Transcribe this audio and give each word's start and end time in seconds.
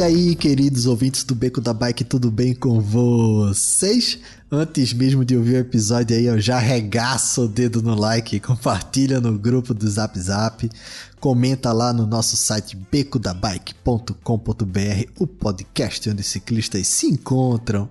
E 0.00 0.02
aí, 0.02 0.34
queridos 0.34 0.86
ouvintes 0.86 1.24
do 1.24 1.34
Beco 1.34 1.60
da 1.60 1.74
Bike, 1.74 2.04
tudo 2.04 2.30
bem 2.30 2.54
com 2.54 2.80
vocês? 2.80 4.18
Antes 4.50 4.94
mesmo 4.94 5.26
de 5.26 5.36
ouvir 5.36 5.56
o 5.56 5.58
episódio 5.58 6.16
aí, 6.16 6.24
eu 6.24 6.40
já 6.40 6.58
regaço 6.58 7.42
o 7.42 7.48
dedo 7.48 7.82
no 7.82 7.94
like, 7.94 8.40
compartilha 8.40 9.20
no 9.20 9.38
grupo 9.38 9.74
do 9.74 9.86
Zap 9.86 10.18
Zap, 10.18 10.70
comenta 11.20 11.70
lá 11.70 11.92
no 11.92 12.06
nosso 12.06 12.34
site 12.34 12.78
becodabike.com.br, 12.90 15.10
o 15.18 15.26
podcast 15.26 16.08
onde 16.08 16.22
ciclistas 16.22 16.86
se 16.86 17.06
encontram. 17.06 17.86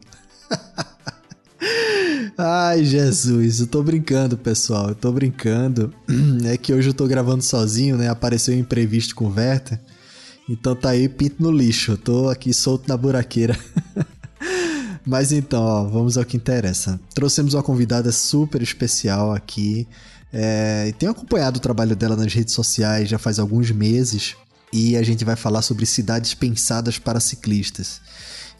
Ai, 2.36 2.86
Jesus, 2.86 3.60
eu 3.60 3.68
tô 3.68 3.84
brincando, 3.84 4.36
pessoal, 4.36 4.90
eu 4.90 4.96
tô 4.96 5.12
brincando. 5.12 5.94
É 6.44 6.58
que 6.58 6.74
hoje 6.74 6.90
eu 6.90 6.94
tô 6.96 7.06
gravando 7.06 7.44
sozinho, 7.44 7.98
né? 7.98 8.10
Apareceu 8.10 8.56
um 8.56 8.58
imprevisto 8.58 9.14
com 9.14 9.26
o 9.26 9.32
Werther. 9.32 9.80
Então 10.50 10.76
tá 10.76 10.90
aí, 10.90 11.08
pinto 11.08 11.44
no 11.44 11.52
lixo. 11.52 11.96
Tô 11.96 12.28
aqui 12.28 12.52
solto 12.52 12.88
na 12.90 12.98
buraqueira. 12.98 13.56
Mas 15.06 15.32
então, 15.32 15.62
ó, 15.62 15.84
vamos 15.84 16.18
ao 16.18 16.26
que 16.26 16.36
interessa. 16.36 17.00
Trouxemos 17.14 17.54
uma 17.54 17.62
convidada 17.62 18.12
super 18.12 18.60
especial 18.60 19.32
aqui. 19.32 19.88
É, 20.34 20.92
tenho 20.98 21.12
acompanhado 21.12 21.58
o 21.58 21.62
trabalho 21.62 21.96
dela 21.96 22.16
nas 22.16 22.34
redes 22.34 22.54
sociais 22.56 23.08
já 23.08 23.20
faz 23.20 23.38
alguns 23.38 23.70
meses. 23.70 24.36
E 24.74 24.98
a 24.98 25.04
gente 25.04 25.24
vai 25.24 25.36
falar 25.36 25.62
sobre 25.62 25.86
cidades 25.86 26.34
pensadas 26.34 26.98
para 26.98 27.20
ciclistas. 27.20 28.02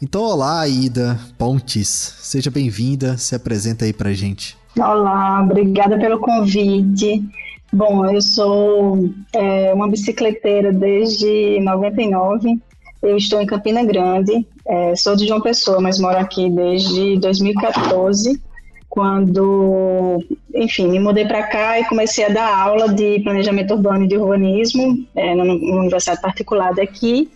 Então, 0.00 0.22
olá, 0.22 0.66
Ida 0.68 1.18
Pontes. 1.36 2.14
Seja 2.20 2.52
bem-vinda. 2.52 3.18
Se 3.18 3.34
apresenta 3.34 3.84
aí 3.84 3.92
pra 3.92 4.12
gente. 4.12 4.56
Olá, 4.78 5.42
obrigada 5.42 5.98
pelo 5.98 6.20
convite. 6.20 7.24
Bom, 7.72 8.04
eu 8.04 8.20
sou 8.20 9.10
é, 9.32 9.72
uma 9.72 9.88
bicicleteira 9.88 10.72
desde 10.72 11.60
99. 11.60 12.58
Eu 13.00 13.16
estou 13.16 13.40
em 13.40 13.46
Campina 13.46 13.84
Grande. 13.84 14.44
É, 14.66 14.96
sou 14.96 15.14
de 15.14 15.26
João 15.26 15.40
Pessoa, 15.40 15.80
mas 15.80 15.98
moro 16.00 16.18
aqui 16.18 16.50
desde 16.50 17.16
2014, 17.20 18.40
quando, 18.88 20.18
enfim, 20.52 20.88
me 20.88 20.98
mudei 20.98 21.24
para 21.24 21.44
cá 21.44 21.78
e 21.78 21.84
comecei 21.84 22.24
a 22.24 22.28
dar 22.28 22.58
aula 22.58 22.92
de 22.92 23.20
planejamento 23.20 23.74
urbano 23.74 24.04
e 24.04 24.08
de 24.08 24.16
urbanismo 24.16 25.06
é, 25.14 25.34
numa 25.36 25.54
universidade 25.54 26.20
particular 26.20 26.74
daqui. 26.74 27.30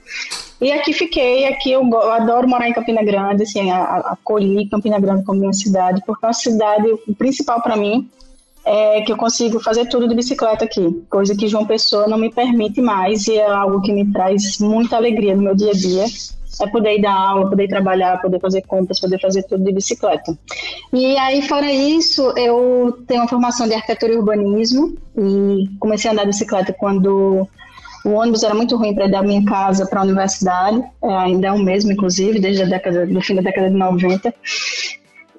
E 0.61 0.73
aqui 0.73 0.93
fiquei, 0.93 1.47
aqui 1.47 1.71
eu, 1.71 1.89
eu, 1.89 2.13
adoro 2.13 2.48
morar 2.48 2.69
em 2.69 2.73
Campina 2.73 3.05
Grande, 3.05 3.45
assim, 3.45 3.71
acolhi 3.71 4.69
Campina 4.69 4.98
Grande 4.98 5.25
como 5.25 5.39
minha 5.39 5.53
cidade, 5.53 6.03
porque 6.05 6.25
é 6.25 6.29
uma 6.29 6.35
cidade, 6.35 6.89
o 7.07 7.15
principal 7.15 7.63
para 7.63 7.77
mim 7.77 8.09
é 8.65 9.03
que 9.03 9.12
eu 9.12 9.17
consigo 9.17 9.61
fazer 9.61 9.87
tudo 9.87 10.09
de 10.09 10.15
bicicleta 10.15 10.65
aqui, 10.65 11.05
coisa 11.11 11.37
que 11.37 11.48
João 11.48 11.67
Pessoa 11.67 12.07
não 12.07 12.17
me 12.17 12.33
permite 12.33 12.81
mais 12.81 13.27
e 13.27 13.37
é 13.37 13.47
algo 13.47 13.83
que 13.83 13.93
me 13.93 14.11
traz 14.11 14.59
muita 14.59 14.97
alegria 14.97 15.37
no 15.37 15.43
meu 15.43 15.55
dia 15.55 15.70
a 15.70 15.75
dia. 15.75 16.05
É 16.62 16.69
poder 16.69 16.98
ir 16.98 17.03
dar 17.03 17.12
aula, 17.12 17.51
poder 17.51 17.67
trabalhar, 17.67 18.20
poder 18.23 18.39
fazer 18.39 18.62
compras, 18.62 19.01
poder 19.01 19.20
fazer 19.20 19.42
tudo 19.42 19.65
de 19.65 19.73
bicicleta. 19.73 20.39
E 20.92 21.17
aí, 21.17 21.42
fora 21.42 21.70
isso, 21.70 22.33
eu 22.37 22.97
tenho 23.09 23.23
uma 23.23 23.29
formação 23.29 23.67
de 23.67 23.75
arquitetura 23.75 24.13
e 24.13 24.17
urbanismo 24.17 24.96
e 25.19 25.69
comecei 25.81 26.08
a 26.08 26.13
andar 26.13 26.23
de 26.23 26.29
bicicleta 26.29 26.73
quando 26.73 27.48
o 28.05 28.11
ônibus 28.11 28.45
era 28.45 28.55
muito 28.55 28.77
ruim 28.77 28.95
para 28.95 29.07
ir 29.07 29.11
da 29.11 29.23
minha 29.23 29.45
casa 29.45 29.86
para 29.86 30.01
a 30.01 30.05
universidade, 30.05 30.81
é, 31.02 31.17
ainda 31.17 31.48
é 31.48 31.52
o 31.52 31.58
mesmo, 31.58 31.91
inclusive, 31.91 32.39
desde 32.39 32.63
a 32.63 32.67
década, 32.67 33.05
do 33.05 33.20
fim 33.20 33.35
da 33.35 33.42
década 33.42 33.69
de 33.69 33.77
90. 33.77 34.33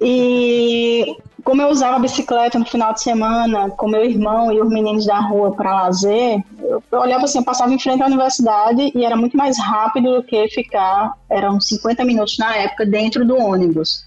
E 0.02 1.16
como 1.46 1.62
eu 1.62 1.68
usava 1.68 2.00
bicicleta 2.00 2.58
no 2.58 2.64
final 2.64 2.92
de 2.92 3.00
semana 3.00 3.70
com 3.70 3.86
meu 3.86 4.04
irmão 4.04 4.52
e 4.52 4.60
os 4.60 4.68
meninos 4.68 5.06
da 5.06 5.20
rua 5.20 5.52
para 5.52 5.82
lazer, 5.82 6.42
eu, 6.60 6.82
olhava 6.90 7.24
assim, 7.24 7.38
eu 7.38 7.44
passava 7.44 7.72
em 7.72 7.78
frente 7.78 8.02
à 8.02 8.06
universidade 8.06 8.90
e 8.92 9.04
era 9.04 9.16
muito 9.16 9.36
mais 9.36 9.56
rápido 9.56 10.16
do 10.16 10.24
que 10.24 10.48
ficar, 10.48 11.12
eram 11.30 11.60
50 11.60 12.04
minutos 12.04 12.36
na 12.36 12.52
época, 12.56 12.84
dentro 12.84 13.24
do 13.24 13.36
ônibus. 13.36 14.04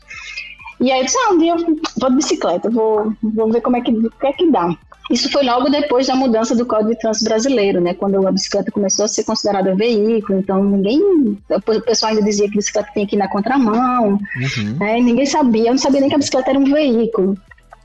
E 0.81 0.91
aí 0.91 0.99
eu 0.99 1.05
disse, 1.05 1.17
ah, 1.17 1.31
um 1.31 1.37
dia 1.37 1.53
eu 1.53 1.79
vou 1.97 2.09
de 2.09 2.17
bicicleta, 2.17 2.69
vou, 2.69 3.13
vou 3.23 3.49
ver 3.49 3.61
como 3.61 3.77
é 3.77 3.81
que, 3.81 3.93
que 3.93 4.27
é 4.27 4.33
que 4.33 4.51
dá. 4.51 4.75
Isso 5.09 5.31
foi 5.31 5.43
logo 5.43 5.69
depois 5.69 6.05
da 6.05 6.15
mudança 6.15 6.55
do 6.55 6.65
Código 6.65 6.91
de 6.91 6.99
Trânsito 6.99 7.25
Brasileiro, 7.25 7.81
né? 7.81 7.95
Quando 7.95 8.27
a 8.27 8.31
bicicleta 8.31 8.71
começou 8.71 9.05
a 9.05 9.07
ser 9.07 9.23
considerada 9.23 9.75
veículo, 9.75 10.39
então 10.39 10.63
ninguém, 10.63 11.01
o 11.49 11.81
pessoal 11.81 12.11
ainda 12.11 12.23
dizia 12.23 12.47
que 12.47 12.53
a 12.53 12.57
bicicleta 12.57 12.89
tinha 12.93 13.07
que 13.07 13.15
ir 13.15 13.19
na 13.19 13.27
contramão, 13.27 14.09
uhum. 14.11 14.77
né? 14.79 14.99
ninguém 14.99 15.25
sabia, 15.25 15.69
eu 15.69 15.71
não 15.71 15.77
sabia 15.79 16.01
nem 16.01 16.09
que 16.09 16.15
a 16.15 16.19
bicicleta 16.19 16.51
era 16.51 16.59
um 16.59 16.71
veículo. 16.71 17.35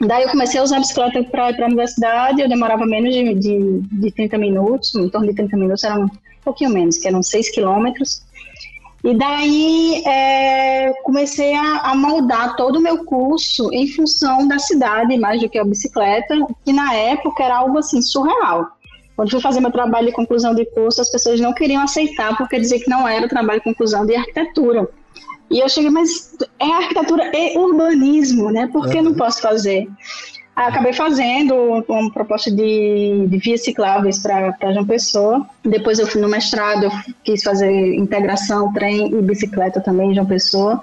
Daí 0.00 0.24
eu 0.24 0.28
comecei 0.28 0.60
a 0.60 0.62
usar 0.62 0.76
a 0.76 0.80
bicicleta 0.80 1.22
para 1.24 1.50
ir 1.50 1.56
para 1.56 1.64
a 1.64 1.68
universidade, 1.68 2.42
eu 2.42 2.48
demorava 2.48 2.84
menos 2.84 3.14
de, 3.14 3.34
de, 3.34 3.80
de 3.90 4.10
30 4.10 4.36
minutos, 4.36 4.94
em 4.94 5.08
torno 5.08 5.28
de 5.28 5.34
30 5.34 5.56
minutos, 5.56 5.84
era 5.84 5.98
um 5.98 6.08
pouquinho 6.44 6.70
menos, 6.70 6.98
que 6.98 7.08
eram 7.08 7.22
6 7.22 7.50
quilômetros. 7.50 8.22
E 9.04 9.12
daí 9.12 10.02
é, 10.06 10.94
comecei 11.02 11.54
a, 11.54 11.90
a, 11.90 11.94
moldar 11.94 12.56
todo 12.56 12.76
o 12.76 12.80
meu 12.80 13.04
curso 13.04 13.70
em 13.70 13.86
função 13.86 14.48
da 14.48 14.58
cidade, 14.58 15.18
mais 15.18 15.42
do 15.42 15.48
que 15.48 15.58
a 15.58 15.64
bicicleta, 15.64 16.34
que 16.64 16.72
na 16.72 16.94
época 16.94 17.44
era 17.44 17.58
algo 17.58 17.76
assim 17.76 18.00
surreal. 18.00 18.66
Quando 19.14 19.30
fui 19.30 19.42
fazer 19.42 19.60
meu 19.60 19.70
trabalho 19.70 20.06
de 20.06 20.12
conclusão 20.12 20.54
de 20.54 20.64
curso, 20.64 21.02
as 21.02 21.10
pessoas 21.10 21.38
não 21.38 21.52
queriam 21.52 21.82
aceitar 21.82 22.34
porque 22.38 22.58
dizia 22.58 22.80
que 22.80 22.88
não 22.88 23.06
era 23.06 23.26
o 23.26 23.28
trabalho 23.28 23.60
de 23.60 23.64
conclusão 23.64 24.06
de 24.06 24.16
arquitetura. 24.16 24.88
E 25.50 25.60
eu 25.60 25.68
cheguei, 25.68 25.90
mas 25.90 26.34
é 26.58 26.72
arquitetura 26.72 27.30
e 27.36 27.58
urbanismo, 27.58 28.50
né? 28.50 28.68
Por 28.72 28.88
que 28.88 28.96
uhum. 28.96 29.04
não 29.04 29.14
posso 29.14 29.42
fazer? 29.42 29.86
Acabei 30.54 30.92
fazendo 30.92 31.54
uma 31.88 32.12
proposta 32.12 32.50
de, 32.50 33.26
de 33.28 33.38
vias 33.38 33.64
cicláveis 33.64 34.18
para 34.18 34.72
João 34.72 34.86
Pessoa. 34.86 35.44
Depois 35.64 35.98
eu 35.98 36.06
fui 36.06 36.20
no 36.20 36.28
mestrado, 36.28 36.84
eu 36.84 36.90
quis 37.24 37.42
fazer 37.42 37.94
integração, 37.94 38.72
trem 38.72 39.08
e 39.08 39.22
bicicleta 39.22 39.80
também 39.80 40.12
em 40.12 40.14
João 40.14 40.26
Pessoa. 40.26 40.80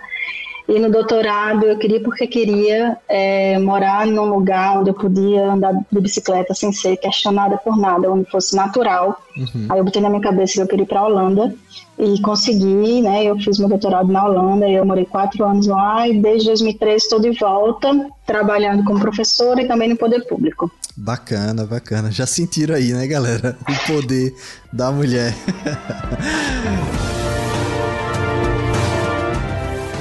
E 0.67 0.77
no 0.77 0.91
doutorado 0.91 1.65
eu 1.65 1.77
queria 1.77 2.01
porque 2.01 2.27
queria 2.27 2.97
é, 3.07 3.57
morar 3.59 4.05
num 4.05 4.25
lugar 4.25 4.79
onde 4.79 4.89
eu 4.89 4.93
podia 4.93 5.51
andar 5.51 5.73
de 5.73 6.01
bicicleta 6.01 6.53
sem 6.53 6.71
ser 6.71 6.97
questionada 6.97 7.57
por 7.57 7.77
nada, 7.77 8.11
onde 8.11 8.29
fosse 8.29 8.55
natural. 8.55 9.21
Uhum. 9.37 9.67
Aí 9.69 9.79
eu 9.79 9.85
botei 9.85 10.01
na 10.01 10.09
minha 10.09 10.21
cabeça 10.21 10.53
que 10.53 10.61
eu 10.61 10.67
queria 10.67 10.83
ir 10.83 10.87
para 10.87 10.99
a 10.99 11.05
Holanda 11.07 11.55
e 11.97 12.19
consegui, 12.21 13.01
né? 13.01 13.23
Eu 13.23 13.37
fiz 13.37 13.59
meu 13.59 13.69
doutorado 13.69 14.11
na 14.11 14.25
Holanda 14.25 14.67
eu 14.67 14.85
morei 14.85 15.05
quatro 15.05 15.45
anos 15.45 15.67
lá 15.67 16.07
e 16.07 16.19
desde 16.19 16.47
2013 16.47 16.97
estou 16.97 17.19
de 17.19 17.31
volta 17.37 18.09
trabalhando 18.25 18.83
como 18.83 18.99
professora 18.99 19.61
e 19.61 19.67
também 19.67 19.89
no 19.89 19.97
poder 19.97 20.25
público. 20.27 20.71
Bacana, 20.95 21.65
bacana. 21.65 22.11
Já 22.11 22.25
sentiram 22.25 22.75
aí, 22.75 22.91
né, 22.93 23.05
galera? 23.07 23.57
O 23.67 23.87
poder 23.87 24.33
da 24.71 24.91
mulher. 24.91 25.35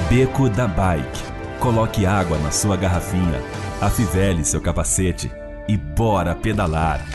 Beco 0.09 0.49
da 0.49 0.67
Bike. 0.67 1.31
Coloque 1.59 2.05
água 2.05 2.37
na 2.39 2.51
sua 2.51 2.75
garrafinha, 2.75 3.41
afivele 3.79 4.43
seu 4.43 4.59
capacete 4.59 5.31
e 5.67 5.77
bora 5.77 6.35
pedalar. 6.35 7.05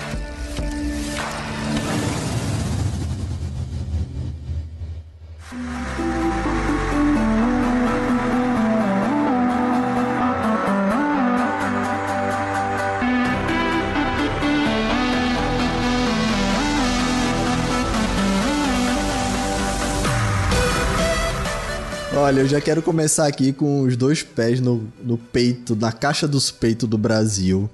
Olha, 22.18 22.40
eu 22.40 22.48
já 22.48 22.62
quero 22.62 22.82
começar 22.82 23.26
aqui 23.26 23.52
com 23.52 23.82
os 23.82 23.94
dois 23.94 24.22
pés 24.22 24.58
no, 24.58 24.90
no 25.04 25.18
peito, 25.18 25.76
na 25.76 25.92
caixa 25.92 26.26
dos 26.26 26.50
peitos 26.50 26.88
do 26.88 26.96
Brasil, 26.96 27.68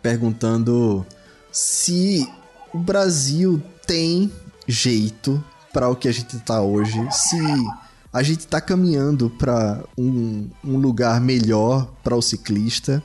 perguntando 0.00 1.04
se 1.52 2.26
o 2.72 2.78
Brasil 2.78 3.62
tem 3.86 4.32
jeito 4.66 5.44
para 5.74 5.90
o 5.90 5.94
que 5.94 6.08
a 6.08 6.12
gente 6.12 6.38
tá 6.38 6.62
hoje, 6.62 6.98
se 7.12 7.36
a 8.10 8.22
gente 8.22 8.46
tá 8.46 8.62
caminhando 8.62 9.28
para 9.28 9.84
um, 9.96 10.48
um 10.64 10.78
lugar 10.78 11.20
melhor 11.20 11.86
para 12.02 12.16
o 12.16 12.22
ciclista. 12.22 13.02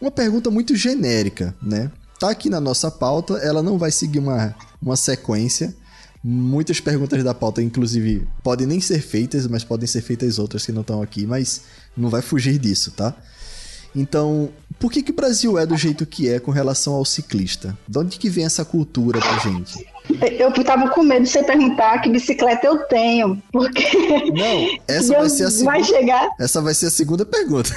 Uma 0.00 0.12
pergunta 0.12 0.48
muito 0.48 0.76
genérica, 0.76 1.56
né? 1.60 1.90
Tá 2.20 2.30
aqui 2.30 2.48
na 2.48 2.60
nossa 2.60 2.88
pauta, 2.88 3.34
ela 3.38 3.64
não 3.64 3.76
vai 3.76 3.90
seguir 3.90 4.20
uma, 4.20 4.54
uma 4.80 4.96
sequência, 4.96 5.74
Muitas 6.26 6.80
perguntas 6.80 7.22
da 7.22 7.34
pauta, 7.34 7.60
inclusive, 7.60 8.26
podem 8.42 8.66
nem 8.66 8.80
ser 8.80 9.02
feitas, 9.02 9.46
mas 9.46 9.62
podem 9.62 9.86
ser 9.86 10.00
feitas 10.00 10.38
outras 10.38 10.64
que 10.64 10.72
não 10.72 10.80
estão 10.80 11.02
aqui, 11.02 11.26
mas 11.26 11.60
não 11.94 12.08
vai 12.08 12.22
fugir 12.22 12.58
disso, 12.58 12.92
tá? 12.92 13.14
Então, 13.94 14.48
por 14.78 14.90
que, 14.90 15.02
que 15.02 15.10
o 15.10 15.14
Brasil 15.14 15.58
é 15.58 15.66
do 15.66 15.76
jeito 15.76 16.06
que 16.06 16.28
é 16.28 16.40
com 16.40 16.50
relação 16.50 16.94
ao 16.94 17.04
ciclista? 17.04 17.76
De 17.86 17.98
onde 17.98 18.18
que 18.18 18.30
vem 18.30 18.46
essa 18.46 18.64
cultura 18.64 19.20
pra 19.20 19.38
gente? 19.38 19.86
Eu 20.38 20.50
tava 20.64 20.88
com 20.88 21.02
medo 21.02 21.24
de 21.24 21.28
você 21.28 21.44
perguntar 21.44 22.00
que 22.00 22.08
bicicleta 22.08 22.66
eu 22.66 22.78
tenho, 22.88 23.40
porque. 23.52 23.82
Não, 24.32 24.78
essa 24.88 25.12
vai 25.20 25.28
ser 25.28 25.44
a 25.44 25.50
segunda. 25.50 25.70
Vai 25.70 25.84
chegar. 25.84 26.28
Essa 26.40 26.62
vai 26.62 26.74
ser 26.74 26.86
a 26.86 26.90
segunda 26.90 27.26
pergunta. 27.26 27.70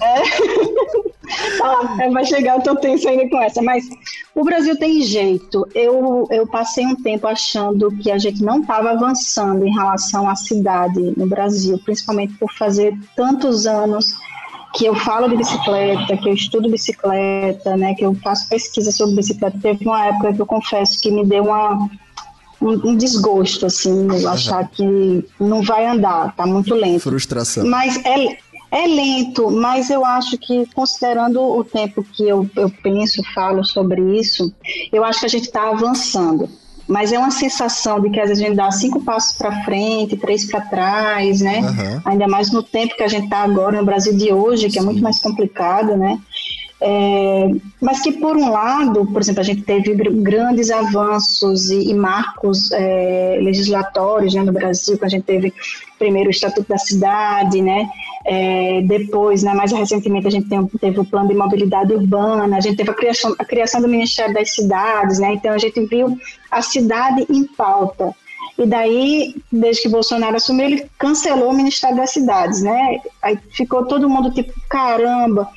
É. 0.00 1.08
ah, 1.62 2.10
vai 2.12 2.24
chegar, 2.24 2.56
eu 2.56 2.62
tô 2.62 2.76
tenso 2.76 3.08
ainda 3.08 3.28
com 3.28 3.40
essa. 3.42 3.62
Mas 3.62 3.88
o 4.34 4.44
Brasil 4.44 4.76
tem 4.78 5.02
jeito. 5.02 5.66
Eu, 5.74 6.26
eu 6.30 6.46
passei 6.46 6.86
um 6.86 6.96
tempo 6.96 7.26
achando 7.26 7.90
que 7.96 8.10
a 8.10 8.18
gente 8.18 8.42
não 8.42 8.60
estava 8.60 8.90
avançando 8.90 9.66
em 9.66 9.72
relação 9.72 10.28
à 10.28 10.34
cidade 10.34 11.14
no 11.16 11.26
Brasil, 11.26 11.78
principalmente 11.84 12.34
por 12.34 12.52
fazer 12.52 12.96
tantos 13.16 13.66
anos 13.66 14.14
que 14.74 14.84
eu 14.84 14.94
falo 14.94 15.28
de 15.28 15.36
bicicleta, 15.36 16.16
que 16.16 16.28
eu 16.28 16.34
estudo 16.34 16.70
bicicleta, 16.70 17.76
né, 17.76 17.94
que 17.94 18.04
eu 18.04 18.14
faço 18.16 18.48
pesquisa 18.48 18.92
sobre 18.92 19.16
bicicleta. 19.16 19.58
Teve 19.60 19.84
uma 19.84 20.06
época 20.06 20.34
que 20.34 20.40
eu 20.40 20.46
confesso 20.46 21.00
que 21.00 21.10
me 21.10 21.24
deu 21.24 21.44
uma, 21.44 21.88
um, 22.60 22.90
um 22.90 22.96
desgosto, 22.96 23.66
assim, 23.66 24.08
uhum. 24.08 24.28
achar 24.28 24.68
que 24.68 25.24
não 25.40 25.62
vai 25.62 25.86
andar, 25.86 26.34
tá 26.36 26.46
muito 26.46 26.74
lento. 26.74 27.00
Frustração. 27.00 27.66
Mas 27.66 27.96
é, 28.04 28.38
é 28.70 28.86
lento, 28.86 29.50
mas 29.50 29.90
eu 29.90 30.04
acho 30.04 30.36
que, 30.36 30.66
considerando 30.74 31.40
o 31.40 31.64
tempo 31.64 32.02
que 32.02 32.28
eu, 32.28 32.48
eu 32.56 32.70
penso, 32.82 33.22
falo 33.34 33.64
sobre 33.64 34.18
isso, 34.18 34.52
eu 34.92 35.04
acho 35.04 35.20
que 35.20 35.26
a 35.26 35.30
gente 35.30 35.44
está 35.44 35.70
avançando. 35.70 36.48
Mas 36.86 37.12
é 37.12 37.18
uma 37.18 37.30
sensação 37.30 38.00
de 38.00 38.08
que 38.08 38.18
às 38.18 38.28
vezes 38.28 38.42
a 38.42 38.46
gente 38.46 38.56
dá 38.56 38.70
cinco 38.70 39.02
passos 39.02 39.36
para 39.36 39.62
frente, 39.64 40.16
três 40.16 40.46
para 40.50 40.62
trás, 40.62 41.42
né? 41.42 41.60
Uhum. 41.60 42.00
Ainda 42.06 42.26
mais 42.26 42.50
no 42.50 42.62
tempo 42.62 42.96
que 42.96 43.02
a 43.02 43.08
gente 43.08 43.24
está 43.24 43.40
agora 43.40 43.78
no 43.78 43.84
Brasil 43.84 44.16
de 44.16 44.32
hoje, 44.32 44.66
que 44.66 44.72
Sim. 44.72 44.78
é 44.78 44.82
muito 44.82 45.02
mais 45.02 45.18
complicado, 45.18 45.96
né? 45.96 46.18
É, 46.80 47.50
mas 47.80 48.00
que, 48.00 48.12
por 48.12 48.36
um 48.36 48.50
lado, 48.50 49.04
por 49.06 49.20
exemplo, 49.20 49.40
a 49.40 49.44
gente 49.44 49.62
teve 49.62 49.94
grandes 49.94 50.70
avanços 50.70 51.70
e, 51.70 51.90
e 51.90 51.94
marcos 51.94 52.70
é, 52.70 53.38
legislatórios 53.42 54.34
né, 54.34 54.42
no 54.44 54.52
Brasil, 54.52 54.96
que 54.96 55.04
a 55.04 55.08
gente 55.08 55.24
teve 55.24 55.52
primeiro 55.98 56.28
o 56.28 56.30
Estatuto 56.30 56.68
da 56.68 56.78
Cidade, 56.78 57.60
né? 57.60 57.88
É, 58.24 58.82
depois, 58.82 59.42
né, 59.42 59.52
mais 59.54 59.72
recentemente, 59.72 60.28
a 60.28 60.30
gente 60.30 60.48
teve 60.80 61.00
o 61.00 61.04
Plano 61.04 61.28
de 61.28 61.34
Mobilidade 61.34 61.92
Urbana, 61.92 62.56
a 62.56 62.60
gente 62.60 62.76
teve 62.76 62.90
a 62.90 62.94
criação, 62.94 63.34
a 63.38 63.44
criação 63.44 63.80
do 63.80 63.88
Ministério 63.88 64.32
das 64.32 64.54
Cidades, 64.54 65.18
né? 65.18 65.32
Então, 65.32 65.52
a 65.52 65.58
gente 65.58 65.80
viu 65.86 66.16
a 66.50 66.62
cidade 66.62 67.26
em 67.28 67.44
pauta. 67.44 68.14
E 68.58 68.66
daí, 68.66 69.36
desde 69.52 69.82
que 69.82 69.88
Bolsonaro 69.88 70.36
assumiu, 70.36 70.66
ele 70.66 70.90
cancelou 70.98 71.50
o 71.50 71.56
Ministério 71.56 71.96
das 71.96 72.10
Cidades, 72.10 72.60
né? 72.60 72.98
Aí 73.22 73.38
ficou 73.52 73.86
todo 73.86 74.10
mundo 74.10 74.32
tipo, 74.32 74.52
caramba, 74.68 75.48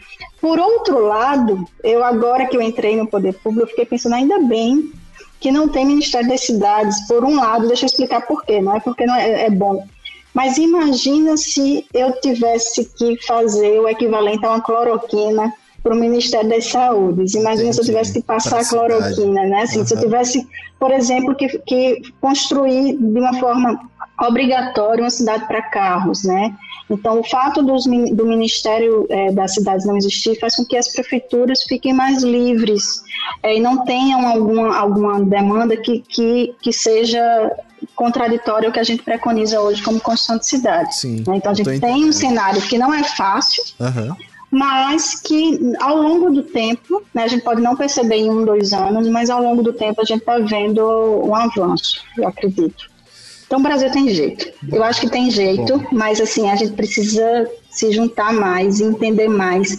por 0.41 0.59
outro 0.59 1.05
lado, 1.05 1.67
eu 1.83 2.03
agora 2.03 2.47
que 2.47 2.57
eu 2.57 2.61
entrei 2.61 2.97
no 2.97 3.07
poder 3.07 3.33
público, 3.35 3.65
eu 3.65 3.69
fiquei 3.69 3.85
pensando 3.85 4.15
ainda 4.15 4.39
bem 4.39 4.91
que 5.39 5.51
não 5.51 5.67
tem 5.67 5.85
Ministério 5.85 6.27
das 6.27 6.41
Cidades. 6.41 7.07
Por 7.07 7.23
um 7.23 7.35
lado, 7.35 7.67
deixa 7.67 7.85
eu 7.85 7.87
explicar 7.87 8.25
por 8.25 8.43
quê, 8.43 8.59
não 8.59 8.75
é 8.75 8.79
porque 8.79 9.05
não 9.05 9.15
é, 9.15 9.45
é 9.45 9.49
bom. 9.49 9.85
Mas 10.33 10.57
imagina 10.57 11.37
se 11.37 11.85
eu 11.93 12.19
tivesse 12.21 12.85
que 12.97 13.21
fazer 13.25 13.79
o 13.79 13.87
equivalente 13.87 14.43
a 14.45 14.49
uma 14.49 14.61
cloroquina 14.61 15.53
para 15.83 15.93
o 15.93 15.97
Ministério 15.97 16.49
das 16.49 16.67
Saúde. 16.67 17.21
Imagina 17.37 17.69
Entendi. 17.69 17.73
se 17.73 17.81
eu 17.81 17.85
tivesse 17.85 18.13
que 18.13 18.21
passar 18.21 18.61
a 18.61 18.65
cloroquina, 18.65 19.43
né? 19.43 19.61
Assim, 19.63 19.79
uhum. 19.79 19.85
Se 19.85 19.93
eu 19.93 19.99
tivesse, 19.99 20.47
por 20.79 20.91
exemplo, 20.91 21.35
que, 21.35 21.47
que 21.59 22.01
construir 22.19 22.97
de 22.97 23.19
uma 23.19 23.33
forma 23.39 23.79
obrigatória 24.27 25.03
uma 25.03 25.09
cidade 25.09 25.47
para 25.47 25.61
carros, 25.61 26.23
né? 26.23 26.55
Então, 26.89 27.19
o 27.19 27.23
fato 27.23 27.63
dos, 27.63 27.85
do 27.85 28.25
Ministério 28.25 29.07
é, 29.09 29.31
das 29.31 29.53
Cidades 29.53 29.85
não 29.85 29.97
existir 29.97 30.37
faz 30.39 30.55
com 30.55 30.65
que 30.65 30.75
as 30.75 30.91
prefeituras 30.91 31.63
fiquem 31.63 31.93
mais 31.93 32.21
livres 32.21 33.01
é, 33.41 33.55
e 33.55 33.59
não 33.59 33.85
tenham 33.85 34.27
alguma, 34.27 34.77
alguma 34.77 35.23
demanda 35.23 35.77
que, 35.77 35.99
que, 35.99 36.53
que 36.61 36.73
seja 36.73 37.21
contraditória 37.95 38.67
ao 38.67 38.73
que 38.73 38.79
a 38.79 38.83
gente 38.83 39.03
preconiza 39.03 39.59
hoje 39.59 39.81
como 39.81 39.99
construção 40.01 40.37
de 40.37 40.45
cidade. 40.45 40.95
Sim, 40.95 41.23
né? 41.25 41.37
Então, 41.37 41.51
a 41.51 41.55
gente 41.55 41.79
tem 41.79 42.05
um 42.05 42.11
cenário 42.11 42.61
que 42.61 42.77
não 42.77 42.93
é 42.93 43.03
fácil, 43.03 43.63
uhum. 43.79 44.15
mas 44.51 45.15
que 45.15 45.59
ao 45.79 45.95
longo 45.95 46.29
do 46.29 46.43
tempo, 46.43 47.01
né, 47.13 47.23
a 47.23 47.27
gente 47.27 47.43
pode 47.43 47.61
não 47.61 47.75
perceber 47.75 48.17
em 48.17 48.29
um, 48.29 48.43
dois 48.43 48.73
anos, 48.73 49.07
mas 49.07 49.29
ao 49.29 49.41
longo 49.41 49.63
do 49.63 49.71
tempo 49.71 50.01
a 50.01 50.05
gente 50.05 50.19
está 50.19 50.37
vendo 50.39 50.83
um 51.25 51.33
avanço, 51.33 52.03
eu 52.17 52.27
acredito. 52.27 52.90
Então 53.51 53.59
o 53.59 53.63
Brasil 53.63 53.91
tem 53.91 54.07
jeito. 54.07 54.49
Eu 54.71 54.81
acho 54.81 55.01
que 55.01 55.09
tem 55.09 55.29
jeito, 55.29 55.85
mas 55.91 56.21
assim, 56.21 56.49
a 56.49 56.55
gente 56.55 56.71
precisa 56.71 57.51
se 57.69 57.91
juntar 57.91 58.31
mais, 58.31 58.79
entender 58.79 59.27
mais. 59.27 59.77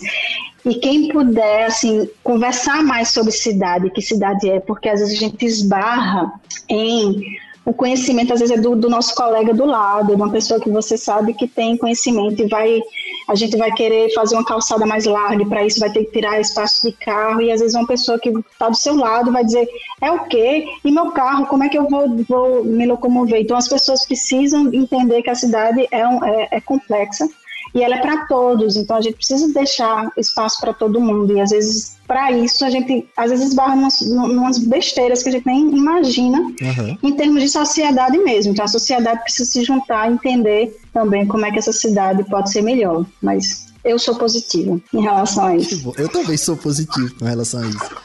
E 0.63 0.75
quem 0.75 1.09
puder, 1.09 1.65
assim, 1.65 2.07
conversar 2.23 2.83
mais 2.83 3.09
sobre 3.09 3.33
cidade, 3.33 3.89
que 3.89 4.03
cidade 4.03 4.51
é, 4.51 4.61
porque 4.61 4.91
às 4.91 5.01
vezes 5.01 5.17
a 5.17 5.19
gente 5.19 5.47
esbarra 5.47 6.31
em 6.69 7.35
o 7.65 7.73
conhecimento 7.73 8.33
às 8.33 8.41
vezes 8.41 8.57
é 8.57 8.61
do, 8.61 8.75
do, 8.75 8.91
nosso 8.91 9.15
colega 9.15 9.55
do 9.55 9.65
lado, 9.65 10.09
de 10.09 10.15
uma 10.15 10.31
pessoa 10.31 10.59
que 10.59 10.69
você 10.69 10.97
sabe 10.97 11.35
que 11.35 11.47
tem 11.47 11.77
conhecimento 11.77 12.43
e 12.43 12.49
vai 12.49 12.81
a 13.29 13.35
gente 13.37 13.57
vai 13.57 13.71
querer 13.73 14.13
fazer 14.15 14.35
uma 14.35 14.45
calçada 14.45 14.85
mais 14.85 15.07
larga, 15.07 15.47
para 15.47 15.65
isso 15.65 15.79
vai 15.79 15.91
ter 15.91 16.05
que 16.05 16.13
tirar 16.13 16.41
espaço 16.41 16.89
de 16.89 16.93
carro 16.97 17.41
e 17.41 17.53
às 17.53 17.61
vezes 17.61 17.77
uma 17.77 17.87
pessoa 17.87 18.19
que 18.19 18.31
está 18.31 18.69
do 18.69 18.77
seu 18.77 18.97
lado 18.97 19.31
vai 19.31 19.45
dizer 19.45 19.69
é 20.01 20.11
o 20.11 20.25
quê? 20.25 20.67
E 20.85 20.91
meu 20.91 21.13
carro, 21.13 21.47
como 21.47 21.63
é 21.63 21.69
que 21.69 21.79
eu 21.79 21.89
vou, 21.89 22.17
vou 22.29 22.65
me 22.65 22.85
locomover? 22.85 23.41
Então 23.41 23.57
as 23.57 23.69
pessoas 23.69 24.05
precisam 24.05 24.73
entender 24.73 25.23
que 25.23 25.31
a 25.31 25.35
cidade 25.35 25.87
é, 25.91 26.07
um, 26.07 26.25
é, 26.25 26.49
é 26.51 26.61
complexa 26.61 27.29
e 27.75 27.83
ela 27.83 27.97
é 27.97 28.01
para 28.01 28.27
todos, 28.27 28.77
então 28.77 28.97
a 28.97 29.01
gente 29.01 29.15
precisa 29.15 29.53
deixar 29.53 30.11
espaço 30.19 30.61
para 30.61 30.75
todo 30.75 31.01
mundo. 31.01 31.35
E 31.37 31.41
às 31.41 31.51
vezes, 31.51 31.97
para 32.07 32.31
isso, 32.31 32.65
a 32.65 32.71
gente 32.71 33.09
às 33.17 33.31
vezes 33.31 33.49
esbarra 33.49 33.75
umas, 33.75 34.01
umas 34.03 34.59
besteiras 34.59 35.23
que 35.23 35.31
a 35.31 35.33
gente 35.33 35.47
nem 35.47 35.75
imagina 35.75 36.39
uhum. 36.39 36.99
em 37.03 37.17
termos 37.17 37.43
de 37.43 37.49
sociedade 37.49 38.19
mesmo. 38.19 38.53
Então 38.53 38.65
a 38.65 38.69
sociedade 38.69 39.23
precisa 39.23 39.51
se 39.51 39.65
juntar 39.65 40.11
e 40.11 40.15
entender 40.15 40.79
também 40.93 41.27
como 41.27 41.47
é 41.47 41.51
que 41.51 41.59
essa 41.59 41.73
cidade 41.73 42.23
pode 42.25 42.53
ser 42.53 42.61
melhor. 42.61 43.07
Mas 43.23 43.73
eu 43.83 43.99
sou 43.99 44.17
positiva 44.17 44.79
em 44.93 45.01
relação 45.01 45.47
a 45.47 45.57
isso. 45.57 45.93
Eu 45.97 46.09
também 46.11 46.37
sou 46.37 46.57
positivo 46.57 47.15
com 47.19 47.25
relação 47.25 47.63
a 47.63 47.67
isso. 47.67 47.97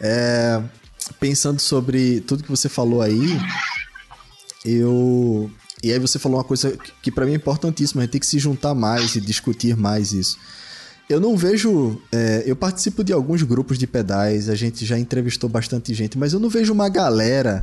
É, 0.00 0.62
pensando 1.18 1.58
sobre 1.58 2.20
tudo 2.20 2.44
que 2.44 2.50
você 2.50 2.68
falou 2.68 3.02
aí, 3.02 3.40
eu 4.64 5.50
e 5.84 5.92
aí 5.92 5.98
você 5.98 6.18
falou 6.18 6.38
uma 6.38 6.44
coisa 6.44 6.76
que 7.02 7.10
para 7.10 7.26
mim 7.26 7.32
é 7.32 7.36
importantíssima, 7.36 8.00
a 8.00 8.04
gente 8.04 8.12
tem 8.12 8.20
que 8.20 8.26
se 8.26 8.38
juntar 8.38 8.74
mais 8.74 9.16
e 9.16 9.20
discutir 9.20 9.76
mais 9.76 10.12
isso. 10.12 10.38
Eu 11.10 11.20
não 11.20 11.36
vejo. 11.36 12.00
É, 12.10 12.42
eu 12.46 12.56
participo 12.56 13.04
de 13.04 13.12
alguns 13.12 13.42
grupos 13.42 13.78
de 13.78 13.86
pedais, 13.86 14.48
a 14.48 14.54
gente 14.54 14.86
já 14.86 14.98
entrevistou 14.98 15.50
bastante 15.50 15.92
gente, 15.92 16.16
mas 16.16 16.32
eu 16.32 16.40
não 16.40 16.48
vejo 16.48 16.72
uma 16.72 16.88
galera 16.88 17.62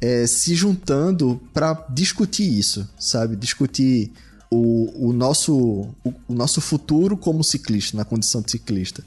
é, 0.00 0.26
se 0.26 0.54
juntando 0.54 1.38
para 1.52 1.86
discutir 1.90 2.48
isso, 2.58 2.88
sabe? 2.98 3.36
Discutir 3.36 4.10
o, 4.50 5.08
o, 5.08 5.12
nosso, 5.12 5.54
o, 6.02 6.14
o 6.28 6.32
nosso 6.32 6.62
futuro 6.62 7.14
como 7.14 7.44
ciclista, 7.44 7.94
na 7.94 8.06
condição 8.06 8.40
de 8.40 8.50
ciclista 8.50 9.04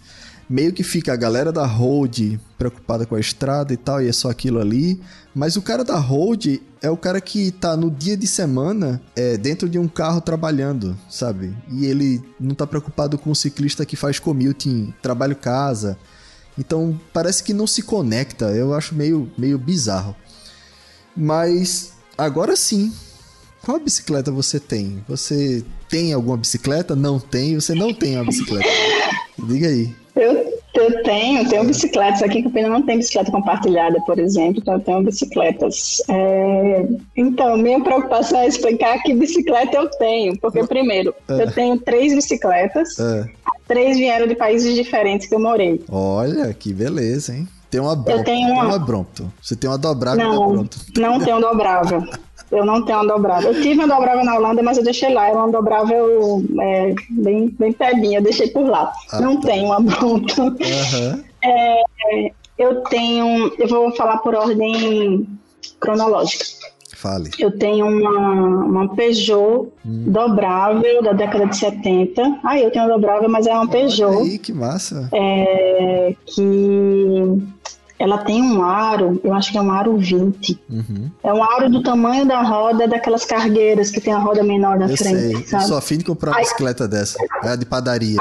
meio 0.49 0.73
que 0.73 0.83
fica 0.83 1.13
a 1.13 1.15
galera 1.15 1.51
da 1.51 1.65
road 1.65 2.39
preocupada 2.57 3.05
com 3.05 3.15
a 3.15 3.19
estrada 3.19 3.73
e 3.73 3.77
tal, 3.77 4.01
e 4.01 4.07
é 4.07 4.11
só 4.11 4.29
aquilo 4.29 4.59
ali. 4.59 5.01
Mas 5.33 5.55
o 5.55 5.61
cara 5.61 5.83
da 5.83 5.97
road 5.97 6.61
é 6.81 6.89
o 6.89 6.97
cara 6.97 7.19
que 7.19 7.51
tá 7.51 7.75
no 7.75 7.89
dia 7.89 8.15
de 8.15 8.27
semana 8.27 9.01
é, 9.15 9.35
dentro 9.35 9.67
de 9.67 9.79
um 9.79 9.87
carro 9.87 10.21
trabalhando, 10.21 10.97
sabe? 11.09 11.55
E 11.71 11.85
ele 11.85 12.21
não 12.39 12.53
tá 12.53 12.67
preocupado 12.67 13.17
com 13.17 13.31
o 13.31 13.35
ciclista 13.35 13.85
que 13.85 13.95
faz 13.95 14.19
commuting, 14.19 14.93
trabalho-casa. 15.01 15.97
Então 16.57 16.99
parece 17.11 17.43
que 17.43 17.53
não 17.53 17.65
se 17.65 17.81
conecta, 17.81 18.51
eu 18.51 18.73
acho 18.75 18.93
meio, 18.93 19.31
meio 19.35 19.57
bizarro. 19.57 20.15
Mas 21.15 21.93
agora 22.15 22.55
sim, 22.55 22.93
qual 23.63 23.79
bicicleta 23.79 24.31
você 24.31 24.59
tem? 24.59 25.03
Você 25.07 25.63
tem 25.89 26.13
alguma 26.13 26.37
bicicleta? 26.37 26.95
Não 26.95 27.19
tem? 27.19 27.55
Você 27.55 27.73
não 27.73 27.93
tem 27.93 28.17
uma 28.17 28.25
bicicleta? 28.25 28.67
Diga 29.47 29.67
aí. 29.67 29.95
Eu, 30.15 30.62
eu 30.79 31.03
tenho, 31.03 31.47
tenho 31.47 31.63
bicicletas 31.65 32.21
aqui, 32.23 32.41
que 32.41 32.59
o 32.59 32.69
não 32.69 32.81
tem 32.81 32.97
bicicleta 32.97 33.31
compartilhada, 33.31 33.99
por 34.05 34.17
exemplo, 34.19 34.59
então 34.61 34.75
eu 34.75 34.79
tenho 34.79 35.03
bicicletas. 35.03 36.01
É, 36.09 36.85
então, 37.15 37.57
minha 37.57 37.81
preocupação 37.81 38.39
é 38.39 38.47
explicar 38.47 39.01
que 39.03 39.13
bicicleta 39.13 39.77
eu 39.77 39.89
tenho, 39.89 40.37
porque 40.39 40.65
primeiro, 40.65 41.13
é. 41.27 41.43
eu 41.43 41.51
tenho 41.51 41.77
três 41.77 42.13
bicicletas, 42.15 42.99
é. 42.99 43.29
três 43.67 43.97
vieram 43.97 44.27
de 44.27 44.35
países 44.35 44.73
diferentes 44.73 45.27
que 45.27 45.35
eu 45.35 45.39
morei. 45.39 45.83
Olha, 45.89 46.53
que 46.53 46.73
beleza, 46.73 47.33
hein? 47.33 47.47
Tem 47.69 47.81
uma 47.81 47.95
Brompton. 47.95 48.19
Eu 48.19 48.23
tenho 48.23 48.53
uma... 48.53 48.65
uma 48.65 48.79
Brompton. 48.79 49.31
Você 49.41 49.55
tem 49.55 49.69
uma 49.69 49.79
dobrável 49.79 50.23
não, 50.23 50.69
Não 50.97 51.19
tenho 51.19 51.39
dobrável. 51.39 52.03
Eu 52.53 52.65
não 52.65 52.85
tenho 52.85 52.99
uma 52.99 53.07
dobrável. 53.07 53.51
Eu 53.51 53.61
tive 53.61 53.83
uma 53.83 53.87
dobrável 53.87 54.23
na 54.23 54.35
Holanda, 54.35 54.61
mas 54.61 54.77
eu 54.77 54.83
deixei 54.83 55.13
lá. 55.13 55.27
Era 55.27 55.37
uma 55.37 55.51
dobrável 55.51 56.43
é, 56.61 56.93
bem, 57.09 57.49
bem 57.59 57.73
pebinha, 57.73 58.19
eu 58.19 58.23
deixei 58.23 58.47
por 58.49 58.65
lá. 58.65 58.93
Ah, 59.11 59.19
não 59.19 59.41
tá. 59.41 59.47
tenho 59.47 59.65
uma 59.65 59.83
pronta. 59.83 60.43
Uhum. 60.43 61.23
É, 61.43 62.31
eu 62.57 62.81
tenho. 62.83 63.51
Eu 63.57 63.67
vou 63.67 63.91
falar 63.95 64.17
por 64.17 64.35
ordem 64.35 65.27
cronológica. 65.79 66.45
Fale. 66.95 67.31
Eu 67.37 67.57
tenho 67.57 67.85
uma, 67.85 68.65
uma 68.65 68.95
Peugeot 68.95 69.67
hum. 69.85 70.05
dobrável 70.07 71.03
da 71.03 71.11
década 71.11 71.47
de 71.47 71.57
70. 71.57 72.39
Ah, 72.41 72.57
eu 72.57 72.71
tenho 72.71 72.85
uma 72.85 72.93
dobrável, 72.93 73.27
mas 73.27 73.45
é 73.45 73.53
uma 73.53 73.67
Peugeot. 73.67 74.21
Aí, 74.21 74.37
que 74.37 74.53
massa. 74.53 75.09
É, 75.11 76.15
que 76.25 77.41
ela 77.99 78.17
tem 78.17 78.41
um 78.41 78.63
aro, 78.63 79.19
eu 79.23 79.33
acho 79.33 79.51
que 79.51 79.57
é 79.57 79.61
um 79.61 79.71
aro 79.71 79.97
20. 79.97 80.59
Uhum. 80.69 81.11
É 81.23 81.33
um 81.33 81.43
aro 81.43 81.69
do 81.69 81.81
tamanho 81.81 82.25
da 82.25 82.41
roda 82.41 82.87
daquelas 82.87 83.23
cargueiras 83.23 83.91
que 83.91 84.01
tem 84.01 84.13
a 84.13 84.17
roda 84.17 84.43
menor 84.43 84.77
na 84.77 84.89
eu 84.89 84.97
frente. 84.97 85.19
Sei. 85.19 85.45
Sabe? 85.45 85.63
Eu 85.63 85.67
sou 85.67 85.77
afim 85.77 85.97
de 85.97 86.03
comprar 86.03 86.31
uma 86.31 86.39
bicicleta 86.39 86.87
dessa. 86.87 87.17
É 87.43 87.49
a 87.49 87.55
de 87.55 87.65
padaria. 87.65 88.17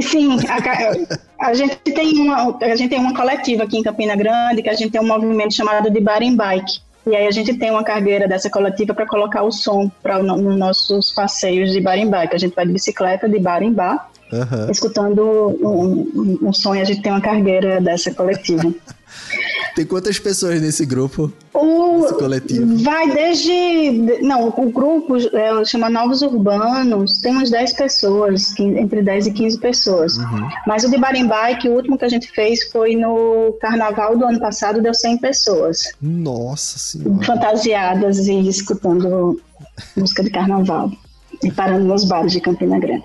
sim, 0.00 0.38
a, 0.48 1.46
a, 1.46 1.54
gente 1.54 1.76
tem 1.76 2.18
uma, 2.20 2.58
a 2.60 2.74
gente 2.74 2.88
tem 2.88 2.98
uma 2.98 3.14
coletiva 3.14 3.64
aqui 3.64 3.78
em 3.78 3.82
Campina 3.82 4.16
Grande 4.16 4.62
que 4.62 4.68
a 4.68 4.74
gente 4.74 4.90
tem 4.90 5.00
um 5.00 5.06
movimento 5.06 5.54
chamado 5.54 5.90
de 5.90 6.00
Bar 6.00 6.22
in 6.22 6.34
Bike. 6.34 6.80
E 7.06 7.16
aí 7.16 7.26
a 7.26 7.30
gente 7.32 7.54
tem 7.54 7.70
uma 7.70 7.82
cargueira 7.82 8.28
dessa 8.28 8.48
coletiva 8.48 8.94
para 8.94 9.06
colocar 9.06 9.42
o 9.42 9.50
som 9.50 9.90
para 10.02 10.22
no, 10.22 10.36
nos 10.36 10.56
nossos 10.56 11.10
passeios 11.10 11.72
de 11.72 11.80
bar 11.80 11.96
em 11.96 12.08
bar, 12.08 12.28
que 12.28 12.36
a 12.36 12.38
gente 12.38 12.54
vai 12.54 12.64
de 12.64 12.72
bicicleta 12.72 13.28
de 13.28 13.40
bar 13.40 13.60
em 13.60 13.72
bar, 13.72 14.08
uhum. 14.32 14.70
escutando 14.70 15.20
um, 15.60 16.08
um, 16.14 16.38
um 16.48 16.52
som 16.52 16.76
e 16.76 16.80
a 16.80 16.84
gente 16.84 17.02
tem 17.02 17.10
uma 17.10 17.20
cargueira 17.20 17.80
dessa 17.80 18.14
coletiva. 18.14 18.72
Tem 19.74 19.86
quantas 19.86 20.18
pessoas 20.18 20.60
nesse 20.60 20.84
grupo? 20.84 21.32
O, 21.54 22.02
nesse 22.02 22.14
coletivo? 22.14 22.76
Vai 22.82 23.10
desde. 23.10 24.20
Não, 24.20 24.48
o 24.48 24.70
grupo 24.70 25.16
é, 25.16 25.64
chama 25.64 25.88
Novos 25.88 26.20
Urbanos, 26.20 27.20
tem 27.20 27.32
umas 27.32 27.50
10 27.50 27.72
pessoas, 27.72 28.58
entre 28.58 29.02
10 29.02 29.28
e 29.28 29.32
15 29.32 29.58
pessoas. 29.58 30.16
Uhum. 30.18 30.48
Mas 30.66 30.84
o 30.84 30.90
de 30.90 30.98
Barimbai, 30.98 31.58
que 31.58 31.68
o 31.68 31.72
último 31.72 31.96
que 31.96 32.04
a 32.04 32.08
gente 32.08 32.30
fez 32.30 32.70
foi 32.70 32.94
no 32.94 33.56
carnaval 33.60 34.16
do 34.16 34.26
ano 34.26 34.40
passado, 34.40 34.82
deu 34.82 34.92
100 34.92 35.18
pessoas. 35.18 35.92
Nossa 36.00 36.78
Senhora. 36.78 37.24
Fantasiadas 37.24 38.18
e 38.26 38.48
escutando 38.48 39.40
música 39.96 40.22
de 40.22 40.30
carnaval. 40.30 40.90
E 41.42 41.50
parando 41.50 41.84
nos 41.84 42.04
bares 42.04 42.32
de 42.32 42.40
Campina 42.40 42.78
Grande. 42.78 43.04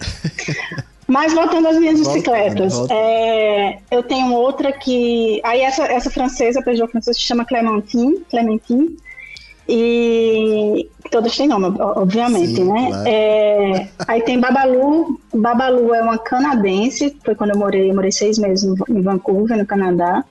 Mas 1.12 1.34
voltando 1.34 1.68
às 1.68 1.76
minhas 1.76 1.98
volta, 1.98 2.14
bicicletas, 2.14 2.72
volta. 2.72 2.94
É, 2.94 3.78
eu 3.90 4.02
tenho 4.02 4.32
outra 4.32 4.72
que. 4.72 5.42
Aí 5.44 5.60
essa, 5.60 5.84
essa 5.84 6.08
francesa, 6.08 6.62
Peugeot 6.62 6.90
francesa, 6.90 7.12
se 7.12 7.20
chama 7.20 7.44
Clementine, 7.44 8.20
Clementine. 8.30 8.96
E 9.68 10.88
todas 11.10 11.36
têm 11.36 11.46
nome, 11.46 11.66
obviamente, 11.78 12.54
Sim, 12.54 12.64
né? 12.64 12.86
Claro. 12.88 13.04
É, 13.06 13.88
aí 14.08 14.22
tem 14.22 14.40
Babalu. 14.40 15.20
Babalu 15.34 15.94
é 15.94 16.00
uma 16.00 16.16
canadense, 16.16 17.14
foi 17.22 17.34
quando 17.34 17.50
eu 17.50 17.58
morei, 17.58 17.90
eu 17.90 17.94
morei 17.94 18.10
seis 18.10 18.38
meses 18.38 18.64
em 18.88 19.02
Vancouver, 19.02 19.58
no 19.58 19.66
Canadá. 19.66 20.24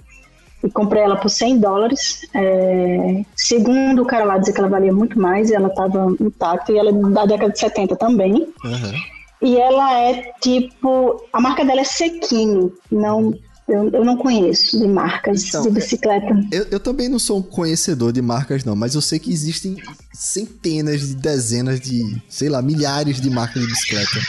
E 0.63 0.69
comprei 0.69 1.03
ela 1.03 1.15
por 1.15 1.29
100 1.29 1.59
dólares. 1.59 2.27
É, 2.33 3.23
segundo 3.35 4.01
o 4.01 4.05
cara 4.05 4.25
lá 4.25 4.39
dizer 4.39 4.53
que 4.53 4.59
ela 4.59 4.67
valia 4.69 4.91
muito 4.91 5.19
mais, 5.19 5.51
e 5.51 5.53
ela 5.53 5.67
estava 5.67 6.07
intacta, 6.19 6.71
e 6.71 6.77
ela 6.79 6.89
é 6.89 6.93
da 6.93 7.25
década 7.27 7.51
de 7.51 7.59
70 7.59 7.95
também. 7.95 8.33
Uhum. 8.63 9.10
E 9.41 9.57
ela 9.57 9.99
é 9.99 10.33
tipo. 10.39 11.23
A 11.33 11.41
marca 11.41 11.65
dela 11.65 11.81
é 11.81 11.83
Sequini, 11.85 12.71
não. 12.91 13.33
Eu, 13.67 13.89
eu 13.89 14.03
não 14.03 14.17
conheço 14.17 14.77
de 14.77 14.85
marcas 14.85 15.45
então, 15.45 15.63
de 15.63 15.69
bicicleta. 15.69 16.27
Eu, 16.51 16.65
eu 16.71 16.79
também 16.79 17.07
não 17.07 17.17
sou 17.17 17.39
um 17.39 17.41
conhecedor 17.41 18.11
de 18.11 18.21
marcas, 18.21 18.65
não, 18.65 18.75
mas 18.75 18.95
eu 18.95 19.01
sei 19.01 19.17
que 19.17 19.31
existem 19.31 19.77
centenas 20.11 21.07
de 21.07 21.15
dezenas 21.15 21.79
de, 21.79 22.21
sei 22.27 22.49
lá, 22.49 22.61
milhares 22.61 23.21
de 23.21 23.29
marcas 23.29 23.61
de 23.61 23.69
bicicleta. 23.69 24.19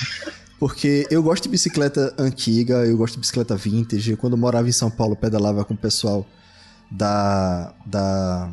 Porque 0.61 1.09
eu 1.11 1.21
gosto 1.25 1.42
de 1.45 1.49
bicicleta 1.49 2.14
antiga, 2.16 2.87
eu 2.87 2.97
gosto 2.97 3.14
de 3.14 3.21
bicicleta 3.21 3.57
vintage. 3.57 4.14
Quando 4.14 4.35
eu 4.35 4.38
morava 4.38 4.69
em 4.69 4.73
São 4.73 4.90
Paulo, 4.90 5.16
pedalava 5.16 5.64
com 5.64 5.75
o 5.75 5.78
pessoal 5.78 6.25
da, 6.88 7.75
da 7.85 8.49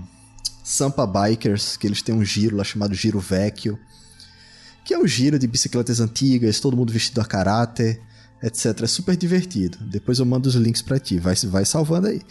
Sampa 0.63 1.05
Bikers, 1.05 1.77
que 1.77 1.85
eles 1.85 2.01
têm 2.01 2.15
um 2.15 2.25
giro 2.25 2.57
lá 2.57 2.63
chamado 2.63 2.95
Giro 2.95 3.19
Vecchio 3.19 3.77
que 4.89 4.93
é 4.95 4.97
o 4.97 5.05
giro 5.05 5.37
de 5.37 5.45
bicicletas 5.45 5.99
antigas, 5.99 6.59
todo 6.59 6.75
mundo 6.75 6.91
vestido 6.91 7.21
a 7.21 7.23
caráter, 7.23 8.01
etc. 8.41 8.81
É 8.81 8.87
super 8.87 9.15
divertido. 9.15 9.77
Depois 9.81 10.17
eu 10.17 10.25
mando 10.25 10.49
os 10.49 10.55
links 10.55 10.81
para 10.81 10.97
ti, 10.97 11.19
vai, 11.19 11.35
vai 11.35 11.63
salvando 11.63 12.07
aí. 12.07 12.23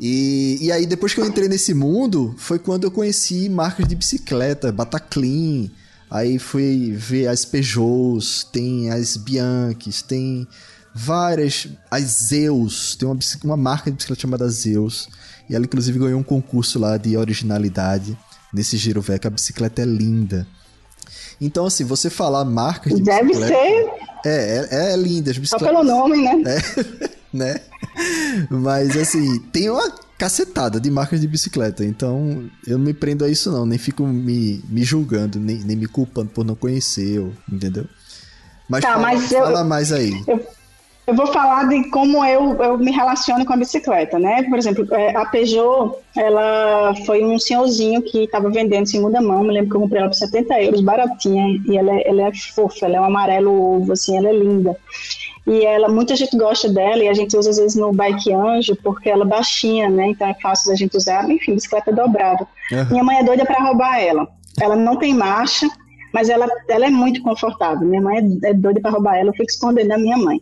E, 0.00 0.56
e 0.62 0.72
aí, 0.72 0.86
depois 0.86 1.12
que 1.12 1.20
eu 1.20 1.26
entrei 1.26 1.46
nesse 1.46 1.74
mundo, 1.74 2.34
foi 2.38 2.58
quando 2.58 2.84
eu 2.84 2.90
conheci 2.90 3.50
marcas 3.50 3.86
de 3.86 3.94
bicicleta, 3.94 4.72
Bataclean, 4.72 5.68
aí 6.10 6.38
fui 6.38 6.92
ver 6.96 7.26
as 7.26 7.44
Peugeots, 7.44 8.44
tem 8.50 8.90
as 8.90 9.18
Bianchis, 9.18 10.00
tem 10.00 10.48
várias. 10.94 11.68
As 11.90 12.28
Zeus, 12.28 12.96
tem 12.96 13.06
uma, 13.06 13.18
uma 13.44 13.56
marca 13.58 13.90
de 13.90 13.96
bicicleta 13.98 14.22
chamada 14.22 14.48
Zeus, 14.48 15.06
e 15.50 15.54
ela 15.54 15.66
inclusive 15.66 15.98
ganhou 15.98 16.18
um 16.18 16.24
concurso 16.24 16.78
lá 16.78 16.96
de 16.96 17.14
originalidade 17.14 18.16
nesse 18.54 18.78
Giro 18.78 19.02
Vec. 19.02 19.26
A 19.26 19.30
bicicleta 19.30 19.82
é 19.82 19.84
linda. 19.84 20.48
Então, 21.40 21.66
assim, 21.66 21.84
você 21.84 22.08
falar 22.08 22.44
marcas 22.44 22.94
de 22.94 23.02
Deve 23.02 23.28
bicicleta... 23.28 23.54
ser. 23.54 23.90
É, 24.26 24.68
é, 24.70 24.92
é 24.92 24.96
linda 24.96 25.30
as 25.30 25.38
bicicletas. 25.38 25.68
Só 25.68 25.82
pelo 25.82 25.84
nome, 25.84 26.22
né? 26.22 26.42
É, 27.34 27.36
né? 27.36 27.60
Mas, 28.48 28.96
assim, 28.96 29.40
tem 29.52 29.68
uma 29.68 29.90
cacetada 30.16 30.80
de 30.80 30.90
marcas 30.90 31.20
de 31.20 31.26
bicicleta. 31.26 31.84
Então, 31.84 32.48
eu 32.66 32.78
não 32.78 32.84
me 32.84 32.94
prendo 32.94 33.24
a 33.24 33.28
isso, 33.28 33.50
não. 33.50 33.66
Nem 33.66 33.78
fico 33.78 34.06
me, 34.06 34.62
me 34.68 34.84
julgando, 34.84 35.40
nem, 35.40 35.58
nem 35.58 35.76
me 35.76 35.86
culpando 35.86 36.30
por 36.30 36.44
não 36.44 36.54
conhecer, 36.54 37.20
entendeu? 37.52 37.86
Mas, 38.68 38.82
tá, 38.82 38.92
fala, 38.92 39.02
mas 39.02 39.32
eu, 39.32 39.40
fala 39.40 39.64
mais 39.64 39.92
aí. 39.92 40.22
Eu, 40.26 40.46
eu 41.06 41.14
vou 41.14 41.26
falar 41.26 41.68
de 41.68 41.90
como 41.90 42.24
eu, 42.24 42.54
eu 42.62 42.78
me 42.78 42.90
relaciono 42.90 43.44
com 43.44 43.52
a 43.52 43.56
bicicleta, 43.56 44.18
né? 44.18 44.42
Por 44.44 44.58
exemplo, 44.58 44.86
é, 44.94 45.14
a 45.14 45.26
Peugeot, 45.26 45.96
ela 46.16 46.94
foi 47.04 47.22
um 47.22 47.38
senhorzinho 47.38 48.00
que 48.00 48.24
estava 48.24 48.48
vendendo 48.50 48.86
segunda 48.86 49.20
mão, 49.20 49.44
me 49.44 49.52
lembro 49.52 49.70
que 49.70 49.76
eu 49.76 49.80
comprei 49.80 50.00
ela 50.00 50.08
por 50.08 50.16
70 50.16 50.62
euros, 50.62 50.80
baratinha, 50.80 51.60
e 51.66 51.76
ela, 51.76 51.92
é, 51.92 52.08
ela 52.08 52.22
é 52.22 52.34
fofa, 52.54 52.86
ela 52.86 52.96
é 52.96 53.00
um 53.00 53.04
amarelo 53.04 53.52
ovo, 53.52 53.92
assim, 53.92 54.16
ela 54.16 54.28
é 54.28 54.32
linda. 54.32 54.74
E 55.46 55.62
ela, 55.64 55.88
muita 55.88 56.16
gente 56.16 56.36
gosta 56.38 56.70
dela 56.70 57.04
e 57.04 57.08
a 57.08 57.12
gente 57.12 57.36
usa 57.36 57.50
às 57.50 57.58
vezes 57.58 57.76
no 57.76 57.92
Bike 57.92 58.32
Anjo 58.32 58.74
porque 58.82 59.10
ela 59.10 59.24
é 59.24 59.28
baixinha, 59.28 59.90
né? 59.90 60.08
Então 60.08 60.26
é 60.26 60.34
fácil 60.40 60.70
da 60.70 60.76
gente 60.76 60.96
usar. 60.96 61.28
Enfim, 61.30 61.54
bicicleta 61.54 61.92
dobrável. 61.92 62.46
Uhum. 62.72 62.86
Minha 62.90 63.04
mãe 63.04 63.18
é 63.18 63.24
doida 63.24 63.44
para 63.44 63.62
roubar 63.62 64.00
ela. 64.00 64.26
Ela 64.58 64.74
não 64.74 64.96
tem 64.96 65.12
marcha, 65.12 65.68
mas 66.14 66.30
ela, 66.30 66.48
ela 66.66 66.86
é 66.86 66.90
muito 66.90 67.20
confortável. 67.22 67.86
Minha 67.86 68.00
mãe 68.00 68.40
é, 68.42 68.50
é 68.50 68.54
doida 68.54 68.80
para 68.80 68.92
roubar 68.92 69.16
ela, 69.16 69.28
eu 69.28 69.34
fico 69.34 69.50
escondendo 69.50 69.88
da 69.88 69.98
minha 69.98 70.16
mãe. 70.16 70.40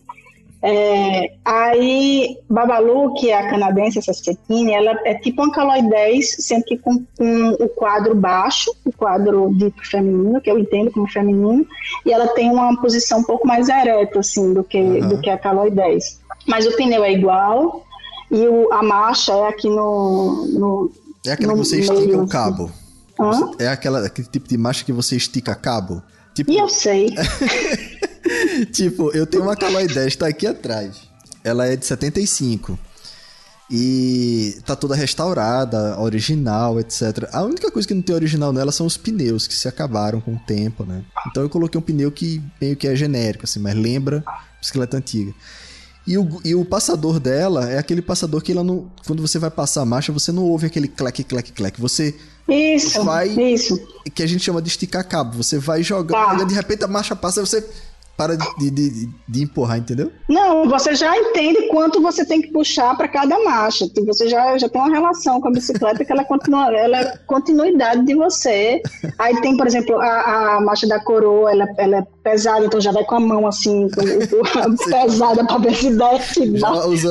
É, 0.65 1.33
aí, 1.45 2.39
Babalu, 2.49 3.15
que 3.15 3.31
é 3.31 3.37
a 3.37 3.51
canadense, 3.51 3.99
essa 3.99 4.13
cequine, 4.13 4.73
ela 4.73 4.93
é 5.05 5.15
tipo 5.15 5.43
uma 5.43 5.53
Caloi 5.53 5.83
10, 5.83 6.37
sendo 6.39 6.63
que 6.65 6.79
com, 6.79 7.05
com, 7.19 7.51
o 7.59 7.69
quadro 7.69 8.15
baixo, 8.15 8.73
o 8.85 8.93
quadro 8.93 9.53
dito 9.55 9.85
feminino, 9.85 10.41
que 10.41 10.49
eu 10.49 10.57
entendo 10.57 10.93
como 10.93 11.11
feminino, 11.11 11.67
e 12.07 12.13
ela 12.13 12.29
tem 12.29 12.49
uma 12.49 12.81
posição 12.81 13.19
um 13.19 13.25
pouco 13.25 13.45
mais 13.47 13.69
ereta, 13.69 14.21
assim, 14.21 14.55
do 14.55 14.63
que, 14.63 14.81
uhum. 14.81 15.09
do 15.09 15.21
que 15.21 15.29
a 15.29 15.37
Caloi 15.37 15.71
10. 15.73 16.21
Mas 16.47 16.65
o 16.65 16.77
pneu 16.77 17.03
é 17.03 17.13
igual, 17.13 17.85
e 18.31 18.47
o, 18.47 18.73
a 18.73 18.85
marcha 18.85 19.33
é 19.33 19.49
aqui 19.49 19.69
no... 19.69 20.47
no 20.47 20.93
é 21.27 21.33
aquela 21.33 21.55
no 21.55 21.63
que 21.63 21.69
você 21.69 21.77
meio, 21.79 21.93
estica 21.93 22.23
o 22.23 22.29
cabo. 22.29 22.71
Assim. 23.19 23.51
É 23.59 23.67
aquela, 23.67 24.07
aquele 24.07 24.29
tipo 24.29 24.49
de 24.49 24.57
marcha 24.57 24.85
que 24.85 24.93
você 24.93 25.17
estica 25.17 25.57
cabo. 25.57 26.03
Tipo... 26.35 26.53
E 26.53 26.59
eu 26.59 26.69
sei. 26.69 27.11
tipo, 28.73 29.11
eu 29.11 29.27
tenho 29.27 29.43
uma 29.43 29.57
Caloi 29.57 29.87
10, 29.87 30.17
tá 30.17 30.27
aqui 30.27 30.47
atrás. 30.47 31.03
Ela 31.43 31.67
é 31.67 31.77
de 31.77 31.85
75. 31.85 32.79
E 33.71 34.59
tá 34.67 34.77
toda 34.77 34.95
restaurada, 34.95 35.99
original, 35.99 36.79
etc. 36.79 37.29
A 37.33 37.43
única 37.43 37.71
coisa 37.71 37.89
que 37.89 37.95
não 37.95 38.03
tem 38.03 38.15
original 38.15 38.53
nela 38.53 38.71
são 38.71 38.85
os 38.85 38.99
pneus, 38.99 39.47
que 39.47 39.55
se 39.55 39.67
acabaram 39.67 40.21
com 40.21 40.35
o 40.35 40.39
tempo, 40.39 40.85
né? 40.85 41.03
Então 41.31 41.43
eu 41.43 41.49
coloquei 41.49 41.79
um 41.79 41.83
pneu 41.83 42.13
que 42.13 42.43
meio 42.61 42.77
que 42.77 42.87
é 42.87 42.95
genérico, 42.95 43.45
assim, 43.45 43.61
mas 43.61 43.75
lembra 43.75 44.23
bicicleta 44.61 44.99
antiga. 44.99 45.33
E 46.07 46.19
o, 46.19 46.41
e 46.45 46.55
o 46.55 46.65
passador 46.65 47.19
dela 47.21 47.71
é 47.71 47.79
aquele 47.79 48.03
passador 48.03 48.43
que 48.43 48.53
ela 48.53 48.65
não. 48.65 48.91
Quando 49.07 49.23
você 49.23 49.39
vai 49.39 49.51
passar 49.51 49.83
a 49.83 49.87
marcha, 49.87 50.13
você 50.13 50.33
não 50.33 50.43
ouve 50.43 50.67
aquele 50.67 50.89
clac, 50.89 51.23
clac, 51.25 51.53
clac. 51.53 51.81
Você 51.81 52.15
isso, 52.49 53.05
vai. 53.05 53.29
Isso. 53.29 53.81
Que 54.13 54.23
a 54.23 54.27
gente 54.27 54.43
chama 54.43 54.61
de 54.61 54.69
esticar 54.69 55.07
cabo. 55.07 55.37
Você 55.37 55.59
vai 55.59 55.83
jogando, 55.83 56.39
tá. 56.39 56.45
de 56.45 56.55
repente 56.55 56.85
a 56.85 56.89
marcha 56.89 57.15
passa, 57.15 57.41
você 57.41 57.65
para 58.17 58.37
de, 58.37 58.71
de, 58.71 59.09
de, 59.29 59.43
empurrar, 59.43 59.79
entendeu? 59.79 60.13
Não, 60.29 60.69
você 60.69 60.95
já 60.95 61.17
entende 61.17 61.69
quanto 61.69 62.01
você 62.01 62.25
tem 62.25 62.41
que 62.41 62.53
puxar 62.53 62.97
para 62.97 63.09
cada 63.09 63.39
marcha. 63.43 63.87
Você 64.07 64.29
já, 64.29 64.57
já 64.59 64.69
tem 64.69 64.81
uma 64.81 64.91
relação 64.91 65.41
com 65.41 65.49
a 65.49 65.53
bicicleta 65.53 66.05
que 66.05 66.13
ela, 66.13 66.25
continua, 66.25 66.73
ela 66.77 67.01
é 67.01 67.17
continuidade 67.27 68.05
de 68.05 68.15
você. 68.15 68.81
Aí 69.19 69.41
tem, 69.41 69.57
por 69.57 69.67
exemplo, 69.67 69.99
a, 70.01 70.57
a 70.57 70.61
marcha 70.61 70.87
da 70.87 71.01
coroa, 71.01 71.51
ela, 71.51 71.67
ela 71.79 71.97
é 71.99 72.07
pesada, 72.23 72.65
então 72.65 72.81
já 72.81 72.93
vai 72.93 73.05
com 73.05 73.17
a 73.17 73.21
mão 73.21 73.47
assim, 73.47 73.89
com, 73.91 74.03
com 74.03 74.77
pesada 74.91 75.45
para 75.45 75.59
ver 75.59 75.75
se 75.75 75.91
desce. 75.91 76.53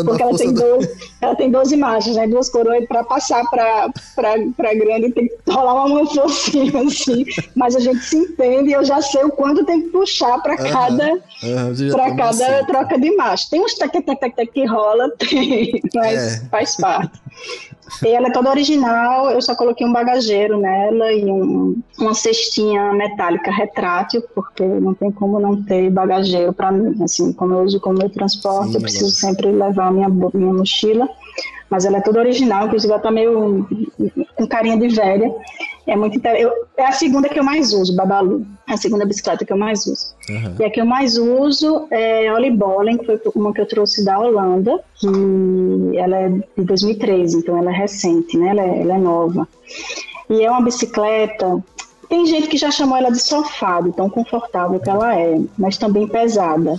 porque 0.05 0.24
ela 0.24 0.38
tem, 0.38 0.53
12, 0.53 0.89
ela 1.22 1.36
tem 1.36 1.51
12 1.51 1.77
marchas, 1.77 2.15
né? 2.15 2.27
duas 2.27 2.50
coroas 2.50 2.86
para 2.88 3.03
passar 3.03 3.43
para 3.50 4.74
grande 4.74 5.12
tem 5.12 5.27
que 5.27 5.51
rolar 5.51 5.86
uma 5.86 5.89
mão 5.89 6.05
cima, 6.29 6.81
assim. 6.84 7.25
Mas 7.55 7.75
a 7.75 7.79
gente 7.79 8.00
se 8.03 8.17
entende 8.17 8.70
e 8.70 8.74
eu 8.74 8.84
já 8.84 9.01
sei 9.01 9.24
o 9.24 9.29
quanto 9.29 9.65
tem 9.65 9.81
que 9.81 9.89
puxar 9.89 10.41
para 10.41 10.55
cada 10.55 10.90
cada, 10.98 11.13
uhum, 11.13 11.91
para 11.91 12.15
cada 12.15 12.29
assim. 12.29 12.65
troca 12.65 13.00
de 13.00 13.15
marcha. 13.15 13.48
Tem 13.50 13.62
uns 13.63 13.74
tec, 13.75 13.91
tec, 13.91 14.19
tec, 14.19 14.36
tec 14.36 14.51
que 14.51 14.65
rola, 14.65 15.10
tem, 15.17 15.81
mas 15.93 16.43
é. 16.43 16.45
faz 16.50 16.75
parte. 16.77 17.19
E 18.03 18.07
ela 18.07 18.27
é 18.27 18.31
toda 18.31 18.50
original, 18.50 19.29
eu 19.31 19.41
só 19.41 19.53
coloquei 19.53 19.86
um 19.86 19.91
bagageiro 19.91 20.57
nela 20.60 21.12
e 21.12 21.25
um, 21.25 21.81
uma 22.00 22.13
cestinha 22.13 22.93
metálica 22.93 23.51
retrátil, 23.51 24.24
porque 24.33 24.63
não 24.63 24.93
tem 24.93 25.12
como 25.12 25.39
não 25.39 25.62
ter 25.62 25.89
bagageiro 25.89 26.53
para 26.53 26.71
mim. 26.71 27.03
Assim, 27.03 27.33
como 27.33 27.53
eu 27.53 27.63
uso 27.63 27.79
como 27.79 27.98
meu 27.98 28.10
transporte, 28.10 28.71
Sim, 28.71 28.75
eu 28.75 28.81
preciso 28.81 29.12
sempre 29.12 29.51
levar 29.51 29.91
minha, 29.91 30.07
minha 30.10 30.53
mochila 30.53 31.10
mas 31.72 31.86
ela 31.86 32.00
é 32.00 32.01
toda 32.01 32.20
original, 32.20 32.68
inclusive 32.68 32.92
ela 32.92 33.01
tá 33.01 33.10
meio 33.10 33.66
com 34.36 34.46
carinha 34.46 34.78
de 34.78 34.90
velha. 34.90 35.34
É 35.88 35.96
muito 35.96 36.20
eu, 36.28 36.51
É 36.75 36.86
a 36.86 36.92
segunda 36.92 37.30
que 37.30 37.40
eu 37.40 37.44
mais 37.44 37.72
uso, 37.74 37.96
Babalu. 37.96 38.46
A 38.68 38.75
segunda 38.75 39.06
bicicleta 39.06 39.46
que 39.46 39.54
eu 39.54 39.58
mais 39.58 39.88
uso. 39.88 40.13
Uhum. 40.30 40.56
E 40.60 40.66
a 40.66 40.70
que 40.70 40.82
eu 40.82 40.86
mais 40.86 41.18
uso 41.18 41.88
é 41.90 42.32
Ollie 42.32 42.51
Bollen, 42.51 42.98
que 42.98 43.06
foi 43.06 43.20
uma 43.34 43.54
que 43.54 43.62
eu 43.62 43.66
trouxe 43.66 44.04
da 44.04 44.20
Holanda, 44.20 44.80
que 44.96 45.98
ela 45.98 46.18
é 46.18 46.30
de 46.30 46.63
2013, 46.63 47.38
então 47.38 47.58
ela 47.58 47.72
é 47.72 47.74
recente, 47.74 48.38
né? 48.38 48.50
Ela 48.50 48.62
é, 48.62 48.82
ela 48.82 48.96
é 48.96 49.00
nova. 49.00 49.48
E 50.30 50.44
é 50.44 50.51
uma 50.51 50.62
bicicleta 50.62 51.63
tem 52.10 52.25
gente 52.25 52.50
que 52.50 52.58
já 52.58 52.70
chamou 52.70 52.98
ela 52.98 53.10
de 53.10 53.20
sofá, 53.22 53.80
de 53.80 53.94
tão 53.94 54.10
confortável 54.10 54.78
que 54.82 54.90
ela 54.90 55.18
é, 55.18 55.40
mas 55.58 55.78
também 55.78 56.06
pesada. 56.06 56.78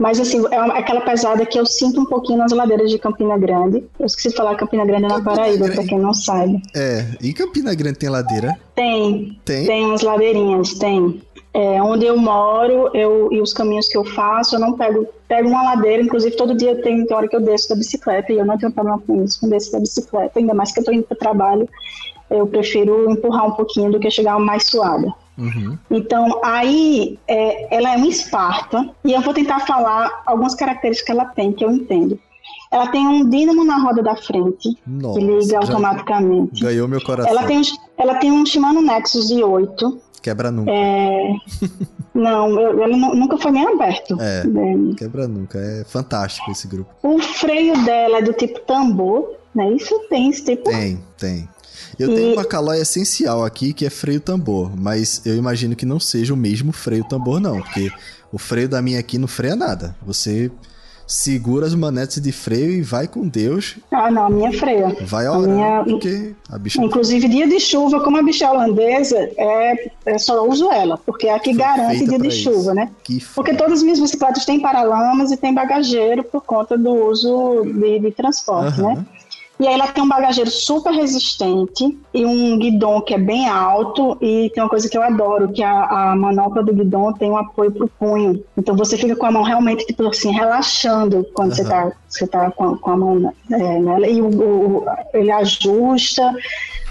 Mas, 0.00 0.18
assim, 0.18 0.42
é 0.50 0.56
aquela 0.56 1.02
pesada 1.02 1.44
que 1.44 1.60
eu 1.60 1.66
sinto 1.66 2.00
um 2.00 2.06
pouquinho 2.06 2.38
nas 2.38 2.52
ladeiras 2.52 2.90
de 2.90 2.98
Campina 2.98 3.36
Grande. 3.36 3.84
Eu 3.98 4.06
esqueci 4.06 4.30
de 4.30 4.34
falar 4.34 4.56
Campina 4.56 4.82
Grande 4.86 5.04
é 5.04 5.08
na 5.08 5.20
Paraíba, 5.20 5.68
para 5.68 5.84
quem 5.84 5.98
não 5.98 6.14
sabe. 6.14 6.58
É, 6.74 7.04
e 7.20 7.34
Campina 7.34 7.74
Grande 7.74 7.98
tem 7.98 8.08
ladeira? 8.08 8.58
Tem. 8.74 9.38
Tem? 9.44 9.66
Tem 9.66 9.84
umas 9.84 10.00
ladeirinhas, 10.00 10.72
tem. 10.72 11.20
É, 11.52 11.82
onde 11.82 12.06
eu 12.06 12.16
moro 12.16 12.88
eu, 12.94 13.28
e 13.30 13.42
os 13.42 13.52
caminhos 13.52 13.88
que 13.88 13.98
eu 13.98 14.04
faço, 14.04 14.56
eu 14.56 14.60
não 14.60 14.72
pego, 14.72 15.06
pego 15.28 15.50
uma 15.50 15.64
ladeira, 15.64 16.02
inclusive 16.02 16.34
todo 16.34 16.54
dia 16.54 16.80
tem, 16.80 17.04
tem 17.04 17.14
hora 17.14 17.28
que 17.28 17.36
eu 17.36 17.40
desço 17.40 17.68
da 17.68 17.74
bicicleta 17.74 18.32
e 18.32 18.38
eu 18.38 18.46
não 18.46 18.56
tenho 18.56 18.72
problema 18.72 19.02
com 19.06 19.22
isso, 19.22 19.38
com 19.38 19.50
desço 19.50 19.72
da 19.72 19.80
bicicleta, 19.80 20.38
ainda 20.38 20.54
mais 20.54 20.72
que 20.72 20.78
eu 20.78 20.82
estou 20.82 20.94
indo 20.94 21.02
para 21.02 21.14
o 21.14 21.18
trabalho, 21.18 21.68
eu 22.30 22.46
prefiro 22.46 23.10
empurrar 23.10 23.48
um 23.48 23.50
pouquinho 23.50 23.90
do 23.90 23.98
que 23.98 24.10
chegar 24.10 24.38
mais 24.38 24.64
suada. 24.64 25.12
Uhum. 25.40 25.78
Então, 25.90 26.40
aí, 26.44 27.18
é, 27.26 27.74
ela 27.74 27.94
é 27.94 27.96
um 27.96 28.04
Esparta, 28.04 28.90
e 29.02 29.12
eu 29.12 29.22
vou 29.22 29.32
tentar 29.32 29.60
falar 29.60 30.22
algumas 30.26 30.54
características 30.54 31.06
que 31.06 31.12
ela 31.12 31.24
tem, 31.24 31.52
que 31.52 31.64
eu 31.64 31.70
entendo. 31.70 32.18
Ela 32.70 32.86
tem 32.88 33.06
um 33.06 33.28
dínamo 33.28 33.64
na 33.64 33.78
roda 33.78 34.02
da 34.02 34.14
frente, 34.14 34.78
Nossa, 34.86 35.18
que 35.18 35.24
liga 35.24 35.58
automaticamente. 35.58 36.62
Ganhou 36.62 36.86
meu 36.86 37.02
coração. 37.02 37.30
Ela 37.30 37.44
tem 37.44 37.58
um, 37.58 37.62
ela 37.98 38.14
tem 38.16 38.30
um 38.30 38.46
Shimano 38.46 38.80
Nexus 38.80 39.28
de 39.28 39.42
8. 39.42 40.00
Quebra 40.22 40.50
nunca. 40.50 40.70
É... 40.70 41.34
Não, 42.12 42.82
ele 42.82 42.96
nunca 42.96 43.38
foi 43.38 43.52
nem 43.52 43.66
aberto. 43.66 44.16
É, 44.20 44.40
é, 44.40 44.94
quebra 44.96 45.28
nunca. 45.28 45.58
É 45.58 45.84
fantástico 45.84 46.50
esse 46.50 46.66
grupo. 46.66 46.92
O 47.02 47.18
freio 47.20 47.72
dela 47.84 48.18
é 48.18 48.22
do 48.22 48.32
tipo 48.32 48.60
tambor, 48.60 49.36
né? 49.54 49.72
Isso 49.72 49.96
tem 50.10 50.28
esse 50.28 50.44
tipo? 50.44 50.64
Tem, 50.64 51.00
tem. 51.16 51.48
Eu 52.00 52.14
tenho 52.14 52.32
uma 52.32 52.44
calói 52.44 52.80
essencial 52.80 53.44
aqui 53.44 53.72
que 53.72 53.84
é 53.84 53.90
freio 53.90 54.20
tambor, 54.20 54.72
mas 54.74 55.20
eu 55.26 55.36
imagino 55.36 55.76
que 55.76 55.84
não 55.84 56.00
seja 56.00 56.32
o 56.32 56.36
mesmo 56.36 56.72
freio 56.72 57.04
tambor, 57.04 57.38
não, 57.38 57.60
porque 57.60 57.90
o 58.32 58.38
freio 58.38 58.68
da 58.68 58.80
minha 58.80 58.98
aqui 58.98 59.18
não 59.18 59.28
freia 59.28 59.54
nada. 59.54 59.94
Você 60.06 60.50
segura 61.06 61.66
as 61.66 61.74
manetes 61.74 62.22
de 62.22 62.30
freio 62.30 62.70
e 62.70 62.82
vai 62.82 63.08
com 63.08 63.26
Deus. 63.26 63.76
Ah, 63.90 64.10
não, 64.10 64.26
a 64.26 64.30
minha 64.30 64.52
freia. 64.52 64.96
Vai 65.02 65.26
a 65.26 65.36
minha... 65.36 65.82
porque 65.84 66.34
a 66.48 66.56
bicha... 66.56 66.80
Inclusive, 66.80 67.28
dia 67.28 67.48
de 67.48 67.58
chuva, 67.58 68.00
como 68.00 68.16
a 68.16 68.22
bicha 68.22 68.46
é 68.46 68.50
holandesa, 68.50 69.18
é, 69.36 69.90
é 70.06 70.18
só 70.18 70.46
uso 70.46 70.70
ela, 70.70 70.96
porque 70.96 71.26
é 71.26 71.34
a 71.34 71.40
que 71.40 71.50
Foi 71.50 71.58
garante 71.58 72.04
dia 72.06 72.18
de 72.18 72.28
isso. 72.28 72.44
chuva, 72.44 72.72
né? 72.74 72.90
Que 73.02 73.22
porque 73.34 73.54
todas 73.54 73.78
as 73.78 73.82
minhas 73.82 73.98
bicicletas 73.98 74.44
têm 74.44 74.60
paralamas 74.60 75.32
e 75.32 75.36
tem 75.36 75.52
bagageiro 75.52 76.22
por 76.22 76.42
conta 76.44 76.78
do 76.78 76.90
uso 76.90 77.64
de, 77.64 77.98
de 77.98 78.12
transporte, 78.12 78.80
né? 78.80 79.04
E 79.60 79.68
aí 79.68 79.74
ela 79.74 79.88
tem 79.88 80.02
um 80.02 80.08
bagageiro 80.08 80.50
super 80.50 80.90
resistente 80.90 81.98
e 82.14 82.24
um 82.24 82.58
guidão 82.58 83.02
que 83.02 83.12
é 83.12 83.18
bem 83.18 83.46
alto 83.46 84.16
e 84.18 84.50
tem 84.54 84.62
uma 84.62 84.70
coisa 84.70 84.88
que 84.88 84.96
eu 84.96 85.02
adoro, 85.02 85.52
que 85.52 85.62
a, 85.62 86.12
a 86.12 86.16
manopla 86.16 86.62
do 86.62 86.72
guidão 86.72 87.12
tem 87.12 87.30
um 87.30 87.36
apoio 87.36 87.70
pro 87.70 87.86
punho. 87.86 88.42
Então 88.56 88.74
você 88.74 88.96
fica 88.96 89.14
com 89.14 89.26
a 89.26 89.30
mão 89.30 89.42
realmente, 89.42 89.84
tipo 89.84 90.02
assim, 90.08 90.32
relaxando 90.32 91.26
quando 91.34 91.50
uhum. 91.50 91.56
você 91.56 91.64
tá, 91.64 91.92
você 92.08 92.26
tá 92.26 92.50
com, 92.52 92.74
com 92.78 92.90
a 92.90 92.96
mão 92.96 93.34
é, 93.50 93.78
nela. 93.78 94.08
E 94.08 94.22
o, 94.22 94.28
o, 94.28 94.86
ele 95.12 95.30
ajusta, 95.30 96.34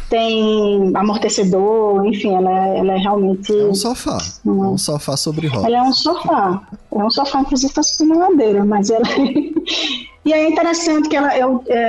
tem 0.09 0.91
amortecedor, 0.95 2.05
enfim, 2.05 2.35
ela, 2.35 2.51
é, 2.51 2.79
ela 2.79 2.93
é 2.93 2.97
realmente. 2.97 3.51
É 3.51 3.65
um 3.65 3.75
sofá. 3.75 4.17
Uma... 4.43 4.65
É 4.65 4.69
um 4.69 4.77
sofá 4.77 5.15
sobre 5.15 5.47
rodas. 5.47 5.65
Ela 5.65 5.77
é 5.77 5.81
um 5.83 5.93
sofá. 5.93 6.67
É 6.91 7.03
um 7.03 7.09
sofá, 7.09 7.41
inclusive, 7.41 7.73
tá 7.73 7.83
super 7.83 8.07
na 8.07 8.29
madeira, 8.29 8.65
mas 8.65 8.89
ela. 8.89 9.05
E 10.25 10.33
é 10.33 10.47
interessante 10.47 11.09
que 11.09 11.15
ela 11.15 11.33
é, 11.33 11.39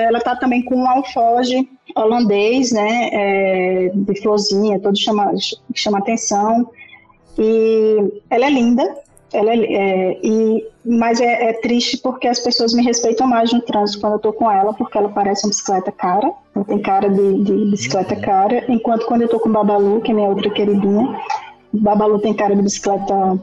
ela 0.04 0.16
está 0.16 0.35
também 0.37 0.64
com 0.64 0.76
um 0.76 0.88
alfoge 0.88 1.68
holandês, 1.94 2.70
né, 2.70 3.11
é, 3.12 3.90
de 3.92 4.22
florzinha, 4.22 4.80
todo 4.80 4.96
chama 4.96 5.33
chama 5.74 5.98
atenção. 5.98 6.70
E 7.38 7.96
ela 8.30 8.46
é 8.46 8.50
linda, 8.50 8.96
ela 9.33 9.51
é, 9.51 9.59
é 9.59 10.21
e 10.23 10.66
mas 10.85 11.21
é, 11.21 11.51
é, 11.51 11.53
triste 11.61 11.99
porque 11.99 12.27
as 12.27 12.40
pessoas 12.40 12.73
me 12.73 12.83
respeitam 12.83 13.27
mais 13.27 13.53
no 13.53 13.61
trânsito 13.61 14.01
quando 14.01 14.14
eu 14.14 14.16
estou 14.16 14.33
com 14.33 14.51
ela, 14.51 14.73
porque 14.73 14.97
ela 14.97 15.11
parece 15.11 15.45
uma 15.45 15.51
bicicleta 15.51 15.93
cara, 15.93 16.33
ela 16.55 16.64
tem 16.64 16.79
cara 16.79 17.09
de, 17.09 17.45
de 17.45 17.71
bicicleta 17.71 18.14
uhum. 18.14 18.21
cara, 18.21 18.64
enquanto 18.69 19.07
quando 19.07 19.23
eu 19.23 19.27
estou 19.27 19.40
com 19.40 19.51
Babalu, 19.51 20.01
que 20.01 20.11
é 20.11 20.14
minha 20.14 20.29
outra 20.29 20.49
queridinha, 20.51 21.21
Babalu 21.73 22.19
tem 22.19 22.35
cara 22.35 22.57
de 22.57 22.62
bicicleta 22.62 23.38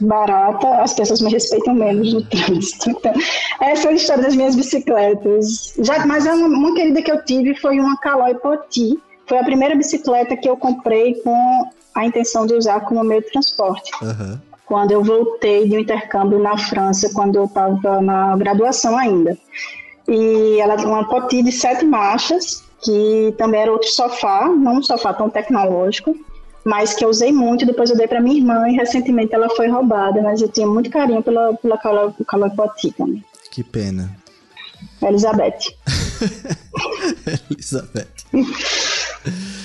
barata, 0.00 0.68
as 0.80 0.94
pessoas 0.94 1.20
me 1.20 1.30
respeitam 1.30 1.74
menos 1.74 2.12
no 2.12 2.22
trânsito. 2.24 2.90
Então, 2.90 3.12
essa 3.60 3.88
é 3.88 3.90
a 3.90 3.94
história 3.94 4.22
das 4.22 4.34
minhas 4.34 4.56
bicicletas. 4.56 5.74
Já, 5.78 6.06
mas 6.06 6.24
uma, 6.24 6.46
uma 6.46 6.74
querida 6.74 7.02
que 7.02 7.12
eu 7.12 7.22
tive 7.24 7.54
foi 7.56 7.78
uma 7.78 7.98
Caloi 7.98 8.34
Poti. 8.34 8.98
Foi 9.26 9.38
a 9.38 9.44
primeira 9.44 9.76
bicicleta 9.76 10.36
que 10.36 10.48
eu 10.48 10.56
comprei 10.56 11.14
com 11.22 11.68
a 11.94 12.06
intenção 12.06 12.46
de 12.46 12.54
usar 12.54 12.80
como 12.80 13.04
meio 13.04 13.20
de 13.20 13.30
transporte. 13.30 13.90
Uhum. 14.02 14.38
Quando 14.70 14.92
eu 14.92 15.02
voltei 15.02 15.68
de 15.68 15.76
um 15.76 15.80
intercâmbio 15.80 16.38
na 16.38 16.56
França, 16.56 17.10
quando 17.12 17.34
eu 17.34 17.46
estava 17.46 18.00
na 18.00 18.36
graduação 18.36 18.96
ainda. 18.96 19.36
E 20.06 20.60
ela 20.60 20.76
uma 20.86 21.08
Poti 21.08 21.42
de 21.42 21.50
sete 21.50 21.84
marchas, 21.84 22.62
que 22.80 23.34
também 23.36 23.62
era 23.62 23.72
outro 23.72 23.88
sofá, 23.88 24.46
não 24.46 24.76
um 24.76 24.82
sofá 24.82 25.12
tão 25.12 25.28
tecnológico, 25.28 26.14
mas 26.64 26.94
que 26.94 27.04
eu 27.04 27.08
usei 27.08 27.32
muito, 27.32 27.66
depois 27.66 27.90
eu 27.90 27.96
dei 27.96 28.06
para 28.06 28.20
minha 28.20 28.36
irmã 28.36 28.68
e 28.68 28.76
recentemente 28.76 29.34
ela 29.34 29.50
foi 29.56 29.66
roubada, 29.66 30.22
mas 30.22 30.40
eu 30.40 30.46
tinha 30.46 30.68
muito 30.68 30.88
carinho 30.88 31.20
pela, 31.20 31.52
pela 31.54 31.76
Calopoti 31.76 32.92
também. 32.92 33.24
Que 33.50 33.64
pena. 33.64 34.16
Elizabeth. 35.02 35.74
Elizabeth. 37.50 38.06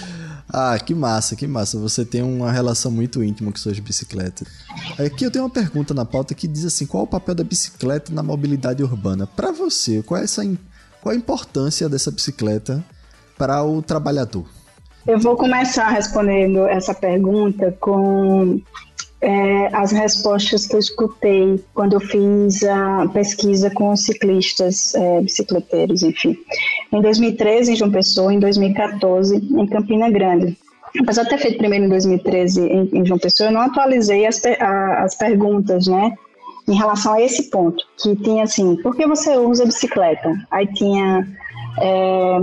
ah, 0.58 0.80
que 0.80 0.96
massa, 0.96 1.36
que 1.36 1.46
massa. 1.46 1.78
Você 1.78 2.06
tem 2.06 2.22
uma 2.22 2.50
relação 2.50 2.90
muito 2.90 3.22
íntima 3.22 3.52
com 3.52 3.58
suas 3.58 3.78
bicicletas. 3.78 4.48
Aqui 4.98 5.26
eu 5.26 5.32
tenho 5.32 5.44
uma 5.44 5.50
pergunta 5.50 5.94
na 5.94 6.06
pauta 6.06 6.34
que 6.34 6.48
diz 6.48 6.64
assim: 6.64 6.86
qual 6.86 7.04
o 7.04 7.08
papel 7.08 7.36
da 7.36 7.44
bicicleta 7.44 8.14
na 8.14 8.24
mobilidade 8.24 8.82
urbana? 8.82 9.28
Para 9.28 9.52
você, 9.52 10.02
qual 10.02 10.22
é 10.22 10.24
essa 10.24 10.42
qual 11.02 11.14
a 11.14 11.18
importância 11.18 11.90
dessa 11.90 12.10
bicicleta 12.10 12.82
para 13.38 13.62
o 13.64 13.82
trabalhador? 13.82 14.46
Eu 15.06 15.20
vou 15.20 15.36
começar 15.36 15.90
respondendo 15.90 16.66
essa 16.66 16.94
pergunta 16.94 17.76
com 17.78 18.62
é, 19.22 19.70
as 19.74 19.92
respostas 19.92 20.68
que 20.68 20.76
eu 20.76 20.80
escutei 20.80 21.64
quando 21.74 21.94
eu 21.94 22.00
fiz 22.00 22.64
a 22.64 23.08
pesquisa 23.14 23.70
com 23.70 23.96
ciclistas, 23.96 24.94
é, 24.94 25.22
bicicleteiros, 25.22 26.04
enfim. 26.04 26.38
Em 26.92 27.02
2013 27.02 27.72
em 27.72 27.76
João 27.76 27.92
Pessoa, 27.92 28.34
em 28.34 28.40
2014 28.40 29.36
em 29.36 29.68
Campina 29.68 30.10
Grande. 30.10 30.58
Apesar 31.02 31.24
de 31.24 31.30
ter 31.30 31.38
feito 31.40 31.58
primeiro 31.58 31.86
em 31.86 31.90
2013 31.90 32.62
em, 32.62 32.90
em 32.94 33.06
João 33.06 33.20
Pessoa, 33.20 33.50
eu 33.50 33.54
não 33.54 33.62
atualizei 33.62 34.26
as, 34.26 34.42
a, 34.60 35.04
as 35.04 35.16
perguntas, 35.16 35.88
né? 35.88 36.14
Em 36.68 36.76
relação 36.76 37.14
a 37.14 37.22
esse 37.22 37.50
ponto, 37.50 37.84
que 38.02 38.16
tinha 38.16 38.44
assim, 38.44 38.76
por 38.78 38.96
que 38.96 39.06
você 39.06 39.38
usa 39.38 39.66
bicicleta? 39.66 40.34
Aí 40.50 40.66
tinha 40.74 41.28
é, 41.78 42.38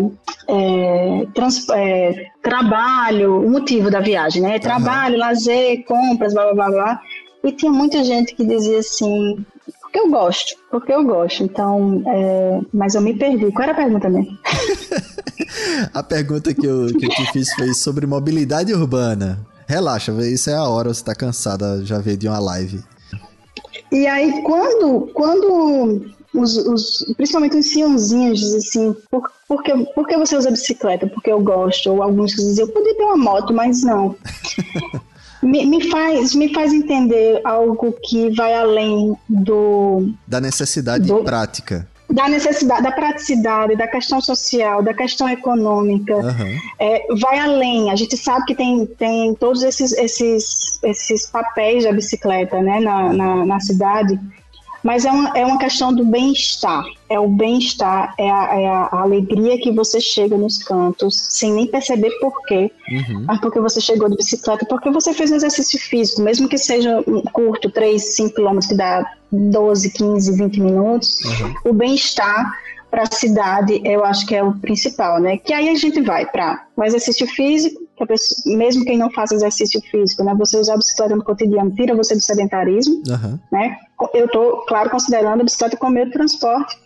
é, 0.48 1.26
trans, 1.34 1.68
é, 1.70 2.26
trabalho, 2.42 3.44
o 3.44 3.50
motivo 3.50 3.90
da 3.90 4.00
viagem, 4.00 4.42
né? 4.42 4.58
Trabalho, 4.58 5.14
uhum. 5.14 5.20
lazer, 5.20 5.84
compras, 5.84 6.34
blá, 6.34 6.52
blá, 6.52 6.54
blá, 6.54 6.70
blá. 6.70 7.00
E 7.44 7.52
tinha 7.52 7.72
muita 7.72 8.04
gente 8.04 8.34
que 8.34 8.44
dizia 8.44 8.78
assim, 8.78 9.44
porque 9.80 9.98
eu 9.98 10.10
gosto, 10.10 10.56
porque 10.70 10.92
eu 10.92 11.04
gosto. 11.04 11.42
Então, 11.42 12.02
é, 12.06 12.60
mas 12.72 12.94
eu 12.94 13.00
me 13.00 13.14
perdi. 13.14 13.50
Qual 13.52 13.62
era 13.64 13.72
a 13.72 13.76
pergunta 13.76 14.08
mesmo? 14.08 14.38
a 15.92 16.02
pergunta 16.02 16.54
que 16.54 16.66
eu, 16.66 16.86
que 16.86 17.06
eu 17.06 17.10
te 17.10 17.32
fiz 17.32 17.52
foi 17.54 17.74
sobre 17.74 18.06
mobilidade 18.06 18.72
urbana. 18.72 19.44
Relaxa, 19.66 20.12
isso 20.22 20.50
é 20.50 20.54
a 20.54 20.64
hora, 20.64 20.92
você 20.92 21.02
tá 21.02 21.14
cansada, 21.14 21.84
já 21.84 21.98
veio 21.98 22.16
de 22.16 22.28
uma 22.28 22.38
live. 22.38 22.82
E 23.90 24.06
aí, 24.06 24.42
quando, 24.42 25.10
quando 25.12 26.02
os, 26.34 26.56
os, 26.56 27.04
principalmente 27.16 27.56
os 27.56 27.66
sionzinhos 27.66 28.40
dizem 28.40 28.58
assim, 28.58 28.96
por, 29.10 29.30
por, 29.46 29.62
que, 29.62 29.76
por 29.94 30.06
que 30.06 30.16
você 30.16 30.36
usa 30.36 30.50
bicicleta? 30.50 31.06
Porque 31.06 31.30
eu 31.30 31.40
gosto. 31.40 31.90
Ou 31.90 32.02
alguns 32.02 32.32
dizem, 32.32 32.64
eu 32.64 32.72
podia 32.72 32.94
ter 32.94 33.04
uma 33.04 33.16
moto, 33.16 33.52
mas 33.52 33.82
não. 33.82 34.16
me, 35.42 35.66
me, 35.66 35.90
faz, 35.90 36.34
me 36.34 36.52
faz 36.54 36.72
entender 36.72 37.40
algo 37.44 37.94
que 38.04 38.30
vai 38.30 38.54
além 38.54 39.14
do... 39.28 40.10
Da 40.26 40.40
necessidade 40.40 41.06
do, 41.06 41.22
prática. 41.22 41.86
da 42.08 42.28
necessidade, 42.28 42.82
da 42.82 42.92
praticidade, 42.92 43.76
da 43.76 43.86
questão 43.86 44.20
social, 44.20 44.82
da 44.82 44.94
questão 44.94 45.28
econômica, 45.28 46.16
uhum. 46.16 46.58
é, 46.78 47.14
vai 47.16 47.38
além. 47.40 47.90
A 47.90 47.96
gente 47.96 48.16
sabe 48.16 48.46
que 48.46 48.54
tem, 48.54 48.86
tem 48.86 49.34
todos 49.34 49.62
esses, 49.62 49.92
esses, 49.92 50.78
esses 50.82 51.26
papéis 51.26 51.84
da 51.84 51.92
bicicleta 51.92 52.62
né, 52.62 52.80
na, 52.80 53.12
na, 53.12 53.44
na 53.44 53.60
cidade, 53.60 54.18
mas 54.82 55.04
é 55.04 55.10
uma, 55.10 55.30
é 55.36 55.44
uma 55.44 55.58
questão 55.58 55.94
do 55.94 56.04
bem-estar. 56.04 56.84
É 57.08 57.18
o 57.18 57.28
bem-estar, 57.28 58.14
é, 58.18 58.30
a, 58.30 58.60
é 58.60 58.66
a, 58.66 58.88
alegria 58.92 59.58
que 59.58 59.70
você 59.70 60.00
chega 60.00 60.36
nos 60.36 60.62
cantos, 60.62 61.14
sem 61.30 61.52
nem 61.52 61.66
perceber 61.66 62.10
por 62.20 62.32
quê. 62.46 62.70
Uhum. 62.90 63.24
Mas 63.26 63.40
porque 63.40 63.60
você 63.60 63.80
chegou 63.80 64.08
de 64.08 64.16
bicicleta, 64.16 64.66
porque 64.66 64.90
você 64.90 65.14
fez 65.14 65.30
um 65.30 65.36
exercício 65.36 65.78
físico, 65.78 66.22
mesmo 66.22 66.48
que 66.48 66.58
seja 66.58 67.02
curto, 67.32 67.70
3, 67.70 68.02
5 68.16 68.34
quilômetros, 68.34 68.66
que 68.66 68.76
dá 68.76 69.04
12, 69.30 69.90
15, 69.90 70.36
20 70.36 70.60
minutos. 70.60 71.20
Uhum. 71.24 71.70
O 71.70 71.72
bem-estar 71.72 72.52
para 72.90 73.04
a 73.04 73.10
cidade, 73.10 73.80
eu 73.84 74.04
acho 74.04 74.26
que 74.26 74.34
é 74.34 74.42
o 74.42 74.52
principal, 74.52 75.18
né? 75.18 75.38
Que 75.38 75.54
aí 75.54 75.70
a 75.70 75.74
gente 75.74 76.02
vai 76.02 76.26
para 76.26 76.66
o 76.76 76.84
exercício 76.84 77.26
físico, 77.26 77.81
pessoa, 78.06 78.56
mesmo 78.56 78.84
quem 78.84 78.96
não 78.96 79.10
faz 79.10 79.32
exercício 79.32 79.80
físico, 79.90 80.22
né? 80.24 80.34
Você 80.38 80.58
usar 80.58 80.74
a 80.74 80.76
bicicleta 80.76 81.16
no 81.16 81.24
cotidiano 81.24 81.70
tira 81.70 81.94
você 81.94 82.14
do 82.14 82.20
sedentarismo, 82.20 83.02
uhum. 83.08 83.38
né? 83.50 83.76
Eu 84.14 84.26
estou, 84.26 84.64
claro, 84.66 84.90
considerando 84.90 85.40
a 85.40 85.44
bicicleta 85.44 85.76
como 85.76 85.94
meio 85.94 86.06
de 86.06 86.12
transporte, 86.12 86.76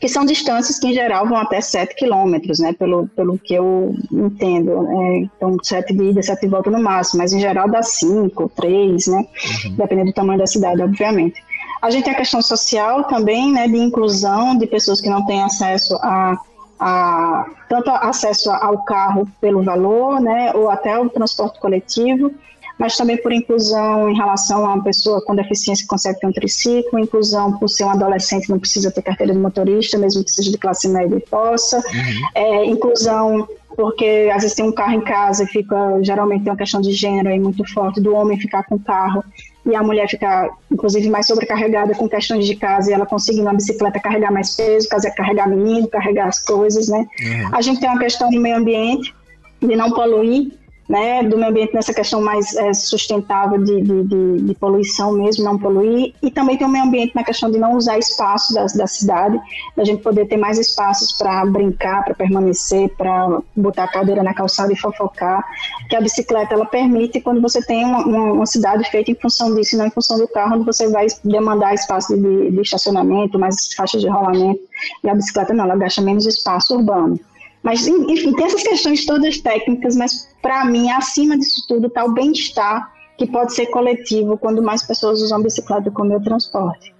que 0.00 0.08
são 0.08 0.24
distâncias 0.24 0.78
que 0.78 0.88
em 0.88 0.92
geral 0.92 1.26
vão 1.26 1.36
até 1.36 1.60
7 1.60 1.94
quilômetros, 1.94 2.58
né? 2.58 2.72
Pelo, 2.72 3.08
pelo 3.08 3.38
que 3.38 3.54
eu 3.54 3.94
entendo. 4.10 4.82
Né? 4.82 5.30
Então, 5.36 5.56
7 5.62 5.94
de 5.94 6.10
ida, 6.10 6.22
7 6.22 6.40
de 6.40 6.48
volta 6.48 6.70
no 6.70 6.82
máximo, 6.82 7.22
mas 7.22 7.32
em 7.32 7.40
geral 7.40 7.70
dá 7.70 7.82
5, 7.82 8.50
3, 8.54 9.06
né? 9.06 9.26
Uhum. 9.64 9.76
Dependendo 9.76 10.10
do 10.10 10.14
tamanho 10.14 10.38
da 10.38 10.46
cidade, 10.46 10.82
obviamente. 10.82 11.42
A 11.80 11.90
gente 11.90 12.04
tem 12.04 12.12
a 12.12 12.16
questão 12.16 12.40
social 12.40 13.04
também, 13.08 13.52
né, 13.52 13.66
de 13.66 13.76
inclusão 13.76 14.56
de 14.56 14.68
pessoas 14.68 15.00
que 15.00 15.10
não 15.10 15.26
têm 15.26 15.42
acesso 15.42 15.96
a, 15.96 16.38
a 16.82 17.46
tanto 17.68 17.90
acesso 17.90 18.50
ao 18.50 18.84
carro 18.84 19.28
pelo 19.40 19.62
valor, 19.62 20.20
né, 20.20 20.52
ou 20.54 20.68
até 20.68 20.98
o 20.98 21.08
transporte 21.08 21.60
coletivo, 21.60 22.32
mas 22.78 22.96
também 22.96 23.16
por 23.16 23.32
inclusão 23.32 24.10
em 24.10 24.16
relação 24.16 24.66
a 24.66 24.74
uma 24.74 24.82
pessoa 24.82 25.24
com 25.24 25.36
deficiência 25.36 25.84
que 25.84 25.88
consegue 25.88 26.18
ter 26.18 26.26
um 26.26 26.32
triciclo, 26.32 26.98
inclusão 26.98 27.56
por 27.58 27.68
ser 27.68 27.84
um 27.84 27.90
adolescente 27.90 28.50
não 28.50 28.58
precisa 28.58 28.90
ter 28.90 29.02
carteira 29.02 29.32
de 29.32 29.38
motorista, 29.38 29.96
mesmo 29.96 30.24
que 30.24 30.30
seja 30.30 30.50
de 30.50 30.58
classe 30.58 30.88
média 30.88 31.16
e 31.16 31.20
possa, 31.20 31.76
uhum. 31.78 32.28
é, 32.34 32.64
inclusão 32.66 33.46
porque 33.76 34.30
às 34.34 34.42
vezes 34.42 34.54
tem 34.54 34.66
um 34.66 34.72
carro 34.72 34.94
em 34.94 35.00
casa 35.00 35.44
e 35.44 35.46
fica, 35.46 36.02
geralmente 36.02 36.42
tem 36.42 36.52
uma 36.52 36.58
questão 36.58 36.80
de 36.80 36.92
gênero 36.92 37.28
aí 37.28 37.38
muito 37.38 37.64
forte, 37.72 38.00
do 38.00 38.14
homem 38.14 38.38
ficar 38.38 38.64
com 38.64 38.74
o 38.74 38.80
carro 38.80 39.24
e 39.64 39.76
a 39.76 39.82
mulher 39.82 40.08
ficar, 40.08 40.50
inclusive, 40.70 41.08
mais 41.08 41.26
sobrecarregada 41.26 41.94
com 41.94 42.08
questões 42.08 42.46
de 42.46 42.56
casa 42.56 42.90
e 42.90 42.94
ela 42.94 43.06
conseguir 43.06 43.42
na 43.42 43.52
bicicleta 43.52 44.00
carregar 44.00 44.32
mais 44.32 44.56
peso, 44.56 44.88
carregar 45.16 45.48
menino, 45.48 45.86
carregar 45.88 46.28
as 46.28 46.44
coisas, 46.44 46.88
né? 46.88 47.06
Uhum. 47.20 47.48
A 47.52 47.62
gente 47.62 47.80
tem 47.80 47.88
uma 47.88 47.98
questão 47.98 48.28
do 48.30 48.40
meio 48.40 48.56
ambiente, 48.56 49.14
de 49.60 49.76
não 49.76 49.92
poluir, 49.92 50.52
né, 50.92 51.22
do 51.22 51.38
meio 51.38 51.48
ambiente 51.48 51.72
nessa 51.72 51.94
questão 51.94 52.20
mais 52.20 52.54
é, 52.54 52.74
sustentável 52.74 53.56
de, 53.56 53.80
de, 53.80 54.02
de, 54.04 54.42
de, 54.42 54.54
poluição 54.54 55.12
mesmo, 55.12 55.42
não 55.42 55.58
poluir, 55.58 56.12
e 56.22 56.30
também 56.30 56.58
tem 56.58 56.66
o 56.66 56.70
meio 56.70 56.84
ambiente 56.84 57.14
na 57.14 57.24
questão 57.24 57.50
de 57.50 57.56
não 57.58 57.78
usar 57.78 57.98
espaço 57.98 58.52
da, 58.52 58.66
da 58.66 58.86
cidade, 58.86 59.40
da 59.74 59.84
gente 59.84 60.02
poder 60.02 60.26
ter 60.26 60.36
mais 60.36 60.58
espaços 60.58 61.12
para 61.16 61.46
brincar, 61.46 62.04
para 62.04 62.12
permanecer, 62.14 62.90
para 62.90 63.40
botar 63.56 63.84
a 63.84 63.88
cadeira 63.88 64.22
na 64.22 64.34
calçada 64.34 64.70
e 64.70 64.76
fofocar, 64.76 65.42
que 65.88 65.96
a 65.96 66.00
bicicleta 66.02 66.52
ela 66.52 66.66
permite 66.66 67.22
quando 67.22 67.40
você 67.40 67.64
tem 67.64 67.86
uma, 67.86 68.04
uma, 68.04 68.32
uma 68.34 68.46
cidade 68.46 68.84
feita 68.90 69.10
em 69.10 69.14
função 69.14 69.54
disso 69.54 69.74
e 69.74 69.78
não 69.78 69.86
em 69.86 69.90
função 69.90 70.18
do 70.18 70.28
carro, 70.28 70.56
onde 70.56 70.66
você 70.66 70.90
vai 70.90 71.06
demandar 71.24 71.72
espaço 71.72 72.14
de, 72.14 72.50
de 72.50 72.60
estacionamento, 72.60 73.38
mais 73.38 73.72
faixas 73.72 74.02
de 74.02 74.08
rolamento, 74.08 74.60
e 75.02 75.08
a 75.08 75.14
bicicleta 75.14 75.54
não, 75.54 75.64
ela 75.64 75.76
gasta 75.76 76.02
menos 76.02 76.26
espaço 76.26 76.76
urbano. 76.76 77.18
Mas, 77.62 77.86
enfim, 77.86 78.32
tem 78.32 78.44
essas 78.44 78.62
questões 78.62 79.06
todas 79.06 79.38
técnicas, 79.38 79.94
mas 79.94 80.28
para 80.40 80.64
mim, 80.64 80.90
acima 80.90 81.38
disso 81.38 81.64
tudo, 81.68 81.86
está 81.86 82.04
o 82.04 82.12
bem-estar 82.12 82.92
que 83.16 83.26
pode 83.26 83.54
ser 83.54 83.66
coletivo 83.66 84.36
quando 84.36 84.62
mais 84.62 84.82
pessoas 84.82 85.20
usam 85.20 85.42
bicicleta 85.42 85.90
como 85.90 86.18
de 86.18 86.24
transporte. 86.24 86.92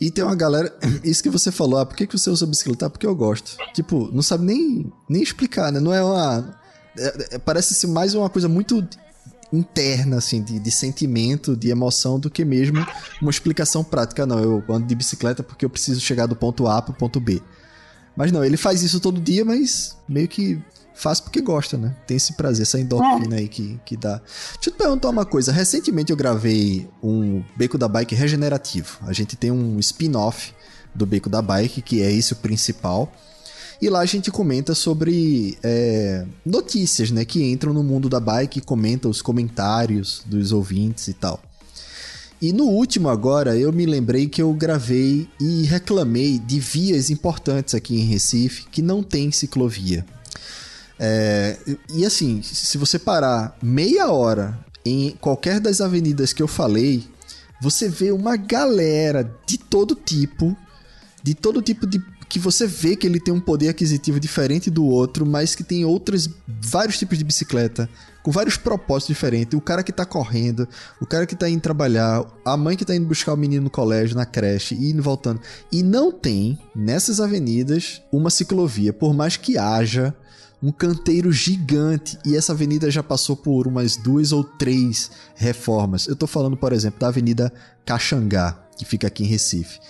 E 0.00 0.10
tem 0.10 0.24
uma 0.24 0.34
galera, 0.34 0.74
isso 1.04 1.22
que 1.22 1.30
você 1.30 1.50
falou, 1.50 1.78
ah, 1.78 1.86
por 1.86 1.96
que, 1.96 2.06
que 2.06 2.18
você 2.18 2.28
usa 2.28 2.46
bicicleta? 2.46 2.86
Ah, 2.86 2.90
porque 2.90 3.06
eu 3.06 3.14
gosto. 3.14 3.56
Tipo, 3.72 4.10
não 4.12 4.22
sabe 4.22 4.44
nem, 4.44 4.92
nem 5.08 5.22
explicar, 5.22 5.72
né? 5.72 5.80
Não 5.80 5.92
é 5.92 6.02
uma. 6.02 6.58
É, 6.98 7.34
é, 7.36 7.38
parece 7.38 7.74
ser 7.74 7.86
mais 7.86 8.14
uma 8.14 8.28
coisa 8.28 8.48
muito 8.48 8.86
interna, 9.52 10.18
assim, 10.18 10.42
de, 10.42 10.58
de 10.58 10.70
sentimento, 10.70 11.56
de 11.56 11.70
emoção, 11.70 12.18
do 12.18 12.30
que 12.30 12.44
mesmo 12.44 12.84
uma 13.20 13.30
explicação 13.30 13.84
prática. 13.84 14.26
Não, 14.26 14.38
eu 14.38 14.64
ando 14.68 14.86
de 14.86 14.94
bicicleta 14.94 15.42
porque 15.42 15.64
eu 15.64 15.70
preciso 15.70 16.00
chegar 16.00 16.26
do 16.26 16.36
ponto 16.36 16.66
A 16.66 16.80
pro 16.80 16.94
ponto 16.94 17.20
B. 17.20 17.42
Mas 18.16 18.32
não, 18.32 18.44
ele 18.44 18.56
faz 18.56 18.82
isso 18.82 19.00
todo 19.00 19.20
dia, 19.20 19.44
mas 19.44 19.96
meio 20.08 20.28
que 20.28 20.60
faz 20.94 21.20
porque 21.20 21.40
gosta, 21.40 21.78
né? 21.78 21.94
Tem 22.06 22.16
esse 22.16 22.34
prazer, 22.34 22.62
essa 22.62 22.78
endorfina 22.78 23.36
aí 23.36 23.48
que, 23.48 23.80
que 23.84 23.96
dá. 23.96 24.20
Deixa 24.54 24.68
eu 24.68 24.72
te 24.72 24.76
perguntar 24.76 25.08
uma 25.08 25.24
coisa. 25.24 25.52
Recentemente 25.52 26.10
eu 26.10 26.16
gravei 26.16 26.88
um 27.02 27.42
Beco 27.56 27.78
da 27.78 27.88
Bike 27.88 28.14
regenerativo. 28.14 28.98
A 29.02 29.12
gente 29.12 29.36
tem 29.36 29.50
um 29.50 29.78
spin-off 29.78 30.52
do 30.94 31.06
Beco 31.06 31.30
da 31.30 31.40
Bike, 31.40 31.80
que 31.80 32.02
é 32.02 32.12
esse 32.12 32.32
o 32.32 32.36
principal. 32.36 33.10
E 33.80 33.88
lá 33.88 34.00
a 34.00 34.06
gente 34.06 34.30
comenta 34.30 34.74
sobre 34.74 35.56
é, 35.62 36.26
notícias, 36.44 37.10
né? 37.10 37.24
Que 37.24 37.42
entram 37.50 37.72
no 37.72 37.82
mundo 37.82 38.10
da 38.10 38.20
bike, 38.20 38.60
comenta 38.60 39.08
os 39.08 39.22
comentários 39.22 40.22
dos 40.26 40.52
ouvintes 40.52 41.08
e 41.08 41.14
tal. 41.14 41.40
E 42.40 42.54
no 42.54 42.64
último 42.64 43.10
agora, 43.10 43.54
eu 43.56 43.70
me 43.70 43.84
lembrei 43.84 44.26
que 44.26 44.40
eu 44.40 44.50
gravei 44.54 45.28
e 45.38 45.64
reclamei 45.64 46.38
de 46.38 46.58
vias 46.58 47.10
importantes 47.10 47.74
aqui 47.74 48.00
em 48.00 48.04
Recife 48.04 48.64
que 48.70 48.80
não 48.80 49.02
tem 49.02 49.30
ciclovia. 49.30 50.06
É, 50.98 51.58
e 51.94 52.04
assim, 52.04 52.40
se 52.42 52.78
você 52.78 52.98
parar 52.98 53.56
meia 53.62 54.10
hora 54.10 54.58
em 54.84 55.10
qualquer 55.20 55.60
das 55.60 55.82
avenidas 55.82 56.32
que 56.32 56.42
eu 56.42 56.48
falei, 56.48 57.04
você 57.60 57.90
vê 57.90 58.10
uma 58.10 58.36
galera 58.36 59.30
de 59.46 59.58
todo 59.58 59.94
tipo, 59.94 60.56
de 61.22 61.34
todo 61.34 61.60
tipo 61.60 61.86
de 61.86 62.02
que 62.30 62.38
você 62.38 62.64
vê 62.64 62.94
que 62.94 63.08
ele 63.08 63.18
tem 63.18 63.34
um 63.34 63.40
poder 63.40 63.70
aquisitivo 63.70 64.20
diferente 64.20 64.70
do 64.70 64.86
outro, 64.86 65.26
mas 65.26 65.56
que 65.56 65.64
tem 65.64 65.84
outros 65.84 66.30
vários 66.46 66.96
tipos 66.96 67.18
de 67.18 67.24
bicicleta, 67.24 67.90
com 68.22 68.30
vários 68.30 68.56
propósitos 68.56 69.08
diferentes. 69.08 69.58
O 69.58 69.60
cara 69.60 69.82
que 69.82 69.90
tá 69.90 70.06
correndo, 70.06 70.68
o 71.00 71.06
cara 71.06 71.26
que 71.26 71.34
tá 71.34 71.50
indo 71.50 71.60
trabalhar, 71.60 72.24
a 72.44 72.56
mãe 72.56 72.76
que 72.76 72.84
tá 72.84 72.94
indo 72.94 73.08
buscar 73.08 73.34
o 73.34 73.36
menino 73.36 73.64
no 73.64 73.70
colégio, 73.70 74.16
na 74.16 74.24
creche, 74.24 74.76
e 74.76 74.92
indo 74.92 75.02
voltando. 75.02 75.40
E 75.72 75.82
não 75.82 76.12
tem 76.12 76.56
nessas 76.74 77.20
avenidas 77.20 78.00
uma 78.12 78.30
ciclovia, 78.30 78.92
por 78.92 79.12
mais 79.12 79.36
que 79.36 79.58
haja 79.58 80.14
um 80.62 80.70
canteiro 80.70 81.32
gigante 81.32 82.16
e 82.24 82.36
essa 82.36 82.52
avenida 82.52 82.90
já 82.90 83.02
passou 83.02 83.34
por 83.34 83.66
umas 83.66 83.96
duas 83.96 84.30
ou 84.30 84.44
três 84.44 85.10
reformas. 85.34 86.06
Eu 86.06 86.14
tô 86.14 86.28
falando, 86.28 86.56
por 86.56 86.72
exemplo, 86.72 87.00
da 87.00 87.08
Avenida 87.08 87.52
Caxangá, 87.84 88.56
que 88.76 88.84
fica 88.84 89.08
aqui 89.08 89.24
em 89.24 89.26
Recife. 89.26 89.80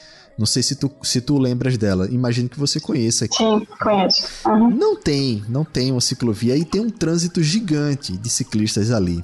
Não 0.41 0.47
sei 0.47 0.63
se 0.63 0.75
tu, 0.75 0.91
se 1.03 1.21
tu 1.21 1.37
lembras 1.37 1.77
dela. 1.77 2.09
Imagino 2.11 2.49
que 2.49 2.59
você 2.59 2.81
conheça 2.81 3.27
aqui. 3.27 3.37
Sim, 3.37 3.67
conheço. 3.79 4.27
Uhum. 4.49 4.71
Não 4.71 4.97
tem, 4.97 5.45
não 5.51 5.67
tem 5.67 5.93
uma 5.93 6.01
ciclovia 6.01 6.57
e 6.57 6.65
tem 6.65 6.81
um 6.81 6.89
trânsito 6.89 7.43
gigante 7.43 8.17
de 8.17 8.31
ciclistas 8.31 8.91
ali. 8.91 9.23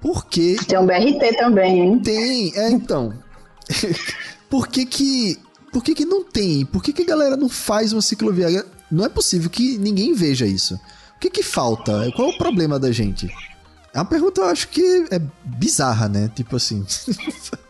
Por 0.00 0.26
que... 0.26 0.56
Tem 0.66 0.76
um 0.76 0.84
BRT 0.84 1.36
também, 1.38 1.80
hein? 1.80 2.00
Tem, 2.00 2.52
é, 2.56 2.70
então. 2.70 3.14
por 4.50 4.66
que 4.66 4.84
que... 4.84 5.38
Por 5.72 5.84
que 5.84 5.94
que 5.94 6.04
não 6.04 6.24
tem? 6.24 6.66
Por 6.66 6.82
que 6.82 6.92
que 6.92 7.02
a 7.02 7.06
galera 7.06 7.36
não 7.36 7.48
faz 7.48 7.92
uma 7.92 8.02
ciclovia? 8.02 8.66
Não 8.90 9.04
é 9.04 9.08
possível 9.08 9.48
que 9.48 9.78
ninguém 9.78 10.12
veja 10.12 10.44
isso. 10.44 10.74
O 11.14 11.20
que 11.20 11.30
que 11.30 11.44
falta? 11.44 12.10
Qual 12.16 12.32
é 12.32 12.34
o 12.34 12.36
problema 12.36 12.80
da 12.80 12.90
gente? 12.90 13.32
É 13.94 13.98
uma 13.98 14.04
pergunta, 14.04 14.40
eu 14.40 14.46
acho 14.46 14.66
que 14.70 15.06
é 15.08 15.20
bizarra, 15.44 16.08
né? 16.08 16.28
Tipo 16.34 16.56
assim... 16.56 16.84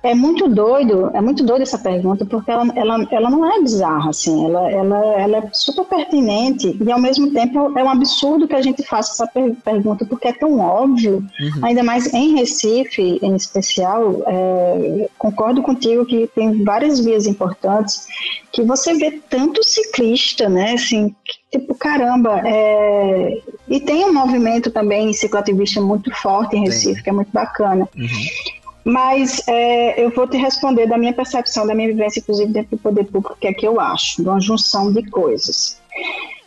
É 0.00 0.14
muito 0.14 0.48
doido, 0.48 1.10
é 1.12 1.20
muito 1.20 1.44
doido 1.44 1.62
essa 1.62 1.78
pergunta, 1.78 2.24
porque 2.24 2.50
ela, 2.50 2.66
ela, 2.76 3.06
ela 3.10 3.30
não 3.30 3.44
é 3.44 3.60
bizarra, 3.60 4.10
assim, 4.10 4.44
ela, 4.44 4.70
ela, 4.70 5.04
ela 5.20 5.36
é 5.38 5.50
super 5.52 5.84
pertinente 5.84 6.78
e 6.80 6.92
ao 6.92 7.00
mesmo 7.00 7.32
tempo 7.32 7.76
é 7.76 7.82
um 7.82 7.90
absurdo 7.90 8.46
que 8.46 8.54
a 8.54 8.62
gente 8.62 8.84
faça 8.84 9.12
essa 9.12 9.26
per 9.26 9.56
pergunta, 9.56 10.04
porque 10.04 10.28
é 10.28 10.32
tão 10.32 10.60
óbvio, 10.60 11.16
uhum. 11.40 11.64
ainda 11.64 11.82
mais 11.82 12.12
em 12.14 12.36
Recife, 12.36 13.18
em 13.20 13.34
especial, 13.34 14.22
é, 14.26 15.08
concordo 15.18 15.62
contigo 15.62 16.06
que 16.06 16.28
tem 16.28 16.62
várias 16.62 17.00
vias 17.00 17.26
importantes 17.26 18.06
que 18.52 18.62
você 18.62 18.94
vê 18.94 19.20
tanto 19.28 19.64
ciclista, 19.64 20.48
né, 20.48 20.74
assim, 20.74 21.14
que, 21.24 21.58
tipo, 21.58 21.74
caramba, 21.74 22.40
é... 22.44 23.40
e 23.68 23.80
tem 23.80 24.04
um 24.04 24.12
movimento 24.12 24.70
também 24.70 25.12
ciclativista 25.12 25.80
muito 25.80 26.14
forte 26.14 26.56
em 26.56 26.64
Recife, 26.64 27.02
que 27.02 27.10
é 27.10 27.12
muito 27.12 27.30
bacana. 27.32 27.88
Uhum. 27.96 28.57
Mas 28.88 29.42
é, 29.46 30.02
eu 30.02 30.08
vou 30.08 30.26
te 30.26 30.38
responder 30.38 30.86
da 30.86 30.96
minha 30.96 31.12
percepção, 31.12 31.66
da 31.66 31.74
minha 31.74 31.88
vivência, 31.88 32.20
inclusive 32.20 32.50
dentro 32.50 32.74
do 32.74 32.82
poder 32.82 33.04
público, 33.04 33.36
que 33.38 33.46
é 33.46 33.52
que 33.52 33.68
eu 33.68 33.78
acho, 33.78 34.22
de 34.22 34.26
uma 34.26 34.40
junção 34.40 34.90
de 34.90 35.02
coisas. 35.10 35.78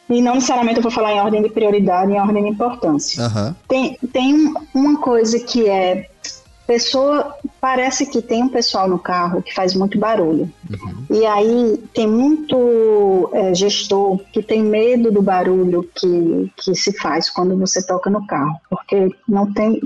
E 0.10 0.20
não 0.24 0.34
necessariamente 0.34 0.78
eu 0.78 0.82
vou 0.82 0.92
falar 0.92 1.14
em 1.14 1.22
ordem 1.22 1.44
de 1.44 1.50
prioridade, 1.50 2.12
em 2.12 2.20
ordem 2.20 2.44
de 2.44 2.50
importância. 2.50 3.24
Uhum. 3.24 3.56
Tem, 3.68 3.96
tem 4.12 4.54
uma 4.74 5.00
coisa 5.00 5.40
que 5.40 5.70
é 5.70 6.10
pessoa 6.72 7.36
parece 7.60 8.06
que 8.06 8.22
tem 8.22 8.44
um 8.44 8.48
pessoal 8.48 8.88
no 8.88 8.98
carro 8.98 9.42
que 9.42 9.54
faz 9.54 9.76
muito 9.76 10.00
barulho. 10.00 10.50
Uhum. 10.70 11.06
E 11.10 11.26
aí 11.26 11.78
tem 11.94 12.08
muito 12.08 13.30
é, 13.34 13.54
gestor 13.54 14.22
que 14.32 14.42
tem 14.42 14.64
medo 14.64 15.12
do 15.12 15.22
barulho 15.22 15.84
que, 15.94 16.50
que 16.56 16.74
se 16.74 16.98
faz 16.98 17.30
quando 17.30 17.58
você 17.58 17.86
toca 17.86 18.10
no 18.10 18.26
carro. 18.26 18.56
Porque 18.70 19.10
não 19.28 19.52
tem. 19.52 19.82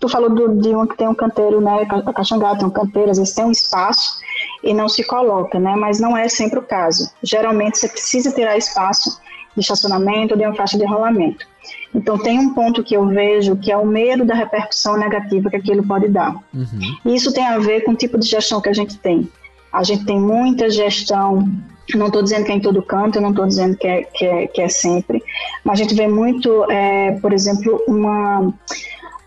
Tu 0.00 0.08
falou 0.08 0.30
do, 0.30 0.56
de 0.58 0.70
uma 0.70 0.86
que 0.86 0.96
tem 0.96 1.06
um 1.06 1.14
canteiro, 1.14 1.60
né? 1.60 1.86
A 2.06 2.12
Caxangá 2.14 2.56
tem 2.56 2.66
um 2.66 2.70
canteiro, 2.70 3.10
às 3.10 3.18
vezes 3.18 3.34
tem 3.34 3.44
um 3.44 3.52
espaço 3.52 4.18
e 4.64 4.72
não 4.72 4.88
se 4.88 5.04
coloca, 5.04 5.60
né? 5.60 5.76
Mas 5.76 6.00
não 6.00 6.16
é 6.16 6.30
sempre 6.30 6.58
o 6.58 6.62
caso. 6.62 7.10
Geralmente 7.22 7.76
você 7.76 7.88
precisa 7.88 8.32
tirar 8.32 8.56
espaço 8.56 9.20
de 9.54 9.60
estacionamento 9.60 10.32
ou 10.32 10.40
de 10.40 10.46
uma 10.46 10.54
faixa 10.54 10.78
de 10.78 10.86
rolamento. 10.86 11.46
Então, 11.94 12.18
tem 12.18 12.38
um 12.38 12.54
ponto 12.54 12.82
que 12.82 12.94
eu 12.96 13.06
vejo 13.06 13.56
que 13.56 13.70
é 13.70 13.76
o 13.76 13.86
medo 13.86 14.24
da 14.24 14.34
repercussão 14.34 14.96
negativa 14.96 15.50
que 15.50 15.56
aquilo 15.56 15.86
pode 15.86 16.08
dar. 16.08 16.34
Uhum. 16.54 17.14
Isso 17.14 17.32
tem 17.32 17.46
a 17.46 17.58
ver 17.58 17.82
com 17.82 17.92
o 17.92 17.96
tipo 17.96 18.18
de 18.18 18.26
gestão 18.26 18.60
que 18.60 18.68
a 18.68 18.72
gente 18.72 18.96
tem. 18.98 19.28
A 19.72 19.82
gente 19.82 20.04
tem 20.04 20.20
muita 20.20 20.70
gestão, 20.70 21.48
não 21.94 22.06
estou 22.06 22.22
dizendo 22.22 22.44
que 22.44 22.52
é 22.52 22.54
em 22.54 22.60
todo 22.60 22.82
canto, 22.82 23.20
não 23.20 23.30
estou 23.30 23.46
dizendo 23.46 23.76
que 23.76 23.86
é, 23.86 24.02
que, 24.02 24.24
é, 24.24 24.46
que 24.46 24.60
é 24.60 24.68
sempre, 24.68 25.22
mas 25.64 25.78
a 25.78 25.82
gente 25.82 25.94
vê 25.94 26.06
muito, 26.06 26.70
é, 26.70 27.12
por 27.20 27.32
exemplo, 27.32 27.82
uma 27.88 28.52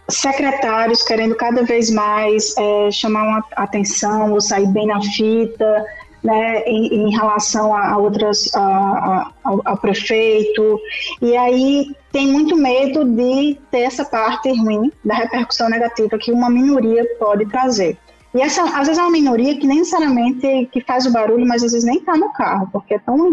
secretários 0.08 1.02
querendo 1.02 1.36
cada 1.36 1.64
vez 1.64 1.90
mais 1.90 2.56
é, 2.58 2.92
chamar 2.92 3.24
uma 3.24 3.44
atenção 3.56 4.34
ou 4.34 4.40
sair 4.40 4.68
bem 4.68 4.86
na 4.86 5.02
fita, 5.02 5.86
né, 6.26 6.64
em, 6.64 7.08
em 7.08 7.12
relação 7.12 7.74
a, 7.74 7.92
a 7.92 7.98
outras, 7.98 8.50
a, 8.56 8.60
a, 8.60 9.32
ao, 9.44 9.78
prefeito, 9.78 10.80
e 11.22 11.38
aí 11.38 11.96
tem 12.12 12.28
muito 12.28 12.56
medo 12.56 13.06
de 13.06 13.58
ter 13.70 13.82
essa 13.82 14.04
parte 14.04 14.50
ruim 14.50 14.92
da 15.04 15.14
repercussão 15.14 15.70
negativa 15.70 16.18
que 16.18 16.32
uma 16.32 16.50
minoria 16.50 17.06
pode 17.20 17.46
trazer. 17.46 17.98
E 18.34 18.42
essa, 18.42 18.64
às 18.64 18.88
vezes 18.88 18.98
é 18.98 19.02
uma 19.02 19.12
minoria 19.12 19.58
que 19.58 19.68
nem 19.68 19.80
necessariamente 19.80 20.68
que 20.72 20.82
faz 20.82 21.06
o 21.06 21.12
barulho, 21.12 21.48
mas 21.48 21.64
às 21.64 21.72
vezes 21.72 21.86
nem 21.86 22.00
está 22.00 22.18
no 22.18 22.34
carro, 22.34 22.68
porque 22.74 22.96
é 22.96 23.00
tão 23.00 23.32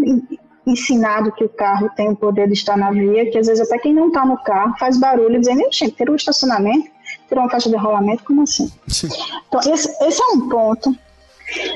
ensinado 0.65 1.31
que 1.31 1.43
o 1.43 1.49
carro 1.49 1.89
tem 1.95 2.09
o 2.09 2.15
poder 2.15 2.47
de 2.47 2.53
estar 2.53 2.77
na 2.77 2.91
via, 2.91 3.29
que 3.29 3.37
às 3.37 3.47
vezes 3.47 3.67
até 3.67 3.79
quem 3.79 3.93
não 3.93 4.07
está 4.07 4.25
no 4.25 4.37
carro 4.43 4.75
faz 4.79 4.97
barulho 4.97 5.39
dizendo, 5.39 5.61
gente, 5.71 5.91
ter 5.91 6.09
um 6.09 6.15
estacionamento, 6.15 6.89
ter 7.27 7.37
uma 7.37 7.49
caixa 7.49 7.69
de 7.69 7.75
rolamento, 7.75 8.23
como 8.23 8.43
assim? 8.43 8.71
Sim. 8.87 9.09
Então, 9.47 9.59
esse, 9.73 9.89
esse 10.05 10.21
é 10.21 10.25
um 10.27 10.47
ponto 10.47 10.95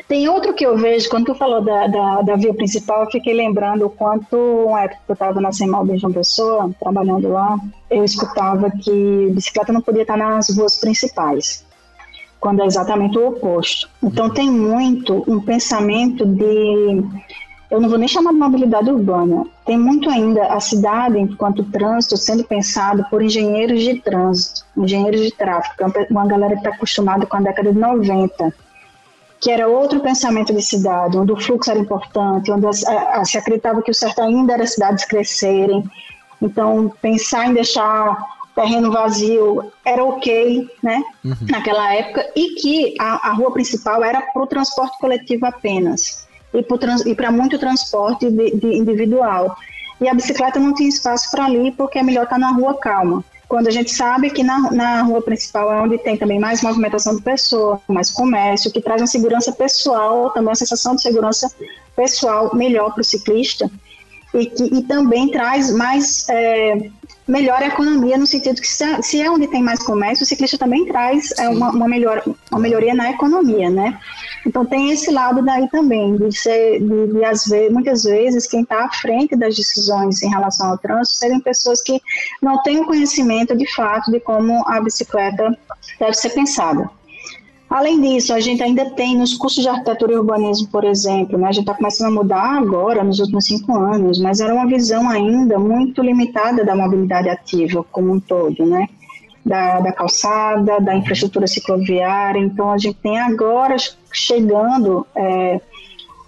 tem 0.07 0.27
outro 0.29 0.53
que 0.53 0.65
eu 0.65 0.77
vejo, 0.77 1.09
quando 1.09 1.25
tu 1.25 1.35
falou 1.35 1.61
da, 1.61 1.87
da, 1.87 2.21
da 2.21 2.35
via 2.35 2.53
principal, 2.53 3.03
eu 3.03 3.11
fiquei 3.11 3.33
lembrando 3.33 3.85
o 3.85 3.89
quanto, 3.89 4.37
uma 4.37 4.83
época 4.83 5.01
que 5.05 5.11
eu 5.11 5.13
estava 5.13 5.41
na 5.41 5.51
Semal 5.51 5.85
de 5.85 5.97
João 5.97 6.13
Pessoa, 6.13 6.71
trabalhando 6.79 7.29
lá, 7.29 7.57
eu 7.89 8.03
escutava 8.03 8.71
que 8.71 9.29
bicicleta 9.31 9.73
não 9.73 9.81
podia 9.81 10.03
estar 10.03 10.17
nas 10.17 10.55
ruas 10.55 10.77
principais, 10.77 11.65
quando 12.39 12.61
é 12.61 12.65
exatamente 12.65 13.17
o 13.17 13.27
oposto. 13.27 13.89
Então 14.01 14.29
tem 14.29 14.49
muito 14.49 15.23
um 15.27 15.41
pensamento 15.41 16.25
de, 16.25 17.03
eu 17.69 17.81
não 17.81 17.89
vou 17.89 17.97
nem 17.97 18.07
chamar 18.07 18.31
de 18.31 18.39
mobilidade 18.39 18.89
urbana, 18.89 19.45
tem 19.65 19.77
muito 19.77 20.09
ainda 20.09 20.43
a 20.45 20.59
cidade, 20.61 21.19
enquanto 21.19 21.63
trânsito, 21.65 22.15
sendo 22.15 22.43
pensado 22.45 23.05
por 23.09 23.21
engenheiros 23.21 23.83
de 23.83 23.99
trânsito, 23.99 24.65
engenheiros 24.77 25.21
de 25.21 25.31
tráfego, 25.31 25.91
é 25.97 26.07
uma 26.09 26.25
galera 26.25 26.53
que 26.53 26.61
está 26.61 26.69
acostumada 26.69 27.25
com 27.25 27.35
a 27.35 27.41
década 27.41 27.73
de 27.73 27.79
90, 27.79 28.53
que 29.39 29.51
era 29.51 29.67
outro 29.67 29.99
pensamento 29.99 30.53
de 30.53 30.61
cidade, 30.61 31.17
onde 31.17 31.31
o 31.31 31.39
fluxo 31.39 31.69
era 31.69 31.79
importante, 31.79 32.51
onde 32.51 32.65
a, 32.65 33.19
a, 33.19 33.25
se 33.25 33.37
acreditava 33.37 33.81
que 33.81 33.91
o 33.91 33.93
certo 33.93 34.21
ainda 34.21 34.53
era 34.53 34.65
cidades 34.65 35.05
crescerem. 35.05 35.83
Então, 36.41 36.91
pensar 37.01 37.47
em 37.47 37.53
deixar 37.53 38.17
terreno 38.55 38.91
vazio 38.91 39.71
era 39.85 40.03
ok, 40.03 40.67
né, 40.81 41.03
uhum. 41.23 41.35
naquela 41.49 41.93
época, 41.93 42.27
e 42.35 42.55
que 42.55 42.95
a, 42.99 43.29
a 43.29 43.33
rua 43.33 43.51
principal 43.51 44.03
era 44.03 44.19
para 44.21 44.41
o 44.41 44.47
transporte 44.47 44.97
coletivo 44.99 45.45
apenas, 45.45 46.27
e 47.05 47.13
para 47.13 47.31
muito 47.31 47.59
transporte 47.59 48.29
de, 48.31 48.55
de 48.55 48.67
individual. 48.77 49.55
E 50.01 50.07
a 50.07 50.13
bicicleta 50.13 50.59
não 50.59 50.73
tinha 50.73 50.89
espaço 50.89 51.29
para 51.29 51.45
ali, 51.45 51.71
porque 51.71 51.99
é 51.99 52.03
melhor 52.03 52.23
estar 52.23 52.35
tá 52.35 52.39
na 52.39 52.51
rua 52.51 52.75
calma 52.79 53.23
quando 53.47 53.67
a 53.67 53.71
gente 53.71 53.91
sabe 53.91 54.29
que 54.29 54.43
na, 54.43 54.71
na 54.71 55.01
rua 55.03 55.21
principal 55.21 55.71
é 55.71 55.81
onde 55.81 55.97
tem 55.97 56.17
também 56.17 56.39
mais 56.39 56.61
movimentação 56.61 57.15
de 57.15 57.21
pessoas, 57.21 57.79
mais 57.87 58.11
comércio, 58.11 58.71
que 58.71 58.81
traz 58.81 59.01
uma 59.01 59.07
segurança 59.07 59.51
pessoal, 59.51 60.31
também 60.31 60.49
uma 60.49 60.55
sensação 60.55 60.95
de 60.95 61.01
segurança 61.01 61.49
pessoal 61.95 62.53
melhor 62.55 62.93
para 62.93 63.01
o 63.01 63.05
ciclista, 63.05 63.71
e, 64.39 64.45
que, 64.45 64.63
e 64.63 64.83
também 64.83 65.29
traz 65.29 65.71
mais 65.73 66.27
é, 66.29 66.89
melhora 67.27 67.65
a 67.65 67.67
economia 67.67 68.17
no 68.17 68.25
sentido 68.25 68.61
que 68.61 68.67
se 68.67 69.21
é 69.21 69.29
onde 69.29 69.47
tem 69.47 69.61
mais 69.61 69.83
comércio, 69.83 70.23
o 70.23 70.27
ciclista 70.27 70.57
também 70.57 70.85
traz 70.85 71.31
é, 71.37 71.49
uma, 71.49 71.71
uma, 71.71 71.87
melhor, 71.87 72.23
uma 72.51 72.59
melhoria 72.59 72.93
na 72.93 73.11
economia, 73.11 73.69
né? 73.69 73.99
Então 74.45 74.63
tem 74.63 74.91
esse 74.91 75.11
lado 75.11 75.43
daí 75.43 75.67
também, 75.69 76.15
de 76.15 76.37
ser, 76.37 76.79
de, 76.79 77.13
de 77.13 77.25
às 77.25 77.45
vezes, 77.45 77.71
muitas 77.71 78.03
vezes 78.03 78.47
quem 78.47 78.61
está 78.61 78.85
à 78.85 78.89
frente 78.89 79.35
das 79.35 79.55
decisões 79.55 80.21
em 80.21 80.29
relação 80.29 80.69
ao 80.69 80.77
trânsito 80.77 81.17
serem 81.17 81.39
pessoas 81.39 81.81
que 81.81 82.01
não 82.41 82.61
têm 82.63 82.79
o 82.79 82.85
conhecimento 82.85 83.57
de 83.57 83.69
fato 83.73 84.09
de 84.11 84.19
como 84.19 84.63
a 84.67 84.79
bicicleta 84.79 85.57
deve 85.99 86.13
ser 86.13 86.29
pensada. 86.29 86.89
Além 87.69 87.99
disso, 87.99 88.33
a 88.33 88.39
gente 88.39 88.63
ainda 88.63 88.89
tem 88.91 89.17
nos 89.17 89.33
cursos 89.33 89.61
de 89.61 89.69
arquitetura 89.69 90.13
e 90.13 90.15
urbanismo, 90.15 90.69
por 90.69 90.85
exemplo, 90.85 91.37
né, 91.37 91.49
a 91.49 91.51
gente 91.51 91.63
está 91.63 91.73
começando 91.73 92.07
a 92.07 92.23
mudar 92.23 92.57
agora, 92.57 93.03
nos 93.03 93.19
últimos 93.19 93.45
cinco 93.45 93.75
anos, 93.75 94.19
mas 94.19 94.39
era 94.39 94.53
uma 94.53 94.65
visão 94.65 95.09
ainda 95.09 95.59
muito 95.59 96.01
limitada 96.01 96.63
da 96.63 96.75
mobilidade 96.75 97.27
ativa 97.27 97.83
como 97.91 98.13
um 98.13 98.19
todo, 98.19 98.65
né? 98.65 98.87
Da, 99.45 99.79
da 99.79 99.93
calçada, 99.93 100.79
da 100.79 100.95
infraestrutura 100.95 101.47
cicloviária. 101.47 102.39
Então, 102.39 102.71
a 102.71 102.77
gente 102.77 102.95
tem 102.95 103.17
agora 103.17 103.77
chegando 104.11 105.07
é, 105.15 105.61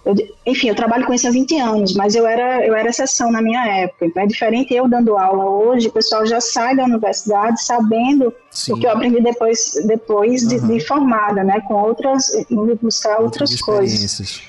eu, 0.05 0.15
enfim, 0.45 0.69
eu 0.69 0.75
trabalho 0.75 1.05
com 1.05 1.13
isso 1.13 1.27
há 1.27 1.31
20 1.31 1.59
anos, 1.59 1.93
mas 1.93 2.15
eu 2.15 2.25
era, 2.25 2.65
eu 2.65 2.73
era 2.73 2.89
exceção 2.89 3.31
na 3.31 3.41
minha 3.41 3.65
época. 3.65 4.05
Então 4.05 4.23
é 4.23 4.25
diferente 4.25 4.73
eu 4.73 4.87
dando 4.87 5.17
aula 5.17 5.45
hoje, 5.45 5.87
o 5.87 5.91
pessoal 5.91 6.25
já 6.25 6.39
sai 6.39 6.75
da 6.75 6.85
universidade 6.85 7.61
sabendo 7.63 8.33
Sim. 8.49 8.73
o 8.73 8.77
que 8.77 8.87
eu 8.87 8.91
aprendi 8.91 9.21
depois, 9.21 9.73
depois 9.85 10.43
uhum. 10.43 10.49
de, 10.49 10.67
de, 10.67 10.79
formada, 10.85 11.43
né? 11.43 11.61
Com 11.67 11.75
outras, 11.75 12.33
indo 12.49 12.77
buscar 12.81 13.19
outras, 13.19 13.51
outras 13.51 13.61
coisas. 13.61 14.41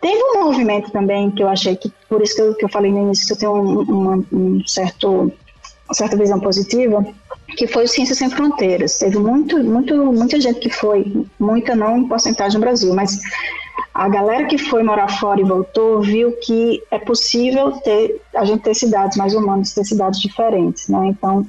Teve 0.00 0.22
um 0.22 0.44
movimento 0.44 0.90
também 0.90 1.30
que 1.30 1.42
eu 1.42 1.48
achei 1.48 1.76
que, 1.76 1.90
por 2.08 2.22
isso 2.22 2.34
que 2.34 2.42
eu, 2.42 2.54
que 2.54 2.64
eu 2.64 2.68
falei 2.68 2.92
no 2.92 3.04
início, 3.04 3.26
que 3.26 3.32
eu 3.32 3.38
tenho 3.38 3.52
um, 3.54 3.80
uma, 3.82 4.24
um 4.32 4.66
certo, 4.66 5.32
uma 5.86 5.94
certa 5.94 6.16
visão 6.16 6.38
positiva, 6.40 7.06
que 7.56 7.66
foi 7.66 7.84
o 7.84 7.88
Ciências 7.88 8.18
Sem 8.18 8.30
Fronteiras. 8.30 8.98
Teve 8.98 9.18
muito, 9.18 9.62
muito, 9.62 9.94
muita 10.12 10.40
gente 10.40 10.60
que 10.60 10.70
foi, 10.70 11.26
muita 11.38 11.74
não 11.74 11.98
em 11.98 12.08
porcentagem 12.08 12.58
no 12.58 12.64
Brasil, 12.64 12.94
mas 12.94 13.20
a 13.92 14.08
galera 14.08 14.46
que 14.46 14.58
foi 14.58 14.82
morar 14.82 15.08
fora 15.08 15.40
e 15.40 15.44
voltou 15.44 16.00
viu 16.00 16.32
que 16.40 16.82
é 16.90 16.98
possível 16.98 17.72
ter 17.72 18.20
a 18.34 18.44
gente 18.44 18.62
ter 18.62 18.74
cidades 18.74 19.16
mais 19.16 19.34
humanas, 19.34 19.72
ter 19.72 19.84
cidades 19.84 20.20
diferentes, 20.20 20.88
né? 20.88 21.06
Então 21.06 21.46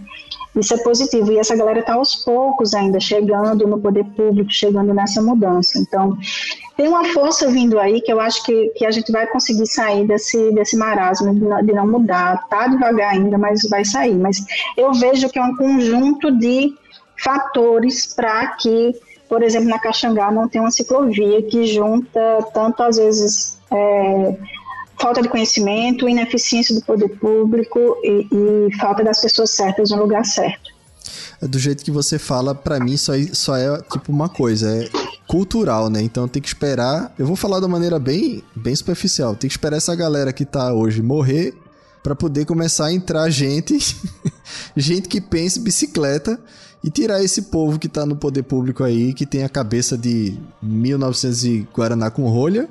isso 0.56 0.74
é 0.74 0.78
positivo 0.78 1.32
e 1.32 1.38
essa 1.38 1.56
galera 1.56 1.80
está 1.80 1.96
aos 1.96 2.16
poucos 2.16 2.74
ainda 2.74 3.00
chegando 3.00 3.68
no 3.68 3.80
poder 3.80 4.06
público, 4.06 4.52
chegando 4.52 4.94
nessa 4.94 5.22
mudança. 5.22 5.78
Então 5.78 6.18
tem 6.78 6.88
uma 6.88 7.06
força 7.06 7.48
vindo 7.50 7.80
aí 7.80 8.02
que 8.02 8.12
eu 8.12 8.20
acho 8.20 8.44
que, 8.44 8.70
que 8.70 8.86
a 8.86 8.92
gente 8.92 9.12
vai 9.12 9.28
conseguir 9.28 9.68
sair 9.68 10.08
desse, 10.08 10.52
desse 10.54 10.78
marasmo 10.78 11.34
de 11.34 11.42
não, 11.42 11.66
de 11.66 11.74
não 11.74 11.88
mudar. 11.88 12.48
Tá 12.48 12.68
devagar 12.68 13.14
ainda, 13.14 13.38
mas 13.38 13.68
vai 13.70 13.84
sair. 13.84 14.16
Mas 14.16 14.46
eu 14.78 14.94
vejo 14.94 15.30
que 15.30 15.40
é 15.40 15.44
um 15.44 15.56
conjunto 15.56 16.32
de 16.32 16.74
fatores 17.18 18.14
para 18.14 18.48
que 18.56 18.94
por 19.28 19.42
exemplo, 19.42 19.70
na 19.70 19.80
Caxangá 19.80 20.32
não 20.32 20.48
tem 20.48 20.62
uma 20.62 20.72
ciclovia 20.72 21.42
que 21.42 21.66
junta 21.66 22.46
tanto, 22.54 22.84
às 22.84 22.98
vezes, 22.98 23.60
é, 23.72 24.38
falta 25.00 25.22
de 25.22 25.30
conhecimento, 25.30 26.08
ineficiência 26.08 26.74
do 26.76 26.82
poder 26.82 27.10
público 27.20 27.98
e, 28.04 28.28
e, 28.32 28.78
falta 28.78 29.04
das 29.04 29.22
pessoas 29.22 29.52
certas 29.52 29.92
no 29.92 29.98
lugar 29.98 30.26
certo. 30.26 30.74
Do 31.42 31.60
jeito 31.60 31.84
que 31.84 31.92
você 31.92 32.18
fala, 32.18 32.56
para 32.56 32.80
mim 32.80 32.98
só, 32.98 33.14
só 33.34 33.56
é 33.58 33.82
tipo 33.92 34.12
uma 34.12 34.30
coisa, 34.30 34.72
é 34.72 34.90
cultural, 35.28 35.90
né? 35.90 36.02
Então 36.02 36.28
tem 36.28 36.42
que 36.42 36.48
esperar. 36.48 37.14
Eu 37.20 37.26
vou 37.26 37.36
falar 37.36 37.60
da 37.60 37.68
maneira 37.68 38.00
bem, 38.00 38.44
bem 38.56 38.76
superficial. 38.76 39.36
Tem 39.36 39.48
que 39.48 39.54
esperar 39.54 39.78
essa 39.78 39.96
galera 39.96 40.32
que 40.32 40.46
tá 40.46 40.74
hoje 40.74 41.02
morrer 41.02 41.54
para 42.02 42.16
poder 42.16 42.46
começar 42.46 42.86
a 42.86 42.94
entrar 42.94 43.30
gente, 43.30 43.78
gente 44.78 45.10
que 45.10 45.20
pense 45.20 45.60
bicicleta 45.60 46.40
e 46.84 46.90
tirar 46.92 47.24
esse 47.24 47.44
povo 47.44 47.80
que 47.80 47.90
tá 47.90 48.06
no 48.06 48.16
poder 48.16 48.44
público 48.44 48.84
aí, 48.84 49.12
que 49.12 49.26
tem 49.26 49.44
a 49.44 49.50
cabeça 49.50 49.98
de 49.98 50.38
1900 50.62 51.44
e 51.46 51.68
Guaraná 51.74 52.12
com 52.12 52.30
rolha, 52.30 52.70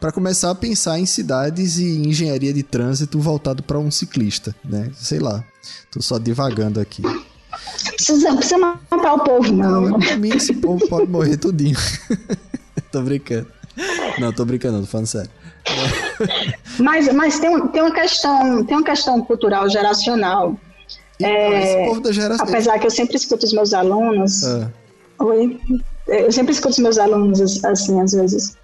para 0.00 0.12
começar 0.12 0.50
a 0.50 0.54
pensar 0.54 0.98
em 0.98 1.06
cidades 1.06 1.78
e 1.78 2.06
engenharia 2.06 2.52
de 2.52 2.62
trânsito 2.62 3.18
voltado 3.18 3.62
para 3.62 3.78
um 3.78 3.90
ciclista, 3.90 4.54
né? 4.64 4.90
Sei 4.94 5.18
lá. 5.18 5.44
Tô 5.90 6.00
só 6.00 6.18
divagando 6.18 6.80
aqui. 6.80 7.02
Precisa, 7.96 8.34
precisa 8.34 8.58
matar 8.58 9.14
o 9.14 9.20
povo, 9.20 9.52
não. 9.52 9.82
não 9.82 9.98
pra 9.98 10.16
mim, 10.16 10.30
esse 10.30 10.54
povo 10.54 10.86
pode 10.88 11.10
morrer 11.10 11.36
tudinho. 11.36 11.76
tô 12.92 13.02
brincando. 13.02 13.48
Não, 14.18 14.32
tô 14.32 14.44
brincando, 14.44 14.80
tô 14.80 14.86
falando 14.86 15.06
sério. 15.06 15.30
mas 16.78 17.12
mas 17.12 17.38
tem, 17.38 17.68
tem, 17.68 17.82
uma 17.82 17.92
questão, 17.92 18.64
tem 18.64 18.76
uma 18.76 18.84
questão 18.84 19.20
cultural 19.22 19.68
geracional 19.68 20.58
é, 21.20 21.90
apesar 22.38 22.78
que 22.78 22.86
eu 22.86 22.90
sempre 22.90 23.16
escuto 23.16 23.44
os 23.44 23.52
meus 23.52 23.72
alunos. 23.74 24.44
É. 24.44 24.68
Oi. 25.20 25.60
eu 26.06 26.30
sempre 26.30 26.52
escuto 26.52 26.70
os 26.70 26.78
meus 26.78 26.98
alunos 26.98 27.64
assim, 27.64 28.00
às 28.00 28.12
vezes. 28.12 28.56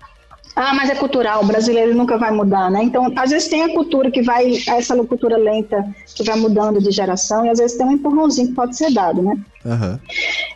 Ah, 0.56 0.72
mas 0.72 0.88
é 0.88 0.94
cultural, 0.94 1.42
o 1.42 1.46
brasileiro 1.46 1.94
nunca 1.96 2.16
vai 2.16 2.30
mudar, 2.30 2.70
né? 2.70 2.82
Então, 2.84 3.12
às 3.16 3.30
vezes 3.30 3.48
tem 3.48 3.64
a 3.64 3.74
cultura 3.74 4.08
que 4.08 4.22
vai, 4.22 4.52
essa 4.68 4.96
cultura 5.04 5.36
lenta 5.36 5.84
que 6.14 6.22
vai 6.22 6.36
mudando 6.36 6.80
de 6.80 6.92
geração, 6.92 7.44
e 7.44 7.50
às 7.50 7.58
vezes 7.58 7.76
tem 7.76 7.84
um 7.84 7.92
empurrãozinho 7.92 8.48
que 8.48 8.54
pode 8.54 8.76
ser 8.76 8.92
dado, 8.92 9.20
né? 9.20 9.36
Uhum. 9.64 9.98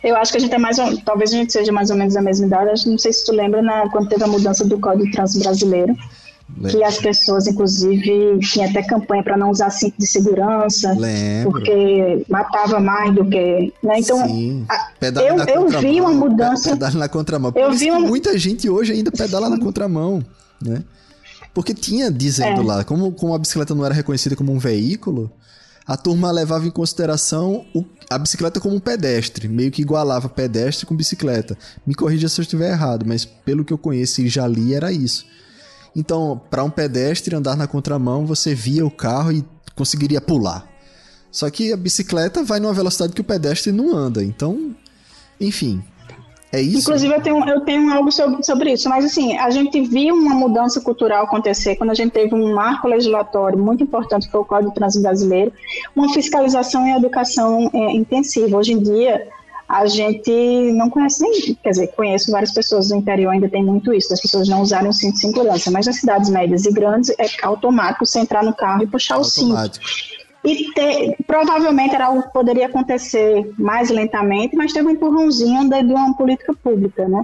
Eu 0.01 0.15
acho 0.15 0.31
que 0.31 0.37
a 0.37 0.41
gente 0.41 0.55
é 0.55 0.57
mais, 0.57 0.77
talvez 1.03 1.33
a 1.33 1.35
gente 1.35 1.51
seja 1.51 1.71
mais 1.73 1.89
ou 1.89 1.97
menos 1.97 2.13
da 2.13 2.21
mesma 2.21 2.47
idade, 2.47 2.89
não 2.89 2.97
sei 2.97 3.11
se 3.11 3.25
tu 3.25 3.33
lembra, 3.33 3.61
né, 3.61 3.89
quando 3.91 4.07
teve 4.07 4.23
a 4.23 4.27
mudança 4.27 4.65
do 4.65 4.79
Código 4.79 5.11
Trans 5.11 5.35
brasileiro, 5.35 5.93
Que 6.67 6.83
as 6.83 6.97
pessoas, 6.97 7.47
inclusive, 7.47 8.39
tinha 8.39 8.69
até 8.69 8.83
campanha 8.83 9.23
para 9.23 9.37
não 9.37 9.49
usar 9.49 9.69
cinto 9.69 9.95
de 9.97 10.05
segurança, 10.05 10.91
Lembro. 10.93 11.51
porque 11.51 12.25
matava 12.27 12.79
mais 12.79 13.15
do 13.15 13.23
que. 13.23 13.73
Né? 13.81 13.99
Então. 13.99 14.65
A, 14.67 14.91
eu, 15.21 15.37
eu 15.37 15.79
vi 15.79 16.01
uma 16.01 16.11
mudança. 16.11 16.71
Pedala 16.71 16.95
na 16.95 17.07
contramão. 17.07 17.51
Por 17.53 17.61
eu 17.61 17.71
vi 17.71 17.89
uma... 17.89 18.01
muita 18.01 18.37
gente 18.37 18.69
hoje 18.69 18.91
ainda 18.91 19.11
pedala 19.11 19.49
na 19.49 19.57
contramão, 19.57 20.23
né? 20.61 20.83
Porque 21.53 21.73
tinha 21.73 22.11
dizendo 22.11 22.61
é. 22.61 22.65
lá, 22.65 22.83
como, 22.83 23.11
como 23.11 23.33
a 23.33 23.39
bicicleta 23.39 23.73
não 23.73 23.85
era 23.85 23.93
reconhecida 23.93 24.35
como 24.35 24.51
um 24.51 24.59
veículo, 24.59 25.31
a 25.87 25.97
turma 25.97 26.29
levava 26.31 26.67
em 26.67 26.71
consideração 26.71 27.65
o, 27.73 27.83
a 28.09 28.17
bicicleta 28.17 28.59
como 28.59 28.75
um 28.75 28.79
pedestre, 28.79 29.47
meio 29.47 29.71
que 29.71 29.81
igualava 29.81 30.29
pedestre 30.29 30.85
com 30.85 30.95
bicicleta. 30.95 31.57
Me 31.85 31.95
corrija 31.95 32.29
se 32.29 32.39
eu 32.39 32.43
estiver 32.43 32.71
errado, 32.71 33.05
mas 33.07 33.25
pelo 33.25 33.65
que 33.65 33.73
eu 33.73 33.77
conheço 33.77 34.21
e 34.21 34.27
já 34.27 34.45
li, 34.45 34.73
era 34.73 34.91
isso. 34.91 35.25
Então, 35.95 36.39
para 36.49 36.63
um 36.63 36.69
pedestre 36.69 37.35
andar 37.35 37.55
na 37.55 37.67
contramão, 37.67 38.25
você 38.25 38.53
via 38.53 38.85
o 38.85 38.91
carro 38.91 39.31
e 39.31 39.45
conseguiria 39.75 40.21
pular. 40.21 40.67
Só 41.31 41.49
que 41.49 41.71
a 41.71 41.77
bicicleta 41.77 42.43
vai 42.43 42.59
numa 42.59 42.73
velocidade 42.73 43.13
que 43.13 43.21
o 43.21 43.23
pedestre 43.23 43.71
não 43.71 43.95
anda. 43.95 44.23
Então, 44.23 44.75
enfim, 45.39 45.83
é 46.51 46.59
isso? 46.59 46.79
Inclusive, 46.79 47.13
eu 47.13 47.21
tenho, 47.21 47.47
eu 47.47 47.61
tenho 47.61 47.93
algo 47.93 48.11
sobre, 48.11 48.43
sobre 48.43 48.73
isso, 48.73 48.89
mas 48.89 49.05
assim, 49.05 49.37
a 49.37 49.51
gente 49.51 49.79
viu 49.81 50.15
uma 50.15 50.33
mudança 50.33 50.81
cultural 50.81 51.25
acontecer 51.25 51.75
quando 51.75 51.91
a 51.91 51.93
gente 51.93 52.11
teve 52.11 52.33
um 52.33 52.55
marco 52.55 52.87
legislatório 52.87 53.57
muito 53.57 53.83
importante, 53.83 54.25
que 54.25 54.31
foi 54.31 54.41
o 54.41 54.45
Código 54.45 54.73
Trânsito 54.73 55.03
Brasileiro, 55.03 55.53
uma 55.95 56.11
fiscalização 56.11 56.87
e 56.87 56.91
educação 56.91 57.69
é, 57.71 57.91
intensiva. 57.91 58.57
Hoje 58.57 58.73
em 58.73 58.79
dia, 58.79 59.27
a 59.69 59.85
gente 59.85 60.31
não 60.73 60.89
conhece 60.89 61.21
nem, 61.21 61.53
quer 61.61 61.69
dizer, 61.69 61.87
conheço 61.89 62.31
várias 62.31 62.51
pessoas 62.51 62.87
do 62.89 62.95
interior, 62.95 63.29
ainda 63.29 63.47
tem 63.47 63.63
muito 63.63 63.93
isso, 63.93 64.09
das 64.09 64.19
pessoas 64.19 64.49
não 64.49 64.63
usarem 64.63 64.89
o 64.89 64.93
cinto 64.93 65.13
de 65.13 65.19
segurança, 65.19 65.69
mas 65.69 65.85
nas 65.85 65.97
cidades 65.97 66.27
médias 66.27 66.65
e 66.65 66.71
grandes 66.71 67.11
é 67.11 67.27
automático 67.43 68.03
você 68.03 68.19
entrar 68.19 68.43
no 68.43 68.55
carro 68.55 68.81
e 68.81 68.87
puxar 68.87 69.15
automático. 69.15 69.85
o 69.85 69.89
cinto. 69.89 70.19
E 70.43 70.71
te, 70.73 71.23
provavelmente 71.27 71.93
era 71.93 72.07
algo 72.07 72.23
que 72.23 72.33
poderia 72.33 72.65
acontecer 72.65 73.53
mais 73.59 73.91
lentamente, 73.91 74.55
mas 74.55 74.73
teve 74.73 74.87
um 74.87 74.91
empurrãozinho 74.91 75.69
de, 75.69 75.83
de 75.83 75.93
uma 75.93 76.15
política 76.15 76.53
pública, 76.63 77.07
né? 77.07 77.23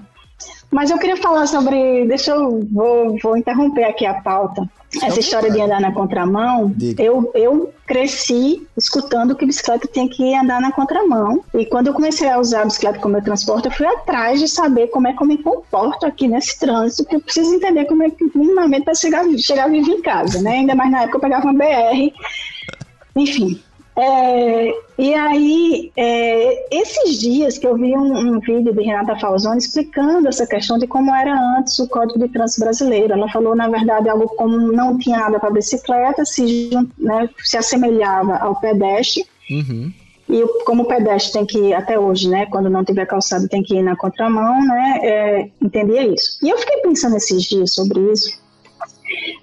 Mas 0.71 0.89
eu 0.89 0.97
queria 0.97 1.17
falar 1.17 1.47
sobre. 1.47 2.05
Deixa 2.05 2.31
eu. 2.31 2.67
Vou, 2.71 3.17
vou 3.21 3.37
interromper 3.37 3.85
aqui 3.85 4.05
a 4.05 4.15
pauta. 4.15 4.69
Essa 5.03 5.19
história 5.19 5.51
de 5.51 5.59
andar 5.59 5.81
na 5.81 5.91
contramão, 5.91 6.73
eu, 6.97 7.29
eu 7.35 7.73
cresci 7.85 8.65
escutando 8.77 9.35
que 9.35 9.45
bicicleta 9.45 9.87
tem 9.87 10.07
que 10.07 10.33
andar 10.35 10.61
na 10.61 10.71
contramão. 10.71 11.43
E 11.53 11.65
quando 11.65 11.87
eu 11.87 11.93
comecei 11.93 12.29
a 12.29 12.39
usar 12.39 12.61
a 12.61 12.65
bicicleta 12.65 12.99
como 12.99 13.13
meu 13.13 13.23
transporte, 13.23 13.65
eu 13.65 13.71
fui 13.71 13.85
atrás 13.85 14.39
de 14.39 14.47
saber 14.47 14.87
como 14.87 15.07
é 15.07 15.13
que 15.13 15.21
eu 15.21 15.27
me 15.27 15.37
comporto 15.37 16.05
aqui 16.05 16.27
nesse 16.27 16.57
trânsito, 16.59 17.03
porque 17.03 17.17
eu 17.17 17.21
preciso 17.21 17.53
entender 17.53 17.85
como 17.85 18.03
é 18.03 18.09
que 18.09 18.31
minimamente 18.33 18.85
para 18.85 18.95
chegar, 18.95 19.25
chegar 19.37 19.69
vivo 19.69 19.91
em 19.91 20.01
casa, 20.01 20.41
né? 20.41 20.51
Ainda 20.51 20.75
mais 20.75 20.91
na 20.91 21.01
época 21.01 21.17
eu 21.17 21.21
pegava 21.21 21.45
uma 21.45 21.53
BR. 21.53 22.13
Enfim, 23.15 23.61
é, 23.97 24.73
e 24.97 25.13
aí, 25.13 25.91
é, 25.95 26.77
esses 26.77 27.19
dias 27.19 27.57
que 27.57 27.65
eu 27.65 27.75
vi 27.75 27.95
um, 27.95 28.35
um, 28.35 28.39
vídeo 28.39 28.73
de 28.73 28.83
Renata 28.83 29.17
Falzoni 29.17 29.57
explicando 29.57 30.27
essa 30.27 30.45
questão 30.45 30.77
de 30.77 30.85
como 30.85 31.15
era 31.15 31.33
antes 31.57 31.79
o 31.79 31.87
Código 31.87 32.19
de 32.19 32.27
Trânsito 32.27 32.61
Brasileiro. 32.61 33.13
Ela 33.13 33.29
falou, 33.29 33.55
na 33.55 33.69
verdade, 33.69 34.09
algo 34.09 34.27
como 34.35 34.57
não 34.57 34.97
tinha 34.97 35.17
nada 35.17 35.39
para 35.39 35.49
bicicleta, 35.49 36.25
se, 36.25 36.69
né, 36.97 37.29
se 37.41 37.57
assemelhava 37.57 38.35
ao 38.35 38.59
pedestre. 38.59 39.25
Uhum. 39.49 39.93
E 40.27 40.63
como 40.65 40.83
o 40.83 40.87
pedestre 40.87 41.33
tem 41.33 41.45
que 41.45 41.57
ir 41.57 41.73
até 41.73 41.97
hoje, 41.97 42.27
né, 42.27 42.47
quando 42.47 42.69
não 42.69 42.83
tiver 42.83 43.05
calçado, 43.05 43.47
tem 43.47 43.63
que 43.63 43.75
ir 43.75 43.83
na 43.83 43.95
contramão, 43.95 44.59
né, 44.65 44.99
é, 45.03 45.49
entendia 45.61 46.05
isso. 46.05 46.37
E 46.43 46.49
eu 46.49 46.57
fiquei 46.57 46.81
pensando 46.81 47.15
esses 47.15 47.43
dias 47.43 47.73
sobre 47.73 47.99
isso 48.11 48.44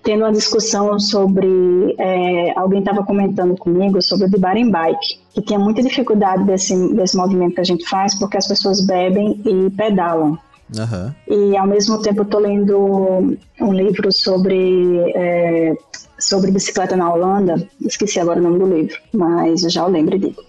tendo 0.03 0.25
uma 0.25 0.33
discussão 0.33 0.99
sobre. 0.99 1.95
É, 1.99 2.53
alguém 2.59 2.81
estava 2.81 3.05
comentando 3.05 3.57
comigo 3.57 4.01
sobre 4.03 4.27
o 4.27 4.31
de 4.31 4.39
bar 4.39 4.57
em 4.57 4.71
bike, 4.71 5.19
que 5.35 5.43
tinha 5.43 5.59
muita 5.59 5.83
dificuldade 5.83 6.45
desse, 6.45 6.95
desse 6.95 7.17
movimento 7.17 7.55
que 7.55 7.61
a 7.61 7.65
gente 7.65 7.89
faz, 7.89 8.15
porque 8.19 8.37
as 8.37 8.47
pessoas 8.47 8.85
bebem 8.85 9.41
e 9.45 9.71
pedalam. 9.71 10.39
Uhum. 10.75 11.13
E 11.29 11.57
ao 11.57 11.67
mesmo 11.67 12.01
tempo 12.01 12.21
eu 12.21 12.25
estou 12.25 12.41
lendo 12.41 13.37
um 13.61 13.73
livro 13.73 14.11
sobre, 14.11 14.99
é, 15.15 15.77
sobre 16.29 16.51
bicicleta 16.51 16.97
na 16.97 17.13
Holanda, 17.13 17.67
esqueci 17.81 18.19
agora 18.21 18.41
o 18.41 18.43
nome 18.43 18.59
do 18.59 18.67
livro, 18.67 18.99
mas 19.13 19.61
já 19.63 19.85
o 19.85 19.91
lembro 19.91 20.19
disso. 20.19 20.43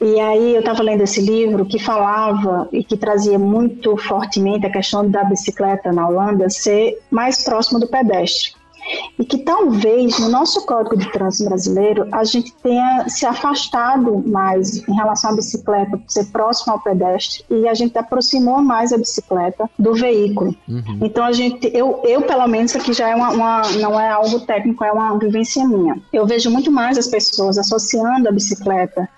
E 0.00 0.18
aí 0.20 0.54
eu 0.54 0.60
estava 0.60 0.82
lendo 0.82 1.02
esse 1.02 1.20
livro 1.20 1.64
que 1.64 1.78
falava 1.78 2.68
e 2.72 2.82
que 2.82 2.96
trazia 2.96 3.38
muito 3.38 3.96
fortemente 3.96 4.66
a 4.66 4.72
questão 4.72 5.08
da 5.08 5.24
bicicleta 5.24 5.92
na 5.92 6.08
Holanda 6.08 6.50
ser 6.50 6.98
mais 7.10 7.44
próxima 7.44 7.78
do 7.78 7.86
pedestre 7.86 8.61
e 9.18 9.24
que 9.24 9.38
talvez 9.38 10.18
no 10.18 10.28
nosso 10.28 10.64
Código 10.66 10.96
de 10.96 11.10
Trânsito 11.12 11.48
brasileiro 11.48 12.08
a 12.12 12.24
gente 12.24 12.52
tenha 12.62 13.08
se 13.08 13.24
afastado 13.24 14.22
mais 14.26 14.86
em 14.88 14.94
relação 14.94 15.30
à 15.30 15.36
bicicleta, 15.36 16.00
ser 16.08 16.26
próximo 16.26 16.72
ao 16.72 16.80
pedestre, 16.80 17.44
e 17.50 17.68
a 17.68 17.74
gente 17.74 17.96
aproximou 17.96 18.62
mais 18.62 18.92
a 18.92 18.98
bicicleta 18.98 19.68
do 19.78 19.94
veículo. 19.94 20.54
Uhum. 20.68 20.98
Então 21.02 21.24
a 21.24 21.32
gente, 21.32 21.70
eu, 21.74 22.00
eu 22.04 22.22
pelo 22.22 22.46
menos 22.46 22.74
aqui 22.74 22.92
já 22.92 23.08
é 23.08 23.14
uma, 23.14 23.30
uma, 23.30 23.62
não 23.80 23.98
é 23.98 24.10
algo 24.10 24.40
técnico, 24.40 24.84
é 24.84 24.92
uma 24.92 25.18
vivência 25.18 25.66
minha. 25.66 26.00
Eu 26.12 26.26
vejo 26.26 26.50
muito 26.50 26.70
mais 26.70 26.98
as 26.98 27.06
pessoas 27.06 27.58
associando 27.58 28.28
a 28.28 28.32
bicicleta 28.32 29.08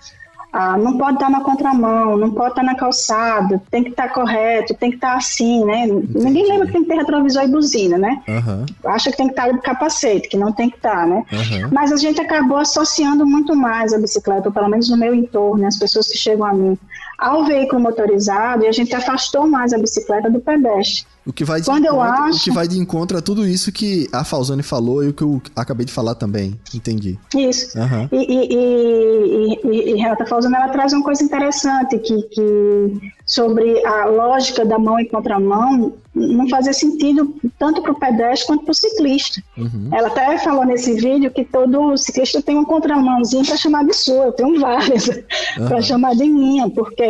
ah, 0.57 0.77
não 0.77 0.97
pode 0.97 1.15
estar 1.15 1.29
na 1.29 1.41
contramão, 1.41 2.15
não 2.15 2.31
pode 2.31 2.51
estar 2.51 2.63
na 2.63 2.75
calçada, 2.75 3.61
tem 3.69 3.83
que 3.83 3.89
estar 3.89 4.07
correto, 4.13 4.73
tem 4.73 4.89
que 4.89 4.95
estar 4.95 5.17
assim, 5.17 5.65
né? 5.65 5.85
Entendi. 5.85 6.23
Ninguém 6.23 6.47
lembra 6.47 6.65
que 6.65 6.71
tem 6.71 6.81
que 6.81 6.87
ter 6.87 6.95
retrovisor 6.95 7.43
e 7.43 7.47
buzina, 7.49 7.97
né? 7.97 8.23
Uhum. 8.25 8.65
Acha 8.85 9.11
que 9.11 9.17
tem 9.17 9.27
que 9.27 9.33
estar 9.33 9.51
de 9.51 9.59
capacete, 9.59 10.29
que 10.29 10.37
não 10.37 10.53
tem 10.53 10.69
que 10.69 10.77
estar, 10.77 11.05
né? 11.05 11.25
Uhum. 11.29 11.69
Mas 11.73 11.91
a 11.91 11.97
gente 11.97 12.21
acabou 12.21 12.55
associando 12.55 13.25
muito 13.25 13.53
mais 13.53 13.93
a 13.93 13.97
bicicleta, 13.97 14.47
ou 14.47 14.53
pelo 14.53 14.69
menos 14.69 14.89
no 14.89 14.95
meu 14.95 15.13
entorno, 15.13 15.61
né? 15.63 15.67
as 15.67 15.77
pessoas 15.77 16.07
que 16.07 16.17
chegam 16.17 16.45
a 16.45 16.53
mim, 16.53 16.77
ao 17.17 17.45
veículo 17.45 17.81
motorizado, 17.81 18.63
e 18.63 18.67
a 18.67 18.71
gente 18.71 18.93
afastou 18.95 19.47
mais 19.47 19.73
a 19.73 19.77
bicicleta 19.77 20.29
do 20.29 20.39
pedestre. 20.39 21.05
O 21.25 21.33
que 21.33 21.43
vai 21.43 21.59
de 21.59 21.65
Quando 21.65 21.85
encontro, 21.85 22.01
acho... 22.01 22.39
o 22.39 22.43
que 22.43 22.51
vai 22.51 22.67
de 22.67 22.79
encontro 22.79 23.17
a 23.17 23.21
tudo 23.21 23.47
isso 23.47 23.71
que 23.71 24.07
a 24.11 24.23
Falzone 24.23 24.61
falou 24.61 25.03
e 25.03 25.09
o 25.09 25.13
que 25.13 25.23
eu 25.23 25.41
acabei 25.55 25.85
de 25.85 25.91
falar 25.91 26.13
também. 26.15 26.59
Entendi. 26.73 27.17
Isso. 27.35 27.77
Uhum. 27.77 28.07
E, 28.11 28.17
e, 28.17 28.53
e, 28.53 29.59
e, 29.63 29.91
e 29.91 29.95
Renata 29.95 30.25
Falzone 30.25 30.55
ela 30.55 30.69
traz 30.69 30.93
uma 30.93 31.03
coisa 31.03 31.23
interessante 31.23 31.97
que, 31.97 32.21
que 32.23 33.11
sobre 33.25 33.83
a 33.85 34.05
lógica 34.05 34.63
da 34.63 34.77
mão 34.77 34.99
e 34.99 35.05
contramão 35.05 35.93
não 36.15 36.47
fazia 36.47 36.71
sentido 36.71 37.35
tanto 37.59 37.81
para 37.81 37.91
o 37.91 37.99
pedestre 37.99 38.47
quanto 38.47 38.63
para 38.63 38.71
o 38.71 38.75
ciclista. 38.75 39.41
Uhum. 39.57 39.89
Ela 39.91 40.07
até 40.07 40.37
falou 40.37 40.65
nesse 40.65 40.93
vídeo 40.93 41.29
que 41.29 41.43
todo 41.43 41.97
ciclista 41.97 42.41
tem 42.41 42.55
uma 42.55 42.65
contramãozinha 42.65 43.43
para 43.43 43.57
chamar 43.57 43.85
de 43.85 43.93
sua, 43.93 44.25
eu 44.25 44.31
tenho 44.31 44.59
várias 44.59 45.07
uhum. 45.57 45.67
para 45.67 45.81
chamar 45.81 46.15
de 46.15 46.25
minha, 46.25 46.69
porque 46.69 47.03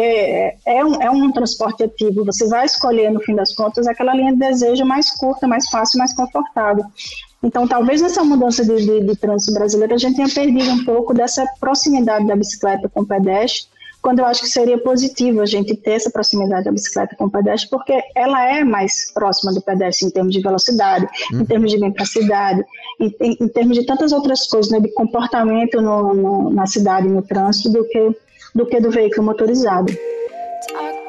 é 0.66 0.84
um, 0.84 1.02
é 1.02 1.10
um 1.10 1.32
transporte 1.32 1.84
ativo, 1.84 2.26
você 2.26 2.48
vai 2.48 2.66
escolher 2.66 3.12
no 3.12 3.22
fim 3.22 3.36
das 3.36 3.54
contas 3.54 3.88
aquela 3.88 4.16
linha 4.16 4.34
de 4.34 4.40
desejo 4.40 4.84
mais 4.84 5.12
curta, 5.12 5.48
mais 5.48 5.70
fácil, 5.70 6.00
mais 6.00 6.14
confortável. 6.14 6.86
Então, 7.44 7.68
talvez 7.68 8.02
nessa 8.02 8.24
mudança 8.24 8.66
de, 8.66 8.76
de, 8.76 9.06
de 9.06 9.16
trânsito 9.16 9.54
brasileiro 9.54 9.94
a 9.94 9.98
gente 9.98 10.16
tenha 10.16 10.28
perdido 10.28 10.72
um 10.72 10.84
pouco 10.84 11.14
dessa 11.14 11.46
proximidade 11.60 12.26
da 12.26 12.36
bicicleta 12.36 12.90
com 12.90 13.02
o 13.02 13.06
pedestre, 13.06 13.68
quando 14.06 14.20
eu 14.20 14.26
acho 14.26 14.44
que 14.44 14.50
seria 14.50 14.78
positivo 14.78 15.42
a 15.42 15.48
gente 15.48 15.76
ter 15.76 15.94
essa 15.94 16.12
proximidade 16.12 16.66
da 16.66 16.72
bicicleta 16.72 17.16
com 17.16 17.26
o 17.26 17.32
pedestre, 17.32 17.68
porque 17.72 18.04
ela 18.14 18.48
é 18.48 18.64
mais 18.64 19.12
próxima 19.12 19.52
do 19.52 19.60
pedestre 19.60 20.06
em 20.06 20.12
termos 20.12 20.32
de 20.32 20.42
velocidade, 20.42 21.08
uhum. 21.34 21.42
em 21.42 21.46
termos 21.46 21.72
de 21.72 21.80
bem 21.80 21.92
para 21.92 22.04
a 22.04 22.06
cidade, 22.06 22.64
em, 23.00 23.16
em, 23.20 23.38
em, 23.42 23.48
termos 23.48 23.76
de 23.76 23.84
tantas 23.84 24.12
outras 24.12 24.46
coisas, 24.46 24.72
né, 24.72 24.80
de 24.80 24.90
comportamento 24.90 25.82
no, 25.82 26.14
no, 26.14 26.50
na 26.52 26.68
cidade, 26.68 27.08
no 27.08 27.24
trânsito, 27.24 27.72
do 27.72 27.84
que 27.88 28.16
do, 28.54 28.68
que 28.68 28.80
do 28.80 28.92
veículo 28.92 29.26
motorizado. 29.26 29.92
Talk 30.68 31.06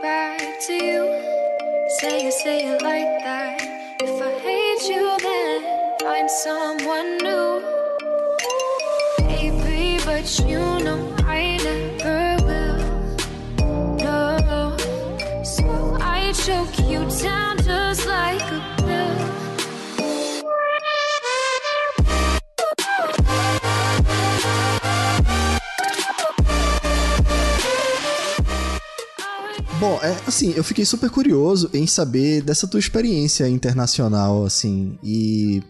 Bom, 29.79 30.01
é, 30.03 30.17
assim, 30.27 30.55
eu 30.57 30.65
fiquei 30.65 30.87
super 30.87 31.11
curioso 31.11 31.69
em 31.75 31.87
saber 31.87 32.41
dessa 32.41 32.67
tua 32.67 32.81
experiência 32.81 33.47
internacional, 33.47 34.45
assim, 34.45 34.99
e 35.03 35.63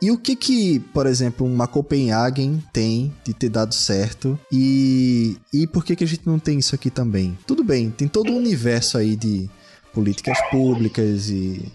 e 0.00 0.10
o 0.10 0.18
que 0.18 0.36
que, 0.36 0.78
por 0.92 1.06
exemplo, 1.06 1.46
uma 1.46 1.66
Copenhagen 1.66 2.62
tem 2.70 3.14
de 3.24 3.32
ter 3.32 3.48
dado 3.48 3.74
certo 3.74 4.38
e, 4.52 5.38
e 5.50 5.66
por 5.66 5.86
que 5.86 5.96
que 5.96 6.04
a 6.04 6.06
gente 6.06 6.26
não 6.26 6.38
tem 6.38 6.58
isso 6.58 6.74
aqui 6.74 6.90
também? 6.90 7.36
Tudo 7.46 7.64
bem, 7.64 7.90
tem 7.90 8.06
todo 8.06 8.30
um 8.30 8.36
universo 8.36 8.98
aí 8.98 9.16
de 9.16 9.48
políticas 9.94 10.38
públicas 10.50 11.30
e, 11.30 11.72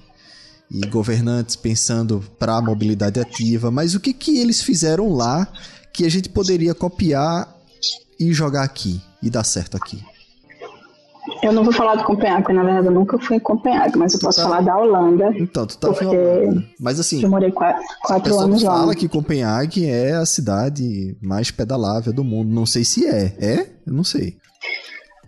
e 0.69 0.81
governantes 0.81 1.55
pensando 1.55 2.23
para 2.37 2.57
a 2.57 2.61
mobilidade 2.61 3.19
ativa, 3.19 3.71
mas 3.71 3.95
o 3.95 3.99
que 3.99 4.13
que 4.13 4.37
eles 4.37 4.61
fizeram 4.61 5.11
lá 5.11 5.51
que 5.91 6.05
a 6.05 6.09
gente 6.09 6.29
poderia 6.29 6.75
copiar 6.75 7.51
e 8.19 8.31
jogar 8.31 8.61
aqui 8.61 9.01
e 9.23 9.31
dar 9.31 9.43
certo 9.43 9.75
aqui? 9.75 9.99
Eu 11.43 11.51
não 11.51 11.63
vou 11.63 11.73
falar 11.73 11.95
de 11.95 12.03
Copenhague, 12.03 12.53
na 12.53 12.63
verdade 12.63 12.87
eu 12.87 12.91
nunca 12.91 13.17
fui 13.19 13.37
em 13.37 13.39
Copenhague, 13.39 13.97
mas 13.97 14.13
eu 14.13 14.19
posso 14.19 14.39
tá... 14.39 14.43
falar 14.43 14.61
da 14.61 14.77
Holanda. 14.77 15.31
Então, 15.37 15.65
tu 15.67 15.77
tá 15.77 15.89
porque 15.89 16.05
Holanda. 16.05 16.63
Mas 16.79 16.99
assim. 16.99 17.21
Eu 17.21 17.29
morei 17.29 17.51
quatro, 17.51 17.83
quatro 18.03 18.39
anos 18.39 18.63
lá. 18.63 18.71
fala 18.71 18.95
que 18.95 19.07
Copenhague 19.07 19.85
é 19.85 20.13
a 20.13 20.25
cidade 20.25 21.15
mais 21.21 21.51
pedalável 21.51 22.11
do 22.13 22.23
mundo. 22.23 22.49
Não 22.49 22.65
sei 22.65 22.83
se 22.83 23.05
é. 23.07 23.35
É? 23.39 23.67
Eu 23.85 23.93
não 23.93 24.03
sei. 24.03 24.37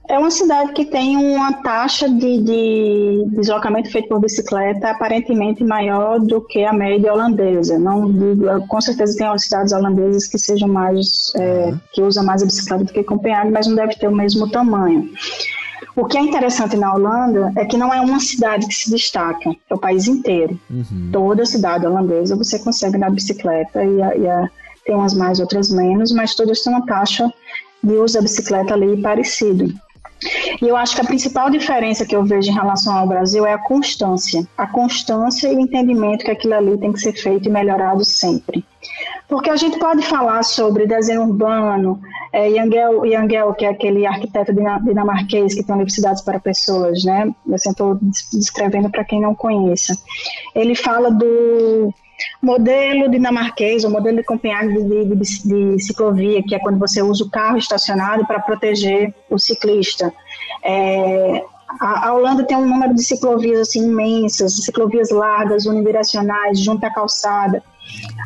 É 0.09 0.19
uma 0.19 0.31
cidade 0.31 0.73
que 0.73 0.83
tem 0.83 1.15
uma 1.15 1.53
taxa 1.63 2.09
de, 2.09 2.41
de, 2.43 3.25
deslocamento 3.29 3.89
feito 3.89 4.09
por 4.09 4.19
bicicleta 4.19 4.89
aparentemente 4.89 5.63
maior 5.63 6.19
do 6.19 6.41
que 6.41 6.65
a 6.65 6.73
média 6.73 7.13
holandesa. 7.13 7.79
Não 7.79 8.11
digo, 8.11 8.67
com 8.67 8.81
certeza 8.81 9.17
tem 9.17 9.37
cidades 9.39 9.71
holandesas 9.71 10.27
que 10.27 10.37
sejam 10.37 10.67
mais 10.67 11.31
é, 11.37 11.73
que 11.93 12.01
usam 12.01 12.25
mais 12.25 12.43
a 12.43 12.45
bicicleta 12.45 12.83
do 12.83 12.91
que 12.91 13.01
Copenhague, 13.01 13.51
mas 13.51 13.65
não 13.65 13.75
deve 13.75 13.95
ter 13.95 14.09
o 14.09 14.15
mesmo 14.15 14.49
tamanho. 14.51 15.09
O 15.95 16.05
que 16.05 16.17
é 16.17 16.21
interessante 16.21 16.75
na 16.75 16.93
Holanda 16.93 17.53
é 17.55 17.65
que 17.65 17.77
não 17.77 17.93
é 17.93 18.01
uma 18.01 18.19
cidade 18.19 18.67
que 18.67 18.73
se 18.73 18.89
destaca, 18.89 19.51
é 19.69 19.73
o 19.73 19.77
país 19.77 20.07
inteiro. 20.07 20.59
Uhum. 20.69 21.09
Toda 21.11 21.45
cidade 21.45 21.85
holandesa 21.85 22.35
você 22.35 22.57
consegue 22.57 22.97
andar 22.97 23.09
de 23.09 23.15
bicicleta 23.15 23.83
e, 23.83 24.01
a, 24.01 24.15
e 24.15 24.27
a, 24.27 24.49
tem 24.85 24.95
umas 24.95 25.13
mais, 25.13 25.39
outras 25.39 25.69
menos, 25.69 26.11
mas 26.11 26.35
todas 26.35 26.61
têm 26.61 26.73
uma 26.73 26.85
taxa 26.85 27.31
de 27.83 27.93
uso 27.93 28.15
da 28.15 28.21
bicicleta 28.21 28.73
ali 28.73 29.01
parecido. 29.01 29.71
E 30.61 30.67
eu 30.67 30.75
acho 30.75 30.95
que 30.95 31.01
a 31.01 31.05
principal 31.05 31.49
diferença 31.49 32.05
que 32.05 32.15
eu 32.15 32.23
vejo 32.23 32.49
em 32.49 32.53
relação 32.53 32.95
ao 32.95 33.07
Brasil 33.07 33.45
é 33.45 33.53
a 33.53 33.57
constância. 33.57 34.47
A 34.57 34.65
constância 34.65 35.47
e 35.51 35.55
o 35.55 35.59
entendimento 35.59 36.23
que 36.23 36.31
aquilo 36.31 36.53
ali 36.53 36.77
tem 36.77 36.93
que 36.93 36.99
ser 36.99 37.13
feito 37.13 37.47
e 37.47 37.51
melhorado 37.51 38.05
sempre. 38.05 38.63
Porque 39.27 39.49
a 39.49 39.55
gente 39.55 39.79
pode 39.79 40.03
falar 40.03 40.43
sobre 40.43 40.85
desenho 40.85 41.23
urbano, 41.23 41.99
é, 42.31 42.49
Yangel, 42.49 43.05
Yangel, 43.05 43.53
que 43.53 43.65
é 43.65 43.69
aquele 43.69 44.05
arquiteto 44.05 44.53
dinamarquês 44.53 45.53
que 45.53 45.63
tem 45.63 45.75
universidades 45.75 46.21
para 46.21 46.39
pessoas, 46.39 47.03
né? 47.03 47.33
Eu 47.47 47.55
estou 47.55 47.99
descrevendo 48.33 48.89
para 48.89 49.03
quem 49.03 49.21
não 49.21 49.33
conheça. 49.33 49.95
Ele 50.53 50.75
fala 50.75 51.11
do 51.11 51.93
modelo 52.41 53.09
dinamarquês, 53.09 53.83
o 53.83 53.89
modelo 53.89 54.17
de 54.17 54.23
Copenhague 54.23 54.83
de, 54.83 55.05
de, 55.05 55.15
de, 55.15 55.83
ciclovia, 55.83 56.43
que 56.43 56.55
é 56.55 56.59
quando 56.59 56.79
você 56.79 57.01
usa 57.01 57.23
o 57.23 57.29
carro 57.29 57.57
estacionado 57.57 58.25
para 58.25 58.39
proteger 58.39 59.13
o 59.29 59.39
ciclista. 59.39 60.11
É, 60.63 61.43
a, 61.79 62.09
a, 62.09 62.13
Holanda 62.13 62.43
tem 62.43 62.57
um 62.57 62.67
número 62.67 62.93
de 62.93 63.03
ciclovias 63.03 63.61
assim 63.61 63.83
imensas, 63.83 64.57
ciclovias 64.57 65.09
largas, 65.09 65.65
unidirecionais, 65.65 66.59
junto 66.59 66.85
à 66.85 66.91
calçada. 66.91 67.63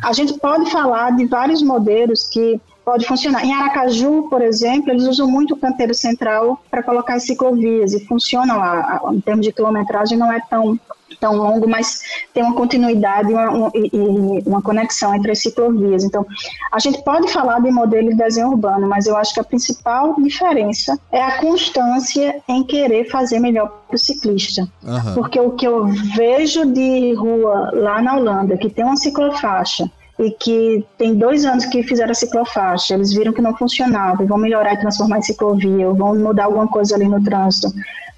A 0.02 0.12
gente 0.12 0.34
pode 0.34 0.70
falar 0.70 1.16
de 1.16 1.26
vários 1.26 1.62
modelos 1.62 2.28
que 2.28 2.60
pode 2.84 3.06
funcionar. 3.06 3.44
Em 3.44 3.52
Aracaju, 3.52 4.28
por 4.30 4.40
exemplo, 4.40 4.90
eles 4.90 5.06
usam 5.06 5.28
muito 5.28 5.54
o 5.54 5.56
canteiro 5.58 5.94
central 5.94 6.58
para 6.70 6.82
colocar 6.82 7.14
as 7.14 7.24
ciclovias 7.24 7.92
e 7.92 8.04
funciona 8.06 8.56
lá. 8.56 9.00
Em 9.12 9.20
termos 9.20 9.44
de 9.44 9.52
quilometragem, 9.52 10.16
não 10.16 10.32
é 10.32 10.40
tão 10.48 10.78
tão 11.20 11.36
longo, 11.36 11.68
mas 11.68 12.00
tem 12.32 12.42
uma 12.42 12.54
continuidade 12.54 13.32
uma, 13.32 13.50
uma, 13.50 13.70
e 13.74 14.42
uma 14.46 14.62
conexão 14.62 15.14
entre 15.14 15.32
as 15.32 15.40
ciclovias. 15.40 16.04
Então, 16.04 16.26
a 16.72 16.78
gente 16.78 17.02
pode 17.02 17.32
falar 17.32 17.60
de 17.60 17.70
modelo 17.70 18.10
de 18.10 18.16
desenho 18.16 18.48
urbano, 18.48 18.88
mas 18.88 19.06
eu 19.06 19.16
acho 19.16 19.34
que 19.34 19.40
a 19.40 19.44
principal 19.44 20.14
diferença 20.20 20.98
é 21.12 21.22
a 21.22 21.38
constância 21.38 22.40
em 22.48 22.64
querer 22.64 23.10
fazer 23.10 23.38
melhor 23.38 23.68
para 23.86 23.96
o 23.96 23.98
ciclista. 23.98 24.68
Uhum. 24.82 25.14
Porque 25.14 25.40
o 25.40 25.52
que 25.52 25.66
eu 25.66 25.86
vejo 25.86 26.66
de 26.66 27.14
rua 27.14 27.70
lá 27.74 28.02
na 28.02 28.16
Holanda, 28.16 28.56
que 28.56 28.70
tem 28.70 28.84
uma 28.84 28.96
ciclofaixa, 28.96 29.90
e 30.18 30.30
que 30.30 30.84
tem 30.96 31.14
dois 31.14 31.44
anos 31.44 31.64
que 31.64 31.82
fizeram 31.82 32.10
a 32.10 32.14
ciclofaixa, 32.14 32.94
eles 32.94 33.12
viram 33.12 33.32
que 33.32 33.42
não 33.42 33.56
funcionava, 33.56 34.22
e 34.22 34.26
vão 34.26 34.38
melhorar 34.38 34.74
e 34.74 34.80
transformar 34.80 35.18
em 35.18 35.22
ciclovia, 35.22 35.88
ou 35.88 35.94
vão 35.94 36.14
mudar 36.14 36.44
alguma 36.44 36.68
coisa 36.68 36.94
ali 36.94 37.06
no 37.06 37.22
trânsito 37.22 37.68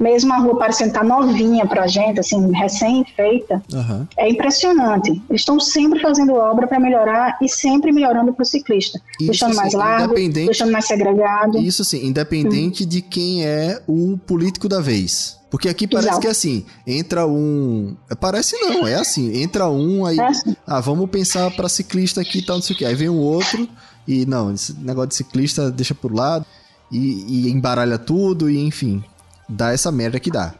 mesmo 0.00 0.32
a 0.32 0.38
rua 0.38 0.56
parecendo 0.56 0.88
estar 0.88 1.00
tá 1.00 1.06
novinha 1.06 1.66
para 1.66 1.82
a 1.82 1.86
gente, 1.86 2.18
assim, 2.18 2.50
recém-feita, 2.52 3.62
uhum. 3.70 4.06
é 4.16 4.30
impressionante. 4.30 5.10
Eles 5.28 5.42
estão 5.42 5.60
sempre 5.60 6.00
fazendo 6.00 6.32
obra 6.32 6.66
para 6.66 6.80
melhorar 6.80 7.36
e 7.42 7.48
sempre 7.48 7.92
melhorando 7.92 8.32
para 8.32 8.42
o 8.42 8.46
ciclista. 8.46 8.98
Isso, 9.20 9.30
deixando 9.30 9.54
mais 9.54 9.74
largo, 9.74 10.14
deixando 10.14 10.72
mais 10.72 10.86
segregado. 10.86 11.58
Isso 11.58 11.84
sim, 11.84 12.06
independente 12.06 12.84
hum. 12.84 12.88
de 12.88 13.02
quem 13.02 13.44
é 13.44 13.82
o 13.86 14.18
político 14.26 14.68
da 14.68 14.80
vez. 14.80 15.38
Porque 15.50 15.68
aqui 15.68 15.88
parece 15.88 16.08
Exato. 16.08 16.20
que 16.20 16.26
é 16.28 16.30
assim, 16.30 16.64
entra 16.86 17.26
um. 17.26 17.96
Parece 18.20 18.56
não, 18.60 18.86
é 18.86 18.94
assim, 18.94 19.42
entra 19.42 19.68
um, 19.68 20.06
aí. 20.06 20.18
É. 20.18 20.30
Ah, 20.66 20.80
vamos 20.80 21.10
pensar 21.10 21.50
para 21.50 21.68
ciclista 21.68 22.20
aqui 22.20 22.38
e 22.38 22.42
tal, 22.42 22.56
não 22.56 22.62
sei 22.62 22.76
o 22.76 22.78
quê. 22.78 22.84
Aí 22.84 22.94
vem 22.94 23.08
um 23.08 23.18
outro, 23.18 23.68
e 24.06 24.24
não, 24.26 24.52
esse 24.52 24.72
negócio 24.74 25.08
de 25.08 25.16
ciclista 25.16 25.70
deixa 25.70 25.94
por 25.94 26.14
lado. 26.14 26.46
E, 26.92 27.46
e 27.46 27.50
embaralha 27.50 27.98
tudo, 27.98 28.50
e 28.50 28.58
enfim 28.58 29.04
dá 29.50 29.72
essa 29.72 29.90
merda 29.90 30.20
que 30.20 30.30
dá. 30.30 30.54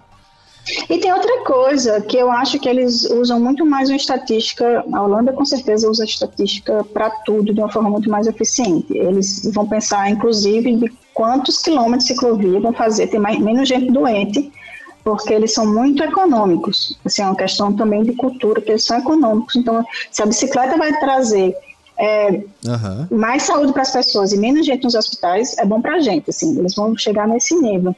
E 0.88 0.99
tem 0.99 1.12
outra 1.12 1.43
coisa 1.45 2.01
que 2.03 2.16
eu 2.16 2.30
acho 2.30 2.59
que 2.59 2.68
eles 2.68 3.05
usam 3.05 3.41
muito 3.41 3.64
mais 3.64 3.88
uma 3.88 3.97
estatística. 3.97 4.84
A 4.93 5.03
Holanda 5.03 5.32
com 5.32 5.45
certeza 5.45 5.88
usa 5.88 6.05
estatística 6.05 6.84
para 6.93 7.11
tudo 7.24 7.55
de 7.55 7.61
uma 7.61 7.72
forma 7.72 7.88
muito 7.88 8.11
mais 8.11 8.26
eficiente. 8.26 8.86
Eles 8.97 9.43
vão 9.53 9.66
pensar, 9.66 10.11
inclusive, 10.11 10.76
de 10.76 10.93
quantos 11.14 11.59
quilômetros 11.62 12.05
de 12.05 12.14
ciclovia 12.14 12.61
vão 12.61 12.72
fazer, 12.72 13.07
tem 13.07 13.18
mais, 13.18 13.38
menos 13.38 13.68
gente 13.68 13.91
doente, 13.91 14.53
porque 15.03 15.32
eles 15.32 15.53
são 15.53 15.66
muito 15.66 16.03
econômicos. 16.03 16.98
Assim, 17.05 17.22
é 17.22 17.26
uma 17.26 17.36
questão 17.36 17.72
também 17.74 18.03
de 18.03 18.12
cultura, 18.14 18.61
que 18.61 18.70
eles 18.70 18.84
são 18.84 18.98
econômicos. 18.98 19.57
Então, 19.57 19.84
se 20.11 20.22
a 20.22 20.26
bicicleta 20.26 20.76
vai 20.76 20.92
trazer 20.98 21.57
é, 21.98 22.28
uhum. 22.64 23.07
mais 23.11 23.42
saúde 23.42 23.72
para 23.72 23.82
as 23.82 23.92
pessoas 23.92 24.32
e 24.32 24.38
menos 24.38 24.64
gente 24.64 24.84
nos 24.84 24.94
hospitais, 24.94 25.57
é 25.59 25.64
bom 25.64 25.80
para 25.80 25.96
a 25.96 26.01
gente. 26.01 26.30
Assim, 26.30 26.59
eles 26.59 26.74
vão 26.74 26.96
chegar 26.96 27.28
nesse 27.28 27.55
nível. 27.55 27.94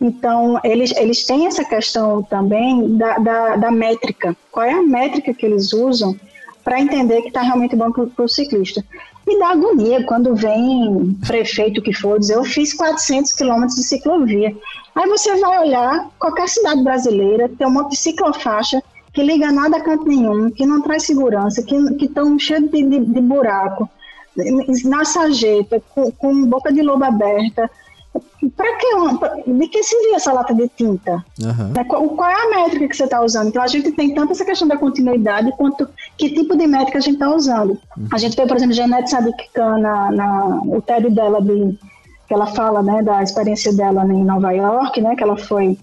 Então, 0.00 0.58
eles, 0.64 0.92
eles 0.96 1.24
têm 1.24 1.46
essa 1.46 1.64
questão 1.64 2.22
também 2.22 2.96
da, 2.96 3.18
da, 3.18 3.56
da 3.56 3.70
métrica. 3.70 4.36
Qual 4.50 4.64
é 4.64 4.72
a 4.72 4.82
métrica 4.82 5.34
que 5.34 5.44
eles 5.44 5.72
usam 5.72 6.18
para 6.64 6.80
entender 6.80 7.22
que 7.22 7.28
está 7.28 7.42
realmente 7.42 7.76
bom 7.76 7.90
para 7.90 8.24
o 8.24 8.28
ciclista? 8.28 8.84
Me 9.30 9.38
dá 9.38 9.50
agonia 9.50 10.04
quando 10.06 10.34
vem 10.34 11.16
prefeito 11.24 11.80
que 11.80 11.92
for 11.92 12.18
dizer 12.18 12.34
eu 12.34 12.42
fiz 12.42 12.74
400 12.74 13.32
quilômetros 13.32 13.76
de 13.76 13.84
ciclovia. 13.84 14.52
Aí 14.92 15.08
você 15.08 15.36
vai 15.36 15.68
olhar, 15.68 16.10
qualquer 16.18 16.48
cidade 16.48 16.82
brasileira 16.82 17.48
tem 17.48 17.64
um 17.64 17.88
de 17.88 17.96
ciclofaixa 17.96 18.82
que 19.12 19.22
liga 19.22 19.52
nada 19.52 19.76
a 19.76 19.80
canto 19.80 20.04
nenhum, 20.04 20.50
que 20.50 20.66
não 20.66 20.82
traz 20.82 21.04
segurança, 21.04 21.62
que 21.62 21.76
estão 22.04 22.36
cheios 22.40 22.68
de, 22.72 22.82
de, 22.82 22.98
de 22.98 23.20
buraco, 23.20 23.88
na 24.84 25.04
sarjeta, 25.04 25.80
com, 25.94 26.10
com 26.10 26.46
boca 26.46 26.72
de 26.72 26.82
lobo 26.82 27.04
aberta, 27.04 27.70
para 28.48 28.76
que 28.76 29.52
de 29.52 29.68
que 29.68 29.82
seria 29.82 30.16
essa 30.16 30.32
lata 30.32 30.54
de 30.54 30.68
tinta? 30.68 31.24
Uhum. 31.38 31.84
Qual, 31.86 32.08
qual, 32.10 32.30
é 32.30 32.34
a 32.34 32.50
métrica 32.50 32.88
que 32.88 32.96
você 32.96 33.04
está 33.04 33.20
usando? 33.22 33.48
Então 33.48 33.62
a 33.62 33.66
gente 33.66 33.92
tem 33.92 34.14
tanto 34.14 34.32
essa 34.32 34.44
questão 34.44 34.66
da 34.66 34.76
continuidade 34.76 35.52
quanto 35.58 35.88
que 36.16 36.30
tipo 36.30 36.56
de 36.56 36.66
métrica 36.66 36.98
a 36.98 37.02
gente 37.02 37.14
está 37.14 37.34
usando. 37.34 37.78
Uhum. 37.96 38.08
A 38.12 38.18
gente 38.18 38.36
vê, 38.36 38.46
por 38.46 38.56
exemplo, 38.56 38.74
Janete 38.74 39.10
Sadiq 39.10 39.50
Khan 39.52 39.78
na, 39.78 40.10
na, 40.10 40.60
o 40.64 40.80
TED 40.80 41.10
dela 41.10 41.42
de 41.42 41.78
que 42.26 42.34
ela 42.34 42.46
fala, 42.46 42.80
né, 42.80 43.02
da 43.02 43.24
experiência 43.24 43.72
dela 43.72 44.04
em 44.04 44.24
Nova 44.24 44.52
York, 44.52 45.00
né, 45.00 45.16
que 45.16 45.22
ela 45.22 45.36
foi 45.36 45.76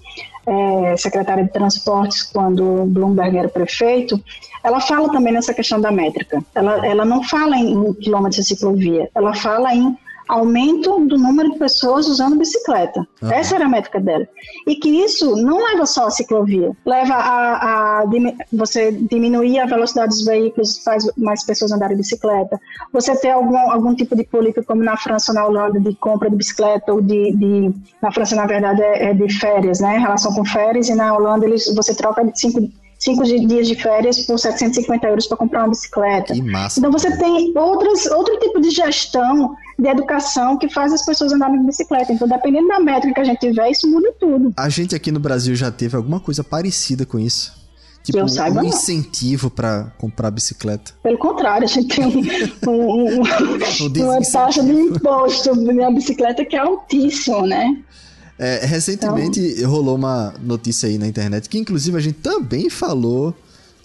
é, 0.47 0.95
secretária 0.95 1.43
de 1.43 1.51
transportes 1.51 2.24
quando 2.24 2.86
Bloomberg 2.86 3.38
era 3.38 3.49
prefeito, 3.49 4.18
ela 4.64 4.80
fala 4.80 5.12
também 5.12 5.34
nessa 5.34 5.53
questão 5.53 5.82
da 5.82 5.91
métrica. 5.91 6.41
Ela, 6.55 6.88
ela 6.88 7.03
não 7.03 7.22
fala 7.22 7.58
em, 7.58 7.74
em 7.74 7.93
quilômetros 7.95 8.38
de 8.38 8.47
ciclovia, 8.47 9.10
ela 9.14 9.34
fala 9.36 9.76
em 9.76 9.97
aumento 10.28 11.05
do 11.05 11.17
número 11.17 11.51
de 11.51 11.59
pessoas 11.59 12.07
usando 12.07 12.38
bicicleta. 12.38 13.07
Uhum. 13.21 13.32
Essa 13.32 13.55
era 13.55 13.65
a 13.65 13.69
métrica 13.69 13.99
dela. 13.99 14.28
E 14.67 14.75
que 14.75 14.89
isso 14.89 15.36
não 15.36 15.63
leva 15.63 15.86
só 15.86 16.07
a 16.07 16.11
ciclovia, 16.11 16.71
leva 16.86 17.13
a, 17.13 18.01
a 18.01 18.03
você 18.51 18.91
diminuir 18.91 19.59
a 19.59 19.65
velocidade 19.65 20.09
dos 20.09 20.25
veículos, 20.25 20.80
faz 20.84 21.09
mais 21.17 21.43
pessoas 21.43 21.71
andarem 21.71 21.95
de 21.95 22.01
bicicleta. 22.01 22.59
Você 22.91 23.15
ter 23.15 23.30
algum, 23.30 23.57
algum 23.57 23.95
tipo 23.95 24.15
de 24.15 24.23
política, 24.23 24.63
como 24.63 24.84
na 24.84 24.97
França 24.97 25.32
ou 25.32 25.36
na 25.36 25.45
Holanda, 25.45 25.80
de 25.80 25.95
compra 25.95 26.30
de 26.30 26.36
bicicleta, 26.36 26.93
ou 26.93 27.01
de. 27.01 27.32
de 27.36 27.73
na 28.01 28.11
França, 28.11 28.36
na 28.36 28.45
verdade, 28.45 28.82
é, 28.82 29.09
é, 29.09 29.13
de 29.13 29.30
férias, 29.39 29.80
né? 29.80 29.97
Em 29.97 30.01
relação 30.01 30.34
com 30.34 30.45
férias, 30.45 30.89
e 30.89 30.95
na 30.95 31.15
Holanda 31.15 31.45
eles, 31.45 31.73
você 31.73 31.95
troca 31.95 32.23
de 32.23 32.39
cinco 32.39 32.61
cinco 32.99 33.23
dias 33.23 33.67
de 33.67 33.75
férias 33.75 34.19
por 34.25 34.37
750 34.39 35.07
euros 35.07 35.27
para 35.27 35.37
comprar 35.37 35.61
uma 35.63 35.69
bicicleta. 35.69 36.33
Que 36.33 36.41
massa. 36.41 36.79
Então 36.79 36.91
você 36.91 37.15
tem 37.17 37.53
outras, 37.57 38.05
outro 38.07 38.37
tipo 38.39 38.59
de 38.59 38.69
gestão 38.71 39.55
de 39.77 39.87
educação 39.87 40.57
que 40.57 40.69
faz 40.69 40.91
as 40.91 41.05
pessoas 41.05 41.31
andarem 41.31 41.59
de 41.59 41.65
bicicleta. 41.67 42.11
Então, 42.11 42.27
dependendo 42.27 42.67
da 42.67 42.79
métrica 42.79 43.13
que 43.15 43.21
a 43.21 43.23
gente 43.23 43.39
tiver, 43.39 43.69
isso 43.69 43.87
muda 43.89 44.11
tudo. 44.19 44.51
A 44.57 44.69
gente 44.69 44.95
aqui 44.95 45.11
no 45.11 45.19
Brasil 45.19 45.55
já 45.55 45.71
teve 45.71 45.95
alguma 45.95 46.19
coisa 46.19 46.43
parecida 46.43 47.05
com 47.05 47.19
isso. 47.19 47.55
Tipo, 48.03 48.19
um 48.19 48.53
não. 48.53 48.63
incentivo 48.63 49.49
para 49.49 49.91
comprar 49.97 50.31
bicicleta. 50.31 50.93
Pelo 51.03 51.17
contrário, 51.17 51.65
a 51.65 51.67
gente 51.67 51.93
tem 51.93 52.05
um- 52.05 52.21
um- 52.71 53.19
um- 53.19 53.21
Um 53.21 54.03
uma 54.05 54.21
taxa 54.21 54.63
de 54.63 54.71
imposto 54.71 55.53
na 55.73 55.91
bicicleta 55.91 56.45
que 56.45 56.55
é 56.55 56.59
altíssimo, 56.59 57.45
né? 57.45 57.77
É, 58.39 58.65
recentemente 58.65 59.39
Então- 59.39 59.69
rolou 59.71 59.95
uma 59.95 60.33
notícia 60.43 60.88
aí 60.88 60.97
na 60.97 61.07
internet 61.07 61.49
que 61.49 61.57
inclusive 61.57 61.97
a 61.97 61.99
gente 61.99 62.19
também 62.19 62.69
falou 62.69 63.35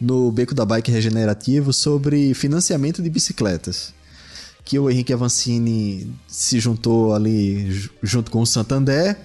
no 0.00 0.30
Beco 0.30 0.55
da 0.55 0.64
Bike 0.64 0.90
Regenerativo 0.90 1.72
sobre 1.72 2.34
financiamento 2.34 3.00
de 3.03 3.09
bicicletas. 3.09 3.94
Que 4.64 4.78
o 4.78 4.90
Henrique 4.90 5.12
Avancini 5.12 6.12
se 6.28 6.61
juntou 6.61 7.14
ali 7.14 7.70
ju- 7.72 7.90
junto 8.03 8.30
com 8.30 8.40
o 8.42 8.46
Santander 8.46 9.16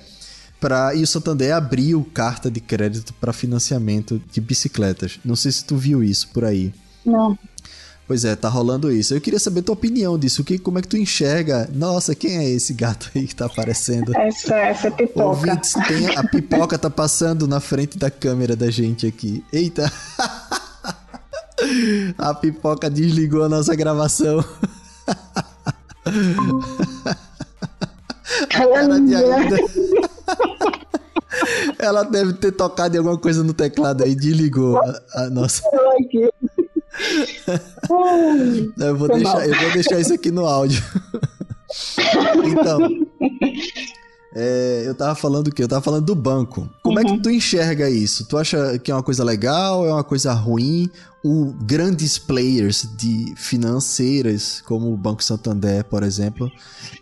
pra, 0.59 0.95
e 0.95 1.03
o 1.03 1.07
Santander 1.07 1.53
abriu 1.55 2.03
carta 2.13 2.49
de 2.49 2.59
crédito 2.59 3.13
para 3.15 3.31
financiamento 3.33 4.21
de 4.31 4.41
bicicletas. 4.41 5.19
Não 5.25 5.35
sei 5.35 5.51
se 5.51 5.63
tu 5.65 5.75
viu 5.77 6.03
isso 6.03 6.29
por 6.33 6.43
aí. 6.45 6.73
Não. 7.05 7.37
Pois 8.07 8.23
é, 8.23 8.35
tá 8.37 8.47
rolando 8.47 8.89
isso. 8.89 9.13
Eu 9.13 9.19
queria 9.19 9.39
saber 9.39 9.61
tua 9.63 9.73
opinião 9.73 10.17
disso. 10.17 10.41
Que, 10.43 10.57
como 10.57 10.79
é 10.79 10.81
que 10.81 10.87
tu 10.87 10.95
enxerga? 10.95 11.69
Nossa, 11.73 12.15
quem 12.15 12.37
é 12.37 12.49
esse 12.49 12.73
gato 12.73 13.11
aí 13.13 13.27
que 13.27 13.35
tá 13.35 13.47
aparecendo? 13.47 14.15
Essa, 14.15 14.55
essa 14.55 14.87
é 14.87 14.91
pipoca. 14.91 15.25
Ouvintes, 15.25 15.73
tem 15.87 16.15
a, 16.15 16.21
a 16.21 16.23
pipoca 16.27 16.77
tá 16.77 16.89
passando 16.89 17.45
na 17.47 17.59
frente 17.59 17.97
da 17.97 18.09
câmera 18.09 18.55
da 18.55 18.71
gente 18.71 19.05
aqui. 19.05 19.43
Eita! 19.51 19.91
A 22.17 22.33
pipoca 22.33 22.89
desligou 22.89 23.43
a 23.43 23.49
nossa 23.49 23.75
gravação. 23.75 24.43
Cara 28.49 28.99
de 28.99 29.15
ainda. 29.15 29.57
Ela 31.79 32.03
deve 32.03 32.33
ter 32.33 32.51
tocado 32.51 32.95
em 32.95 32.99
alguma 32.99 33.17
coisa 33.17 33.43
no 33.43 33.53
teclado 33.53 34.03
aí, 34.03 34.15
desligou 34.15 34.77
a, 34.77 35.01
a 35.15 35.29
nossa. 35.29 35.61
Eu 38.79 38.97
vou, 38.97 39.07
deixar, 39.07 39.47
eu 39.47 39.55
vou 39.59 39.71
deixar 39.73 39.99
isso 39.99 40.13
aqui 40.13 40.31
no 40.31 40.45
áudio. 40.45 40.83
então. 42.45 42.79
é, 44.35 44.83
eu 44.85 44.95
tava 44.95 45.15
falando 45.15 45.47
o 45.47 45.51
quê? 45.51 45.63
Eu 45.63 45.67
tava 45.67 45.81
falando 45.81 46.05
do 46.05 46.15
banco. 46.15 46.69
Como 46.83 46.99
é 46.99 47.03
Uhum. 47.03 47.17
que 47.17 47.23
tu 47.23 47.29
enxerga 47.29 47.89
isso? 47.89 48.25
Tu 48.27 48.37
acha 48.37 48.77
que 48.79 48.91
é 48.91 48.93
uma 48.95 49.03
coisa 49.03 49.23
legal? 49.23 49.85
É 49.85 49.91
uma 49.91 50.03
coisa 50.03 50.33
ruim? 50.33 50.89
O 51.23 51.53
grandes 51.63 52.17
players 52.17 52.87
de 52.97 53.33
financeiras, 53.35 54.61
como 54.61 54.91
o 54.93 54.97
Banco 54.97 55.23
Santander, 55.23 55.83
por 55.83 56.03
exemplo, 56.03 56.49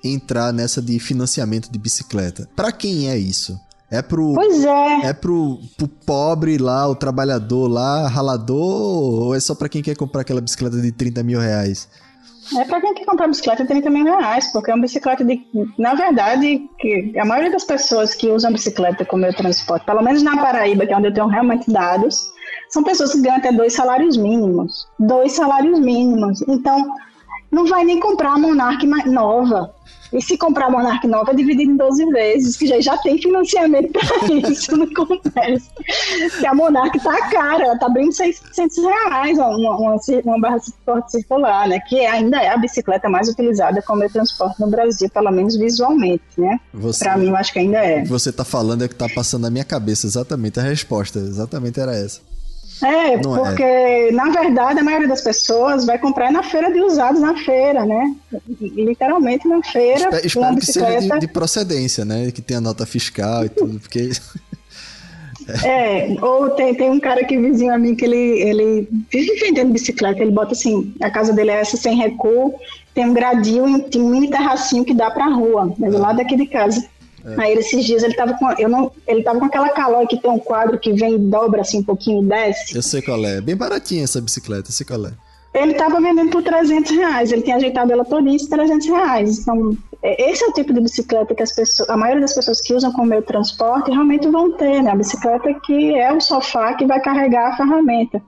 entrar 0.03 0.51
nessa 0.51 0.81
de 0.81 0.97
financiamento 0.99 1.71
de 1.71 1.77
bicicleta. 1.77 2.49
Pra 2.55 2.71
quem 2.71 3.09
é 3.09 3.17
isso? 3.17 3.59
É 3.89 4.01
pro, 4.01 4.33
Pois 4.33 4.65
é. 4.65 5.09
é 5.09 5.13
pro, 5.13 5.59
pro 5.77 5.88
pobre 5.88 6.57
lá, 6.57 6.88
o 6.88 6.95
trabalhador 6.95 7.67
lá, 7.67 8.07
ralador, 8.07 9.25
ou 9.25 9.36
é 9.36 9.39
só 9.39 9.53
pra 9.53 9.69
quem 9.69 9.81
quer 9.81 9.95
comprar 9.95 10.21
aquela 10.21 10.41
bicicleta 10.41 10.81
de 10.81 10.91
30 10.91 11.23
mil 11.23 11.39
reais? 11.39 11.88
É 12.57 12.63
para 12.63 12.79
quem 12.79 12.93
quer 12.93 13.05
comprar 13.05 13.27
bicicleta 13.27 13.65
30 13.65 13.89
mil 13.89 14.05
reais, 14.05 14.51
porque 14.51 14.69
é 14.69 14.73
uma 14.73 14.81
bicicleta 14.81 15.23
de. 15.23 15.41
Na 15.79 15.95
verdade, 15.95 16.61
a 17.19 17.25
maioria 17.25 17.51
das 17.51 17.63
pessoas 17.63 18.13
que 18.13 18.29
usam 18.29 18.51
bicicleta 18.51 19.03
como 19.03 19.21
meio 19.21 19.33
de 19.33 19.38
transporte, 19.38 19.86
pelo 19.86 20.03
menos 20.03 20.21
na 20.21 20.38
Paraíba, 20.38 20.86
que 20.86 20.93
é 20.93 20.97
onde 20.97 21.07
eu 21.07 21.13
tenho 21.13 21.27
realmente 21.27 21.71
dados, 21.71 22.31
são 22.69 22.83
pessoas 22.83 23.13
que 23.13 23.21
ganham 23.21 23.38
até 23.38 23.51
dois 23.51 23.73
salários 23.73 24.15
mínimos. 24.15 24.88
Dois 24.99 25.31
salários 25.31 25.79
mínimos. 25.79 26.41
Então, 26.47 26.93
não 27.51 27.65
vai 27.65 27.83
nem 27.83 27.99
comprar 27.99 28.33
a 28.33 28.38
Monark 28.38 28.86
nova. 29.07 29.73
E 30.16 30.22
se 30.22 30.38
comprar 30.38 30.68
a 30.68 30.70
Monark 30.70 31.05
nova, 31.07 31.32
é 31.32 31.36
dividido 31.36 31.72
em 31.72 31.76
12 31.76 32.05
vezes, 32.05 32.55
que 32.55 32.68
já, 32.68 32.80
já 32.80 32.97
tem 32.97 33.22
financiamento 33.22 33.91
para 33.91 34.05
isso 34.49 34.72
comércio. 34.93 35.72
Porque 36.32 36.47
a 36.47 36.53
Monark 36.53 36.97
tá 37.03 37.30
cara, 37.30 37.66
ela 37.66 37.78
tá 37.78 37.89
bem 37.89 38.09
600 38.09 38.78
reais 38.78 39.38
uma, 39.38 39.49
uma, 39.57 39.97
uma 40.24 40.39
barra 40.39 40.57
de 40.57 40.72
transporte 40.72 41.11
circular, 41.11 41.68
né? 41.68 41.80
Que 41.82 42.05
ainda 42.05 42.41
é 42.41 42.47
a 42.47 42.57
bicicleta 42.57 43.09
mais 43.09 43.28
utilizada 43.28 43.82
como 43.82 44.09
transporte 44.09 44.59
no 44.61 44.68
Brasil, 44.68 45.09
pelo 45.09 45.32
menos 45.32 45.57
visualmente, 45.57 46.24
né? 46.38 46.59
Você, 46.74 47.03
Para 47.03 47.18
mim, 47.18 47.28
eu 47.28 47.36
acho 47.36 47.51
que 47.51 47.59
ainda 47.59 47.80
é. 47.80 47.99
o 47.99 48.03
que 48.03 48.09
você 48.09 48.32
tá 48.32 48.45
falando 48.45 48.86
é 48.86 48.88
que 48.88 48.95
tá 48.95 49.09
passando 49.13 49.41
na 49.41 49.49
minha 49.49 49.66
cabeça 49.66 50.07
exatamente 50.07 50.59
a 50.59 50.63
resposta. 50.63 51.20
Exatamente 51.20 51.78
era 51.78 51.93
essa. 51.93 52.22
É, 52.84 53.17
Não 53.17 53.38
é. 53.38 53.49
porque, 53.49 54.11
na 54.11 54.30
verdade, 54.30 54.80
a 54.80 54.84
maioria 54.84 55.07
das 55.07 55.21
pessoas 55.21 55.86
vai 55.86 55.97
comprar 55.97 56.32
na 56.32 56.43
feira 56.43 56.71
de 56.71 56.82
usados 56.82 57.21
na 57.21 57.36
feira, 57.38 57.86
né? 57.86 58.13
Literalmente 58.59 59.47
na 59.47 59.63
feira, 59.63 60.09
Espe- 60.09 60.28
espero 60.28 60.55
que 60.57 60.65
seja 60.65 60.99
de, 60.99 61.19
de 61.19 61.28
procedência, 61.28 62.03
né? 62.03 62.32
Que 62.32 62.41
tenha 62.41 62.59
nota 62.59 62.86
fiscal 62.86 63.45
e 63.45 63.49
tudo, 63.49 63.80
porque. 63.80 64.09
É, 65.63 66.15
ou 66.23 66.49
tem, 66.51 66.73
tem 66.73 66.89
um 66.89 66.99
cara 66.99 67.23
que 67.23 67.38
vizinho 67.38 67.71
a 67.71 67.78
mim 67.78 67.93
que 67.95 68.03
ele, 68.03 68.17
ele 68.41 68.88
vive 69.11 69.36
vendendo 69.39 69.73
bicicleta, 69.73 70.19
ele 70.21 70.32
bota 70.32 70.53
assim, 70.53 70.91
a 70.99 71.11
casa 71.11 71.34
dele 71.34 71.51
é 71.51 71.59
essa 71.61 71.78
sem 71.78 71.95
recuo, 71.95 72.55
tem 72.95 73.05
um 73.05 73.13
gradil, 73.13 73.67
e 73.67 73.82
tem 73.84 74.01
um 74.01 74.09
mini 74.09 74.30
terracinho 74.32 74.84
que 74.84 74.93
dá 74.93 75.11
pra 75.11 75.28
rua, 75.28 75.71
né, 75.78 75.89
do 75.91 75.99
lado 75.99 76.17
daqui 76.17 76.36
de 76.36 76.47
casa. 76.47 76.84
Aí 77.38 77.51
ele, 77.51 77.61
esses 77.61 77.84
dias 77.86 78.03
ele 78.03 78.13
tava 78.15 78.34
com, 78.38 78.51
eu 78.59 78.69
não, 78.69 78.91
ele 79.07 79.23
tava 79.23 79.39
com 79.39 79.45
aquela 79.45 79.69
calói 79.69 80.05
que 80.07 80.17
tem 80.17 80.30
um 80.30 80.39
quadro 80.39 80.78
que 80.78 80.93
vem 80.93 81.15
e 81.15 81.17
dobra 81.19 81.61
assim 81.61 81.80
um 81.80 81.84
pouquinho 81.84 82.23
e 82.23 82.28
desce. 82.28 82.76
Eu 82.76 82.82
sei 82.84 83.01
qual 83.01 83.23
é. 83.26 83.41
Bem 83.41 83.55
baratinha 83.55 84.03
essa 84.03 84.21
bicicleta, 84.21 84.69
eu 84.69 84.73
sei 84.73 84.86
qual 84.86 85.05
é. 85.07 85.11
Ele 85.53 85.73
tava 85.73 86.01
vendendo 86.01 86.30
por 86.32 86.43
300 86.43 86.91
reais, 86.91 87.32
ele 87.32 87.41
tinha 87.41 87.55
ajeitado 87.55 87.89
ela 87.91 88.03
todinha 88.03 88.38
por 88.38 88.49
300 88.49 88.88
reais. 88.88 89.39
Então, 89.39 89.78
é- 90.03 90.30
esse 90.30 90.43
é 90.43 90.47
o 90.47 90.51
tipo 90.51 90.73
de 90.73 90.82
bicicleta 90.82 91.34
que 91.34 91.41
as 91.41 91.55
pessoas, 91.55 91.89
a 91.89 91.95
maioria 91.95 92.21
das 92.21 92.34
pessoas 92.36 92.59
que 92.59 92.73
usam 92.73 92.91
como 92.91 93.07
meio 93.07 93.21
de 93.21 93.28
transporte 93.28 93.89
realmente 93.89 94.28
vão 94.28 94.51
ter, 94.51 94.84
né? 94.84 94.91
A 94.91 94.95
bicicleta 94.97 95.53
que 95.65 95.95
é 95.97 96.11
o 96.11 96.19
sofá 96.19 96.73
que 96.73 96.86
vai 96.86 96.99
carregar 96.99 97.53
a 97.53 97.55
ferramenta. 97.57 98.21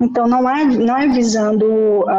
Então, 0.00 0.28
não 0.28 0.48
é, 0.48 0.64
não 0.64 0.96
é 0.96 1.08
visando 1.08 2.04
a- 2.08 2.12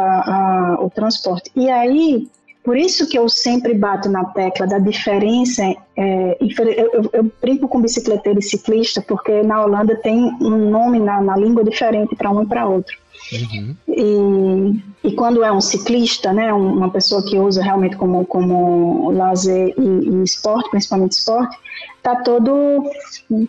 a- 0.76 0.84
o 0.84 0.90
transporte. 0.90 1.50
E 1.56 1.70
aí, 1.70 2.28
por 2.62 2.76
isso 2.76 3.08
que 3.08 3.18
eu 3.18 3.28
sempre 3.28 3.74
bato 3.74 4.08
na 4.08 4.24
tecla 4.26 4.66
da 4.66 4.78
diferença. 4.78 5.62
é, 5.96 6.36
eu, 6.40 6.92
eu- 6.92 7.10
eu 7.12 7.32
brinco 7.40 7.68
com 7.68 7.80
bicicleteiro 7.80 8.38
e 8.38 8.42
ciclista, 8.42 9.02
porque 9.06 9.42
na 9.42 9.62
Holanda 9.64 9.96
tem 9.96 10.24
um 10.40 10.70
nome 10.70 10.98
na, 11.00 11.20
na 11.20 11.36
língua 11.36 11.62
diferente 11.64 12.14
para 12.16 12.30
um 12.30 12.42
e 12.42 12.46
para 12.46 12.66
outro. 12.66 12.96
Uhum. 13.32 13.76
E, 13.86 15.08
e 15.08 15.12
quando 15.12 15.44
é 15.44 15.52
um 15.52 15.60
ciclista, 15.60 16.32
né, 16.32 16.52
um- 16.54 16.72
uma 16.78 16.90
pessoa 16.90 17.22
que 17.22 17.38
usa 17.38 17.62
realmente 17.62 17.96
como, 17.96 18.24
como 18.24 19.10
lazer 19.10 19.74
e, 19.78 19.82
e 20.08 20.22
esporte, 20.22 20.70
principalmente 20.70 21.12
esporte, 21.12 21.56
tá 22.02 22.16
todo 22.16 22.82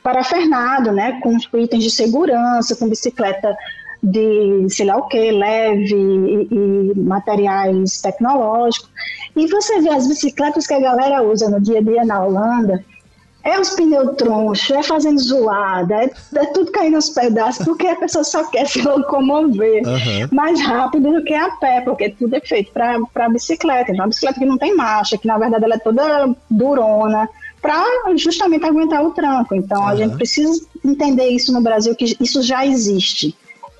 parafernado, 0.03 0.91
né, 0.91 1.19
com 1.21 1.37
itens 1.57 1.83
de 1.83 1.89
segurança, 1.91 2.75
com 2.75 2.89
bicicleta 2.89 3.55
de 4.03 4.67
sei 4.69 4.85
lá 4.85 4.97
o 4.97 5.07
que, 5.07 5.31
leve 5.31 5.95
e, 5.95 6.47
e 6.51 6.99
materiais 6.99 8.01
tecnológicos. 8.01 8.89
E 9.35 9.47
você 9.47 9.79
vê 9.81 9.89
as 9.89 10.07
bicicletas 10.07 10.67
que 10.67 10.73
a 10.73 10.79
galera 10.79 11.23
usa 11.23 11.49
no 11.49 11.61
dia 11.61 11.79
a 11.79 11.81
dia 11.81 12.05
na 12.05 12.25
Holanda, 12.25 12.83
é 13.43 13.59
os 13.59 13.71
pneus 13.71 14.15
tronchos, 14.17 14.69
é 14.69 14.83
fazendo 14.83 15.19
zoada, 15.19 15.95
é, 15.95 16.11
é 16.35 16.45
tudo 16.47 16.71
caindo 16.71 16.95
aos 16.95 17.09
pedaços, 17.09 17.65
porque 17.65 17.87
a 17.87 17.95
pessoa 17.95 18.23
só 18.23 18.43
quer 18.43 18.67
se 18.69 18.81
locomover 18.81 19.81
Aham. 19.87 20.29
mais 20.31 20.61
rápido 20.61 21.11
do 21.11 21.23
que 21.23 21.33
a 21.33 21.49
pé, 21.51 21.81
porque 21.81 22.09
tudo 22.09 22.35
é 22.35 22.41
feito 22.41 22.71
para 22.71 23.29
bicicleta. 23.29 23.91
Então, 23.91 24.05
uma 24.05 24.09
bicicleta 24.09 24.39
que 24.39 24.45
não 24.45 24.57
tem 24.57 24.75
marcha, 24.75 25.17
que 25.17 25.27
na 25.27 25.37
verdade 25.37 25.63
ela 25.63 25.75
é 25.75 25.79
toda 25.79 26.35
durona, 26.49 27.27
para 27.61 27.83
justamente 28.15 28.65
aguentar 28.65 29.03
o 29.03 29.11
tranco. 29.11 29.55
Então, 29.55 29.83
a 29.83 29.89
Aham. 29.89 29.97
gente 29.97 30.17
precisa 30.17 30.65
entender 30.83 31.29
isso 31.29 31.51
no 31.53 31.61
Brasil, 31.61 31.95
que 31.95 32.15
isso 32.19 32.41
já 32.41 32.65
existe. 32.65 33.35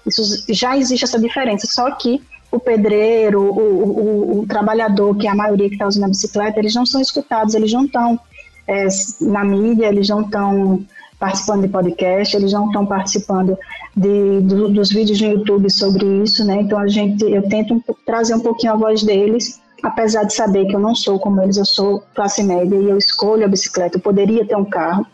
Isso 0.06 0.22
já 0.50 0.78
existe 0.78 1.04
essa 1.04 1.20
diferença, 1.20 1.68
só 1.68 1.92
que 1.92 2.22
o 2.52 2.60
pedreiro, 2.60 3.42
o, 3.42 3.60
o- 3.60 4.40
o- 4.42 4.48
trabalhador, 4.48 5.16
que 5.16 5.28
é 5.28 5.30
a 5.32 5.36
maioria 5.36 5.68
que 5.70 5.76
está 5.76 5.88
usando 5.88 6.06
a 6.06 6.10
bicicleta, 6.10 6.60
eles 6.60 6.76
não 6.76 6.86
são 6.86 7.00
escutados, 7.00 7.54
eles 7.54 7.72
não 7.72 7.86
estão 7.86 8.20
é, 8.68 8.88
na 9.22 9.44
mídia, 9.44 9.88
eles 9.88 10.10
não 10.10 10.22
estão 10.22 10.84
participando 11.20 11.62
de 11.62 11.68
podcast, 11.70 12.36
eles 12.36 12.52
não 12.52 12.68
estão 12.68 12.86
participando 12.86 13.58
de, 13.96 14.42
do- 14.42 14.70
dos 14.70 14.90
vídeos 14.92 15.22
no 15.22 15.30
YouTube 15.30 15.70
sobre 15.70 16.06
isso, 16.24 16.44
né? 16.44 16.62
Então 16.62 16.78
a 16.80 16.88
gente, 16.88 17.24
eu 17.24 17.48
tento 17.48 17.82
trazer 18.06 18.34
um 18.36 18.40
pouquinho 18.40 18.74
a 18.74 18.76
voz 18.76 19.04
deles, 19.04 19.60
apesar 19.84 20.24
de 20.24 20.34
saber 20.34 20.66
que 20.66 20.76
eu 20.76 20.80
não 20.80 20.94
sou 20.96 21.20
como 21.20 21.42
eles, 21.42 21.58
eu 21.58 21.66
sou 21.66 22.04
classe 22.16 22.44
média 22.44 22.76
e 22.76 22.90
eu 22.90 22.98
escolho 22.98 23.46
a 23.46 23.48
bicicleta, 23.48 23.98
eu 23.98 24.02
poderia 24.02 24.46
ter 24.46 24.56
um 24.58 24.66
carro, 24.66 25.06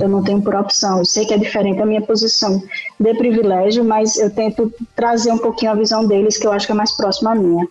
eu 0.00 0.08
não 0.08 0.22
tenho 0.22 0.40
por 0.42 0.54
opção. 0.54 0.98
Eu 0.98 1.04
sei 1.04 1.24
que 1.24 1.34
é 1.34 1.38
diferente 1.38 1.80
a 1.80 1.86
minha 1.86 2.02
posição 2.02 2.62
de 2.98 3.14
privilégio, 3.14 3.84
mas 3.84 4.16
eu 4.16 4.30
tento 4.30 4.72
trazer 4.94 5.32
um 5.32 5.38
pouquinho 5.38 5.72
a 5.72 5.74
visão 5.74 6.06
deles, 6.06 6.36
que 6.36 6.46
eu 6.46 6.52
acho 6.52 6.66
que 6.66 6.72
é 6.72 6.74
mais 6.74 6.92
próxima 6.92 7.32
à 7.32 7.34
minha. 7.34 7.66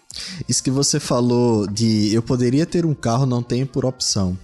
Isso 0.47 0.63
que 0.63 0.71
você 0.71 0.99
falou 0.99 1.67
de 1.67 2.13
eu 2.13 2.21
poderia 2.21 2.65
ter 2.65 2.86
um 2.86 2.93
carro, 2.93 3.26
não 3.26 3.41
tenho 3.41 3.65
por 3.65 3.86
opção. 3.86 4.38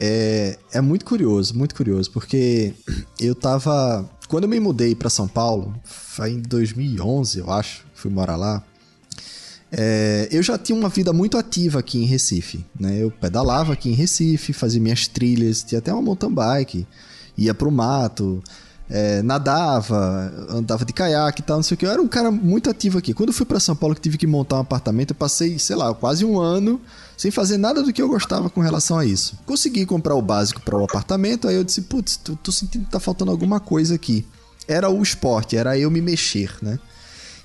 É, 0.00 0.58
é 0.72 0.80
muito 0.80 1.04
curioso, 1.04 1.56
muito 1.56 1.74
curioso, 1.74 2.10
porque 2.10 2.74
eu 3.20 3.34
tava 3.34 4.08
quando 4.32 4.44
eu 4.44 4.48
me 4.48 4.58
mudei 4.58 4.94
para 4.94 5.10
São 5.10 5.28
Paulo, 5.28 5.74
foi 5.84 6.30
em 6.30 6.40
2011, 6.40 7.38
eu 7.38 7.50
acho, 7.50 7.84
fui 7.94 8.10
morar 8.10 8.36
lá. 8.36 8.64
É, 9.70 10.26
eu 10.30 10.42
já 10.42 10.56
tinha 10.56 10.74
uma 10.74 10.88
vida 10.88 11.12
muito 11.12 11.36
ativa 11.36 11.80
aqui 11.80 11.98
em 11.98 12.06
Recife, 12.06 12.64
né? 12.80 13.02
Eu 13.02 13.10
pedalava 13.10 13.74
aqui 13.74 13.90
em 13.90 13.92
Recife, 13.92 14.54
fazia 14.54 14.80
minhas 14.80 15.06
trilhas, 15.06 15.62
tinha 15.62 15.80
até 15.80 15.92
uma 15.92 16.00
mountain 16.00 16.32
bike, 16.32 16.86
ia 17.36 17.54
pro 17.54 17.70
mato, 17.70 18.42
é, 18.90 19.22
nadava, 19.22 20.30
andava 20.50 20.84
de 20.84 20.92
caiaque 20.92 21.40
e 21.40 21.44
tal, 21.44 21.56
não 21.56 21.62
sei 21.62 21.74
o 21.74 21.78
que. 21.78 21.86
Eu 21.86 21.90
era 21.90 22.02
um 22.02 22.08
cara 22.08 22.30
muito 22.30 22.68
ativo 22.68 22.98
aqui. 22.98 23.14
Quando 23.14 23.30
eu 23.30 23.34
fui 23.34 23.46
para 23.46 23.58
São 23.58 23.74
Paulo 23.74 23.94
que 23.94 24.00
tive 24.00 24.18
que 24.18 24.26
montar 24.26 24.56
um 24.56 24.60
apartamento, 24.60 25.12
eu 25.12 25.16
passei, 25.16 25.58
sei 25.58 25.76
lá, 25.76 25.94
quase 25.94 26.24
um 26.24 26.38
ano 26.38 26.80
sem 27.16 27.30
fazer 27.30 27.56
nada 27.56 27.82
do 27.82 27.92
que 27.92 28.02
eu 28.02 28.08
gostava 28.08 28.50
com 28.50 28.60
relação 28.60 28.98
a 28.98 29.06
isso. 29.06 29.38
Consegui 29.46 29.86
comprar 29.86 30.14
o 30.14 30.20
básico 30.20 30.60
para 30.60 30.76
o 30.76 30.84
apartamento, 30.84 31.48
aí 31.48 31.54
eu 31.54 31.64
disse, 31.64 31.82
putz, 31.82 32.16
tô, 32.16 32.36
tô 32.36 32.52
sentindo 32.52 32.84
que 32.84 32.90
tá 32.90 33.00
faltando 33.00 33.30
alguma 33.30 33.60
coisa 33.60 33.94
aqui. 33.94 34.26
Era 34.68 34.90
o 34.90 35.02
esporte, 35.02 35.56
era 35.56 35.78
eu 35.78 35.90
me 35.90 36.00
mexer, 36.00 36.54
né? 36.60 36.78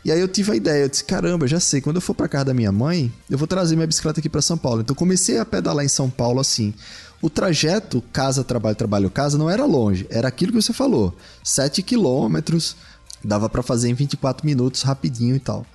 E 0.08 0.12
aí 0.12 0.22
eu 0.22 0.28
tive 0.30 0.54
a 0.54 0.56
ideia, 0.56 0.84
eu 0.84 0.88
disse, 0.88 1.04
caramba, 1.04 1.46
já 1.50 1.60
sei, 1.60 1.82
quando 1.82 1.98
eu 1.98 2.02
for 2.02 2.14
para 2.14 2.30
casa 2.30 2.46
da 2.46 2.54
minha 2.54 2.72
mãe, 2.72 3.12
eu 3.30 3.38
vou 3.38 3.46
trazer 3.46 3.76
minha 3.76 3.86
bicicleta 3.86 4.22
aqui 4.22 4.30
para 4.30 4.42
São 4.42 4.58
Paulo. 4.58 4.80
Então 4.80 4.96
comecei 4.96 5.38
a 5.38 5.44
pedalar 5.44 5.84
em 5.84 5.90
São 5.90 6.10
Paulo 6.10 6.40
assim. 6.40 6.74
O 7.22 7.30
trajeto 7.30 8.02
casa, 8.14 8.42
trabalho, 8.42 8.78
trabalho, 8.78 9.10
casa 9.10 9.38
não 9.38 9.50
era 9.50 9.66
longe, 9.66 10.08
era 10.10 10.26
aquilo 10.30 10.54
que 10.54 10.62
você 10.62 10.72
falou. 10.72 11.14
7 11.44 11.84
quilômetros, 11.84 12.78
dava 13.22 13.50
para 13.50 13.62
fazer 13.62 13.90
em 13.90 13.94
24 13.94 14.46
minutos, 14.46 14.82
rapidinho 14.82 15.36
e 15.36 15.42
tal. 15.42 15.66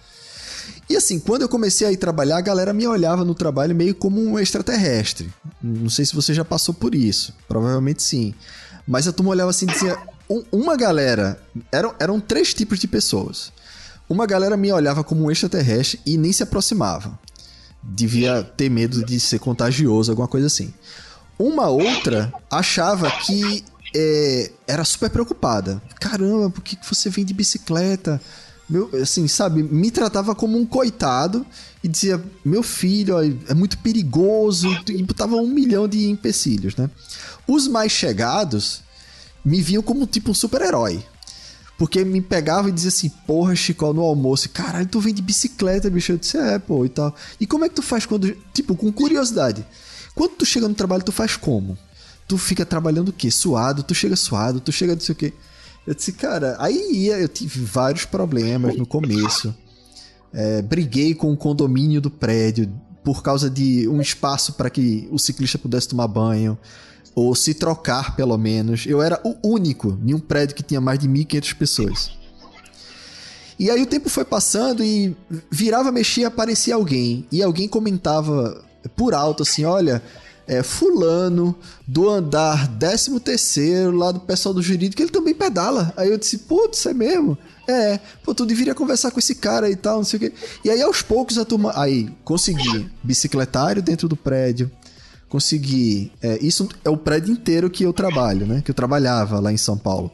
E 0.89 0.97
assim, 0.97 1.19
quando 1.19 1.43
eu 1.43 1.49
comecei 1.49 1.87
a 1.87 1.93
ir 1.93 1.99
trabalhar, 1.99 2.39
a 2.39 2.41
galera 2.41 2.73
me 2.73 2.87
olhava 2.87 3.27
no 3.27 3.35
trabalho 3.35 3.77
meio 3.77 3.95
como 3.95 4.19
um 4.19 4.39
extraterrestre. 4.39 5.31
Não 5.63 5.91
sei 5.91 6.07
se 6.07 6.15
você 6.15 6.33
já 6.33 6.43
passou 6.43 6.73
por 6.73 6.95
isso, 6.95 7.35
provavelmente 7.47 8.03
sim. 8.03 8.33
Mas 8.89 9.07
a 9.07 9.13
turma 9.13 9.33
olhava 9.33 9.51
assim 9.51 9.67
e 9.67 9.73
dizia: 9.73 9.99
um, 10.31 10.43
uma 10.51 10.75
galera, 10.75 11.39
eram, 11.71 11.95
eram 12.01 12.19
três 12.19 12.55
tipos 12.55 12.79
de 12.79 12.89
pessoas. 12.89 13.53
Uma 14.13 14.27
galera 14.27 14.59
me 14.59 14.71
olhava 14.71 15.03
como 15.03 15.25
um 15.25 15.31
extraterrestre 15.31 15.99
e 16.05 16.19
nem 16.19 16.31
se 16.35 16.43
aproximava. 16.43 17.19
Devia 17.83 18.43
ter 18.43 18.69
medo 18.69 19.03
de 19.03 19.19
ser 19.19 19.39
contagioso, 19.39 20.13
alguma 20.13 20.29
coisa 20.29 20.49
assim. 20.49 20.71
Uma 21.39 21.69
outra 21.69 22.31
achava 22.51 23.11
que 23.11 23.65
é, 23.97 24.53
era 24.67 24.85
super 24.85 25.09
preocupada. 25.09 25.81
Caramba, 25.99 26.51
por 26.51 26.63
que 26.63 26.77
você 26.87 27.09
vem 27.09 27.25
de 27.25 27.33
bicicleta? 27.33 28.21
Meu, 28.69 28.91
assim, 29.01 29.27
sabe, 29.27 29.63
me 29.63 29.91
tratava 29.91 30.35
como 30.35 30.59
um 30.59 30.67
coitado 30.67 31.47
e 31.83 31.89
dizia: 31.89 32.23
Meu 32.45 32.63
filho, 32.63 33.19
é 33.49 33.55
muito 33.55 33.79
perigoso, 33.79 34.69
e 34.91 35.03
botava 35.03 35.37
um 35.37 35.49
milhão 35.49 35.89
de 35.89 36.07
empecilhos, 36.11 36.77
né? 36.77 36.91
Os 37.49 37.67
mais 37.67 37.91
chegados 37.91 38.83
me 39.43 39.63
viam 39.63 39.83
como 39.83 40.07
tipo 40.07 40.33
um 40.33 40.35
super-herói. 40.35 41.03
Porque 41.83 42.05
me 42.05 42.21
pegava 42.21 42.69
e 42.69 42.73
dizia 42.73 42.91
assim, 42.91 43.09
porra, 43.27 43.57
Chico, 43.57 43.93
no 43.93 44.03
almoço, 44.03 44.49
caralho, 44.51 44.87
tu 44.87 45.01
vem 45.01 45.13
de 45.13 45.21
bicicleta, 45.21 45.91
bicho. 45.91 46.13
Eu 46.13 46.17
disse, 46.17 46.37
é, 46.39 46.57
pô, 46.57 46.85
e 46.85 46.89
tal. 46.89 47.13
E 47.41 47.45
como 47.45 47.65
é 47.65 47.69
que 47.69 47.75
tu 47.75 47.83
faz 47.83 48.07
quando. 48.07 48.33
Tipo, 48.55 48.77
com 48.77 48.93
curiosidade. 48.93 49.67
Quando 50.15 50.31
tu 50.37 50.47
chega 50.47 50.69
no 50.69 50.77
trabalho, 50.77 51.03
tu 51.03 51.11
faz 51.11 51.37
como? 51.37 51.77
Tu 52.29 52.39
fica 52.39 52.65
trabalhando 52.65 53.09
o 53.09 53.13
quê? 53.13 53.33
Suado, 53.33 53.83
tu 53.83 53.97
chega 53.97 54.15
suado, 54.15 54.61
tu 54.61 54.71
chega 54.71 54.95
não 54.95 55.01
sei 55.01 55.13
o 55.13 55.17
quê. 55.17 55.33
Eu 55.85 55.93
disse, 55.93 56.13
cara, 56.13 56.55
aí 56.61 57.09
eu 57.09 57.29
tive 57.29 57.65
vários 57.65 58.05
problemas 58.05 58.77
no 58.77 58.87
começo. 58.87 59.53
É, 60.33 60.63
briguei 60.63 61.17
com 61.17 61.33
o 61.33 61.37
condomínio 61.37 62.01
do 62.01 62.13
prédio 62.13 62.73
por 63.03 63.25
causa 63.25 63.51
de 63.51 63.89
um 63.89 64.01
espaço 64.01 64.53
para 64.53 64.71
que 64.71 65.09
o 65.11 65.19
ciclista 65.19 65.59
pudesse 65.59 65.89
tomar 65.89 66.07
banho 66.07 66.57
ou 67.15 67.35
se 67.35 67.55
trocar 67.55 68.17
pelo 68.17 68.37
menos. 68.37 68.87
Eu 68.87 69.03
era 69.03 69.21
o 69.25 69.37
único 69.43 69.99
em 70.05 70.15
um 70.15 70.21
prédio 70.21 70.57
que 70.57 70.63
tinha 70.63 70.81
mais 70.81 70.99
de 70.99 71.09
1.500 71.09 71.57
pessoas. 71.57 72.11
E 73.59 73.71
aí 73.71 73.81
o 73.83 73.87
tempo 73.87 74.09
foi 74.09 74.25
passando 74.25 74.83
e 74.83 75.17
virava, 75.51 75.93
mexia, 75.93 76.29
aparecia 76.29 76.75
alguém. 76.75 77.27
E 77.31 77.43
alguém 77.43 77.69
comentava 77.69 78.65
por 78.97 79.15
alto 79.15 79.43
assim: 79.43 79.65
olha, 79.65 80.03
é, 80.47 80.63
Fulano 80.63 81.55
do 81.87 82.09
andar 82.09 82.67
13 82.79 83.21
terceiro 83.21 83.93
lá 83.93 84.11
do 84.11 84.21
pessoal 84.21 84.55
do 84.55 84.63
jurídico, 84.63 85.01
ele 85.01 85.11
também 85.11 85.35
pedala. 85.35 85.93
Aí 85.97 86.11
eu 86.11 86.19
disse: 86.19 86.39
putz, 86.39 86.85
é 86.87 86.95
mesmo? 86.95 87.39
É, 87.69 88.01
pô, 88.25 88.35
tu 88.35 88.45
deveria 88.45 88.75
conversar 88.75 89.11
com 89.11 89.21
esse 89.21 89.37
cara 89.37 89.71
e 89.71 89.77
tal, 89.77 89.99
não 89.99 90.05
sei 90.05 90.17
o 90.17 90.21
quê. 90.21 90.33
E 90.65 90.71
aí 90.71 90.83
aos 90.83 91.03
poucos 91.03 91.39
a 91.39 91.45
turma. 91.45 91.73
Aí 91.77 92.11
consegui 92.25 92.91
bicicletário 93.03 93.81
dentro 93.83 94.09
do 94.09 94.17
prédio. 94.17 94.71
Consegui. 95.33 96.13
É, 96.21 96.39
isso 96.45 96.69
é 96.85 96.91
o 96.91 96.97
prédio 96.99 97.33
inteiro 97.33 97.71
que 97.71 97.85
eu 97.85 97.93
trabalho, 97.95 98.47
né? 98.47 98.61
Que 98.63 98.71
eu 98.71 98.75
trabalhava 98.75 99.41
lá 99.41 99.51
em 99.51 99.57
São 99.57 99.79
Paulo 99.79 100.13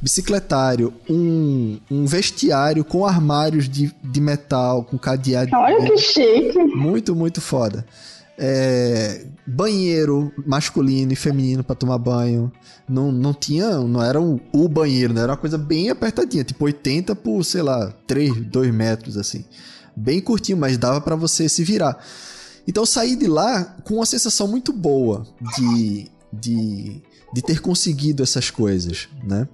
bicicletário, 0.00 0.92
um, 1.08 1.78
um 1.90 2.06
vestiário 2.06 2.84
com 2.84 3.06
armários 3.06 3.68
de, 3.68 3.94
de 4.02 4.20
metal, 4.20 4.82
com 4.82 4.98
cadeado. 4.98 5.50
Olha 5.54 5.84
que 5.84 5.98
chique! 5.98 6.58
Muito, 6.74 7.14
muito 7.14 7.40
foda. 7.40 7.84
É, 8.38 9.26
banheiro 9.46 10.32
masculino 10.46 11.12
e 11.12 11.16
feminino 11.16 11.62
para 11.62 11.76
tomar 11.76 11.98
banho. 11.98 12.50
Não, 12.88 13.12
não 13.12 13.34
tinha, 13.34 13.78
não 13.78 14.02
era 14.02 14.18
um, 14.20 14.40
o 14.52 14.68
banheiro, 14.68 15.12
né? 15.12 15.20
Era 15.20 15.32
uma 15.32 15.38
coisa 15.38 15.58
bem 15.58 15.90
apertadinha, 15.90 16.44
tipo 16.44 16.64
80 16.64 17.14
por, 17.14 17.44
sei 17.44 17.60
lá, 17.60 17.92
3, 18.06 18.46
2 18.46 18.74
metros 18.74 19.18
assim. 19.18 19.44
Bem 19.94 20.20
curtinho, 20.20 20.58
mas 20.58 20.78
dava 20.78 21.00
para 21.00 21.14
você 21.14 21.46
se 21.46 21.62
virar. 21.62 21.98
Então 22.66 22.82
eu 22.82 22.86
saí 22.86 23.16
de 23.16 23.26
lá 23.26 23.76
com 23.84 23.94
uma 23.94 24.06
sensação 24.06 24.48
muito 24.48 24.72
boa 24.72 25.26
de, 25.56 26.10
de, 26.32 27.02
de 27.32 27.42
ter 27.42 27.60
conseguido 27.60 28.22
essas 28.22 28.50
coisas, 28.50 29.08
né? 29.22 29.48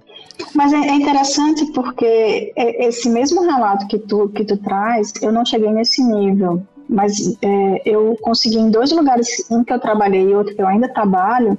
Mas 0.55 0.73
é, 0.73 0.77
é 0.77 0.95
interessante 0.95 1.65
porque 1.73 2.53
é, 2.55 2.87
esse 2.87 3.09
mesmo 3.09 3.41
relato 3.41 3.87
que 3.87 3.99
tu, 3.99 4.29
que 4.29 4.43
tu 4.43 4.57
traz, 4.57 5.13
eu 5.21 5.31
não 5.31 5.45
cheguei 5.45 5.71
nesse 5.71 6.03
nível. 6.03 6.63
Mas 6.89 7.37
é, 7.41 7.81
eu 7.85 8.17
consegui 8.21 8.57
em 8.57 8.69
dois 8.69 8.91
lugares, 8.91 9.45
um 9.49 9.63
que 9.63 9.71
eu 9.71 9.79
trabalhei 9.79 10.29
e 10.29 10.35
outro 10.35 10.53
que 10.53 10.61
eu 10.61 10.67
ainda 10.67 10.87
trabalho, 10.87 11.57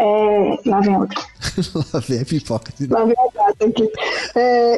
é, 0.00 0.58
lá 0.64 0.80
vem 0.80 0.96
outro. 0.96 1.20
lá 1.92 2.00
vem 2.00 2.22
a 2.22 2.24
pipoca. 2.24 2.72
De... 2.78 2.86
Lá 2.86 3.04
vem 3.04 3.14
a 3.18 3.46
gata 3.46 3.66
aqui. 3.66 3.92
É, 4.34 4.76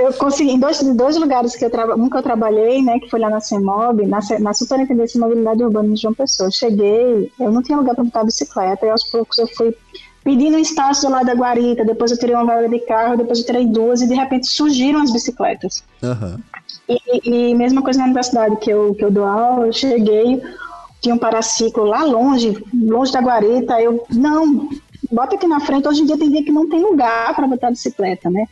eu 0.00 0.12
consegui, 0.12 0.52
em 0.52 0.60
dois, 0.60 0.80
dois 0.94 1.16
lugares 1.16 1.56
que 1.56 1.64
eu 1.64 1.70
trabalhei, 1.70 2.04
um 2.04 2.08
que 2.08 2.16
eu 2.16 2.22
trabalhei, 2.22 2.80
né, 2.80 3.00
que 3.00 3.10
foi 3.10 3.18
lá 3.18 3.28
na 3.28 3.40
CEMOB, 3.40 4.06
na, 4.06 4.20
na 4.38 4.54
Superintendência 4.54 5.14
de 5.14 5.26
Mobilidade 5.26 5.64
Urbana 5.64 5.92
de 5.92 6.00
João 6.00 6.14
Pessoa. 6.14 6.52
Cheguei, 6.52 7.32
eu 7.40 7.50
não 7.50 7.64
tinha 7.64 7.76
lugar 7.76 7.96
para 7.96 8.04
botar 8.04 8.22
bicicleta, 8.22 8.86
e 8.86 8.90
aos 8.90 9.02
poucos 9.10 9.38
eu 9.38 9.48
fui 9.48 9.76
pedindo 10.22 10.56
espaço 10.56 11.06
do 11.06 11.12
lado 11.12 11.26
da 11.26 11.34
guarita, 11.34 11.84
depois 11.84 12.12
eu 12.12 12.18
tirei 12.18 12.36
uma 12.36 12.44
vaga 12.44 12.68
de 12.68 12.78
carro, 12.80 13.16
depois 13.16 13.40
eu 13.40 13.46
tirei 13.46 13.66
duas 13.66 14.02
e 14.02 14.06
de 14.06 14.14
repente 14.14 14.46
surgiram 14.46 15.02
as 15.02 15.12
bicicletas. 15.12 15.82
Uhum. 16.00 16.38
E, 16.88 17.50
e 17.50 17.54
mesma 17.54 17.82
coisa 17.82 17.98
na 17.98 18.04
universidade 18.04 18.56
que 18.56 18.70
eu, 18.70 18.94
que 18.94 19.04
eu 19.04 19.10
dou 19.10 19.24
aula, 19.24 19.66
eu 19.66 19.72
cheguei, 19.72 20.40
tinha 21.00 21.14
um 21.14 21.18
paraciclo 21.18 21.84
lá 21.84 22.04
longe, 22.04 22.62
longe 22.74 23.12
da 23.12 23.20
guarita, 23.20 23.80
eu, 23.80 24.04
não, 24.10 24.68
bota 25.10 25.34
aqui 25.34 25.46
na 25.46 25.60
frente, 25.60 25.88
hoje 25.88 26.02
em 26.02 26.06
dia 26.06 26.18
tem 26.18 26.30
dia 26.30 26.44
que 26.44 26.52
não 26.52 26.68
tem 26.68 26.80
lugar 26.80 27.34
para 27.34 27.46
botar 27.46 27.70
bicicleta, 27.70 28.28
né? 28.30 28.44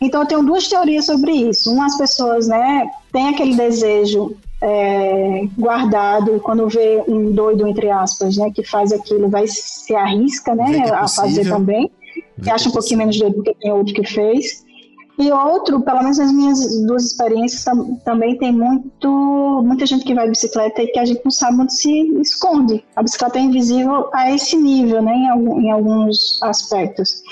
Então 0.00 0.20
eu 0.22 0.26
tenho 0.26 0.42
duas 0.44 0.68
teorias 0.68 1.06
sobre 1.06 1.32
isso. 1.32 1.72
Uma, 1.72 1.86
as 1.86 1.96
pessoas, 1.96 2.46
né, 2.46 2.88
têm 3.12 3.28
aquele 3.30 3.56
desejo 3.56 4.36
é, 4.60 5.48
guardado 5.56 6.40
quando 6.40 6.68
vê 6.68 7.02
um 7.08 7.32
doido 7.32 7.66
entre 7.66 7.90
aspas, 7.90 8.36
né, 8.36 8.50
que 8.50 8.62
faz 8.62 8.92
aquilo, 8.92 9.28
vai 9.28 9.46
se 9.46 9.94
arrisca, 9.94 10.54
né, 10.54 10.84
é 10.86 10.94
a 10.94 11.08
fazer 11.08 11.48
também, 11.48 11.90
que 12.42 12.50
acha 12.50 12.68
um 12.68 12.72
pouquinho 12.72 12.98
menos 12.98 13.18
doido 13.18 13.36
do 13.36 13.42
que 13.42 13.54
tem 13.54 13.72
outro 13.72 13.94
que 13.94 14.04
fez. 14.04 14.64
E 15.18 15.32
outro, 15.32 15.80
pelo 15.80 15.98
menos 15.98 16.18
nas 16.18 16.32
minhas 16.32 16.86
duas 16.86 17.06
experiências, 17.06 17.64
tam, 17.64 17.96
também 18.04 18.38
tem 18.38 18.52
muito, 18.52 19.62
muita 19.66 19.84
gente 19.84 20.04
que 20.04 20.14
vai 20.14 20.26
de 20.26 20.30
bicicleta 20.30 20.80
e 20.80 20.86
que 20.86 20.98
a 20.98 21.04
gente 21.04 21.20
não 21.24 21.30
sabe 21.32 21.60
onde 21.60 21.74
se 21.74 21.90
esconde. 22.20 22.84
A 22.94 23.02
bicicleta 23.02 23.38
é 23.38 23.42
invisível 23.42 24.08
a 24.12 24.30
esse 24.30 24.56
nível, 24.56 25.02
né, 25.02 25.12
em, 25.12 25.66
em 25.66 25.70
alguns 25.72 26.40
aspectos. 26.42 27.22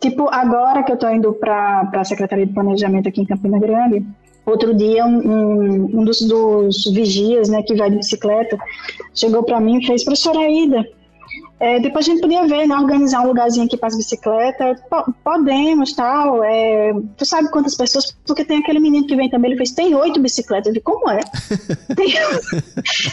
Tipo, 0.00 0.28
agora 0.32 0.84
que 0.84 0.92
eu 0.92 0.94
estou 0.94 1.10
indo 1.10 1.32
para 1.32 1.90
a 1.92 2.04
Secretaria 2.04 2.46
de 2.46 2.52
Planejamento 2.52 3.08
aqui 3.08 3.22
em 3.22 3.26
Campina 3.26 3.58
Grande, 3.58 4.06
Outro 4.46 4.74
dia, 4.74 5.06
um, 5.06 5.16
um, 5.16 6.00
um 6.00 6.04
dos, 6.04 6.20
dos, 6.20 6.84
vigias, 6.92 7.48
né, 7.48 7.62
que 7.62 7.74
vai 7.74 7.88
de 7.88 7.96
bicicleta, 7.96 8.58
chegou 9.14 9.42
para 9.42 9.58
mim 9.58 9.78
e 9.78 9.86
fez, 9.86 10.04
professora 10.04 10.40
Aida, 10.40 10.86
é, 11.64 11.80
depois 11.80 12.06
a 12.06 12.10
gente 12.10 12.20
podia 12.20 12.46
ver, 12.46 12.68
né, 12.68 12.76
organizar 12.76 13.22
um 13.22 13.28
lugarzinho 13.28 13.64
aqui 13.64 13.74
para 13.74 13.86
as 13.86 13.96
bicicletas. 13.96 14.78
Podemos, 15.24 15.94
tal. 15.94 16.44
É, 16.44 16.92
tu 17.16 17.24
sabe 17.24 17.48
quantas 17.50 17.74
pessoas? 17.74 18.14
Porque 18.26 18.44
tem 18.44 18.58
aquele 18.58 18.78
menino 18.78 19.06
que 19.06 19.16
vem 19.16 19.30
também, 19.30 19.50
ele 19.50 19.56
fez, 19.56 19.70
tem 19.70 19.94
oito 19.94 20.20
bicicletas. 20.20 20.66
Eu 20.66 20.72
disse, 20.74 20.84
como 20.84 21.08
é? 21.08 21.20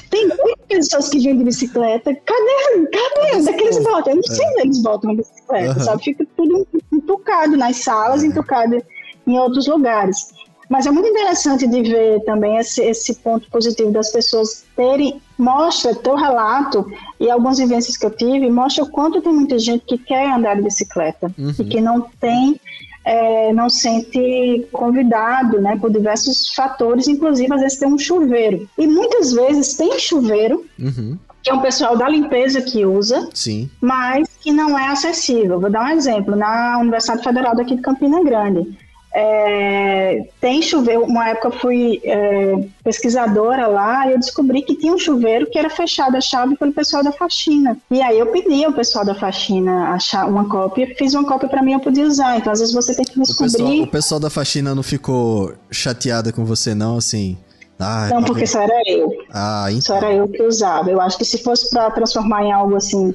tem, 0.10 0.26
oito 0.26 0.60
pessoas 0.68 1.08
que 1.08 1.20
vêm 1.20 1.38
de 1.38 1.45
bicicleta. 1.45 2.14
Cadê? 2.14 2.88
Cadê? 2.91 3.38
Onde 3.38 3.49
é 3.52 3.54
que 3.54 3.64
eles 3.64 3.82
voltam? 3.82 4.12
Eu 4.12 4.16
não 4.18 4.24
sei 4.24 4.45
onde 4.45 4.62
eles 4.64 4.84
voltam 4.84 5.12
a 5.12 5.16
bicicleta, 5.16 5.80
uhum. 5.80 5.86
sabe? 5.86 6.04
Fica 6.04 6.28
tudo 6.36 6.68
entucado 6.91 7.56
nas 7.56 7.78
salas, 7.78 8.22
uhum. 8.22 8.28
entucado 8.28 8.84
em 9.28 9.39
outros 9.39 9.66
lugares. 9.66 10.28
Mas 10.72 10.86
é 10.86 10.91
muito 10.91 11.09
interessante 11.09 11.67
de 11.67 11.82
ver 11.82 12.22
também 12.24 12.55
esse, 12.55 12.82
esse 12.82 13.15
ponto 13.15 13.45
positivo 13.51 13.91
das 13.91 14.09
pessoas 14.09 14.63
terem. 14.74 15.22
Mostra 15.38 15.93
teu 15.93 16.15
relato 16.15 16.89
e 17.19 17.30
algumas 17.30 17.57
vivências 17.57 17.97
que 17.97 18.05
eu 18.05 18.09
tive, 18.09 18.49
mostra 18.49 18.86
o 18.86 18.89
quanto 18.89 19.22
tem 19.22 19.34
muita 19.34 19.59
gente 19.59 19.84
que 19.86 19.97
quer 19.97 20.32
andar 20.32 20.55
de 20.55 20.61
bicicleta 20.61 21.30
uhum. 21.38 21.53
e 21.59 21.65
que 21.65 21.82
não 21.82 21.99
tem 22.22 22.57
é, 23.03 23.51
não 23.51 23.69
sente 23.69 24.65
convidado, 24.72 25.59
né, 25.59 25.76
por 25.76 25.91
diversos 25.91 26.53
fatores, 26.53 27.07
inclusive 27.07 27.53
às 27.53 27.59
vezes 27.59 27.78
tem 27.78 27.91
um 27.91 27.97
chuveiro. 27.97 28.69
E 28.78 28.88
muitas 28.88 29.34
vezes 29.34 29.74
tem 29.74 29.99
chuveiro, 29.99 30.63
uhum. 30.80 31.17
que 31.43 31.49
é 31.49 31.53
um 31.53 31.59
pessoal 31.59 31.97
da 31.97 32.07
limpeza 32.07 32.61
que 32.61 32.86
usa, 32.86 33.28
Sim. 33.34 33.69
mas 33.82 34.26
que 34.39 34.53
não 34.53 34.80
é 34.80 34.88
acessível. 34.88 35.59
Vou 35.59 35.69
dar 35.69 35.84
um 35.84 35.89
exemplo, 35.89 36.34
na 36.34 36.78
Universidade 36.80 37.24
Federal 37.24 37.57
daqui 37.57 37.76
de 37.76 37.82
Campina 37.82 38.24
Grande. 38.24 38.78
É, 39.14 40.24
tem 40.39 40.62
chuveiro. 40.62 41.03
Uma 41.03 41.30
época 41.30 41.49
eu 41.49 41.51
fui 41.51 42.01
é, 42.03 42.64
pesquisadora 42.84 43.68
lá 43.68 44.07
e 44.07 44.14
eu 44.14 44.20
descobri 44.20 44.62
que 44.62 44.76
tinha 44.76 44.93
um 44.93 44.97
chuveiro 44.97 45.49
que 45.49 45.59
era 45.59 45.70
fechado 45.70 46.16
a 46.16 46.22
chave 46.22 46.55
pelo 46.55 46.72
pessoal 46.72 47.03
da 47.03 47.12
faxina. 47.12 47.78
E 47.89 48.01
aí 48.01 48.18
eu 48.18 48.28
pedi 48.28 48.64
ao 48.64 48.72
pessoal 48.72 49.03
da 49.03 49.14
faxina 49.14 49.89
achar 49.89 50.28
uma 50.28 50.47
cópia, 50.47 50.95
fiz 50.97 51.14
uma 51.14 51.26
cópia 51.26 51.49
para 51.49 51.62
mim 51.62 51.74
eu 51.74 51.80
podia 51.80 52.05
usar. 52.05 52.38
Então 52.38 52.53
às 52.53 52.59
vezes 52.59 52.74
você 52.74 52.95
tem 52.95 53.05
que 53.05 53.20
descobrir. 53.20 53.47
O 53.47 53.57
pessoal, 53.57 53.84
o 53.84 53.88
pessoal 53.88 54.20
da 54.20 54.30
faxina 54.30 54.74
não 54.74 54.84
ficou 54.84 55.53
chateada 55.70 56.32
com 56.32 56.45
você, 56.45 56.74
não, 56.74 56.97
assim. 56.97 57.38
Ah, 57.84 58.09
não, 58.12 58.24
porque 58.24 58.45
só 58.45 58.62
era 58.62 58.82
eu. 58.86 59.12
Ah, 59.34 59.66
então. 59.70 59.82
Só 59.82 59.95
era 59.95 60.14
eu 60.14 60.28
que 60.28 60.43
usava. 60.43 60.91
Eu 60.91 61.01
acho 61.01 61.18
que 61.18 61.26
se 61.26 61.39
fosse 61.39 61.70
para 61.70 61.89
transformar 61.89 62.43
em 62.43 62.51
algo 62.51 62.76
assim 62.76 63.14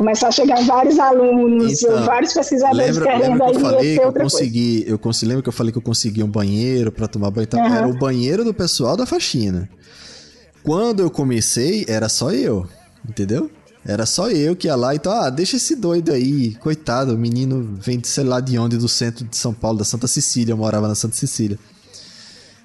começar 0.00 0.28
a 0.28 0.30
chegar 0.30 0.64
vários 0.64 0.98
alunos, 0.98 1.82
então, 1.82 2.06
vários 2.06 2.32
pesquisadores 2.32 2.96
lembra, 2.96 3.04
querendo 3.04 3.32
lembra 3.32 3.50
que 3.50 3.56
eu 3.56 3.60
falei 3.60 3.98
que 3.98 4.02
eu 4.02 4.12
consegui, 4.14 4.84
eu 4.86 4.98
consegui, 4.98 5.28
lembra 5.28 5.42
que 5.42 5.48
eu 5.50 5.52
falei 5.52 5.72
que 5.72 5.78
eu 5.78 5.82
consegui 5.82 6.22
um 6.22 6.30
banheiro 6.30 6.90
para 6.90 7.06
tomar 7.06 7.30
banho, 7.30 7.44
então, 7.44 7.60
uhum. 7.60 7.74
era 7.74 7.86
o 7.86 7.98
banheiro 7.98 8.42
do 8.42 8.54
pessoal 8.54 8.96
da 8.96 9.04
faxina. 9.04 9.68
Quando 10.62 11.00
eu 11.00 11.10
comecei, 11.10 11.84
era 11.86 12.08
só 12.08 12.32
eu, 12.32 12.66
entendeu? 13.06 13.50
Era 13.84 14.06
só 14.06 14.30
eu 14.30 14.56
que 14.56 14.68
ia 14.68 14.74
lá, 14.74 14.94
então, 14.94 15.12
ah, 15.12 15.28
deixa 15.28 15.56
esse 15.56 15.76
doido 15.76 16.12
aí, 16.12 16.54
coitado, 16.54 17.14
o 17.14 17.18
menino 17.18 17.76
vem 17.78 17.98
de 17.98 18.08
sei 18.08 18.24
lá 18.24 18.40
de 18.40 18.58
onde, 18.58 18.78
do 18.78 18.88
centro 18.88 19.26
de 19.26 19.36
São 19.36 19.52
Paulo, 19.52 19.80
da 19.80 19.84
Santa 19.84 20.06
Cecília, 20.06 20.54
eu 20.54 20.56
morava 20.56 20.88
na 20.88 20.94
Santa 20.94 21.14
Cecília. 21.14 21.58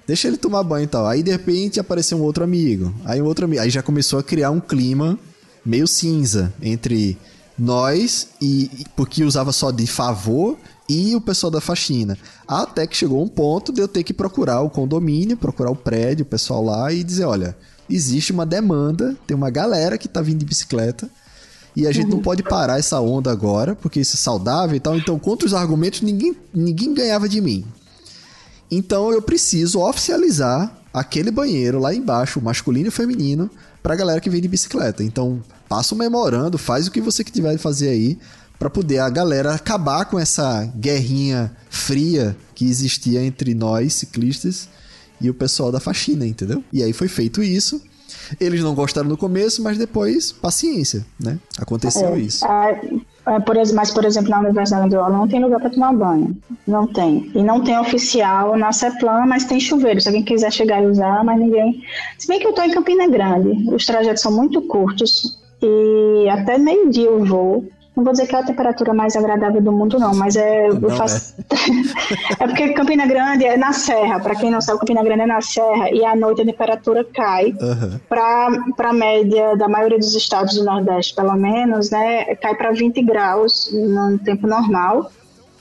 Deixa 0.06 0.26
ele 0.26 0.38
tomar 0.38 0.62
banho 0.62 0.84
e 0.84 0.86
tal. 0.86 1.06
Aí 1.06 1.22
de 1.22 1.32
repente 1.32 1.80
apareceu 1.80 2.16
um 2.16 2.22
outro 2.22 2.44
amigo. 2.44 2.94
Aí 3.04 3.20
um 3.20 3.24
outro 3.24 3.44
amigo. 3.44 3.60
Aí 3.60 3.68
já 3.68 3.82
começou 3.82 4.20
a 4.20 4.22
criar 4.22 4.52
um 4.52 4.60
clima 4.60 5.18
meio 5.66 5.86
cinza 5.86 6.54
entre 6.62 7.18
nós 7.58 8.28
e 8.40 8.84
porque 8.94 9.24
usava 9.24 9.52
só 9.52 9.70
de 9.70 9.86
favor 9.86 10.56
e 10.88 11.16
o 11.16 11.20
pessoal 11.20 11.50
da 11.50 11.60
faxina. 11.60 12.16
Até 12.46 12.86
que 12.86 12.96
chegou 12.96 13.22
um 13.22 13.28
ponto 13.28 13.72
de 13.72 13.80
eu 13.80 13.88
ter 13.88 14.04
que 14.04 14.14
procurar 14.14 14.60
o 14.60 14.70
condomínio, 14.70 15.36
procurar 15.36 15.70
o 15.70 15.76
prédio, 15.76 16.22
o 16.22 16.28
pessoal 16.28 16.64
lá 16.64 16.92
e 16.92 17.02
dizer, 17.02 17.24
olha, 17.24 17.56
existe 17.90 18.32
uma 18.32 18.46
demanda, 18.46 19.16
tem 19.26 19.36
uma 19.36 19.50
galera 19.50 19.98
que 19.98 20.08
tá 20.08 20.22
vindo 20.22 20.38
de 20.38 20.44
bicicleta 20.44 21.10
e 21.74 21.86
a 21.86 21.92
gente 21.92 22.08
não 22.08 22.22
pode 22.22 22.42
parar 22.42 22.78
essa 22.78 23.00
onda 23.00 23.30
agora, 23.30 23.74
porque 23.74 24.00
isso 24.00 24.16
é 24.16 24.18
saudável 24.18 24.74
e 24.76 24.80
tal. 24.80 24.96
Então, 24.96 25.18
contra 25.18 25.46
os 25.46 25.52
argumentos, 25.52 26.00
ninguém, 26.00 26.34
ninguém 26.54 26.94
ganhava 26.94 27.28
de 27.28 27.38
mim. 27.40 27.66
Então, 28.70 29.12
eu 29.12 29.20
preciso 29.20 29.80
oficializar 29.80 30.74
aquele 30.92 31.30
banheiro 31.30 31.78
lá 31.78 31.94
embaixo, 31.94 32.40
masculino 32.40 32.88
e 32.88 32.90
feminino, 32.90 33.50
pra 33.82 33.94
galera 33.94 34.22
que 34.22 34.30
vem 34.30 34.40
de 34.40 34.48
bicicleta. 34.48 35.04
Então, 35.04 35.42
passa 35.68 35.94
um 35.94 35.98
memorando, 35.98 36.58
faz 36.58 36.86
o 36.86 36.90
que 36.90 37.00
você 37.00 37.22
que 37.22 37.32
tiver 37.32 37.52
de 37.52 37.58
fazer 37.58 37.88
aí 37.88 38.18
para 38.58 38.70
poder 38.70 38.98
a 39.00 39.10
galera 39.10 39.54
acabar 39.54 40.06
com 40.06 40.18
essa 40.18 40.64
guerrinha 40.76 41.54
fria 41.68 42.36
que 42.54 42.64
existia 42.64 43.22
entre 43.22 43.54
nós 43.54 43.94
ciclistas 43.94 44.68
e 45.20 45.28
o 45.28 45.34
pessoal 45.34 45.70
da 45.70 45.80
faxina, 45.80 46.26
entendeu? 46.26 46.62
E 46.72 46.82
aí 46.82 46.92
foi 46.92 47.08
feito 47.08 47.42
isso. 47.42 47.82
Eles 48.40 48.62
não 48.62 48.74
gostaram 48.74 49.08
no 49.08 49.16
começo, 49.16 49.62
mas 49.62 49.78
depois, 49.78 50.32
paciência, 50.32 51.04
né? 51.20 51.38
Aconteceu 51.58 52.14
é, 52.14 52.18
isso. 52.18 52.44
É, 52.46 52.80
é, 53.26 53.40
por, 53.40 53.56
mas, 53.74 53.90
por 53.90 54.04
exemplo, 54.04 54.30
na 54.30 54.40
Universidade 54.40 54.88
do 54.90 54.98
Aula 54.98 55.16
não 55.16 55.28
tem 55.28 55.42
lugar 55.42 55.60
para 55.60 55.70
tomar 55.70 55.92
banho. 55.92 56.36
Não 56.66 56.86
tem. 56.86 57.30
E 57.34 57.42
não 57.42 57.62
tem 57.62 57.78
oficial 57.78 58.56
na 58.56 58.72
CEPLAN, 58.72 59.26
mas 59.26 59.44
tem 59.44 59.60
chuveiro. 59.60 60.00
Se 60.00 60.08
alguém 60.08 60.24
quiser 60.24 60.52
chegar 60.52 60.82
e 60.82 60.86
usar, 60.86 61.24
mas 61.24 61.38
ninguém. 61.38 61.82
Se 62.18 62.26
bem 62.26 62.38
que 62.38 62.46
eu 62.46 62.50
estou 62.50 62.64
em 62.64 62.70
Campina 62.70 63.08
Grande, 63.08 63.68
os 63.72 63.84
trajetos 63.84 64.22
são 64.22 64.32
muito 64.32 64.62
curtos 64.62 65.38
e 65.62 66.28
até 66.28 66.58
meio-dia 66.58 67.06
eu 67.06 67.24
vou. 67.24 67.64
Não 67.96 68.04
vou 68.04 68.12
dizer 68.12 68.26
que 68.26 68.36
é 68.36 68.40
a 68.40 68.44
temperatura 68.44 68.92
mais 68.92 69.16
agradável 69.16 69.62
do 69.62 69.72
mundo, 69.72 69.98
não, 69.98 70.14
mas 70.14 70.36
é. 70.36 70.68
Não 70.68 70.90
eu 70.90 70.90
faço... 70.90 71.34
é. 72.38 72.44
é 72.44 72.46
porque 72.46 72.74
Campina 72.74 73.06
Grande 73.06 73.46
é 73.46 73.56
na 73.56 73.72
serra. 73.72 74.20
Para 74.20 74.34
quem 74.34 74.50
não 74.50 74.60
sabe, 74.60 74.80
Campina 74.80 75.02
Grande 75.02 75.22
é 75.22 75.26
na 75.26 75.40
serra 75.40 75.90
e 75.90 76.04
à 76.04 76.14
noite 76.14 76.42
a 76.42 76.44
temperatura 76.44 77.02
cai 77.04 77.54
uhum. 77.58 77.98
para 78.06 78.90
a 78.90 78.92
média 78.92 79.56
da 79.56 79.66
maioria 79.66 79.98
dos 79.98 80.14
estados 80.14 80.56
do 80.56 80.64
Nordeste, 80.64 81.14
pelo 81.14 81.34
menos, 81.36 81.90
né? 81.90 82.34
Cai 82.36 82.54
para 82.54 82.70
20 82.70 83.02
graus 83.02 83.70
no 83.72 84.18
tempo 84.18 84.46
normal. 84.46 85.10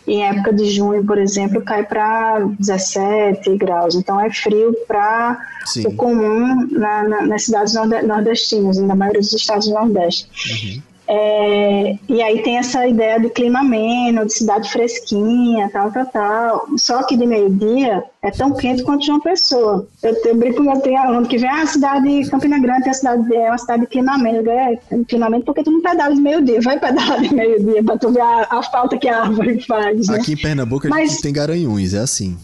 Em 0.08 0.24
época 0.24 0.54
de 0.54 0.70
junho, 0.70 1.04
por 1.04 1.18
exemplo, 1.18 1.62
cai 1.62 1.84
para 1.84 2.40
17 2.60 3.58
graus. 3.58 3.96
Então 3.96 4.20
é 4.20 4.32
frio 4.32 4.76
para 4.88 5.40
o 5.86 5.96
comum 5.96 6.68
na, 6.72 7.04
na, 7.04 7.26
nas 7.26 7.44
cidades 7.44 7.74
nordestinas, 7.74 8.78
na 8.78 8.96
maioria 8.96 9.22
dos 9.22 9.34
estados 9.34 9.68
do 9.68 9.74
Nordeste. 9.74 10.28
Uhum. 10.50 10.95
É, 11.08 11.98
e 12.10 12.22
aí 12.22 12.42
tem 12.42 12.58
essa 12.58 12.88
ideia 12.88 13.20
do 13.20 13.30
clima 13.30 13.60
ameno, 13.60 14.26
de 14.26 14.34
cidade 14.34 14.72
fresquinha, 14.72 15.70
tal, 15.70 15.92
tal, 15.92 16.06
tal. 16.08 16.68
Só 16.78 17.04
que 17.04 17.16
de 17.16 17.28
meio-dia 17.28 18.04
é 18.24 18.32
tão 18.32 18.52
quente 18.54 18.84
quanto 18.84 19.06
João 19.06 19.20
Pessoa. 19.20 19.88
Eu, 20.02 20.16
eu 20.26 20.36
brinco 20.36 20.64
com 20.64 20.80
tenho 20.80 20.98
aluno 20.98 21.28
que 21.28 21.38
vem, 21.38 21.50
ah, 21.50 21.62
a 21.62 21.68
cidade 21.68 22.24
de 22.24 22.30
Campina 22.30 22.60
Grande 22.60 22.90
é, 22.90 22.94
cidade, 22.94 23.36
é 23.36 23.50
uma 23.50 23.58
cidade 23.58 23.82
de 23.82 23.88
clima 23.88 24.16
ameno. 24.16 24.50
É, 24.50 24.80
clima 25.08 25.28
ameno 25.28 25.44
porque 25.44 25.64
tu 25.64 25.72
não 25.72 25.82
pedala 25.82 26.16
de 26.16 26.22
meio-dia. 26.22 26.62
Vai 26.62 26.80
pedalar 26.80 27.22
de 27.22 27.34
meio-dia 27.34 27.84
pra 27.84 27.98
tu 27.98 28.12
ver 28.12 28.22
a, 28.22 28.48
a, 28.50 28.64
falta 28.64 28.98
que 28.98 29.08
a 29.08 29.22
árvore 29.22 29.62
faz. 29.68 30.08
Né? 30.08 30.16
Aqui 30.16 30.34
em 30.34 30.38
Pernambuco 30.38 30.88
a 30.88 30.90
mas, 30.90 31.12
gente 31.12 31.22
tem 31.22 31.34
garanhuns, 31.34 31.94
é 31.94 32.00
assim. 32.00 32.36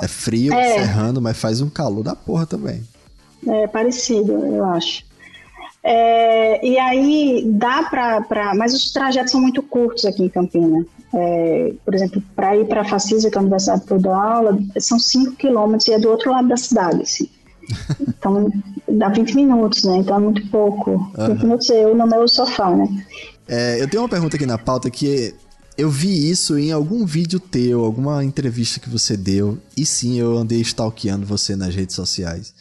É 0.00 0.08
frio, 0.08 0.52
é, 0.52 0.74
serrando, 0.74 1.20
mas 1.20 1.36
faz 1.36 1.60
um 1.60 1.68
calor 1.68 2.02
da 2.02 2.14
porra 2.14 2.46
também. 2.46 2.82
É 3.46 3.66
parecido, 3.66 4.32
eu 4.32 4.64
acho. 4.64 5.04
É, 5.86 6.66
e 6.66 6.78
aí 6.78 7.44
dá 7.46 7.82
para. 7.82 8.54
Mas 8.54 8.72
os 8.72 8.90
trajetos 8.90 9.30
são 9.30 9.40
muito 9.40 9.62
curtos 9.62 10.06
aqui 10.06 10.24
em 10.24 10.28
Campina. 10.30 10.84
É, 11.12 11.74
por 11.84 11.94
exemplo, 11.94 12.22
para 12.34 12.56
ir 12.56 12.66
para 12.66 12.80
a 12.80 12.84
Facisa, 12.84 13.30
que 13.30 13.36
é 13.36 13.38
a 13.38 13.42
Universidade 13.42 13.84
que 13.84 13.92
eu 13.92 14.00
dou 14.00 14.14
aula, 14.14 14.58
são 14.78 14.98
5 14.98 15.36
quilômetros 15.36 15.86
e 15.88 15.92
é 15.92 15.98
do 15.98 16.08
outro 16.08 16.30
lado 16.30 16.48
da 16.48 16.56
cidade. 16.56 17.02
Assim. 17.02 17.28
Então 18.24 18.50
dá 18.88 19.10
20 19.10 19.36
minutos, 19.36 19.84
né? 19.84 19.98
Então 19.98 20.16
é 20.16 20.20
muito 20.20 20.46
pouco. 20.48 20.92
Uhum. 20.92 21.26
20 21.34 21.42
minutos 21.42 21.68
eu 21.68 21.94
no 21.94 22.06
meu 22.06 22.26
sofá, 22.26 22.70
né? 22.70 22.88
É, 23.46 23.82
eu 23.82 23.86
tenho 23.86 24.02
uma 24.02 24.08
pergunta 24.08 24.36
aqui 24.36 24.46
na 24.46 24.56
pauta 24.56 24.90
que 24.90 25.34
eu 25.76 25.90
vi 25.90 26.30
isso 26.30 26.58
em 26.58 26.72
algum 26.72 27.04
vídeo 27.04 27.38
teu, 27.38 27.84
alguma 27.84 28.24
entrevista 28.24 28.80
que 28.80 28.88
você 28.88 29.14
deu, 29.14 29.58
e 29.76 29.84
sim, 29.84 30.18
eu 30.18 30.38
andei 30.38 30.60
stalkeando 30.62 31.26
você 31.26 31.54
nas 31.54 31.74
redes 31.74 31.94
sociais. 31.94 32.54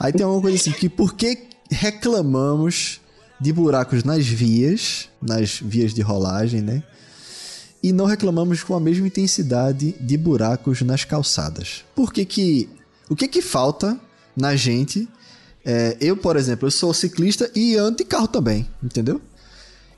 Aí 0.00 0.12
tem 0.12 0.24
alguma 0.24 0.42
coisa 0.42 0.56
assim, 0.56 0.72
que 0.72 0.88
por 0.88 1.14
que 1.14 1.53
reclamamos 1.74 3.00
de 3.40 3.52
buracos 3.52 4.04
nas 4.04 4.26
vias, 4.26 5.08
nas 5.20 5.58
vias 5.58 5.92
de 5.92 6.00
rolagem, 6.00 6.62
né? 6.62 6.82
E 7.82 7.92
não 7.92 8.06
reclamamos 8.06 8.62
com 8.62 8.74
a 8.74 8.80
mesma 8.80 9.06
intensidade 9.06 9.94
de 10.00 10.16
buracos 10.16 10.80
nas 10.80 11.04
calçadas. 11.04 11.84
Por 11.94 12.12
que 12.12 12.24
que... 12.24 12.68
O 13.10 13.14
que 13.14 13.28
que 13.28 13.42
falta 13.42 14.00
na 14.34 14.56
gente? 14.56 15.06
É, 15.62 15.96
eu, 16.00 16.16
por 16.16 16.36
exemplo, 16.36 16.66
eu 16.66 16.70
sou 16.70 16.94
ciclista 16.94 17.50
e 17.54 17.76
ando 17.76 17.98
de 17.98 18.04
carro 18.04 18.28
também, 18.28 18.66
entendeu? 18.82 19.20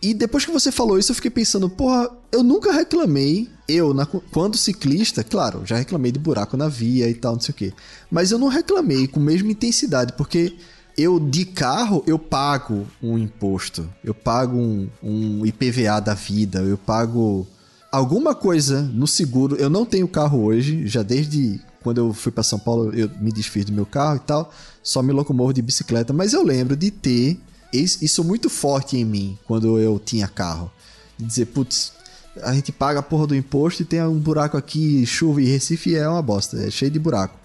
E 0.02 0.12
depois 0.12 0.44
que 0.44 0.50
você 0.50 0.72
falou 0.72 0.98
isso, 0.98 1.12
eu 1.12 1.16
fiquei 1.16 1.30
pensando, 1.30 1.70
porra, 1.70 2.10
eu 2.32 2.42
nunca 2.42 2.72
reclamei, 2.72 3.48
eu, 3.68 3.94
na, 3.94 4.04
quando 4.06 4.56
ciclista, 4.56 5.22
claro, 5.22 5.62
já 5.64 5.76
reclamei 5.76 6.10
de 6.10 6.18
buraco 6.18 6.56
na 6.56 6.68
via 6.68 7.08
e 7.08 7.14
tal, 7.14 7.34
não 7.34 7.40
sei 7.40 7.52
o 7.52 7.56
quê. 7.56 7.72
Mas 8.10 8.30
eu 8.30 8.38
não 8.38 8.48
reclamei 8.48 9.06
com 9.06 9.20
a 9.20 9.22
mesma 9.22 9.50
intensidade, 9.50 10.12
porque 10.14 10.56
eu 10.96 11.20
de 11.20 11.44
carro 11.44 12.02
eu 12.06 12.18
pago 12.18 12.86
um 13.02 13.18
imposto, 13.18 13.88
eu 14.02 14.14
pago 14.14 14.56
um, 14.56 14.88
um 15.02 15.46
IPVA 15.46 16.00
da 16.00 16.14
vida, 16.14 16.60
eu 16.60 16.78
pago 16.78 17.46
alguma 17.92 18.34
coisa 18.34 18.82
no 18.82 19.06
seguro. 19.06 19.56
Eu 19.56 19.68
não 19.68 19.84
tenho 19.84 20.08
carro 20.08 20.44
hoje, 20.44 20.86
já 20.86 21.02
desde 21.02 21.60
quando 21.82 21.98
eu 21.98 22.12
fui 22.12 22.32
para 22.32 22.42
São 22.42 22.58
Paulo 22.58 22.92
eu 22.94 23.10
me 23.20 23.30
desfiz 23.30 23.64
do 23.64 23.72
meu 23.72 23.86
carro 23.86 24.16
e 24.16 24.20
tal, 24.20 24.52
só 24.82 25.02
me 25.02 25.12
locomovo 25.12 25.52
de 25.52 25.62
bicicleta, 25.62 26.12
mas 26.12 26.32
eu 26.32 26.42
lembro 26.42 26.76
de 26.76 26.90
ter 26.90 27.38
isso 27.72 28.24
muito 28.24 28.48
forte 28.48 28.96
em 28.96 29.04
mim 29.04 29.38
quando 29.46 29.78
eu 29.78 29.98
tinha 29.98 30.26
carro. 30.26 30.70
De 31.18 31.24
dizer, 31.24 31.46
putz, 31.46 31.92
a 32.42 32.52
gente 32.52 32.72
paga 32.72 33.00
a 33.00 33.02
porra 33.02 33.26
do 33.26 33.36
imposto 33.36 33.82
e 33.82 33.84
tem 33.84 34.02
um 34.02 34.18
buraco 34.18 34.56
aqui, 34.56 35.04
chuva 35.06 35.40
e 35.40 35.46
Recife 35.46 35.94
é 35.94 36.08
uma 36.08 36.22
bosta, 36.22 36.58
é 36.58 36.70
cheio 36.70 36.90
de 36.90 36.98
buraco. 36.98 37.38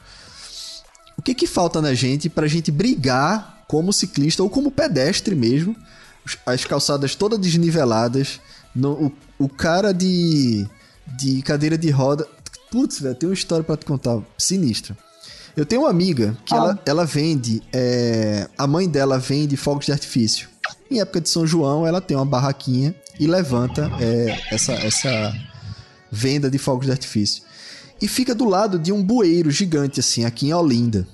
O 1.21 1.23
que 1.23 1.35
que 1.35 1.45
falta 1.45 1.79
na 1.79 1.93
gente 1.93 2.27
pra 2.29 2.47
gente 2.47 2.71
brigar 2.71 3.63
como 3.67 3.93
ciclista 3.93 4.41
ou 4.41 4.49
como 4.49 4.71
pedestre 4.71 5.35
mesmo? 5.35 5.75
As 6.43 6.65
calçadas 6.65 7.13
todas 7.13 7.37
desniveladas, 7.37 8.41
no, 8.75 8.93
o, 8.93 9.11
o 9.37 9.47
cara 9.47 9.93
de, 9.93 10.67
de 11.15 11.43
cadeira 11.43 11.77
de 11.77 11.91
roda. 11.91 12.27
Putz, 12.71 12.99
velho, 12.99 13.13
tem 13.13 13.29
uma 13.29 13.35
história 13.35 13.63
para 13.63 13.77
te 13.77 13.85
contar 13.85 14.19
sinistra. 14.35 14.97
Eu 15.55 15.63
tenho 15.63 15.81
uma 15.81 15.91
amiga 15.91 16.35
que 16.43 16.55
ah. 16.55 16.57
ela, 16.57 16.81
ela 16.87 17.05
vende. 17.05 17.61
É, 17.71 18.49
a 18.57 18.65
mãe 18.65 18.89
dela 18.89 19.19
vende 19.19 19.55
fogos 19.55 19.85
de 19.85 19.91
artifício. 19.91 20.49
Em 20.89 21.01
época 21.01 21.21
de 21.21 21.29
São 21.29 21.45
João, 21.45 21.85
ela 21.85 22.01
tem 22.01 22.17
uma 22.17 22.25
barraquinha 22.25 22.95
e 23.19 23.27
levanta 23.27 23.91
é, 23.99 24.39
essa, 24.49 24.73
essa 24.73 25.31
venda 26.11 26.49
de 26.49 26.57
fogos 26.57 26.87
de 26.87 26.91
artifício. 26.91 27.43
E 28.01 28.07
fica 28.07 28.33
do 28.33 28.45
lado 28.45 28.79
de 28.79 28.91
um 28.91 29.03
bueiro 29.03 29.51
gigante, 29.51 29.99
assim, 29.99 30.25
aqui 30.25 30.47
em 30.47 30.53
Olinda. 30.53 31.07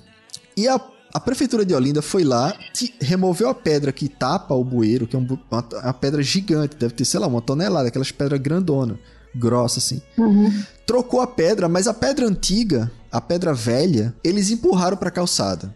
E 0.56 0.66
a, 0.66 0.80
a 1.12 1.20
prefeitura 1.20 1.64
de 1.64 1.74
Olinda 1.74 2.00
foi 2.00 2.24
lá, 2.24 2.56
removeu 3.00 3.48
a 3.48 3.54
pedra 3.54 3.92
que 3.92 4.08
tapa 4.08 4.54
o 4.54 4.64
bueiro, 4.64 5.06
que 5.06 5.14
é 5.14 5.18
um, 5.18 5.38
uma, 5.50 5.68
uma, 5.84 5.94
pedra 5.94 6.22
gigante, 6.22 6.76
deve 6.76 6.94
ter, 6.94 7.04
sei 7.04 7.20
lá, 7.20 7.26
uma 7.26 7.42
tonelada, 7.42 7.88
aquelas 7.88 8.10
pedras 8.10 8.40
grandona, 8.40 8.98
grossa, 9.34 9.78
assim. 9.78 10.00
Uhum. 10.16 10.50
Trocou 10.86 11.20
a 11.20 11.26
pedra, 11.26 11.68
mas 11.68 11.86
a 11.86 11.92
pedra 11.92 12.26
antiga, 12.26 12.90
a 13.12 13.20
pedra 13.20 13.52
velha, 13.52 14.14
eles 14.24 14.50
empurraram 14.50 14.96
para 14.96 15.08
a 15.08 15.12
calçada. 15.12 15.74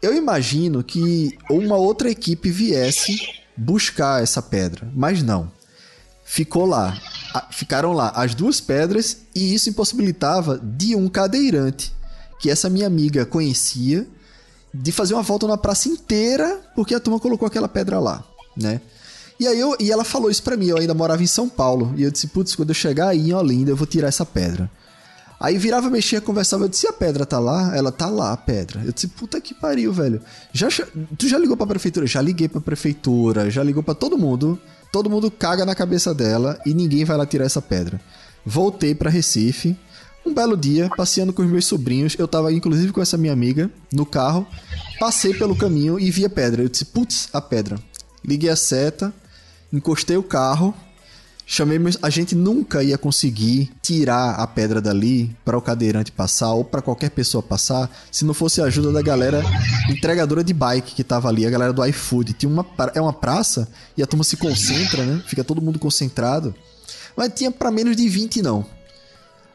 Eu 0.00 0.14
imagino 0.14 0.82
que 0.82 1.36
uma 1.50 1.76
outra 1.76 2.10
equipe 2.10 2.50
viesse 2.50 3.18
buscar 3.56 4.22
essa 4.22 4.42
pedra, 4.42 4.90
mas 4.94 5.22
não. 5.22 5.50
Ficou 6.24 6.66
lá 6.66 6.98
ficaram 7.50 7.92
lá 7.92 8.10
as 8.10 8.34
duas 8.34 8.60
pedras 8.60 9.18
e 9.34 9.54
isso 9.54 9.68
impossibilitava 9.68 10.58
de 10.62 10.94
um 10.94 11.08
cadeirante 11.08 11.92
que 12.38 12.50
essa 12.50 12.68
minha 12.68 12.86
amiga 12.86 13.24
conhecia 13.24 14.06
de 14.72 14.92
fazer 14.92 15.14
uma 15.14 15.22
volta 15.22 15.46
na 15.46 15.56
praça 15.56 15.88
inteira 15.88 16.60
porque 16.74 16.94
a 16.94 17.00
turma 17.00 17.18
colocou 17.18 17.46
aquela 17.46 17.68
pedra 17.68 17.98
lá, 17.98 18.24
né? 18.56 18.80
E 19.38 19.48
aí 19.48 19.58
eu, 19.58 19.76
e 19.80 19.90
ela 19.90 20.04
falou 20.04 20.30
isso 20.30 20.42
para 20.42 20.56
mim, 20.56 20.66
eu 20.66 20.78
ainda 20.78 20.94
morava 20.94 21.22
em 21.22 21.26
São 21.26 21.48
Paulo, 21.48 21.92
e 21.96 22.04
eu 22.04 22.10
disse, 22.10 22.28
putz, 22.28 22.54
quando 22.54 22.68
eu 22.68 22.74
chegar 22.74 23.08
aí 23.08 23.30
em 23.30 23.32
Olinda, 23.32 23.70
eu 23.70 23.76
vou 23.76 23.86
tirar 23.86 24.08
essa 24.08 24.24
pedra. 24.24 24.70
Aí 25.40 25.58
virava, 25.58 25.90
mexia, 25.90 26.20
conversava, 26.20 26.64
eu 26.64 26.68
disse, 26.68 26.86
a 26.86 26.92
pedra 26.92 27.26
tá 27.26 27.40
lá? 27.40 27.76
Ela, 27.76 27.90
tá 27.90 28.06
lá, 28.06 28.32
a 28.32 28.36
pedra. 28.36 28.80
Eu 28.84 28.92
disse, 28.92 29.08
puta 29.08 29.40
que 29.40 29.52
pariu, 29.52 29.92
velho. 29.92 30.20
Já, 30.52 30.68
tu 31.18 31.28
já 31.28 31.36
ligou 31.36 31.56
pra 31.56 31.66
prefeitura? 31.66 32.06
Já 32.06 32.22
liguei 32.22 32.48
pra 32.48 32.60
prefeitura, 32.60 33.50
já 33.50 33.62
ligou 33.62 33.82
para 33.82 33.94
todo 33.94 34.16
mundo 34.16 34.58
todo 34.94 35.10
mundo 35.10 35.28
caga 35.28 35.66
na 35.66 35.74
cabeça 35.74 36.14
dela 36.14 36.56
e 36.64 36.72
ninguém 36.72 37.04
vai 37.04 37.16
lá 37.16 37.26
tirar 37.26 37.44
essa 37.44 37.60
pedra. 37.60 38.00
Voltei 38.46 38.94
para 38.94 39.10
Recife. 39.10 39.76
Um 40.24 40.32
belo 40.32 40.56
dia, 40.56 40.88
passeando 40.96 41.32
com 41.32 41.42
os 41.42 41.50
meus 41.50 41.66
sobrinhos, 41.66 42.14
eu 42.16 42.28
tava 42.28 42.52
inclusive 42.52 42.92
com 42.92 43.02
essa 43.02 43.18
minha 43.18 43.32
amiga 43.32 43.68
no 43.92 44.06
carro. 44.06 44.46
Passei 45.00 45.34
pelo 45.34 45.56
caminho 45.56 45.98
e 45.98 46.12
vi 46.12 46.24
a 46.24 46.30
pedra. 46.30 46.62
Eu 46.62 46.68
disse, 46.68 46.84
putz, 46.84 47.28
a 47.32 47.40
pedra. 47.40 47.76
Liguei 48.24 48.48
a 48.48 48.54
seta, 48.54 49.12
encostei 49.72 50.16
o 50.16 50.22
carro, 50.22 50.72
Chamei 51.46 51.78
meus... 51.78 51.98
A 52.02 52.08
gente 52.08 52.34
nunca 52.34 52.82
ia 52.82 52.96
conseguir 52.96 53.70
tirar 53.82 54.34
a 54.36 54.46
pedra 54.46 54.80
dali 54.80 55.36
para 55.44 55.58
o 55.58 55.62
cadeirante 55.62 56.10
passar 56.10 56.52
ou 56.52 56.64
para 56.64 56.80
qualquer 56.80 57.10
pessoa 57.10 57.42
passar 57.42 57.90
se 58.10 58.24
não 58.24 58.32
fosse 58.32 58.62
a 58.62 58.64
ajuda 58.64 58.90
da 58.90 59.02
galera 59.02 59.42
entregadora 59.90 60.42
de 60.42 60.54
bike 60.54 60.94
que 60.94 61.04
tava 61.04 61.28
ali, 61.28 61.46
a 61.46 61.50
galera 61.50 61.72
do 61.72 61.84
iFood. 61.84 62.32
Tinha 62.32 62.50
uma 62.50 62.66
é 62.94 63.00
uma 63.00 63.12
praça 63.12 63.68
e 63.96 64.02
a 64.02 64.06
turma 64.06 64.24
se 64.24 64.36
concentra, 64.36 65.04
né? 65.04 65.22
Fica 65.26 65.44
todo 65.44 65.60
mundo 65.60 65.78
concentrado. 65.78 66.54
Mas 67.16 67.32
tinha 67.34 67.50
para 67.50 67.70
menos 67.70 67.94
de 67.94 68.08
20 68.08 68.40
não. 68.42 68.64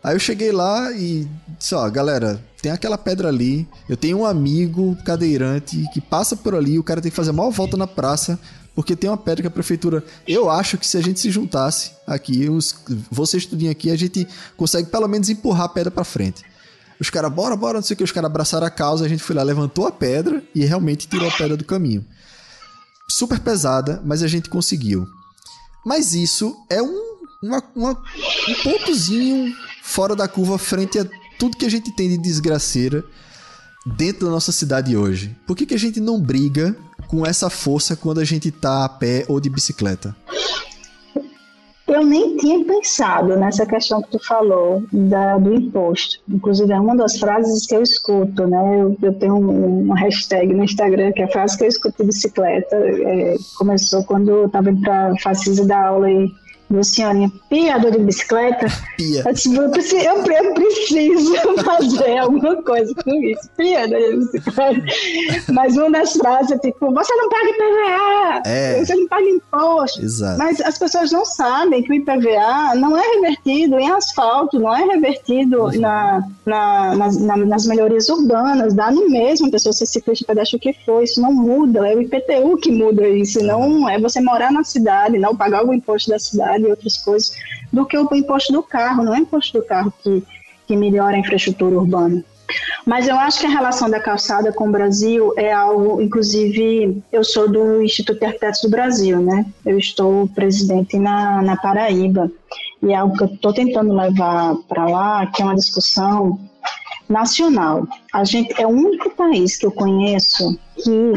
Aí 0.04 0.16
eu 0.16 0.20
cheguei 0.20 0.52
lá 0.52 0.92
e 0.94 1.28
disse, 1.58 1.76
ó, 1.76 1.90
galera, 1.90 2.42
tem 2.62 2.72
aquela 2.72 2.98
pedra 2.98 3.28
ali. 3.28 3.68
Eu 3.88 3.98
tenho 3.98 4.20
um 4.20 4.26
amigo 4.26 4.96
cadeirante 5.04 5.86
que 5.94 6.00
passa 6.00 6.36
por 6.36 6.56
ali, 6.56 6.80
o 6.80 6.84
cara 6.84 7.02
tem 7.02 7.12
que 7.12 7.16
fazer 7.16 7.32
a 7.32 7.34
maior 7.34 7.50
volta 7.50 7.76
na 7.76 7.88
praça 7.88 8.40
porque 8.80 8.96
tem 8.96 9.10
uma 9.10 9.18
pedra 9.18 9.42
que 9.42 9.48
a 9.48 9.52
prefeitura. 9.52 10.02
Eu 10.26 10.50
acho 10.50 10.78
que 10.78 10.88
se 10.88 10.96
a 10.96 11.02
gente 11.02 11.20
se 11.20 11.30
juntasse 11.30 11.92
aqui, 12.08 12.48
os, 12.48 12.74
vocês 13.12 13.44
estudinho 13.44 13.70
aqui, 13.70 13.92
a 13.92 13.96
gente 13.98 14.26
consegue 14.56 14.90
pelo 14.90 15.06
menos 15.06 15.30
empurrar 15.30 15.66
a 15.66 15.68
pedra 15.68 15.92
para 15.92 16.06
frente. 16.06 16.46
Os 16.98 17.10
caras, 17.10 17.30
bora, 17.30 17.58
bora, 17.58 17.80
não 17.80 17.84
sei 17.84 17.94
o 17.94 17.98
que, 17.98 18.06
os 18.06 18.12
caras 18.14 18.30
abraçaram 18.30 18.66
a 18.66 18.70
causa, 18.70 19.04
a 19.04 19.10
gente 19.10 19.22
foi 19.22 19.36
lá, 19.36 19.44
levantou 19.44 19.86
a 19.86 19.92
pedra 19.92 20.42
e 20.56 20.64
realmente 20.64 21.10
tirou 21.10 21.28
a 21.28 21.32
pedra 21.34 21.58
do 21.58 21.66
caminho. 21.66 22.06
Super 23.12 23.42
pesada, 23.42 24.02
mas 24.06 24.24
a 24.24 24.30
gente 24.30 24.50
conseguiu. 24.50 25.06
Mas 25.86 26.14
isso 26.14 26.56
é 26.70 26.82
um, 26.82 27.18
uma, 27.44 27.62
uma, 27.76 27.92
um 27.92 28.54
pontozinho 28.64 29.54
fora 29.84 30.16
da 30.16 30.26
curva 30.26 30.58
frente 30.58 30.98
a 30.98 31.06
tudo 31.38 31.58
que 31.58 31.66
a 31.66 31.70
gente 31.70 31.94
tem 31.98 32.08
de 32.08 32.18
desgraceira 32.18 33.04
dentro 33.86 34.28
da 34.28 34.32
nossa 34.32 34.54
cidade 34.54 34.96
hoje. 34.96 35.36
Por 35.46 35.58
que, 35.58 35.66
que 35.66 35.74
a 35.74 35.80
gente 35.80 36.00
não 36.00 36.18
briga 36.18 36.78
com 37.10 37.26
essa 37.26 37.50
força 37.50 37.96
quando 37.96 38.20
a 38.20 38.24
gente 38.24 38.52
tá 38.52 38.86
a 38.86 38.90
pé 38.90 39.26
ou 39.28 39.42
de 39.42 39.50
bicicleta? 39.50 40.16
Eu 41.88 42.06
nem 42.06 42.38
tinha 42.38 42.64
pensado 42.64 43.36
nessa 43.36 43.66
questão 43.66 44.00
que 44.04 44.12
tu 44.12 44.20
falou 44.24 44.84
da, 44.94 45.40
do 45.40 45.56
imposto. 45.56 46.20
Inclusive, 46.30 46.72
é 46.72 46.80
uma 46.80 46.96
das 46.96 47.18
frases 47.18 47.66
que 47.66 47.76
eu 47.76 47.82
escuto, 47.82 48.46
né? 48.46 48.80
Eu, 48.80 48.96
eu 49.02 49.14
tenho 49.16 49.36
um, 49.36 49.82
uma 49.82 49.98
hashtag 49.98 50.54
no 50.54 50.64
Instagram 50.64 51.12
que 51.12 51.24
é 51.24 51.26
a 51.26 51.32
frase 51.32 51.58
que 51.58 51.64
eu 51.64 51.68
escuto 51.68 51.98
de 51.98 52.06
bicicleta. 52.06 52.76
É, 52.76 53.36
começou 53.58 54.04
quando 54.04 54.30
eu 54.30 54.46
estava 54.46 54.70
indo 54.70 54.82
para 54.82 55.08
a 55.08 55.66
dar 55.66 55.88
aula 55.88 56.12
e 56.12 56.32
Luciane, 56.72 57.32
piador 57.50 57.92
de 57.92 58.00
bicicleta? 58.00 58.68
Pia. 58.96 59.24
Eu, 59.26 59.34
disse, 59.34 59.56
eu, 59.56 59.70
preciso, 59.72 60.06
eu, 60.06 60.24
preciso 60.54 61.36
fazer 61.64 62.18
alguma 62.18 62.62
coisa 62.62 62.94
com 62.96 63.12
isso. 63.24 63.50
Piador 63.58 64.00
de 64.00 64.18
bicicleta. 64.18 64.82
Mas 65.52 65.76
uma 65.76 65.92
das 65.92 66.14
frases 66.14 66.52
é 66.52 66.58
tipo, 66.60 66.94
você 66.94 67.16
não 67.16 67.30
paga 67.30 67.50
IPVA, 67.50 68.42
é. 68.46 68.86
você 68.86 68.96
não 68.96 69.08
paga 69.08 69.30
imposto. 69.30 70.02
Exato. 70.02 70.38
Mas 70.38 70.62
as 70.62 70.78
pessoas 70.78 71.12
não 71.12 71.26
sabem 71.26 71.82
que 71.82 71.92
o 71.92 71.96
IPVA 71.96 72.76
não 72.76 72.96
é 72.96 73.02
revertido 73.16 73.80
em 73.80 73.90
asfalto, 73.90 74.60
não 74.60 74.76
é 74.76 74.84
revertido 74.84 75.64
uhum. 75.64 75.80
na, 75.80 76.24
na, 76.46 76.96
nas, 76.96 77.18
na, 77.18 77.38
nas 77.38 77.66
melhorias 77.66 78.10
urbanas, 78.10 78.74
dá 78.74 78.92
no 78.92 79.10
mesmo 79.10 79.50
pessoa 79.50 79.74
ser 79.74 79.86
ciclista, 79.86 80.26
pedestre, 80.26 80.58
o 80.58 80.60
que 80.60 80.74
for, 80.86 81.04
isso 81.04 81.20
não 81.20 81.34
muda, 81.34 81.88
é 81.88 81.96
o 81.96 82.02
IPTU 82.02 82.58
que 82.58 82.72
muda 82.72 83.08
isso, 83.08 83.44
não 83.44 83.90
é 83.90 84.00
você 84.00 84.22
morar 84.22 84.52
na 84.52 84.64
cidade, 84.64 85.18
não 85.18 85.36
pagar 85.36 85.66
o 85.66 85.74
imposto 85.74 86.10
da 86.10 86.20
cidade 86.20 86.59
e 86.68 86.70
outras 86.70 86.98
coisas, 86.98 87.32
do 87.72 87.86
que 87.86 87.98
o 87.98 88.08
imposto 88.14 88.54
do 88.54 88.64
carro. 88.64 89.04
Não 89.04 89.14
é 89.14 89.20
o 89.20 89.22
imposto 89.22 89.60
do 89.60 89.66
carro 89.66 89.94
que, 90.04 90.24
que 90.68 90.76
melhora 90.76 91.16
a 91.16 91.20
infraestrutura 91.20 91.78
urbana. 91.78 92.24
Mas 92.86 93.08
eu 93.08 93.18
acho 93.20 93.40
que 93.40 93.46
a 93.46 93.50
relação 93.50 93.90
da 93.90 94.00
calçada 94.00 94.52
com 94.52 94.68
o 94.68 94.72
Brasil 94.72 95.34
é 95.38 95.52
algo, 95.52 96.02
inclusive, 96.02 97.04
eu 97.12 97.24
sou 97.24 97.48
do 97.48 97.82
Instituto 97.84 98.20
de 98.20 98.26
Arquitetos 98.26 98.62
do 98.62 98.70
Brasil, 98.70 99.22
né? 99.22 99.46
Eu 99.66 99.78
estou 99.78 100.28
presidente 100.30 100.98
na, 100.98 101.42
na 101.42 101.56
Paraíba 101.56 102.32
e 102.82 102.92
é 102.92 102.96
algo 102.96 103.16
que 103.16 103.24
eu 103.24 103.28
estou 103.28 103.54
tentando 103.54 103.94
levar 103.94 104.56
para 104.68 104.88
lá, 104.88 105.28
que 105.28 105.42
é 105.42 105.46
uma 105.46 105.56
discussão 105.56 106.40
nacional. 107.08 107.88
A 108.14 108.24
gente 108.24 108.60
é 108.60 108.66
o 108.66 108.70
único 108.70 109.10
país 109.12 109.58
que 109.58 109.66
eu 109.66 109.72
conheço 109.72 110.58
que 110.76 111.14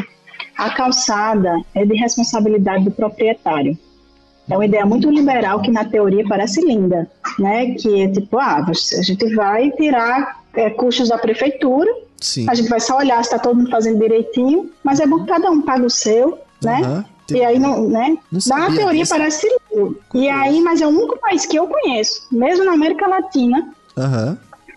a 0.57 0.70
calçada 0.70 1.57
é 1.74 1.84
de 1.84 1.95
responsabilidade 1.95 2.84
do 2.84 2.90
proprietário. 2.90 3.78
É 4.51 4.57
uma 4.57 4.66
ideia 4.66 4.84
muito 4.84 5.11
liberal 5.11 5.61
que 5.62 5.70
na 5.70 5.84
teoria 5.84 6.24
parece 6.28 6.61
linda, 6.61 7.09
né? 7.38 7.74
Que 7.74 8.03
é 8.03 8.09
tipo, 8.09 8.38
ah, 8.38 8.64
a 8.68 9.03
gente 9.03 9.34
vai 9.34 9.70
tirar 9.72 10.43
é, 10.55 10.70
custos 10.70 11.09
da 11.09 11.18
prefeitura, 11.18 11.90
Sim. 12.20 12.47
a 12.49 12.55
gente 12.55 12.68
vai 12.68 12.80
só 12.80 12.99
olhar 12.99 13.16
se 13.16 13.30
está 13.34 13.38
todo 13.38 13.57
mundo 13.57 13.70
fazendo 13.70 14.01
direitinho, 14.01 14.70
mas 14.82 15.01
é 15.01 15.07
bom 15.07 15.20
que 15.20 15.26
cada 15.26 15.51
um 15.51 15.62
paga 15.62 15.86
o 15.86 15.90
seu, 15.90 16.38
né? 16.62 16.80
Uhum. 16.80 17.05
E 17.30 17.45
aí, 17.45 17.59
não, 17.59 17.88
né? 17.88 18.16
Não 18.30 18.59
na 18.59 18.66
teoria 18.66 19.01
disso. 19.01 19.14
parece 19.14 19.49
lindo. 19.49 19.99
E 20.14 20.28
aí, 20.28 20.61
mas 20.61 20.80
é 20.80 20.86
o 20.86 20.90
único 20.90 21.18
país 21.18 21.47
que 21.47 21.57
eu 21.57 21.66
conheço, 21.66 22.26
mesmo 22.30 22.64
na 22.64 22.72
América 22.72 23.07
Latina, 23.07 23.72
uhum. 23.97 24.36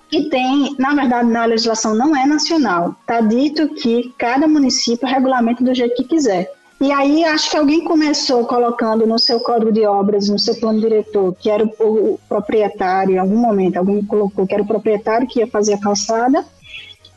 que 0.10 0.30
tem, 0.30 0.76
na 0.80 0.94
verdade, 0.94 1.30
na 1.30 1.46
legislação 1.46 1.96
não 1.96 2.16
é 2.16 2.26
nacional. 2.26 2.96
Está 3.02 3.20
dito 3.22 3.68
que 3.70 4.14
cada 4.18 4.48
município 4.48 5.08
regulamenta 5.08 5.64
do 5.64 5.74
jeito 5.74 5.96
que 5.96 6.06
quiser. 6.06 6.52
E 6.86 6.92
aí 6.92 7.24
acho 7.24 7.50
que 7.50 7.58
alguém 7.58 7.84
começou 7.84 8.46
colocando 8.46 9.08
no 9.08 9.18
seu 9.18 9.40
código 9.40 9.72
de 9.72 9.84
obras, 9.88 10.30
no 10.30 10.38
seu 10.38 10.54
plano 10.54 10.80
diretor, 10.80 11.34
que 11.34 11.50
era 11.50 11.66
o, 11.80 12.20
proprietário, 12.30 13.16
em 13.16 13.18
algum 13.18 13.38
momento, 13.38 13.78
alguém 13.78 14.06
colocou 14.06 14.46
que 14.46 14.54
era 14.54 14.62
o 14.62 14.68
proprietário 14.68 15.28
que 15.28 15.40
ia 15.40 15.48
fazer 15.48 15.74
a 15.74 15.80
calçada. 15.80 16.46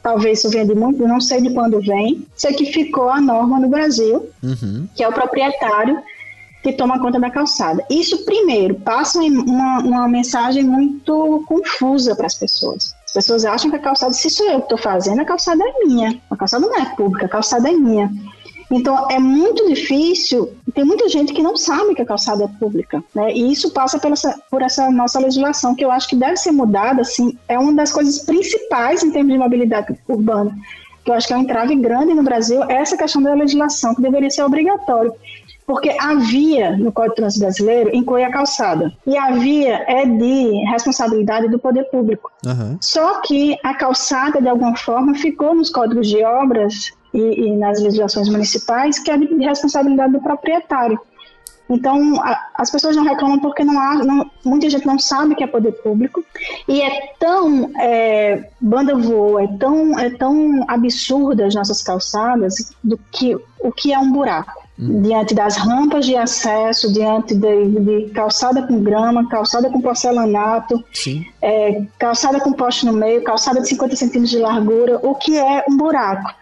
Talvez 0.02 0.38
isso 0.38 0.48
venha 0.48 0.64
de 0.64 0.74
muito, 0.74 1.06
não 1.06 1.20
sei 1.20 1.42
de 1.42 1.52
quando 1.52 1.82
vem. 1.82 2.26
Sei 2.34 2.54
que 2.54 2.64
ficou 2.72 3.10
a 3.10 3.20
norma 3.20 3.60
no 3.60 3.68
Brasil, 3.68 4.30
uhum. 4.42 4.88
que 4.96 5.04
é 5.04 5.08
o 5.08 5.12
proprietário 5.12 5.98
que 6.62 6.72
toma 6.72 6.98
conta 6.98 7.20
da 7.20 7.30
calçada. 7.30 7.84
Isso, 7.90 8.24
primeiro, 8.24 8.74
passa 8.76 9.20
uma, 9.20 9.80
uma 9.80 10.08
mensagem 10.08 10.64
muito 10.64 11.44
confusa 11.46 12.16
para 12.16 12.24
as 12.24 12.34
pessoas. 12.34 12.94
As 13.04 13.12
pessoas 13.12 13.44
acham 13.44 13.70
que 13.70 13.76
a 13.76 13.80
calçada, 13.80 14.14
se 14.14 14.30
sou 14.30 14.46
eu 14.46 14.60
que 14.60 14.64
estou 14.64 14.78
fazendo, 14.78 15.20
a 15.20 15.26
calçada 15.26 15.62
é 15.62 15.84
minha. 15.84 16.18
A 16.30 16.36
calçada 16.36 16.66
não 16.66 16.74
é 16.74 16.86
pública, 16.94 17.26
a 17.26 17.28
calçada 17.28 17.68
é 17.68 17.72
minha. 17.72 18.10
Então, 18.70 19.06
é 19.10 19.18
muito 19.18 19.66
difícil, 19.66 20.52
tem 20.74 20.84
muita 20.84 21.08
gente 21.08 21.32
que 21.32 21.42
não 21.42 21.56
sabe 21.56 21.94
que 21.94 22.02
a 22.02 22.06
calçada 22.06 22.44
é 22.44 22.48
pública, 22.60 23.02
né? 23.14 23.32
E 23.32 23.50
isso 23.50 23.70
passa 23.72 23.98
por 23.98 24.12
essa, 24.12 24.38
por 24.50 24.60
essa 24.60 24.90
nossa 24.90 25.18
legislação, 25.18 25.74
que 25.74 25.84
eu 25.84 25.90
acho 25.90 26.08
que 26.08 26.16
deve 26.16 26.36
ser 26.36 26.52
mudada, 26.52 27.00
assim, 27.00 27.36
é 27.48 27.58
uma 27.58 27.72
das 27.72 27.90
coisas 27.90 28.18
principais 28.20 29.02
em 29.02 29.10
termos 29.10 29.32
de 29.32 29.38
mobilidade 29.38 29.98
urbana, 30.06 30.54
que 31.02 31.10
eu 31.10 31.14
acho 31.14 31.26
que 31.26 31.32
é 31.32 31.36
um 31.36 31.42
entrave 31.42 31.74
grande 31.76 32.12
no 32.12 32.22
Brasil, 32.22 32.62
é 32.64 32.74
essa 32.74 32.96
questão 32.96 33.22
da 33.22 33.32
legislação, 33.32 33.94
que 33.94 34.02
deveria 34.02 34.28
ser 34.28 34.42
obrigatório. 34.42 35.14
porque 35.68 35.94
a 36.00 36.14
via 36.14 36.78
no 36.78 36.90
Código 36.90 37.14
de 37.14 37.20
Trânsito 37.20 37.44
Brasileiro 37.44 37.90
inclui 37.92 38.24
a 38.24 38.30
calçada. 38.30 38.90
E 39.06 39.18
a 39.18 39.32
via 39.32 39.84
é 39.86 40.06
de 40.06 40.64
responsabilidade 40.70 41.46
do 41.48 41.58
poder 41.58 41.84
público. 41.90 42.32
Aham. 42.46 42.78
Só 42.80 43.20
que 43.20 43.54
a 43.62 43.74
calçada, 43.74 44.40
de 44.40 44.48
alguma 44.48 44.74
forma, 44.74 45.14
ficou 45.14 45.54
nos 45.54 45.68
códigos 45.68 46.08
de 46.08 46.24
obras 46.24 46.90
e, 47.18 47.46
e 47.48 47.56
nas 47.56 47.80
legislações 47.82 48.28
municipais, 48.28 48.98
que 48.98 49.10
é 49.10 49.16
de 49.16 49.26
responsabilidade 49.44 50.12
do 50.12 50.20
proprietário. 50.20 50.98
Então, 51.70 52.18
a- 52.22 52.48
as 52.54 52.70
pessoas 52.70 52.96
não 52.96 53.04
reclamam 53.04 53.38
porque 53.40 53.62
não 53.62 53.78
há, 53.78 53.96
não- 53.96 54.30
muita 54.42 54.70
gente 54.70 54.86
não 54.86 54.98
sabe 54.98 55.34
que 55.34 55.44
é 55.44 55.46
poder 55.46 55.72
público 55.82 56.24
e 56.66 56.80
é 56.80 57.12
tão 57.20 57.70
é, 57.78 58.48
banda 58.58 58.94
voa, 58.96 59.42
é 59.44 59.46
tão, 59.58 59.98
é 59.98 60.08
tão 60.08 60.64
absurda 60.66 61.44
as 61.44 61.54
nossas 61.54 61.82
calçadas 61.82 62.72
do 62.82 62.98
que 63.12 63.36
o 63.60 63.70
que 63.70 63.92
é 63.92 63.98
um 63.98 64.10
buraco. 64.10 64.66
Diante 64.78 65.34
das 65.34 65.56
rampas 65.56 66.06
de 66.06 66.16
acesso, 66.16 66.90
diante 66.92 67.34
de, 67.34 67.66
de 67.80 68.10
calçada 68.14 68.62
com 68.62 68.80
grama, 68.80 69.28
calçada 69.28 69.68
com 69.68 69.80
porcelanato, 69.80 70.82
é, 71.42 71.82
calçada 71.98 72.40
com 72.40 72.52
poste 72.52 72.86
no 72.86 72.92
meio, 72.92 73.22
calçada 73.24 73.60
de 73.60 73.68
50 73.68 73.94
centímetros 73.96 74.30
de 74.30 74.38
largura, 74.38 75.00
o 75.02 75.16
que 75.16 75.36
é 75.36 75.64
um 75.68 75.76
buraco. 75.76 76.32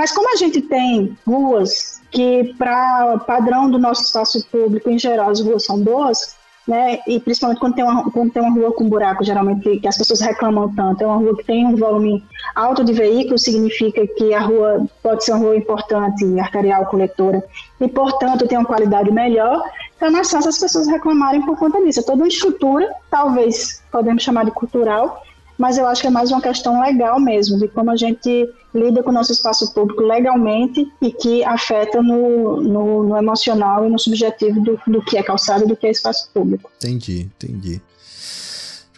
Mas 0.00 0.12
como 0.12 0.32
a 0.32 0.36
gente 0.36 0.62
tem 0.62 1.14
ruas 1.26 2.00
que, 2.10 2.54
para 2.56 3.18
padrão 3.18 3.70
do 3.70 3.78
nosso 3.78 4.02
espaço 4.02 4.42
público, 4.50 4.88
em 4.88 4.98
geral, 4.98 5.28
as 5.28 5.42
ruas 5.42 5.66
são 5.66 5.78
boas, 5.78 6.36
né? 6.66 7.00
E 7.06 7.20
principalmente 7.20 7.60
quando 7.60 7.74
tem 7.74 7.84
uma, 7.84 8.10
quando 8.10 8.32
tem 8.32 8.42
uma 8.42 8.50
rua 8.50 8.72
com 8.72 8.88
buraco, 8.88 9.22
geralmente, 9.22 9.78
que 9.78 9.86
as 9.86 9.98
pessoas 9.98 10.22
reclamam 10.22 10.74
tanto, 10.74 11.04
é 11.04 11.06
uma 11.06 11.18
rua 11.18 11.36
que 11.36 11.44
tem 11.44 11.66
um 11.66 11.76
volume 11.76 12.24
alto 12.54 12.82
de 12.82 12.94
veículos, 12.94 13.42
significa 13.42 14.06
que 14.06 14.32
a 14.32 14.40
rua 14.40 14.86
pode 15.02 15.22
ser 15.22 15.32
uma 15.32 15.40
rua 15.40 15.56
importante, 15.58 16.24
arterial, 16.40 16.86
coletora, 16.86 17.44
e, 17.78 17.86
portanto, 17.86 18.48
tem 18.48 18.56
uma 18.56 18.64
qualidade 18.64 19.12
melhor. 19.12 19.62
Então, 19.96 20.08
é 20.08 20.12
mais 20.12 20.30
fácil 20.30 20.48
as 20.48 20.58
pessoas 20.58 20.86
reclamarem 20.86 21.42
por 21.42 21.58
conta 21.58 21.78
disso. 21.84 22.00
É 22.00 22.02
toda 22.02 22.22
uma 22.22 22.28
estrutura, 22.28 22.90
talvez 23.10 23.82
podemos 23.92 24.22
chamar 24.22 24.46
de 24.46 24.50
cultural, 24.50 25.22
mas 25.60 25.76
eu 25.76 25.86
acho 25.86 26.00
que 26.00 26.06
é 26.08 26.10
mais 26.10 26.30
uma 26.30 26.40
questão 26.40 26.80
legal 26.80 27.20
mesmo, 27.20 27.58
de 27.58 27.68
como 27.68 27.90
a 27.90 27.96
gente 27.96 28.48
lida 28.74 29.02
com 29.02 29.10
o 29.10 29.12
nosso 29.12 29.30
espaço 29.30 29.74
público 29.74 30.02
legalmente 30.02 30.90
e 31.02 31.12
que 31.12 31.44
afeta 31.44 32.02
no, 32.02 32.62
no, 32.62 33.02
no 33.02 33.16
emocional 33.16 33.86
e 33.86 33.90
no 33.90 33.98
subjetivo 33.98 34.58
do, 34.62 34.80
do 34.86 35.04
que 35.04 35.18
é 35.18 35.22
calçado 35.22 35.64
e 35.64 35.68
do 35.68 35.76
que 35.76 35.86
é 35.86 35.90
espaço 35.90 36.30
público. 36.32 36.70
Entendi, 36.78 37.28
entendi. 37.36 37.78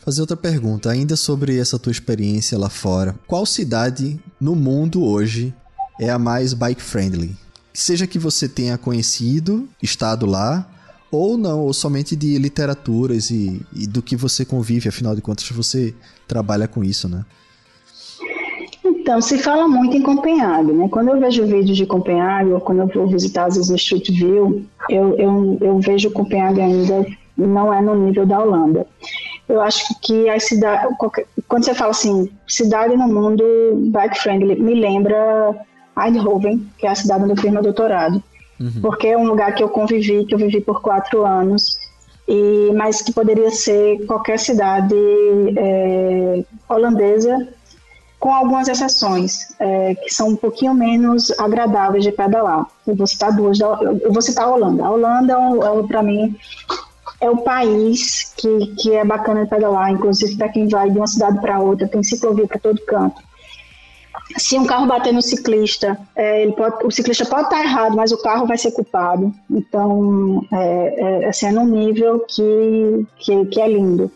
Fazer 0.05 0.21
outra 0.21 0.37
pergunta, 0.37 0.89
ainda 0.89 1.17
sobre 1.17 1.59
essa 1.59 1.81
tua 1.81 1.91
experiência 1.91 2.57
lá 2.57 2.71
fora. 2.71 3.17
Qual 3.27 3.45
cidade 3.45 4.21
no 4.41 4.55
mundo 4.55 5.05
hoje 5.05 5.53
é 6.01 6.11
a 6.11 6.19
mais 6.19 6.55
bike 6.55 6.83
friendly? 6.83 7.37
Seja 7.75 8.07
que 8.07 8.21
você 8.21 8.49
tenha 8.49 8.79
conhecido, 8.79 9.69
estado 9.83 10.27
lá, 10.27 10.69
ou 11.11 11.37
não, 11.37 11.61
ou 11.61 11.75
somente 11.75 12.15
de 12.15 12.39
literaturas 12.39 13.31
e, 13.31 13.61
e 13.75 13.87
do 13.87 14.01
que 14.01 14.17
você 14.17 14.45
convive, 14.45 14.89
afinal 14.89 15.17
de 15.17 15.21
contas 15.21 15.49
você 15.51 15.95
trabalha 16.27 16.69
com 16.69 16.83
isso, 16.83 17.09
né? 17.09 17.25
Então, 18.85 19.21
se 19.21 19.39
fala 19.39 19.69
muito 19.69 19.97
em 19.97 20.03
Copenhague, 20.03 20.73
né? 20.73 20.89
Quando 20.89 21.09
eu 21.09 21.21
vejo 21.21 21.45
vídeos 21.47 21.77
de 21.77 21.87
Copenhague, 21.87 22.51
ou 22.51 22.61
quando 22.61 22.81
eu 22.81 22.87
vou 22.89 23.07
visitar, 23.07 23.47
às 23.47 23.55
vezes, 23.55 23.71
no 23.71 23.77
Street 23.77 24.11
View, 24.11 24.65
eu, 24.89 25.17
eu, 25.19 25.59
eu 25.61 25.79
vejo 25.79 26.11
Copenhague 26.11 26.61
ainda 26.61 27.07
não 27.37 27.73
é 27.73 27.81
no 27.81 27.95
nível 27.95 28.27
da 28.27 28.41
Holanda. 28.41 28.87
Eu 29.49 29.61
acho 29.61 29.85
que 30.01 30.29
a 30.29 30.39
cidade, 30.39 30.87
quando 31.49 31.65
você 31.65 31.75
fala 31.75 31.91
assim, 31.91 32.31
cidade 32.47 32.97
no 32.97 33.09
mundo 33.09 33.45
bike 33.91 34.19
friendly, 34.19 34.61
me 34.61 34.75
lembra 34.75 35.55
Eindhoven, 35.97 36.67
que 36.79 36.87
é 36.87 36.91
a 36.91 36.95
cidade 36.95 37.25
onde 37.25 37.33
eu 37.33 37.37
fiz 37.37 37.51
meu 37.51 37.63
doutorado. 37.63 38.23
Uhum. 38.61 38.81
Porque 38.81 39.09
é 39.09 39.19
um 39.19 39.27
lugar 39.27 39.55
que 39.55 39.63
eu 39.63 39.69
convivi, 39.69 40.25
que 40.25 40.35
eu 40.35 40.39
vivi 40.39 40.61
por 40.61 40.81
quatro 40.81 41.27
anos, 41.27 41.79
e, 42.33 42.73
mas 42.73 43.03
que 43.03 43.13
poderia 43.13 43.51
ser 43.51 44.07
qualquer 44.07 44.39
cidade 44.39 44.95
é, 45.55 46.43
holandesa 46.67 47.47
com 48.19 48.33
algumas 48.33 48.69
exceções, 48.69 49.55
é, 49.61 49.95
que 49.97 50.09
são 50.09 50.29
um 50.29 50.37
pouquinho 50.37 50.73
menos 50.73 51.31
agradáveis 51.39 52.05
de 52.05 52.13
pedalar. 52.13 52.67
Eu 52.87 52.95
vou 52.95 53.07
citar 53.07 53.37
duas, 53.37 53.61
eu 53.61 54.11
vou 54.11 54.23
citar 54.23 54.47
a 54.47 54.51
Holanda. 54.51 54.83
A 54.83 54.91
Holanda, 54.91 55.35
é, 55.35 55.79
é, 55.79 55.83
para 55.83 56.03
mim, 56.03 56.35
é 57.21 57.29
o 57.29 57.37
país 57.39 58.33
que, 58.37 58.67
que 58.77 58.93
é 58.93 59.05
bacana 59.05 59.45
de 59.45 59.51
pedalar, 59.51 59.91
inclusive 59.91 60.37
para 60.37 60.49
quem 60.49 60.69
vai 60.69 60.89
de 60.89 60.97
uma 60.97 61.07
cidade 61.07 61.39
para 61.39 61.61
outra, 61.61 61.87
tem 61.87 62.03
ciclovia 62.03 62.47
para 62.47 62.61
todo 62.61 62.81
canto. 62.87 63.21
Se 64.37 64.59
um 64.59 64.65
carro 64.65 64.87
bater 64.87 65.13
no 65.13 65.21
ciclista, 65.21 65.99
é, 66.17 66.43
ele 66.43 66.53
pode, 66.53 66.87
o 66.87 66.91
ciclista 66.91 67.27
pode 67.27 67.45
estar 67.45 67.63
errado, 67.63 67.95
mas 67.97 68.13
o 68.13 68.23
carro 68.23 68.47
vai 68.47 68.57
ser 68.57 68.73
culpado. 68.73 69.33
Então, 69.51 70.47
é, 70.53 71.25
é, 71.25 71.29
assim, 71.29 71.47
é 71.47 71.53
num 71.53 71.67
nível 71.67 72.21
que, 72.21 73.07
que, 73.19 73.45
que 73.47 73.61
é 73.61 73.69
lindo 73.69 74.11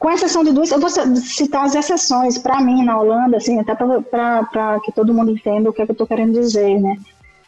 com 0.00 0.10
exceção 0.10 0.42
de 0.42 0.50
duas, 0.50 0.70
eu 0.70 0.80
vou 0.80 0.88
citar 0.88 1.66
as 1.66 1.74
exceções 1.74 2.38
para 2.38 2.58
mim 2.62 2.82
na 2.82 2.98
Holanda, 2.98 3.36
assim, 3.36 3.60
até 3.60 3.74
para 3.74 4.80
que 4.82 4.90
todo 4.92 5.12
mundo 5.12 5.30
entenda 5.30 5.68
o 5.68 5.74
que, 5.74 5.82
é 5.82 5.84
que 5.84 5.90
eu 5.90 5.92
estou 5.92 6.06
querendo 6.06 6.32
dizer, 6.32 6.80
né? 6.80 6.96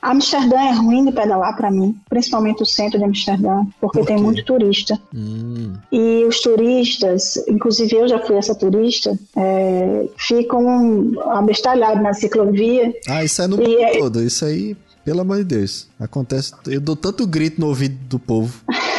Amsterdã 0.02 0.58
é 0.58 0.72
ruim 0.72 1.04
de 1.04 1.12
pedalar 1.12 1.56
para 1.56 1.70
mim, 1.70 1.96
principalmente 2.10 2.60
o 2.60 2.66
centro 2.66 2.98
de 2.98 3.04
Amsterdã, 3.04 3.64
porque 3.80 4.00
Por 4.00 4.06
tem 4.06 4.16
muito 4.16 4.44
turista. 4.44 5.00
Hum. 5.14 5.74
E 5.92 6.24
os 6.24 6.40
turistas, 6.40 7.36
inclusive 7.46 7.94
eu 7.94 8.08
já 8.08 8.18
fui 8.18 8.36
essa 8.36 8.52
turista, 8.52 9.16
é, 9.36 10.08
ficam 10.16 11.12
abestalhados 11.30 12.02
na 12.02 12.12
ciclovia. 12.14 12.92
Ah, 13.08 13.24
isso 13.24 13.40
é 13.42 13.46
no 13.46 13.56
mundo 13.56 13.78
é... 13.78 13.98
todo, 13.98 14.22
isso 14.22 14.44
aí, 14.44 14.76
pelo 15.04 15.20
amor 15.20 15.38
de 15.38 15.44
Deus, 15.44 15.88
acontece. 16.00 16.52
Eu 16.66 16.80
dou 16.80 16.96
tanto 16.96 17.24
grito 17.24 17.60
no 17.60 17.68
ouvido 17.68 17.96
do 18.08 18.18
povo. 18.18 18.60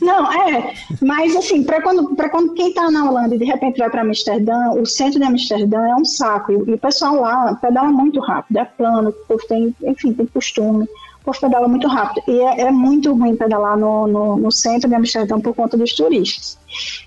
Não, 0.00 0.32
é, 0.32 0.74
mas 1.02 1.34
assim, 1.36 1.62
para 1.62 1.82
quando, 1.82 2.14
quando 2.30 2.54
quem 2.54 2.68
está 2.68 2.90
na 2.90 3.08
Holanda 3.08 3.34
e 3.34 3.38
de 3.38 3.44
repente 3.44 3.78
vai 3.78 3.90
para 3.90 4.02
Amsterdã, 4.02 4.70
o 4.70 4.86
centro 4.86 5.18
de 5.18 5.26
Amsterdã 5.26 5.78
é 5.88 5.94
um 5.94 6.04
saco. 6.04 6.52
E, 6.52 6.54
e, 6.70 6.74
o 6.74 6.78
pessoal 6.78 7.20
lá 7.20 7.54
pedala 7.56 7.88
muito 7.88 8.20
rápido, 8.20 8.58
é 8.58 8.64
plano, 8.64 9.10
o 9.10 9.12
povo 9.12 9.46
tem, 9.48 9.74
enfim, 9.82 10.12
tem 10.12 10.26
costume. 10.26 10.84
O 11.20 11.24
povo 11.24 11.40
pedala 11.40 11.66
muito 11.66 11.88
rápido. 11.88 12.22
E 12.28 12.38
é, 12.38 12.62
é 12.62 12.70
muito 12.70 13.14
ruim 13.14 13.34
pedalar 13.34 13.78
no, 13.78 14.06
no, 14.06 14.36
no, 14.36 14.52
centro 14.52 14.88
de 14.88 14.94
Amsterdã 14.94 15.40
por 15.40 15.54
conta 15.54 15.76
dos 15.76 15.94
turistas. 15.94 16.58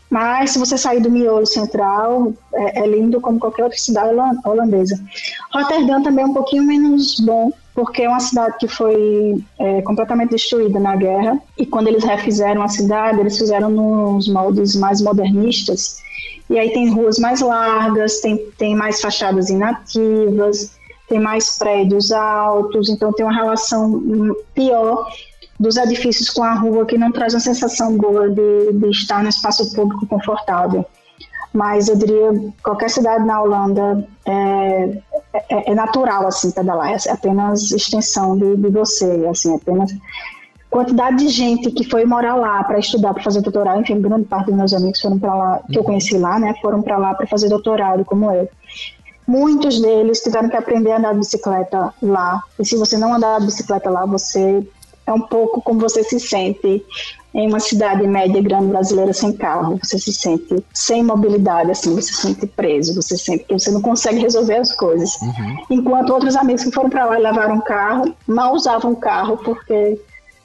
Mas 0.10 0.52
se 0.52 0.60
você 0.60 0.76
sair 0.76 1.00
do 1.00 1.12
miolo 1.12 1.46
central, 1.46 2.34
é, 2.54 2.80
é 2.82 2.88
lindo 2.88 3.22
como 3.22 3.40
qualquer 3.40 3.64
outra 3.64 3.78
cidade 3.78 4.16
holandesa. 4.44 5.00
Rotterdam 5.54 6.02
também 6.02 6.24
é 6.24 6.28
um 6.28 6.34
pouquinho 6.34 6.64
menos 6.64 7.20
bom, 7.20 7.52
porque 7.78 8.02
é 8.02 8.10
uma 8.10 8.20
cidade 8.20 8.58
que 8.58 8.68
foi 8.68 9.36
é, 9.60 9.84
completamente 9.84 10.32
destruída 10.32 10.80
na 10.80 10.96
guerra 10.96 11.40
e 11.56 11.64
quando 11.64 11.88
eles 11.88 12.04
refizeram 12.04 12.64
a 12.64 12.68
cidade, 12.68 13.20
eles 13.20 13.38
fizeram 13.38 13.70
nos 13.70 14.28
moldes 14.28 14.76
mais 14.76 15.00
modernistas 15.00 16.02
e 16.50 16.58
aí 16.58 16.74
tem 16.74 16.90
ruas 16.90 17.20
mais 17.20 17.40
largas, 17.40 18.20
tem, 18.20 18.36
tem 18.58 18.76
mais 18.76 19.00
fachadas 19.00 19.52
inativas, 19.52 20.72
tem 21.08 21.20
mais 21.20 21.56
prédios 21.60 22.12
altos, 22.12 22.90
então 22.90 23.14
tem 23.14 23.24
uma 23.24 23.36
relação 23.36 24.02
pior 24.56 25.08
dos 25.60 25.78
edifícios 25.78 26.32
com 26.32 26.44
a 26.44 26.56
rua 26.56 26.84
que 26.84 26.98
não 26.98 27.12
traz 27.12 27.36
uma 27.36 27.40
sensação 27.40 27.96
boa 27.96 28.28
de, 28.28 28.74
de 28.74 28.90
estar 28.90 29.22
no 29.22 29.30
espaço 29.30 29.72
público 29.76 30.08
confortável 30.08 30.84
mas 31.58 31.88
eu 31.88 31.96
diria 31.96 32.32
qualquer 32.64 32.88
cidade 32.88 33.26
na 33.26 33.42
Holanda 33.42 34.08
é, 34.28 35.00
é, 35.50 35.72
é 35.72 35.74
natural 35.74 36.28
assim 36.28 36.52
pedalar, 36.52 36.92
é 36.92 37.12
apenas 37.12 37.72
extensão 37.72 38.38
de, 38.38 38.56
de 38.58 38.70
você, 38.70 39.28
assim, 39.28 39.56
apenas 39.56 39.92
quantidade 40.70 41.18
de 41.18 41.30
gente 41.30 41.72
que 41.72 41.84
foi 41.90 42.06
morar 42.06 42.36
lá 42.36 42.64
para 42.64 42.78
estudar, 42.78 43.12
para 43.12 43.24
fazer 43.24 43.42
doutorado, 43.42 43.82
enfim, 43.82 44.00
grande 44.00 44.26
parte 44.26 44.46
dos 44.46 44.56
meus 44.56 44.72
amigos 44.72 45.02
foram 45.02 45.18
para 45.18 45.34
lá, 45.34 45.60
que 45.68 45.80
eu 45.80 45.84
conheci 45.84 46.16
lá, 46.20 46.38
né, 46.38 46.54
foram 46.62 46.84
para 46.84 46.96
lá 46.96 47.16
para 47.16 47.26
fazer 47.26 47.50
doutorado, 47.50 48.06
como 48.06 48.32
eu. 48.32 48.48
Muitos 49.28 49.82
deles 49.82 50.22
tiveram 50.22 50.50
que 50.50 50.58
aprender 50.58 50.92
a 50.92 50.98
andar 51.00 51.14
de 51.14 51.20
bicicleta 51.20 51.92
lá. 52.02 52.44
E 52.60 52.64
se 52.64 52.78
você 52.78 52.98
não 52.98 53.14
andar 53.16 53.40
de 53.40 53.48
bicicleta 53.48 53.90
lá, 53.90 54.06
você 54.06 54.66
é 55.08 55.12
um 55.12 55.22
pouco 55.22 55.62
como 55.62 55.80
você 55.80 56.04
se 56.04 56.20
sente 56.20 56.86
em 57.38 57.48
uma 57.48 57.60
cidade 57.60 58.06
média 58.08 58.42
grande 58.42 58.68
brasileira 58.68 59.14
sem 59.14 59.32
carro. 59.32 59.80
Você 59.84 60.00
se 60.00 60.12
sente 60.12 60.56
sem 60.74 61.04
mobilidade, 61.04 61.70
assim, 61.70 61.94
você 61.94 62.12
se 62.12 62.22
sente 62.22 62.48
preso, 62.48 62.96
você 62.96 63.16
sente 63.16 63.44
que 63.44 63.54
você 63.54 63.70
não 63.70 63.80
consegue 63.80 64.20
resolver 64.20 64.56
as 64.56 64.76
coisas. 64.76 65.12
Uhum. 65.22 65.58
Enquanto 65.70 66.10
outros 66.10 66.36
amigos 66.36 66.64
que 66.64 66.72
foram 66.72 66.90
para 66.90 67.06
lá 67.06 67.20
e 67.20 67.22
levaram 67.22 67.58
um 67.58 67.62
carro, 67.62 68.16
mal 68.26 68.56
usavam 68.56 68.94
o 68.94 68.96
carro 68.96 69.38
porque 69.38 70.02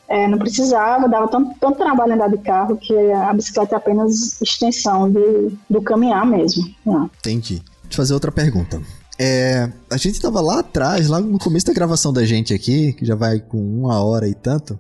é, 0.07 0.29
não 0.29 0.37
precisava, 0.39 1.09
dava 1.09 1.29
tanto, 1.29 1.59
tanto 1.59 1.79
trabalho 1.79 2.13
andar 2.13 2.29
de 2.29 2.37
carro 2.39 2.77
que 2.77 2.95
a 3.11 3.33
bicicleta 3.33 3.75
é 3.75 3.79
apenas 3.79 4.41
extensão 4.43 5.11
de, 5.11 5.57
do 5.71 5.81
caminhar 5.81 6.27
mesmo. 6.27 6.63
Não. 6.85 7.11
Entendi. 7.21 7.63
Deixa 7.85 7.93
eu 7.93 7.97
fazer 7.97 8.13
outra 8.13 8.31
pergunta. 8.31 8.83
É, 9.19 9.71
a 9.91 9.97
gente 9.97 10.21
tava 10.21 10.43
lá 10.43 10.59
atrás, 10.59 11.09
lá 11.09 11.21
no 11.21 11.39
começo 11.39 11.65
da 11.65 11.73
gravação 11.73 12.13
da 12.13 12.27
gente 12.27 12.53
aqui, 12.53 12.93
que 12.93 13.07
já 13.07 13.15
vai 13.15 13.41
com 13.41 13.57
uma 13.57 14.05
hora 14.05 14.29
e 14.29 14.35
tanto. 14.35 14.79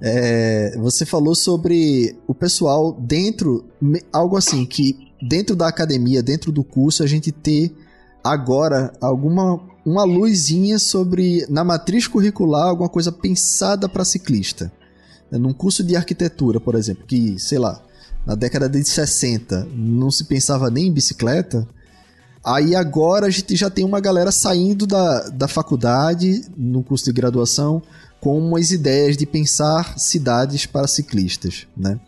É, 0.00 0.76
você 0.78 1.04
falou 1.04 1.34
sobre 1.34 2.16
o 2.26 2.34
pessoal 2.34 2.92
dentro, 2.92 3.64
algo 4.12 4.36
assim, 4.36 4.64
que 4.64 4.96
dentro 5.20 5.56
da 5.56 5.68
academia, 5.68 6.22
dentro 6.22 6.52
do 6.52 6.62
curso, 6.62 7.02
a 7.02 7.06
gente 7.06 7.32
ter 7.32 7.74
agora 8.22 8.92
alguma 9.00 9.60
uma 9.84 10.04
luzinha 10.04 10.78
sobre 10.78 11.46
na 11.48 11.64
matriz 11.64 12.06
curricular 12.06 12.68
alguma 12.68 12.90
coisa 12.90 13.10
pensada 13.10 13.88
para 13.88 14.04
ciclista. 14.04 14.70
Num 15.30 15.52
curso 15.52 15.82
de 15.82 15.96
arquitetura, 15.96 16.60
por 16.60 16.74
exemplo, 16.74 17.06
que, 17.06 17.38
sei 17.38 17.58
lá, 17.58 17.82
na 18.26 18.34
década 18.34 18.68
de 18.68 18.84
60 18.84 19.66
não 19.74 20.10
se 20.10 20.24
pensava 20.24 20.70
nem 20.70 20.88
em 20.88 20.92
bicicleta, 20.92 21.66
Aí 22.44 22.74
agora 22.74 23.26
a 23.26 23.30
gente 23.30 23.54
já 23.56 23.68
tem 23.68 23.84
uma 23.84 24.00
galera 24.00 24.32
saindo 24.32 24.86
da, 24.86 25.28
da 25.28 25.48
faculdade, 25.48 26.44
no 26.56 26.82
curso 26.82 27.04
de 27.04 27.12
graduação, 27.12 27.82
com 28.20 28.38
umas 28.38 28.70
ideias 28.70 29.16
de 29.16 29.26
pensar 29.26 29.98
cidades 29.98 30.66
para 30.66 30.86
ciclistas, 30.86 31.66
né? 31.76 31.98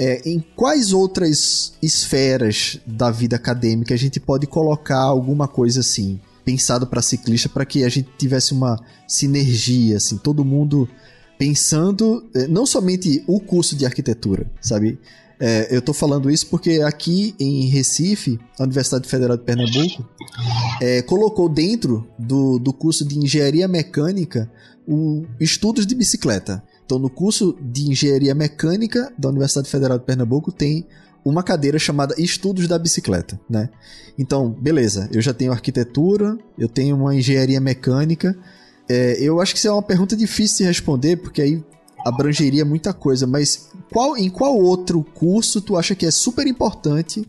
É, 0.00 0.28
em 0.28 0.38
quais 0.54 0.92
outras 0.92 1.72
esferas 1.82 2.78
da 2.86 3.10
vida 3.10 3.34
acadêmica 3.34 3.94
a 3.94 3.96
gente 3.98 4.20
pode 4.20 4.46
colocar 4.46 5.00
alguma 5.00 5.48
coisa 5.48 5.80
assim, 5.80 6.20
pensado 6.44 6.86
para 6.86 7.02
ciclista, 7.02 7.48
para 7.48 7.66
que 7.66 7.82
a 7.82 7.88
gente 7.88 8.08
tivesse 8.16 8.52
uma 8.52 8.80
sinergia, 9.08 9.96
assim, 9.96 10.16
todo 10.16 10.44
mundo 10.44 10.88
pensando, 11.36 12.28
é, 12.34 12.46
não 12.46 12.64
somente 12.64 13.24
o 13.26 13.40
curso 13.40 13.74
de 13.74 13.84
arquitetura, 13.84 14.50
sabe? 14.60 14.98
É, 15.40 15.68
eu 15.70 15.80
tô 15.80 15.92
falando 15.92 16.30
isso 16.30 16.48
porque 16.48 16.80
aqui 16.80 17.34
em 17.38 17.66
Recife, 17.66 18.40
a 18.58 18.64
Universidade 18.64 19.08
Federal 19.08 19.36
de 19.36 19.44
Pernambuco 19.44 20.08
é, 20.80 21.00
colocou 21.02 21.48
dentro 21.48 22.08
do, 22.18 22.58
do 22.58 22.72
curso 22.72 23.04
de 23.04 23.16
Engenharia 23.16 23.68
Mecânica 23.68 24.50
o 24.88 25.26
estudos 25.38 25.86
de 25.86 25.94
bicicleta. 25.94 26.62
Então, 26.84 26.98
no 26.98 27.10
curso 27.10 27.54
de 27.60 27.90
Engenharia 27.90 28.34
Mecânica 28.34 29.12
da 29.18 29.28
Universidade 29.28 29.68
Federal 29.68 29.98
de 29.98 30.06
Pernambuco 30.06 30.50
tem 30.50 30.86
uma 31.22 31.42
cadeira 31.42 31.78
chamada 31.78 32.14
Estudos 32.16 32.66
da 32.66 32.78
Bicicleta, 32.78 33.38
né? 33.50 33.68
Então, 34.18 34.50
beleza, 34.50 35.08
eu 35.12 35.20
já 35.20 35.34
tenho 35.34 35.52
arquitetura, 35.52 36.38
eu 36.56 36.68
tenho 36.68 36.96
uma 36.96 37.14
engenharia 37.14 37.60
mecânica. 37.60 38.34
É, 38.88 39.20
eu 39.20 39.40
acho 39.40 39.52
que 39.52 39.58
isso 39.58 39.68
é 39.68 39.72
uma 39.72 39.82
pergunta 39.82 40.16
difícil 40.16 40.58
de 40.58 40.64
responder, 40.64 41.16
porque 41.16 41.42
aí 41.42 41.62
abrangeria 42.06 42.64
muita 42.64 42.94
coisa, 42.94 43.26
mas 43.26 43.68
qual, 43.92 44.16
em 44.16 44.30
qual 44.30 44.56
outro 44.56 45.04
curso 45.04 45.60
tu 45.60 45.76
acha 45.76 45.94
que 45.94 46.06
é 46.06 46.10
super 46.10 46.46
importante 46.46 47.28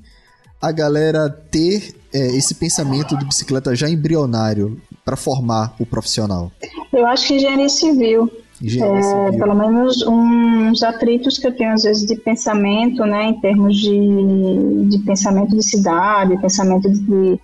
a 0.61 0.71
galera 0.71 1.29
ter 1.29 1.95
é, 2.13 2.27
esse 2.35 2.55
pensamento 2.55 3.17
de 3.17 3.25
bicicleta 3.25 3.75
já 3.75 3.89
embrionário 3.89 4.81
para 5.03 5.15
formar 5.15 5.73
o 5.79 5.85
profissional? 5.85 6.51
Eu 6.91 7.05
acho 7.05 7.27
que 7.27 7.35
engenharia 7.35 7.69
civil. 7.69 8.29
Engenharia 8.61 8.99
é, 8.99 9.01
civil. 9.01 9.39
Pelo 9.39 9.55
menos 9.55 10.01
uns 10.05 10.83
atritos 10.83 11.37
que 11.37 11.47
eu 11.47 11.55
tenho 11.55 11.73
às 11.73 11.83
vezes 11.83 12.05
de 12.05 12.15
pensamento, 12.15 13.05
né, 13.05 13.25
em 13.29 13.39
termos 13.39 13.77
de, 13.77 14.89
de 14.89 14.99
pensamento 14.99 15.55
de 15.55 15.63
cidade, 15.63 16.39
pensamento 16.41 16.89
de, 16.89 17.39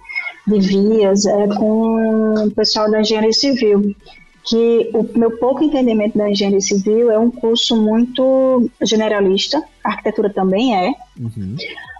de 0.47 0.60
vias, 0.60 1.26
é 1.26 1.47
com 1.56 2.45
o 2.45 2.51
pessoal 2.51 2.89
da 2.89 3.01
engenharia 3.01 3.34
civil 3.34 3.95
que 4.45 4.91
o 4.93 5.07
meu 5.17 5.37
pouco 5.37 5.63
entendimento 5.63 6.17
da 6.17 6.29
engenharia 6.29 6.61
civil 6.61 7.09
é 7.09 7.17
um 7.17 7.31
curso 7.31 7.75
muito 7.75 8.69
generalista, 8.83 9.61
a 9.83 9.89
arquitetura 9.89 10.29
também 10.29 10.75
é, 10.75 10.93
uhum. 11.19 11.55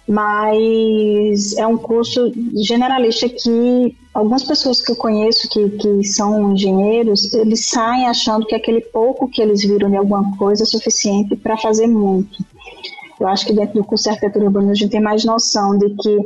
mas 0.08 1.58
é 1.58 1.66
um 1.66 1.78
curso 1.78 2.32
generalista 2.64 3.28
que 3.28 3.98
algumas 4.14 4.44
pessoas 4.44 4.82
que 4.82 4.92
eu 4.92 4.96
conheço 4.96 5.50
que, 5.50 5.70
que 5.70 6.04
são 6.04 6.54
engenheiros, 6.54 7.34
eles 7.34 7.66
saem 7.66 8.06
achando 8.08 8.46
que 8.46 8.56
aquele 8.56 8.82
pouco 8.82 9.28
que 9.28 9.42
eles 9.42 9.62
viram 9.62 9.90
de 9.90 9.98
alguma 9.98 10.38
coisa 10.38 10.64
é 10.64 10.66
suficiente 10.66 11.36
para 11.36 11.58
fazer 11.58 11.88
muito. 11.88 12.46
Eu 13.20 13.28
acho 13.28 13.46
que 13.46 13.54
dentro 13.54 13.76
do 13.76 13.84
curso 13.84 14.04
de 14.04 14.10
arquitetura 14.12 14.46
urbana 14.46 14.72
a 14.72 14.76
gente 14.76 14.92
tem 14.92 15.02
mais 15.02 15.26
noção 15.26 15.78
de 15.78 15.90
que, 15.90 16.20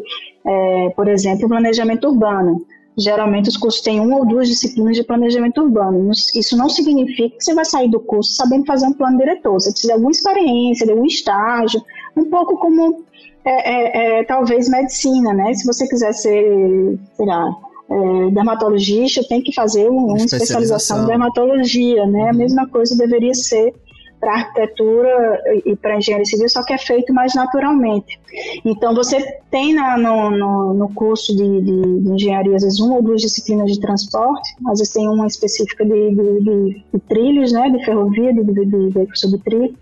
é, 0.45 0.89
por 0.95 1.07
exemplo, 1.07 1.45
o 1.45 1.49
planejamento 1.49 2.07
urbano 2.07 2.65
Geralmente 2.99 3.49
os 3.49 3.57
cursos 3.57 3.81
têm 3.81 3.99
uma 3.99 4.17
ou 4.17 4.25
duas 4.25 4.47
disciplinas 4.47 4.95
de 4.95 5.03
planejamento 5.03 5.61
urbano. 5.61 6.11
Isso 6.11 6.57
não 6.57 6.67
significa 6.67 7.37
que 7.37 7.43
você 7.43 7.53
vai 7.53 7.65
sair 7.65 7.89
do 7.89 7.99
curso 7.99 8.33
sabendo 8.33 8.65
fazer 8.65 8.87
um 8.87 8.93
plano 8.93 9.17
diretor. 9.17 9.53
Você 9.53 9.71
precisa 9.71 9.93
de 9.93 9.93
alguma 9.93 10.11
experiência, 10.11 10.85
de 10.85 10.91
algum 10.91 11.05
estágio, 11.05 11.81
um 12.15 12.25
pouco 12.25 12.57
como 12.57 13.05
é, 13.45 13.71
é, 13.71 14.19
é, 14.19 14.23
talvez 14.25 14.67
medicina, 14.67 15.33
né? 15.33 15.53
Se 15.53 15.65
você 15.65 15.87
quiser 15.87 16.13
ser, 16.13 16.99
sei 17.15 17.25
lá, 17.25 17.55
é, 17.89 18.31
dermatologista, 18.31 19.23
tem 19.27 19.41
que 19.41 19.53
fazer 19.53 19.87
uma, 19.89 20.13
uma 20.13 20.17
especialização 20.17 21.03
em 21.03 21.07
dermatologia, 21.07 22.05
né? 22.05 22.29
A 22.29 22.33
mesma 22.33 22.67
coisa 22.67 22.97
deveria 22.97 23.33
ser 23.33 23.73
para 24.19 24.33
arquitetura 24.33 25.41
e 25.65 25.75
para 25.75 25.97
engenharia 25.97 26.25
civil, 26.25 26.49
só 26.49 26.63
que 26.63 26.73
é 26.73 26.77
feito 26.77 27.13
mais 27.13 27.33
naturalmente. 27.33 28.19
Então, 28.65 28.93
você 28.93 29.39
tem 29.49 29.73
na, 29.73 29.97
no, 29.97 30.29
no, 30.29 30.73
no, 30.73 30.93
curso 30.93 31.35
de, 31.35 31.61
de, 31.61 31.99
de, 32.01 32.11
engenharia, 32.11 32.55
às 32.55 32.63
vezes, 32.63 32.79
uma 32.79 32.95
ou 32.95 33.01
duas 33.01 33.21
disciplinas 33.21 33.71
de 33.71 33.79
transporte, 33.79 34.55
às 34.67 34.79
vezes 34.79 34.93
tem 34.93 35.07
uma 35.07 35.25
específica 35.25 35.85
de, 35.85 36.15
de, 36.15 36.83
de 36.93 36.99
trilhos, 37.07 37.51
né, 37.51 37.69
de 37.69 37.83
ferrovia, 37.85 38.33
de, 38.33 38.43
de, 38.43 38.89
veículos 38.89 39.19
sobre 39.19 39.39
trilho, 39.39 39.75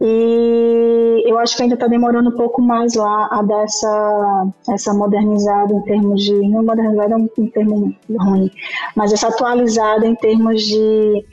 e 0.00 1.22
eu 1.24 1.38
acho 1.38 1.56
que 1.56 1.62
ainda 1.62 1.74
está 1.74 1.86
demorando 1.86 2.28
um 2.28 2.36
pouco 2.36 2.60
mais 2.60 2.94
lá 2.94 3.28
a 3.30 3.42
dar 3.42 3.62
essa, 3.62 4.46
essa 4.68 4.92
modernizada 4.92 5.72
em 5.72 5.80
termos 5.82 6.22
de. 6.22 6.34
Não 6.48 6.62
modernizada 6.62 7.14
é 7.14 7.16
um 7.16 7.28
termo 7.48 7.94
ruim, 8.18 8.50
mas 8.96 9.12
essa 9.12 9.28
atualizada 9.28 10.06
em 10.06 10.14
termos 10.16 10.62
de 10.62 11.24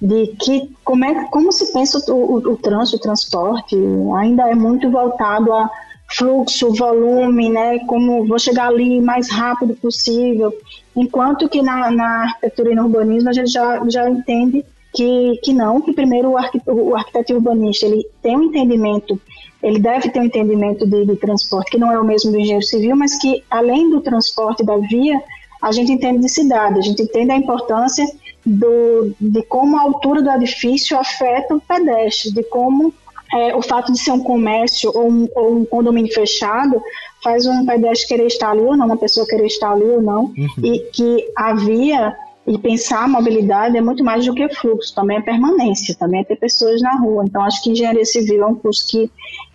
de 0.00 0.28
que 0.38 0.70
como 0.84 1.04
é 1.04 1.24
como 1.28 1.50
se 1.50 1.72
pensa 1.72 1.98
o, 2.12 2.14
o, 2.14 2.36
o 2.52 2.56
trânsito, 2.56 2.96
o 2.96 3.00
transporte, 3.00 3.76
ainda 4.16 4.48
é 4.48 4.54
muito 4.54 4.90
voltado 4.90 5.52
a 5.52 5.68
fluxo, 6.10 6.72
volume, 6.72 7.50
né? 7.50 7.80
Como 7.80 8.26
vou 8.26 8.38
chegar 8.38 8.68
ali 8.68 9.00
mais 9.00 9.30
rápido 9.30 9.74
possível. 9.74 10.52
Enquanto 10.96 11.48
que 11.48 11.60
na, 11.62 11.90
na 11.90 12.22
arquitetura 12.22 12.72
e 12.72 12.74
no 12.74 12.84
urbanismo 12.84 13.28
a 13.28 13.32
gente 13.32 13.50
já, 13.50 13.82
já 13.88 14.08
entende 14.08 14.64
que, 14.94 15.38
que 15.42 15.52
não, 15.52 15.80
que 15.80 15.92
primeiro 15.92 16.30
o, 16.30 16.38
arquiteto, 16.38 16.72
o 16.72 16.96
arquiteto 16.96 17.34
urbanista 17.34 17.86
ele 17.86 18.06
tem 18.22 18.36
um 18.36 18.44
entendimento, 18.44 19.20
ele 19.62 19.78
deve 19.78 20.08
ter 20.08 20.20
um 20.20 20.24
entendimento 20.24 20.86
de, 20.86 21.04
de 21.04 21.16
transporte 21.16 21.72
que 21.72 21.78
não 21.78 21.92
é 21.92 22.00
o 22.00 22.04
mesmo 22.04 22.32
do 22.32 22.38
engenheiro 22.38 22.64
civil, 22.64 22.96
mas 22.96 23.18
que 23.18 23.44
além 23.50 23.90
do 23.90 24.00
transporte 24.00 24.64
da 24.64 24.76
via, 24.78 25.20
a 25.62 25.72
gente 25.72 25.92
entende 25.92 26.20
de 26.20 26.28
cidade, 26.28 26.78
a 26.78 26.82
gente 26.82 27.02
entende 27.02 27.32
a 27.32 27.36
importância 27.36 28.06
do, 28.48 29.12
de 29.20 29.42
como 29.42 29.76
a 29.76 29.82
altura 29.82 30.22
do 30.22 30.30
edifício 30.30 30.98
afeta 30.98 31.54
o 31.54 31.60
pedestre, 31.60 32.32
de 32.32 32.42
como 32.44 32.94
é, 33.32 33.54
o 33.54 33.60
fato 33.60 33.92
de 33.92 33.98
ser 33.98 34.12
um 34.12 34.20
comércio 34.20 34.90
ou 34.94 35.10
um, 35.10 35.28
ou 35.34 35.56
um, 35.58 35.64
condomínio 35.66 36.12
fechado 36.12 36.80
faz 37.22 37.46
um 37.46 37.66
pedestre 37.66 38.08
querer 38.08 38.26
estar 38.26 38.50
ali 38.50 38.62
ou 38.62 38.76
não, 38.76 38.86
uma 38.86 38.96
pessoa 38.96 39.26
querer 39.26 39.46
estar 39.46 39.72
ali 39.72 39.84
ou 39.84 40.00
não, 40.00 40.24
uhum. 40.24 40.48
e 40.62 40.78
que 40.92 41.30
a 41.36 41.54
via 41.54 42.16
e 42.46 42.56
pensar 42.56 43.04
a 43.04 43.08
mobilidade 43.08 43.76
é 43.76 43.80
muito 43.82 44.02
mais 44.02 44.24
do 44.24 44.32
que 44.32 44.48
fluxo, 44.54 44.94
também 44.94 45.18
é 45.18 45.20
permanência, 45.20 45.94
também 45.94 46.20
é 46.20 46.24
ter 46.24 46.36
pessoas 46.36 46.80
na 46.80 46.96
rua. 46.96 47.24
Então, 47.26 47.42
acho 47.42 47.62
que 47.62 47.70
engenharia 47.70 48.06
civil 48.06 48.42
é 48.42 48.46
um 48.46 48.54
curso 48.54 48.88
que 48.88 49.10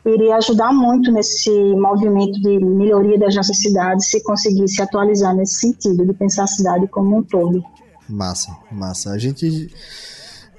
iria 0.05 0.35
ajudar 0.35 0.71
muito 0.71 1.11
nesse 1.11 1.49
movimento 1.49 2.39
de 2.39 2.59
melhoria 2.59 3.17
das 3.17 3.35
nossas 3.35 3.57
cidades, 3.57 4.11
se 4.11 4.21
conseguisse 4.23 4.79
atualizar 4.79 5.35
nesse 5.35 5.55
sentido, 5.55 6.05
de 6.05 6.13
pensar 6.13 6.43
a 6.43 6.47
cidade 6.47 6.87
como 6.87 7.17
um 7.17 7.23
todo. 7.23 7.63
Massa, 8.07 8.55
massa. 8.71 9.11
A 9.11 9.17
gente. 9.17 9.69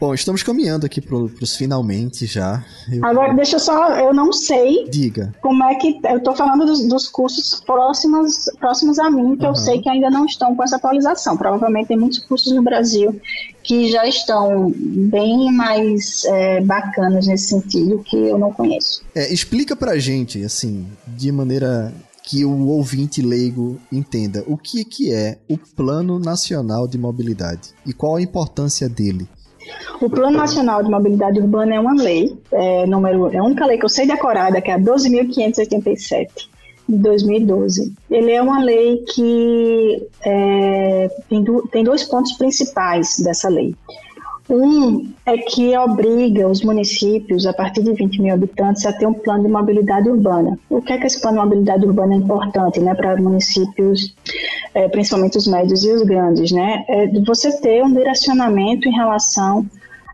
Bom, 0.00 0.12
estamos 0.12 0.42
caminhando 0.42 0.84
aqui 0.84 1.00
para 1.00 1.16
os 1.16 1.56
finalmente 1.56 2.26
já. 2.26 2.64
Eu... 2.90 3.04
Agora, 3.04 3.32
deixa 3.32 3.56
eu 3.56 3.60
só, 3.60 3.96
eu 3.98 4.12
não 4.12 4.32
sei. 4.32 4.88
Diga. 4.88 5.32
Como 5.40 5.62
é 5.64 5.76
que. 5.76 6.00
Eu 6.04 6.18
estou 6.18 6.34
falando 6.34 6.66
dos, 6.66 6.86
dos, 6.88 7.08
cursos 7.08 7.60
próximos, 7.60 8.50
próximos 8.58 8.98
a 8.98 9.10
mim, 9.10 9.36
que 9.36 9.44
uhum. 9.44 9.50
eu 9.50 9.54
sei 9.54 9.80
que 9.80 9.88
ainda 9.88 10.10
não 10.10 10.26
estão 10.26 10.54
com 10.54 10.62
essa 10.62 10.76
atualização. 10.76 11.36
Provavelmente 11.36 11.88
tem 11.88 11.96
muitos 11.96 12.18
cursos 12.18 12.52
no 12.52 12.62
Brasil 12.62 13.18
que 13.62 13.90
já 13.90 14.06
estão 14.06 14.72
bem 14.76 15.50
mais 15.52 16.24
é, 16.26 16.60
bacanas 16.60 17.26
nesse 17.26 17.48
sentido 17.48 18.02
que 18.04 18.16
eu 18.16 18.36
não 18.36 18.52
conheço. 18.52 19.02
É, 19.14 19.32
explica 19.32 19.74
pra 19.74 19.96
gente, 19.96 20.44
assim, 20.44 20.86
de 21.06 21.32
maneira 21.32 21.94
que 22.24 22.44
o 22.44 22.68
ouvinte 22.68 23.20
leigo 23.20 23.78
entenda 23.92 24.42
o 24.46 24.56
que, 24.56 24.84
que 24.84 25.12
é 25.12 25.38
o 25.48 25.58
Plano 25.58 26.18
Nacional 26.18 26.88
de 26.88 26.96
Mobilidade 26.96 27.74
e 27.86 27.92
qual 27.92 28.16
a 28.16 28.22
importância 28.22 28.88
dele. 28.88 29.28
O 30.00 30.08
Plano 30.08 30.36
Nacional 30.36 30.82
de 30.82 30.90
Mobilidade 30.90 31.38
Urbana 31.38 31.74
é 31.74 31.80
uma 31.80 31.94
lei, 31.94 32.36
é, 32.50 32.86
número, 32.86 33.30
é 33.30 33.38
a 33.38 33.44
única 33.44 33.66
lei 33.66 33.78
que 33.78 33.84
eu 33.84 33.88
sei 33.88 34.06
decorada, 34.06 34.60
que 34.60 34.70
é 34.70 34.74
a 34.74 34.78
12.587, 34.78 36.28
de 36.88 36.96
2012. 36.96 37.92
Ele 38.10 38.32
é 38.32 38.42
uma 38.42 38.62
lei 38.62 39.04
que 39.14 40.06
é, 40.24 41.10
tem, 41.28 41.42
do, 41.42 41.62
tem 41.68 41.84
dois 41.84 42.04
pontos 42.04 42.32
principais 42.32 43.18
dessa 43.18 43.48
lei. 43.48 43.74
Um 44.48 45.10
é 45.24 45.38
que 45.38 45.76
obriga 45.78 46.46
os 46.46 46.62
municípios, 46.62 47.46
a 47.46 47.52
partir 47.52 47.82
de 47.82 47.92
20 47.92 48.20
mil 48.20 48.34
habitantes, 48.34 48.84
a 48.84 48.92
ter 48.92 49.06
um 49.06 49.14
plano 49.14 49.44
de 49.44 49.48
mobilidade 49.48 50.08
urbana. 50.08 50.58
O 50.68 50.82
que 50.82 50.92
é 50.92 50.98
que 50.98 51.06
esse 51.06 51.20
plano 51.20 51.38
de 51.38 51.44
mobilidade 51.44 51.86
urbana 51.86 52.14
é 52.14 52.18
importante 52.18 52.78
né, 52.80 52.94
para 52.94 53.16
municípios, 53.16 54.14
é, 54.74 54.86
principalmente 54.88 55.38
os 55.38 55.46
médios 55.46 55.82
e 55.84 55.90
os 55.90 56.02
grandes? 56.02 56.52
Né? 56.52 56.84
É 56.88 57.06
você 57.20 57.58
ter 57.60 57.82
um 57.82 57.92
direcionamento 57.92 58.86
em 58.86 58.92
relação 58.92 59.66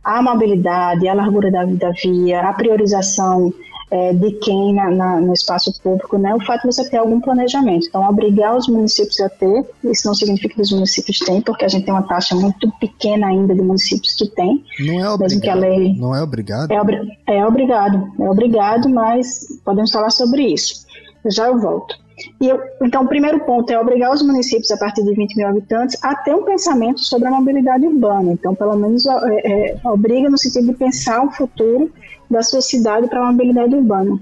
à 0.04 0.22
mobilidade, 0.22 1.08
à 1.08 1.14
largura 1.14 1.50
da, 1.50 1.64
da 1.64 1.90
via, 1.90 2.40
à 2.42 2.52
priorização 2.52 3.52
é, 3.90 4.12
de 4.12 4.30
quem 4.32 4.72
na, 4.74 4.90
na, 4.90 5.20
no 5.20 5.32
espaço 5.32 5.72
público, 5.82 6.16
né, 6.16 6.34
o 6.34 6.40
fato 6.44 6.62
de 6.62 6.74
você 6.74 6.88
ter 6.88 6.98
algum 6.98 7.20
planejamento. 7.20 7.86
Então, 7.88 8.08
obrigar 8.08 8.56
os 8.56 8.68
municípios 8.68 9.18
a 9.20 9.28
ter, 9.28 9.68
isso 9.84 10.06
não 10.06 10.14
significa 10.14 10.54
que 10.54 10.60
os 10.60 10.72
municípios 10.72 11.18
têm, 11.18 11.40
porque 11.40 11.64
a 11.64 11.68
gente 11.68 11.84
tem 11.84 11.92
uma 11.92 12.06
taxa 12.06 12.34
muito 12.34 12.70
pequena 12.78 13.26
ainda 13.26 13.54
de 13.54 13.62
municípios 13.62 14.14
que 14.14 14.28
têm. 14.28 14.64
Não 14.80 15.04
é 15.04 15.10
obrigado. 15.10 15.40
Que 15.40 15.48
a 15.50 15.54
lei 15.54 15.94
não 15.96 16.14
é 16.14 16.22
obrigado? 16.22 16.70
É, 16.70 16.80
obri 16.80 17.18
é 17.26 17.44
obrigado, 17.44 18.12
é 18.18 18.30
obrigado, 18.30 18.88
mas 18.88 19.46
podemos 19.64 19.90
falar 19.90 20.10
sobre 20.10 20.42
isso. 20.42 20.86
Já 21.26 21.48
eu 21.48 21.58
volto. 21.58 21.94
E 22.40 22.48
eu, 22.48 22.60
então, 22.82 23.04
o 23.04 23.08
primeiro 23.08 23.40
ponto 23.40 23.70
é 23.70 23.78
obrigar 23.78 24.12
os 24.12 24.22
municípios, 24.22 24.70
a 24.70 24.76
partir 24.76 25.02
de 25.02 25.14
20 25.14 25.36
mil 25.36 25.48
habitantes, 25.48 25.96
a 26.02 26.14
ter 26.14 26.34
um 26.34 26.44
pensamento 26.44 27.00
sobre 27.00 27.28
a 27.28 27.30
mobilidade 27.30 27.86
urbana. 27.86 28.32
Então, 28.32 28.54
pelo 28.54 28.76
menos, 28.76 29.06
é, 29.06 29.72
é, 29.72 29.76
obriga 29.84 30.28
no 30.28 30.36
sentido 30.36 30.66
de 30.66 30.74
pensar 30.74 31.24
o 31.24 31.30
futuro 31.30 31.90
da 32.30 32.42
sua 32.42 32.60
cidade 32.60 33.08
para 33.08 33.20
a 33.20 33.32
mobilidade 33.32 33.74
urbana. 33.74 34.18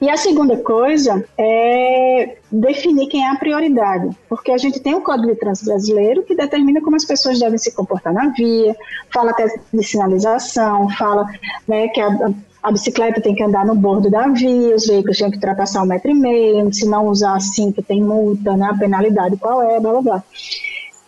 E 0.00 0.10
a 0.10 0.16
segunda 0.16 0.56
coisa 0.56 1.24
é 1.38 2.36
definir 2.50 3.06
quem 3.06 3.24
é 3.24 3.30
a 3.30 3.36
prioridade, 3.36 4.10
porque 4.28 4.50
a 4.50 4.58
gente 4.58 4.80
tem 4.80 4.94
o 4.94 5.00
Código 5.00 5.32
de 5.32 5.38
Trânsito 5.38 5.70
Brasileiro 5.70 6.22
que 6.24 6.34
determina 6.34 6.80
como 6.80 6.96
as 6.96 7.04
pessoas 7.04 7.38
devem 7.38 7.58
se 7.58 7.74
comportar 7.74 8.12
na 8.12 8.28
via, 8.28 8.76
fala 9.12 9.30
até 9.30 9.46
de 9.72 9.82
sinalização, 9.82 10.88
fala 10.90 11.24
né, 11.68 11.88
que 11.88 12.00
a, 12.00 12.30
a 12.62 12.72
bicicleta 12.72 13.20
tem 13.20 13.34
que 13.34 13.42
andar 13.42 13.64
no 13.64 13.74
bordo 13.74 14.10
da 14.10 14.26
via, 14.28 14.74
os 14.74 14.86
veículos 14.86 15.18
têm 15.18 15.30
que 15.30 15.36
ultrapassar 15.36 15.82
um 15.82 15.86
metro 15.86 16.10
e 16.10 16.14
meio, 16.14 16.72
se 16.74 16.86
não 16.86 17.06
usar 17.06 17.40
cinto 17.40 17.82
tem 17.82 18.02
multa, 18.02 18.56
né, 18.56 18.68
a 18.70 18.76
penalidade 18.76 19.36
qual 19.36 19.62
é, 19.62 19.78
blá 19.78 19.92
blá 19.92 20.02
blá. 20.02 20.24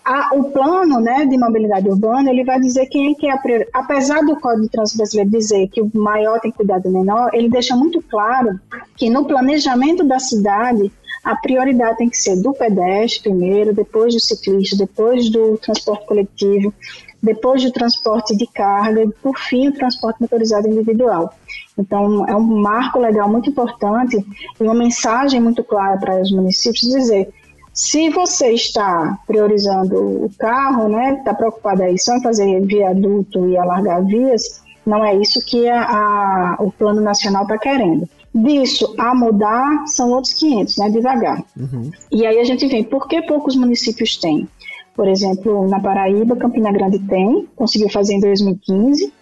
A, 0.04 0.34
o 0.34 0.50
plano 0.50 1.00
né, 1.00 1.24
de 1.24 1.38
mobilidade 1.38 1.88
urbana 1.88 2.30
ele 2.30 2.44
vai 2.44 2.60
dizer 2.60 2.86
quem 2.86 3.12
é 3.12 3.14
que 3.14 3.26
é 3.26 3.32
a. 3.32 3.40
Apesar 3.72 4.20
do 4.20 4.38
Código 4.38 4.64
de 4.64 4.68
Trânsito 4.68 4.98
Brasileiro 4.98 5.30
dizer 5.30 5.68
que 5.68 5.80
o 5.80 5.90
maior 5.94 6.38
tem 6.40 6.50
que 6.50 6.58
cuidar 6.58 6.78
do 6.78 6.90
menor, 6.90 7.30
ele 7.32 7.48
deixa 7.48 7.74
muito 7.74 8.02
claro 8.02 8.60
que 8.96 9.08
no 9.08 9.24
planejamento 9.24 10.04
da 10.04 10.18
cidade 10.18 10.92
a 11.24 11.34
prioridade 11.36 11.96
tem 11.96 12.10
que 12.10 12.18
ser 12.18 12.36
do 12.42 12.52
pedestre 12.52 13.22
primeiro, 13.22 13.72
depois 13.72 14.12
do 14.12 14.20
ciclista, 14.20 14.76
depois 14.76 15.30
do 15.30 15.56
transporte 15.56 16.06
coletivo, 16.06 16.74
depois 17.22 17.62
do 17.62 17.72
transporte 17.72 18.36
de 18.36 18.46
carga 18.46 19.02
e, 19.02 19.10
por 19.10 19.38
fim, 19.38 19.68
o 19.68 19.72
transporte 19.72 20.20
motorizado 20.20 20.68
individual. 20.68 21.32
Então, 21.78 22.26
é 22.28 22.36
um 22.36 22.60
marco 22.60 22.98
legal 22.98 23.26
muito 23.26 23.48
importante 23.48 24.18
e 24.60 24.62
uma 24.62 24.74
mensagem 24.74 25.40
muito 25.40 25.64
clara 25.64 25.96
para 25.96 26.20
os 26.20 26.30
municípios 26.30 26.82
dizer 26.82 27.32
se 27.74 28.08
você 28.08 28.52
está 28.52 29.18
priorizando 29.26 30.24
o 30.24 30.30
carro, 30.38 30.88
né, 30.88 31.16
está 31.18 31.34
preocupado 31.34 31.82
aí 31.82 31.98
só 31.98 32.16
em 32.16 32.22
fazer 32.22 32.60
viaduto 32.60 33.48
e 33.48 33.58
alargar 33.58 34.04
vias, 34.04 34.62
não 34.86 35.04
é 35.04 35.16
isso 35.16 35.44
que 35.44 35.68
a, 35.68 35.82
a, 35.82 36.56
o 36.60 36.70
Plano 36.70 37.00
Nacional 37.00 37.42
está 37.42 37.58
querendo. 37.58 38.08
Disso 38.32 38.94
a 38.96 39.12
mudar 39.14 39.86
são 39.86 40.12
outros 40.12 40.34
500, 40.34 40.76
né, 40.78 40.90
devagar. 40.90 41.44
Uhum. 41.58 41.90
E 42.12 42.24
aí 42.24 42.38
a 42.38 42.44
gente 42.44 42.64
vê 42.66 42.84
por 42.84 43.08
que 43.08 43.20
poucos 43.22 43.56
municípios 43.56 44.16
têm. 44.18 44.48
Por 44.94 45.08
exemplo, 45.08 45.68
na 45.68 45.80
Paraíba, 45.80 46.36
Campina 46.36 46.70
Grande 46.70 47.00
tem, 47.00 47.48
conseguiu 47.56 47.88
fazer 47.90 48.14
em 48.14 48.20
2015, 48.20 49.12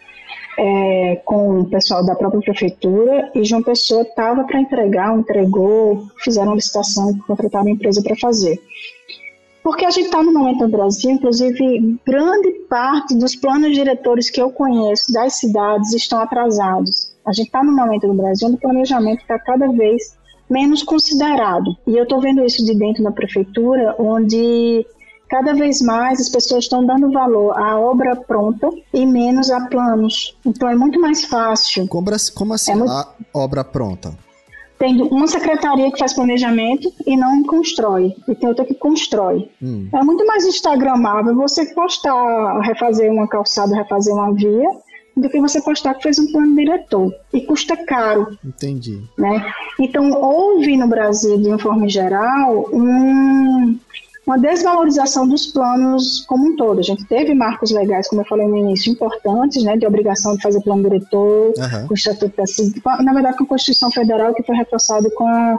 é, 0.58 1.20
com 1.24 1.60
o 1.60 1.64
pessoal 1.64 2.04
da 2.04 2.14
própria 2.14 2.40
prefeitura, 2.40 3.30
e 3.34 3.44
João 3.44 3.62
Pessoa 3.62 4.02
estava 4.02 4.44
para 4.44 4.60
entregar, 4.60 5.16
entregou, 5.16 6.06
fizeram 6.18 6.54
licitação 6.54 7.12
e 7.12 7.18
contrataram 7.20 7.66
uma 7.66 7.72
empresa 7.72 8.02
para 8.02 8.16
fazer. 8.16 8.60
Porque 9.62 9.84
a 9.84 9.90
gente 9.90 10.06
está 10.06 10.22
no 10.22 10.32
momento 10.32 10.62
no 10.62 10.68
Brasil, 10.68 11.12
inclusive, 11.12 11.98
grande 12.04 12.50
parte 12.68 13.14
dos 13.14 13.36
planos 13.36 13.72
diretores 13.72 14.28
que 14.28 14.42
eu 14.42 14.50
conheço 14.50 15.12
das 15.12 15.34
cidades 15.34 15.92
estão 15.92 16.18
atrasados. 16.18 17.14
A 17.24 17.32
gente 17.32 17.46
está 17.46 17.62
no 17.62 17.74
momento 17.74 18.08
no 18.08 18.14
Brasil 18.14 18.48
onde 18.48 18.56
o 18.56 18.60
planejamento 18.60 19.20
está 19.20 19.38
cada 19.38 19.68
vez 19.68 20.16
menos 20.50 20.82
considerado. 20.82 21.76
E 21.86 21.96
eu 21.96 22.02
estou 22.02 22.20
vendo 22.20 22.44
isso 22.44 22.64
de 22.64 22.74
dentro 22.74 23.04
da 23.04 23.12
prefeitura, 23.12 23.94
onde 23.98 24.84
cada 25.32 25.54
vez 25.54 25.80
mais 25.80 26.20
as 26.20 26.28
pessoas 26.28 26.64
estão 26.64 26.84
dando 26.84 27.10
valor 27.10 27.58
à 27.58 27.80
obra 27.80 28.14
pronta 28.14 28.68
e 28.92 29.06
menos 29.06 29.50
a 29.50 29.62
planos. 29.66 30.36
Então 30.44 30.68
é 30.68 30.74
muito 30.74 31.00
mais 31.00 31.24
fácil. 31.24 31.88
Como, 31.88 32.10
como 32.34 32.52
assim 32.52 32.72
é 32.72 32.74
muito... 32.74 32.92
a 32.92 33.14
obra 33.32 33.64
pronta? 33.64 34.12
Tem 34.78 35.00
uma 35.00 35.26
secretaria 35.26 35.90
que 35.90 35.98
faz 35.98 36.12
planejamento 36.12 36.92
e 37.06 37.16
não 37.16 37.42
constrói, 37.44 38.14
e 38.28 38.34
tem 38.34 38.46
outra 38.46 38.64
que 38.64 38.74
constrói. 38.74 39.48
Hum. 39.62 39.88
É 39.94 40.02
muito 40.02 40.26
mais 40.26 40.44
instagramável 40.44 41.34
você 41.34 41.64
postar, 41.72 42.60
refazer 42.60 43.10
uma 43.10 43.26
calçada, 43.26 43.74
refazer 43.74 44.12
uma 44.12 44.34
via, 44.34 44.68
do 45.16 45.30
que 45.30 45.40
você 45.40 45.62
postar 45.62 45.94
que 45.94 46.02
fez 46.02 46.18
um 46.18 46.30
plano 46.30 46.54
diretor. 46.56 47.14
E 47.32 47.42
custa 47.42 47.76
caro. 47.86 48.36
Entendi. 48.44 49.00
Né? 49.16 49.46
Então, 49.78 50.10
houve 50.10 50.76
no 50.76 50.88
Brasil, 50.88 51.38
de 51.38 51.48
uma 51.48 51.58
forma 51.58 51.88
geral, 51.88 52.68
um, 52.72 53.78
uma 54.32 54.38
desvalorização 54.38 55.28
dos 55.28 55.46
planos 55.46 56.24
como 56.26 56.48
um 56.48 56.56
todo. 56.56 56.78
A 56.78 56.82
gente 56.82 57.04
teve 57.04 57.34
marcos 57.34 57.70
legais, 57.70 58.08
como 58.08 58.22
eu 58.22 58.26
falei 58.26 58.46
no 58.46 58.56
início, 58.56 58.90
importantes, 58.90 59.62
né, 59.62 59.76
de 59.76 59.86
obrigação 59.86 60.34
de 60.34 60.42
fazer 60.42 60.60
plano 60.62 60.82
diretor, 60.82 61.52
uhum. 61.56 61.86
com 61.86 61.92
o 61.92 61.94
Estatuto 61.94 62.34
da 62.36 62.46
Cidade, 62.46 63.04
na 63.04 63.12
verdade 63.12 63.36
com 63.36 63.44
a 63.44 63.46
Constituição 63.46 63.90
Federal, 63.90 64.34
que 64.34 64.42
foi 64.42 64.56
reforçado 64.56 65.10
com, 65.10 65.26
a, 65.26 65.58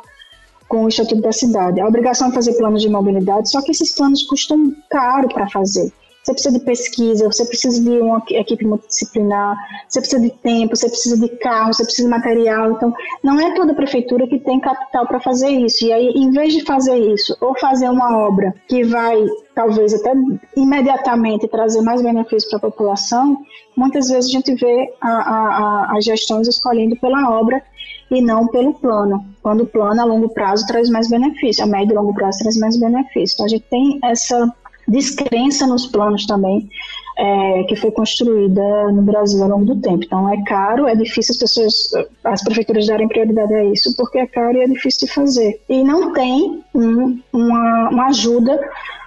com 0.68 0.86
o 0.86 0.88
Estatuto 0.88 1.22
da 1.22 1.32
Cidade. 1.32 1.80
A 1.80 1.88
obrigação 1.88 2.30
de 2.30 2.36
fazer 2.36 2.54
planos 2.54 2.82
de 2.82 2.90
mobilidade, 2.90 3.52
só 3.52 3.62
que 3.62 3.72
esses 3.72 3.94
planos 3.94 4.24
custam 4.24 4.74
caro 4.90 5.28
para 5.30 5.48
fazer. 5.50 5.92
Você 6.24 6.32
precisa 6.32 6.58
de 6.58 6.64
pesquisa, 6.64 7.26
você 7.26 7.46
precisa 7.46 7.84
de 7.84 8.00
uma 8.00 8.24
equipe 8.30 8.66
multidisciplinar, 8.66 9.58
você 9.90 10.00
precisa 10.00 10.22
de 10.22 10.30
tempo, 10.30 10.74
você 10.74 10.88
precisa 10.88 11.20
de 11.20 11.28
carro, 11.38 11.74
você 11.74 11.84
precisa 11.84 12.08
de 12.08 12.12
material. 12.12 12.72
Então, 12.72 12.94
não 13.22 13.38
é 13.42 13.54
toda 13.54 13.74
prefeitura 13.74 14.26
que 14.26 14.40
tem 14.40 14.58
capital 14.62 15.06
para 15.06 15.20
fazer 15.20 15.50
isso. 15.50 15.86
E 15.86 15.92
aí, 15.92 16.14
em 16.16 16.32
vez 16.32 16.54
de 16.54 16.64
fazer 16.64 16.96
isso, 16.98 17.36
ou 17.42 17.54
fazer 17.60 17.90
uma 17.90 18.18
obra 18.18 18.56
que 18.70 18.86
vai, 18.86 19.22
talvez 19.54 19.94
até 19.94 20.14
imediatamente 20.56 21.46
trazer 21.50 21.82
mais 21.82 22.02
benefícios 22.02 22.50
para 22.50 22.58
a 22.58 22.72
população, 22.72 23.38
muitas 23.76 24.08
vezes 24.08 24.30
a 24.30 24.34
gente 24.34 24.56
vê 24.56 24.94
as 25.02 26.06
gestões 26.06 26.48
escolhendo 26.48 26.96
pela 26.96 27.30
obra 27.32 27.62
e 28.10 28.22
não 28.22 28.48
pelo 28.48 28.74
plano. 28.76 29.26
Quando 29.42 29.64
o 29.64 29.68
plano 29.68 30.00
a 30.00 30.06
longo 30.06 30.30
prazo 30.30 30.66
traz 30.68 30.90
mais 30.90 31.10
benefício, 31.10 31.66
a 31.66 31.68
médio 31.68 31.92
e 31.92 31.98
longo 31.98 32.14
prazo 32.14 32.40
traz 32.40 32.56
mais 32.58 32.78
benefício. 32.80 33.34
Então, 33.34 33.46
a 33.46 33.50
gente 33.50 33.66
tem 33.70 34.00
essa 34.02 34.54
descrença 34.88 35.66
nos 35.66 35.86
planos 35.88 36.26
também 36.26 36.70
é, 37.18 37.64
que 37.64 37.76
foi 37.76 37.92
construída 37.92 38.92
no 38.92 39.02
Brasil 39.02 39.44
ao 39.44 39.50
longo 39.50 39.66
do 39.66 39.82
tempo. 39.82 40.04
Então 40.04 40.30
é 40.30 40.42
caro, 40.44 40.88
é 40.88 40.96
difícil 40.96 41.34
as 41.34 41.38
pessoas, 41.38 42.08
as 42.24 42.44
prefeituras 42.44 42.88
darem 42.88 43.08
prioridade 43.08 43.54
a 43.54 43.66
isso 43.66 43.96
porque 43.96 44.20
é 44.20 44.28
caro 44.28 44.58
e 44.58 44.62
é 44.62 44.68
difícil 44.68 45.08
de 45.08 45.14
fazer. 45.14 45.62
E 45.70 45.84
não 45.84 46.14
tem 46.14 46.64
um, 46.74 47.20
uma, 47.32 47.90
uma 47.90 48.08
ajuda 48.08 48.60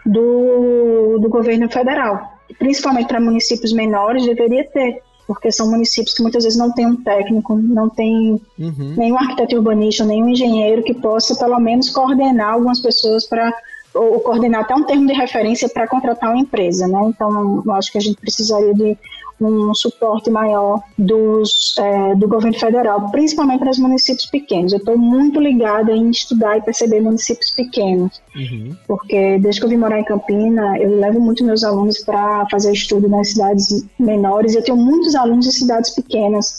do, 0.05 1.19
do 1.21 1.29
governo 1.29 1.69
federal, 1.69 2.21
principalmente 2.59 3.09
para 3.09 3.21
municípios 3.21 3.73
menores 3.73 4.25
deveria 4.25 4.65
ter 4.65 5.03
porque 5.27 5.51
são 5.51 5.69
municípios 5.69 6.15
que 6.15 6.23
muitas 6.23 6.45
vezes 6.45 6.57
não 6.57 6.73
têm 6.73 6.87
um 6.87 7.03
técnico, 7.03 7.57
não 7.57 7.89
tem 7.89 8.41
uhum. 8.57 8.95
nenhum 8.97 9.19
arquiteto 9.19 9.57
urbanista, 9.57 10.05
nenhum 10.05 10.29
engenheiro 10.29 10.85
que 10.85 10.95
possa 10.95 11.35
pelo 11.35 11.59
menos 11.59 11.91
coordenar 11.91 12.55
algumas 12.55 12.79
pessoas 12.79 13.27
para 13.27 13.53
ou 13.97 14.21
coordenar 14.21 14.63
até 14.63 14.75
um 14.75 14.85
termo 14.85 15.07
de 15.07 15.13
referência 15.13 15.69
para 15.69 15.89
contratar 15.89 16.31
uma 16.31 16.41
empresa, 16.41 16.87
né? 16.87 17.01
Então, 17.09 17.63
acho 17.73 17.91
que 17.91 17.99
a 17.99 18.01
gente 18.01 18.21
precisaria 18.21 18.75
de 18.75 18.97
um 19.41 19.75
suporte 19.75 20.31
maior 20.31 20.81
dos, 20.97 21.75
é, 21.79 22.15
do 22.15 22.27
governo 22.27 22.59
federal, 22.59 23.11
principalmente 23.11 23.61
para 23.61 23.71
os 23.71 23.79
municípios 23.79 24.27
pequenos. 24.27 24.73
Eu 24.73 24.79
estou 24.79 24.97
muito 24.97 25.41
ligada 25.41 25.93
em 25.93 26.11
estudar 26.11 26.57
e 26.57 26.63
perceber 26.63 27.01
municípios 27.01 27.51
pequenos, 27.51 28.21
uhum. 28.35 28.75
porque 28.87 29.39
desde 29.39 29.61
que 29.61 29.67
eu 29.67 29.71
vim 29.71 29.77
morar 29.77 30.01
em 30.01 30.05
Campina, 30.05 30.79
eu 30.79 30.99
levo 30.99 31.21
muito 31.21 31.45
meus 31.45 31.63
alunos 31.65 31.99
para 31.99 32.47
fazer 32.51 32.73
estudo 32.73 33.09
nas 33.09 33.31
cidades 33.31 33.87
menores. 33.99 34.55
Eu 34.55 34.63
tenho 34.63 34.77
muitos 34.77 35.15
alunos 35.15 35.45
de 35.45 35.53
cidades 35.53 35.91
pequenas 35.91 36.59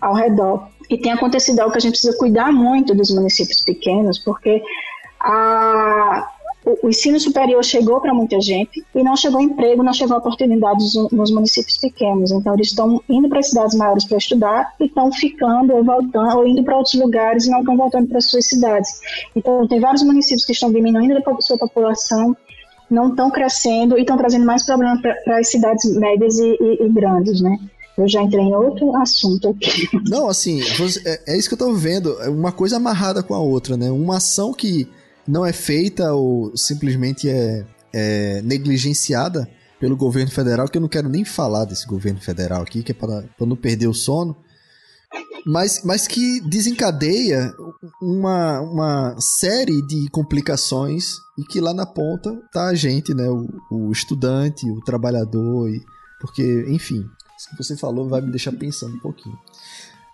ao 0.00 0.14
redor. 0.14 0.68
E 0.90 0.96
tem 0.96 1.12
acontecido 1.12 1.60
algo 1.60 1.72
que 1.72 1.78
a 1.78 1.80
gente 1.80 1.92
precisa 1.92 2.16
cuidar 2.16 2.50
muito 2.52 2.94
dos 2.94 3.10
municípios 3.10 3.62
pequenos, 3.62 4.18
porque 4.18 4.62
a, 5.20 6.30
o 6.82 6.88
ensino 6.88 7.18
superior 7.18 7.64
chegou 7.64 8.00
para 8.00 8.12
muita 8.12 8.40
gente 8.40 8.84
e 8.94 9.02
não 9.02 9.16
chegou 9.16 9.40
emprego, 9.40 9.82
não 9.82 9.92
chegou 9.92 10.16
oportunidades 10.16 10.94
nos 11.12 11.30
municípios 11.30 11.78
pequenos. 11.78 12.30
Então, 12.30 12.54
eles 12.54 12.68
estão 12.68 13.02
indo 13.08 13.28
para 13.28 13.42
cidades 13.42 13.76
maiores 13.76 14.04
para 14.04 14.18
estudar 14.18 14.74
e 14.80 14.86
estão 14.86 15.10
ficando 15.12 15.74
ou 15.74 15.84
voltando, 15.84 16.36
ou 16.36 16.46
indo 16.46 16.62
para 16.62 16.76
outros 16.76 16.94
lugares 16.94 17.46
e 17.46 17.50
não 17.50 17.60
estão 17.60 17.76
voltando 17.76 18.08
para 18.08 18.20
suas 18.20 18.46
cidades. 18.46 19.00
Então, 19.34 19.66
tem 19.66 19.80
vários 19.80 20.02
municípios 20.02 20.44
que 20.44 20.52
estão 20.52 20.72
diminuindo 20.72 21.16
a 21.18 21.40
sua 21.40 21.58
população, 21.58 22.36
não 22.90 23.10
estão 23.10 23.30
crescendo 23.30 23.96
e 23.96 24.00
estão 24.00 24.16
trazendo 24.16 24.44
mais 24.44 24.64
problemas 24.64 25.00
para 25.00 25.38
as 25.38 25.50
cidades 25.50 25.94
médias 25.96 26.38
e, 26.38 26.56
e, 26.60 26.86
e 26.86 26.88
grandes, 26.88 27.40
né? 27.40 27.58
Eu 27.96 28.06
já 28.06 28.22
entrei 28.22 28.44
em 28.44 28.54
outro 28.54 28.94
assunto 28.96 29.48
aqui. 29.48 29.88
Não, 30.08 30.28
assim, 30.28 30.60
é, 31.04 31.32
é 31.32 31.36
isso 31.36 31.48
que 31.48 31.54
eu 31.54 31.58
tô 31.58 31.72
vendo. 31.74 32.16
É 32.22 32.28
uma 32.28 32.52
coisa 32.52 32.76
amarrada 32.76 33.24
com 33.24 33.34
a 33.34 33.40
outra, 33.40 33.76
né? 33.76 33.90
Uma 33.90 34.18
ação 34.18 34.52
que 34.52 34.88
não 35.28 35.44
é 35.44 35.52
feita 35.52 36.12
ou 36.14 36.56
simplesmente 36.56 37.28
é, 37.28 37.66
é 37.92 38.42
negligenciada 38.42 39.46
pelo 39.78 39.96
governo 39.96 40.30
federal, 40.30 40.66
que 40.66 40.78
eu 40.78 40.80
não 40.80 40.88
quero 40.88 41.08
nem 41.08 41.24
falar 41.24 41.66
desse 41.66 41.86
governo 41.86 42.20
federal 42.20 42.62
aqui, 42.62 42.82
que 42.82 42.92
é 42.92 42.94
para, 42.94 43.24
não 43.40 43.54
perder 43.54 43.86
o 43.86 43.94
sono. 43.94 44.34
mas, 45.46 45.82
mas 45.84 46.08
que 46.08 46.40
desencadeia 46.40 47.54
uma, 48.02 48.60
uma 48.60 49.16
série 49.20 49.86
de 49.86 50.08
complicações 50.10 51.12
e 51.38 51.44
que 51.44 51.60
lá 51.60 51.72
na 51.72 51.86
ponta 51.86 52.34
tá 52.52 52.68
a 52.68 52.74
gente, 52.74 53.14
né? 53.14 53.28
O, 53.28 53.46
o 53.70 53.92
estudante, 53.92 54.68
o 54.68 54.80
trabalhador, 54.80 55.68
e, 55.68 55.80
porque, 56.20 56.64
enfim, 56.68 57.04
isso 57.38 57.50
que 57.50 57.56
você 57.56 57.76
falou 57.76 58.08
vai 58.08 58.20
me 58.20 58.30
deixar 58.30 58.52
pensando 58.52 58.96
um 58.96 59.00
pouquinho. 59.00 59.38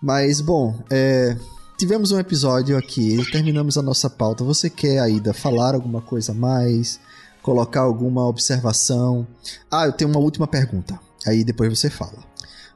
Mas, 0.01 0.41
bom, 0.41 0.83
é, 0.91 1.35
tivemos 1.77 2.11
um 2.11 2.19
episódio 2.19 2.77
aqui, 2.77 3.23
terminamos 3.31 3.77
a 3.77 3.81
nossa 3.81 4.09
pauta. 4.09 4.43
Você 4.43 4.69
quer, 4.69 4.99
Aida, 4.99 5.33
falar 5.33 5.75
alguma 5.75 6.01
coisa 6.01 6.31
a 6.31 6.35
mais? 6.35 6.99
Colocar 7.41 7.81
alguma 7.81 8.25
observação? 8.27 9.27
Ah, 9.69 9.85
eu 9.85 9.91
tenho 9.91 10.09
uma 10.09 10.19
última 10.19 10.47
pergunta. 10.47 10.99
Aí 11.25 11.43
depois 11.43 11.77
você 11.77 11.89
fala. 11.89 12.17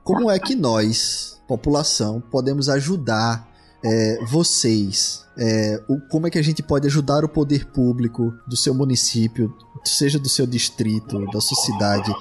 Como 0.03 0.29
é 0.29 0.37
que 0.39 0.55
nós, 0.55 1.39
população, 1.47 2.21
podemos 2.21 2.67
ajudar 2.69 3.47
é, 3.83 4.19
vocês? 4.25 5.23
É, 5.37 5.81
o, 5.87 5.99
como 6.09 6.27
é 6.27 6.29
que 6.29 6.39
a 6.39 6.43
gente 6.43 6.61
pode 6.61 6.87
ajudar 6.87 7.23
o 7.23 7.29
poder 7.29 7.65
público 7.67 8.33
do 8.47 8.57
seu 8.57 8.73
município, 8.73 9.55
seja 9.85 10.19
do 10.19 10.29
seu 10.29 10.45
distrito, 10.45 11.25
da 11.31 11.39
sua 11.39 11.57
cidade? 11.63 12.11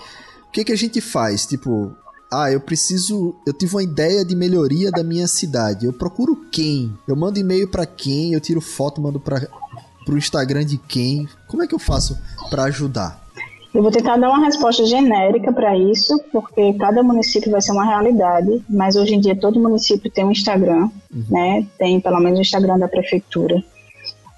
O 0.46 0.50
que, 0.50 0.64
que 0.64 0.72
a 0.72 0.76
gente 0.76 1.00
faz? 1.00 1.44
Tipo, 1.44 1.94
ah, 2.30 2.52
eu 2.52 2.60
preciso. 2.60 3.34
Eu 3.46 3.52
tive 3.52 3.74
uma 3.74 3.82
ideia 3.82 4.24
de 4.24 4.36
melhoria 4.36 4.90
da 4.90 5.02
minha 5.02 5.26
cidade. 5.26 5.86
Eu 5.86 5.92
procuro 5.92 6.36
quem? 6.52 6.92
Eu 7.06 7.16
mando 7.16 7.38
e-mail 7.38 7.68
para 7.68 7.86
quem? 7.86 8.34
Eu 8.34 8.40
tiro 8.40 8.60
foto, 8.60 9.00
mando 9.00 9.18
para 9.18 9.48
pro 10.04 10.16
Instagram 10.16 10.64
de 10.64 10.78
quem? 10.78 11.28
Como 11.46 11.62
é 11.62 11.66
que 11.66 11.74
eu 11.74 11.78
faço 11.78 12.18
para 12.48 12.64
ajudar? 12.64 13.22
Eu 13.74 13.82
vou 13.82 13.90
tentar 13.90 14.16
dar 14.16 14.30
uma 14.30 14.46
resposta 14.46 14.84
genérica 14.86 15.52
para 15.52 15.76
isso, 15.76 16.18
porque 16.32 16.72
cada 16.72 17.02
município 17.02 17.50
vai 17.50 17.60
ser 17.60 17.72
uma 17.72 17.84
realidade, 17.84 18.64
mas 18.68 18.96
hoje 18.96 19.14
em 19.14 19.20
dia 19.20 19.36
todo 19.36 19.60
município 19.60 20.10
tem 20.10 20.24
um 20.24 20.32
Instagram, 20.32 20.88
uhum. 21.14 21.24
né? 21.28 21.66
Tem 21.78 22.00
pelo 22.00 22.18
menos 22.20 22.38
o 22.38 22.42
Instagram 22.42 22.78
da 22.78 22.88
prefeitura. 22.88 23.62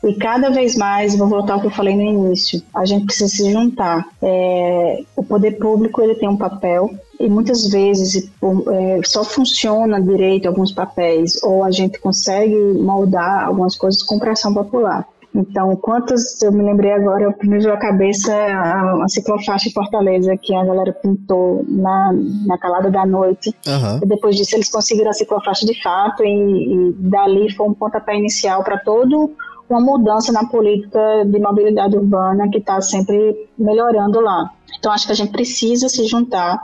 E 0.02 0.14
cada 0.14 0.50
vez 0.50 0.76
mais, 0.76 1.16
vou 1.16 1.28
voltar 1.28 1.54
ao 1.54 1.60
que 1.60 1.66
eu 1.66 1.70
falei 1.70 1.94
no 1.94 2.02
início, 2.02 2.62
a 2.74 2.86
gente 2.86 3.04
precisa 3.04 3.28
se 3.28 3.52
juntar. 3.52 4.06
É, 4.22 5.02
o 5.14 5.22
poder 5.22 5.58
público 5.58 6.00
ele 6.00 6.14
tem 6.14 6.28
um 6.28 6.38
papel 6.38 6.90
e 7.18 7.28
muitas 7.28 7.68
vezes 7.68 8.30
é, 8.72 9.00
só 9.04 9.22
funciona 9.22 10.00
direito 10.00 10.48
alguns 10.48 10.72
papéis 10.72 11.42
ou 11.42 11.62
a 11.62 11.70
gente 11.70 12.00
consegue 12.00 12.56
moldar 12.56 13.44
algumas 13.44 13.76
coisas 13.76 14.02
com 14.02 14.18
pressão 14.18 14.54
popular. 14.54 15.06
Então, 15.34 15.76
quantas, 15.76 16.42
eu 16.42 16.50
me 16.50 16.62
lembrei 16.62 16.90
agora, 16.90 17.32
me 17.42 17.58
veio 17.58 17.72
a 17.72 17.76
cabeça 17.76 18.34
a, 18.34 19.04
a 19.04 19.08
ciclofaixa 19.08 19.68
em 19.68 19.72
Fortaleza, 19.72 20.36
que 20.36 20.52
a 20.54 20.64
galera 20.64 20.92
pintou 20.92 21.64
na, 21.68 22.12
na 22.46 22.58
calada 22.58 22.90
da 22.90 23.06
noite. 23.06 23.54
Uhum. 23.66 24.00
E 24.02 24.06
depois 24.06 24.34
disso 24.34 24.56
eles 24.56 24.68
conseguiram 24.68 25.10
a 25.10 25.12
ciclofaixa 25.12 25.64
de 25.64 25.80
fato 25.80 26.24
e, 26.24 26.88
e 26.88 26.92
dali 26.98 27.52
foi 27.54 27.68
um 27.68 27.74
pontapé 27.74 28.16
inicial 28.16 28.64
para 28.64 28.78
todo 28.78 29.32
uma 29.70 29.80
mudança 29.80 30.32
na 30.32 30.44
política 30.44 31.24
de 31.24 31.38
mobilidade 31.38 31.96
urbana 31.96 32.48
que 32.50 32.58
está 32.58 32.80
sempre 32.80 33.48
melhorando 33.58 34.20
lá. 34.20 34.50
Então, 34.78 34.92
acho 34.92 35.06
que 35.06 35.12
a 35.12 35.16
gente 35.16 35.32
precisa 35.32 35.88
se 35.88 36.06
juntar 36.06 36.60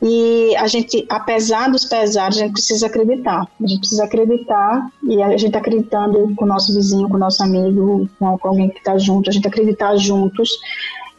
e 0.00 0.54
a 0.56 0.66
gente, 0.68 1.04
apesar 1.08 1.70
dos 1.70 1.84
pesares, 1.84 2.36
a 2.36 2.40
gente 2.42 2.52
precisa 2.52 2.86
acreditar. 2.86 3.48
A 3.60 3.66
gente 3.66 3.80
precisa 3.80 4.04
acreditar 4.04 4.88
e 5.02 5.20
a 5.20 5.36
gente 5.36 5.50
tá 5.50 5.58
acreditando 5.58 6.34
com 6.36 6.44
o 6.44 6.48
nosso 6.48 6.72
vizinho, 6.72 7.08
com 7.08 7.16
o 7.16 7.18
nosso 7.18 7.42
amigo, 7.42 8.08
com, 8.18 8.38
alguém 8.42 8.68
que 8.70 8.78
está 8.78 8.96
junto, 8.96 9.28
a 9.28 9.32
gente 9.32 9.48
acreditar 9.48 9.96
juntos 9.96 10.50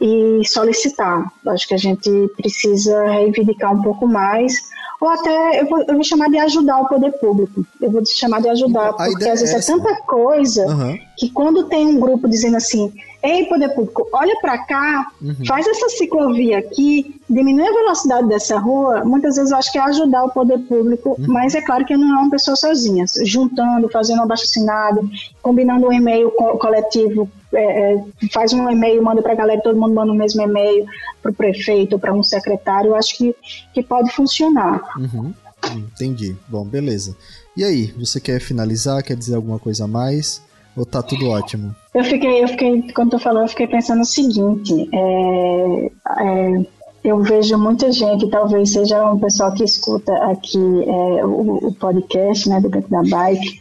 e 0.00 0.42
solicitar. 0.46 1.30
Acho 1.48 1.68
que 1.68 1.74
a 1.74 1.78
gente 1.78 2.10
precisa 2.36 3.04
reivindicar 3.04 3.74
um 3.74 3.82
pouco 3.82 4.06
mais 4.06 4.54
ou 5.00 5.08
até 5.08 5.62
eu 5.62 5.66
vou, 5.66 5.78
eu 5.80 5.94
vou, 5.94 6.04
chamar 6.04 6.28
de 6.28 6.38
ajudar 6.38 6.78
o 6.78 6.88
poder 6.88 7.12
público. 7.12 7.64
Eu 7.80 7.90
vou 7.90 8.04
chamar 8.04 8.42
de 8.42 8.50
ajudar, 8.50 8.92
porque 8.92 9.26
às 9.26 9.40
vezes 9.40 9.54
é, 9.54 9.58
é 9.58 9.76
tanta 9.76 10.02
coisa 10.02 10.66
uhum. 10.66 10.98
que 11.16 11.30
quando 11.30 11.64
tem 11.64 11.86
um 11.86 11.98
grupo 11.98 12.28
dizendo 12.28 12.58
assim, 12.58 12.92
ei, 13.22 13.44
poder 13.46 13.68
público, 13.70 14.08
olha 14.12 14.34
para 14.40 14.58
cá, 14.64 15.06
uhum. 15.20 15.44
faz 15.46 15.66
essa 15.66 15.88
ciclovia 15.90 16.58
aqui, 16.58 17.20
diminui 17.28 17.68
a 17.68 17.72
velocidade 17.72 18.28
dessa 18.28 18.58
rua, 18.58 19.04
muitas 19.04 19.36
vezes 19.36 19.50
eu 19.50 19.58
acho 19.58 19.70
que 19.70 19.78
é 19.78 19.82
ajudar 19.82 20.24
o 20.24 20.30
poder 20.30 20.58
público, 20.60 21.16
uhum. 21.18 21.26
mas 21.28 21.54
é 21.54 21.60
claro 21.60 21.84
que 21.84 21.96
não 21.96 22.18
é 22.18 22.22
uma 22.22 22.30
pessoa 22.30 22.56
sozinha, 22.56 23.04
juntando, 23.24 23.88
fazendo 23.88 24.20
um 24.20 24.22
abaixo-assinado, 24.22 25.08
combinando 25.42 25.86
um 25.86 25.92
e-mail 25.92 26.30
coletivo 26.30 27.28
é, 27.52 27.94
é, 27.94 28.04
faz 28.32 28.52
um 28.52 28.70
e-mail, 28.70 29.02
manda 29.02 29.20
para 29.22 29.32
a 29.32 29.36
galera, 29.36 29.60
todo 29.60 29.78
mundo 29.78 29.94
manda 29.94 30.12
o 30.12 30.14
mesmo 30.14 30.40
e-mail 30.40 30.86
para 31.20 31.32
o 31.32 31.34
prefeito, 31.34 31.98
para 31.98 32.14
um 32.14 32.22
secretário, 32.22 32.90
eu 32.90 32.96
acho 32.96 33.16
que, 33.16 33.34
que 33.74 33.82
pode 33.82 34.12
funcionar. 34.12 34.80
Uhum. 34.96 35.34
Entendi. 35.76 36.36
Bom, 36.48 36.64
beleza. 36.64 37.16
E 37.56 37.64
aí, 37.64 37.92
você 37.98 38.20
quer 38.20 38.40
finalizar? 38.40 39.02
Quer 39.02 39.16
dizer 39.16 39.34
alguma 39.34 39.58
coisa 39.58 39.84
a 39.84 39.88
mais? 39.88 40.40
Ou 40.76 40.86
tá 40.86 41.02
tudo 41.02 41.28
ótimo? 41.30 41.74
Eu 41.94 42.04
fiquei, 42.04 42.42
eu 42.42 42.48
fiquei 42.48 42.82
quando 42.92 43.10
tu 43.10 43.18
falou, 43.18 43.42
eu 43.42 43.48
fiquei 43.48 43.66
pensando 43.66 44.02
o 44.02 44.04
seguinte: 44.04 44.88
é, 44.92 45.90
é, 46.18 46.66
eu 47.02 47.20
vejo 47.22 47.56
muita 47.58 47.90
gente, 47.90 48.30
talvez 48.30 48.72
seja 48.72 49.10
um 49.10 49.18
pessoal 49.18 49.52
que 49.52 49.64
escuta 49.64 50.12
aqui 50.30 50.58
é, 50.58 51.24
o, 51.24 51.68
o, 51.68 51.74
podcast 51.74 52.48
né, 52.48 52.60
do 52.60 52.70
Canto 52.70 52.88
da 52.88 53.02
Bike, 53.02 53.60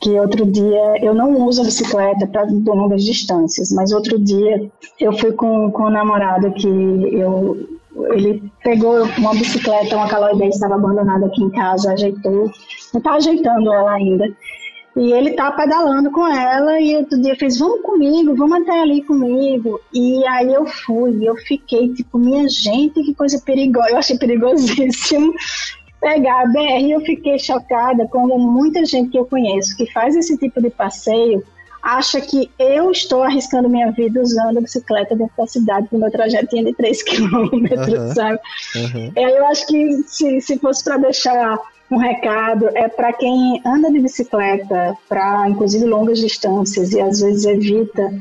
que 0.00 0.18
outro 0.18 0.44
dia 0.46 1.04
eu 1.04 1.14
não 1.14 1.46
uso 1.46 1.62
a 1.62 1.64
bicicleta 1.64 2.26
para 2.26 2.44
longas 2.44 3.04
distâncias, 3.04 3.70
mas 3.72 3.92
outro 3.92 4.18
dia 4.18 4.68
eu 4.98 5.12
fui 5.16 5.32
com, 5.32 5.70
com 5.70 5.84
um 5.84 5.90
namorado 5.90 6.52
que 6.52 6.66
eu 6.66 7.76
ele 8.10 8.42
pegou 8.62 9.04
uma 9.18 9.32
bicicleta, 9.32 9.96
uma 9.96 10.08
Caloi 10.08 10.36
10 10.36 10.54
estava 10.54 10.74
abandonada 10.74 11.26
aqui 11.26 11.42
em 11.42 11.50
casa, 11.50 11.92
ajeitou, 11.92 12.50
não 12.92 12.98
está 12.98 13.12
ajeitando 13.14 13.72
ela 13.72 13.92
ainda. 13.92 14.28
E 14.96 15.12
ele 15.12 15.32
tá 15.32 15.52
pedalando 15.52 16.10
com 16.10 16.26
ela 16.26 16.80
e 16.80 16.96
outro 16.96 17.20
dia 17.20 17.36
fez, 17.36 17.58
vamos 17.58 17.82
comigo, 17.82 18.34
vamos 18.34 18.62
até 18.62 18.80
ali 18.80 19.02
comigo. 19.02 19.78
E 19.92 20.26
aí 20.26 20.52
eu 20.52 20.64
fui, 20.64 21.18
eu 21.22 21.36
fiquei 21.36 21.92
tipo, 21.92 22.18
minha 22.18 22.48
gente, 22.48 23.02
que 23.02 23.14
coisa 23.14 23.38
perigosa. 23.44 23.90
Eu 23.90 23.98
achei 23.98 24.16
perigosíssimo 24.16 25.34
pegar 26.00 26.40
a 26.40 26.46
BR, 26.46 26.90
eu 26.90 27.00
fiquei 27.00 27.38
chocada 27.38 28.06
como 28.08 28.38
muita 28.38 28.86
gente 28.86 29.10
que 29.10 29.18
eu 29.18 29.26
conheço 29.26 29.76
que 29.76 29.90
faz 29.92 30.16
esse 30.16 30.38
tipo 30.38 30.62
de 30.62 30.70
passeio 30.70 31.44
acha 31.82 32.20
que 32.20 32.50
eu 32.58 32.90
estou 32.90 33.22
arriscando 33.22 33.68
minha 33.68 33.92
vida 33.92 34.20
usando 34.20 34.58
a 34.58 34.60
bicicleta 34.60 35.14
dentro 35.14 35.36
da 35.36 35.46
cidade 35.46 35.86
com 35.88 35.98
meu 35.98 36.10
trajetinho 36.10 36.64
de 36.64 36.74
3 36.74 37.02
quilômetros, 37.04 37.88
uhum. 37.88 38.14
sabe? 38.14 38.40
Uhum. 38.74 39.12
Eu 39.14 39.46
acho 39.46 39.66
que 39.68 40.02
se, 40.06 40.40
se 40.40 40.58
fosse 40.58 40.82
para 40.82 40.96
deixar 40.96 41.58
um 41.90 41.98
recado, 41.98 42.68
é 42.74 42.88
para 42.88 43.12
quem 43.12 43.60
anda 43.64 43.90
de 43.90 44.00
bicicleta, 44.00 44.96
para 45.08 45.48
inclusive 45.48 45.84
longas 45.84 46.18
distâncias 46.18 46.92
e 46.92 47.00
às 47.00 47.20
vezes 47.20 47.44
evita 47.44 48.12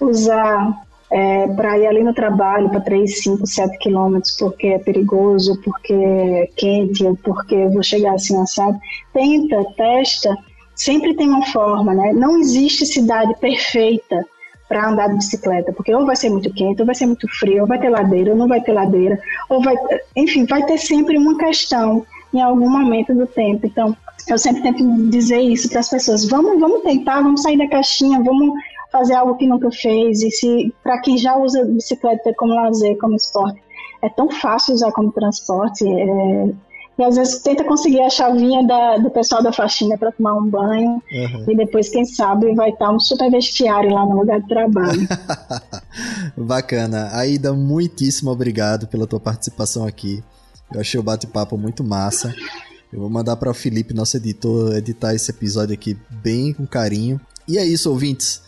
usar 0.00 0.84
é, 1.10 1.46
para 1.48 1.78
ir 1.78 1.86
ali 1.86 2.02
no 2.02 2.12
trabalho 2.12 2.68
para 2.68 2.80
3, 2.80 3.22
5, 3.22 3.46
7 3.46 3.78
quilômetros 3.78 4.36
porque 4.36 4.68
é 4.68 4.78
perigoso, 4.78 5.60
porque 5.62 5.92
é 5.92 6.48
quente, 6.56 7.04
ou 7.04 7.16
porque 7.16 7.68
vou 7.68 7.82
chegar 7.82 8.14
assim 8.14 8.40
assado. 8.40 8.78
Tenta, 9.12 9.64
testa, 9.76 10.36
sempre 10.74 11.14
tem 11.14 11.28
uma 11.28 11.46
forma, 11.46 11.94
né? 11.94 12.12
Não 12.12 12.38
existe 12.38 12.84
cidade 12.84 13.34
perfeita 13.40 14.26
para 14.68 14.88
andar 14.88 15.08
de 15.08 15.16
bicicleta, 15.16 15.72
porque 15.72 15.94
ou 15.94 16.04
vai 16.04 16.16
ser 16.16 16.30
muito 16.30 16.52
quente, 16.52 16.80
ou 16.80 16.86
vai 16.86 16.94
ser 16.94 17.06
muito 17.06 17.28
frio, 17.38 17.62
ou 17.62 17.68
vai 17.68 17.78
ter 17.78 17.90
ladeira, 17.90 18.32
ou 18.32 18.36
não 18.36 18.48
vai 18.48 18.60
ter 18.60 18.72
ladeira, 18.72 19.18
ou 19.48 19.62
vai, 19.62 19.76
enfim, 20.16 20.46
vai 20.46 20.64
ter 20.64 20.78
sempre 20.78 21.16
uma 21.16 21.36
questão 21.38 22.04
em 22.34 22.42
algum 22.42 22.68
momento 22.68 23.14
do 23.14 23.26
tempo. 23.26 23.66
Então, 23.66 23.96
eu 24.28 24.36
sempre 24.36 24.62
tento 24.62 24.84
dizer 25.08 25.40
isso 25.40 25.68
para 25.70 25.80
as 25.80 25.88
pessoas: 25.88 26.28
vamos, 26.28 26.58
vamos 26.58 26.82
tentar, 26.82 27.22
vamos 27.22 27.42
sair 27.42 27.56
da 27.56 27.68
caixinha, 27.68 28.22
vamos 28.22 28.52
fazer 28.90 29.14
algo 29.14 29.36
que 29.36 29.46
nunca 29.46 29.70
fez. 29.70 30.22
E 30.22 30.30
se 30.30 30.74
para 30.82 31.00
quem 31.00 31.16
já 31.16 31.36
usa 31.36 31.64
bicicleta 31.64 32.32
como 32.36 32.54
lazer, 32.54 32.98
como 32.98 33.14
esporte, 33.14 33.62
é 34.02 34.08
tão 34.08 34.28
fácil 34.30 34.74
usar 34.74 34.92
como 34.92 35.12
transporte. 35.12 35.86
É, 35.86 36.48
e 36.96 37.02
às 37.02 37.16
vezes 37.16 37.40
tenta 37.40 37.64
conseguir 37.64 38.00
a 38.02 38.10
chavinha 38.10 38.64
da, 38.64 38.98
do 38.98 39.10
pessoal 39.10 39.42
da 39.42 39.52
faxina 39.52 39.98
para 39.98 40.12
tomar 40.12 40.34
um 40.34 40.48
banho. 40.48 41.02
Uhum. 41.12 41.44
E 41.48 41.56
depois, 41.56 41.88
quem 41.88 42.04
sabe, 42.04 42.54
vai 42.54 42.70
estar 42.70 42.90
um 42.90 43.00
super 43.00 43.30
vestiário 43.30 43.92
lá 43.92 44.06
no 44.06 44.16
lugar 44.16 44.40
de 44.40 44.48
trabalho. 44.48 45.08
Bacana. 46.36 47.10
Aida, 47.12 47.52
muitíssimo 47.52 48.30
obrigado 48.30 48.86
pela 48.86 49.08
tua 49.08 49.18
participação 49.18 49.84
aqui. 49.84 50.22
Eu 50.72 50.80
achei 50.80 50.98
o 50.98 51.02
bate-papo 51.02 51.56
muito 51.56 51.82
massa. 51.84 52.34
Eu 52.92 53.00
vou 53.00 53.10
mandar 53.10 53.36
para 53.36 53.50
o 53.50 53.54
Felipe, 53.54 53.92
nosso 53.92 54.16
editor, 54.16 54.76
editar 54.76 55.14
esse 55.14 55.30
episódio 55.30 55.74
aqui 55.74 55.96
bem 56.10 56.52
com 56.52 56.66
carinho. 56.66 57.20
E 57.46 57.58
é 57.58 57.64
isso, 57.64 57.90
ouvintes. 57.90 58.42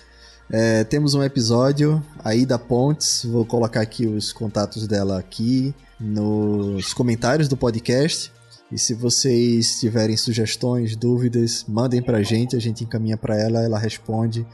É, 0.49 0.85
temos 0.85 1.15
um 1.15 1.23
episódio 1.23 2.03
aí 2.25 2.47
da 2.47 2.59
Pontes. 2.59 3.25
Vou 3.25 3.45
colocar 3.45 3.81
aqui 3.81 4.07
os 4.07 4.33
contatos 4.33 4.87
dela 4.87 5.19
aqui 5.19 5.75
nos 5.99 6.95
comentários 6.95 7.49
do 7.49 7.57
podcast. 7.57 8.33
E 8.71 8.79
se 8.79 8.95
vocês 8.95 9.79
tiverem 9.79 10.17
sugestões, 10.17 10.97
dúvidas, 10.97 11.65
mandem 11.69 12.03
pra 12.03 12.23
gente, 12.23 12.57
a 12.57 12.61
gente 12.61 12.85
encaminha 12.85 13.17
para 13.17 13.37
ela, 13.41 13.63
ela 13.63 13.79
responde 13.79 14.47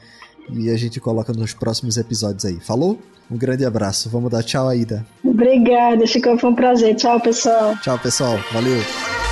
e 0.50 0.70
a 0.70 0.76
gente 0.76 1.00
coloca 1.00 1.32
nos 1.32 1.54
próximos 1.54 1.96
episódios 1.96 2.44
aí. 2.44 2.58
Falou? 2.60 2.98
Um 3.30 3.36
grande 3.36 3.64
abraço. 3.64 4.10
Vamos 4.10 4.30
dar 4.30 4.42
tchau, 4.42 4.68
Aida. 4.68 5.06
Obrigada, 5.24 6.06
ficou 6.06 6.38
foi 6.38 6.50
um 6.50 6.54
prazer. 6.54 6.94
Tchau, 6.96 7.18
pessoal. 7.20 7.76
Tchau, 7.82 7.98
pessoal. 7.98 8.38
Valeu. 8.52 9.31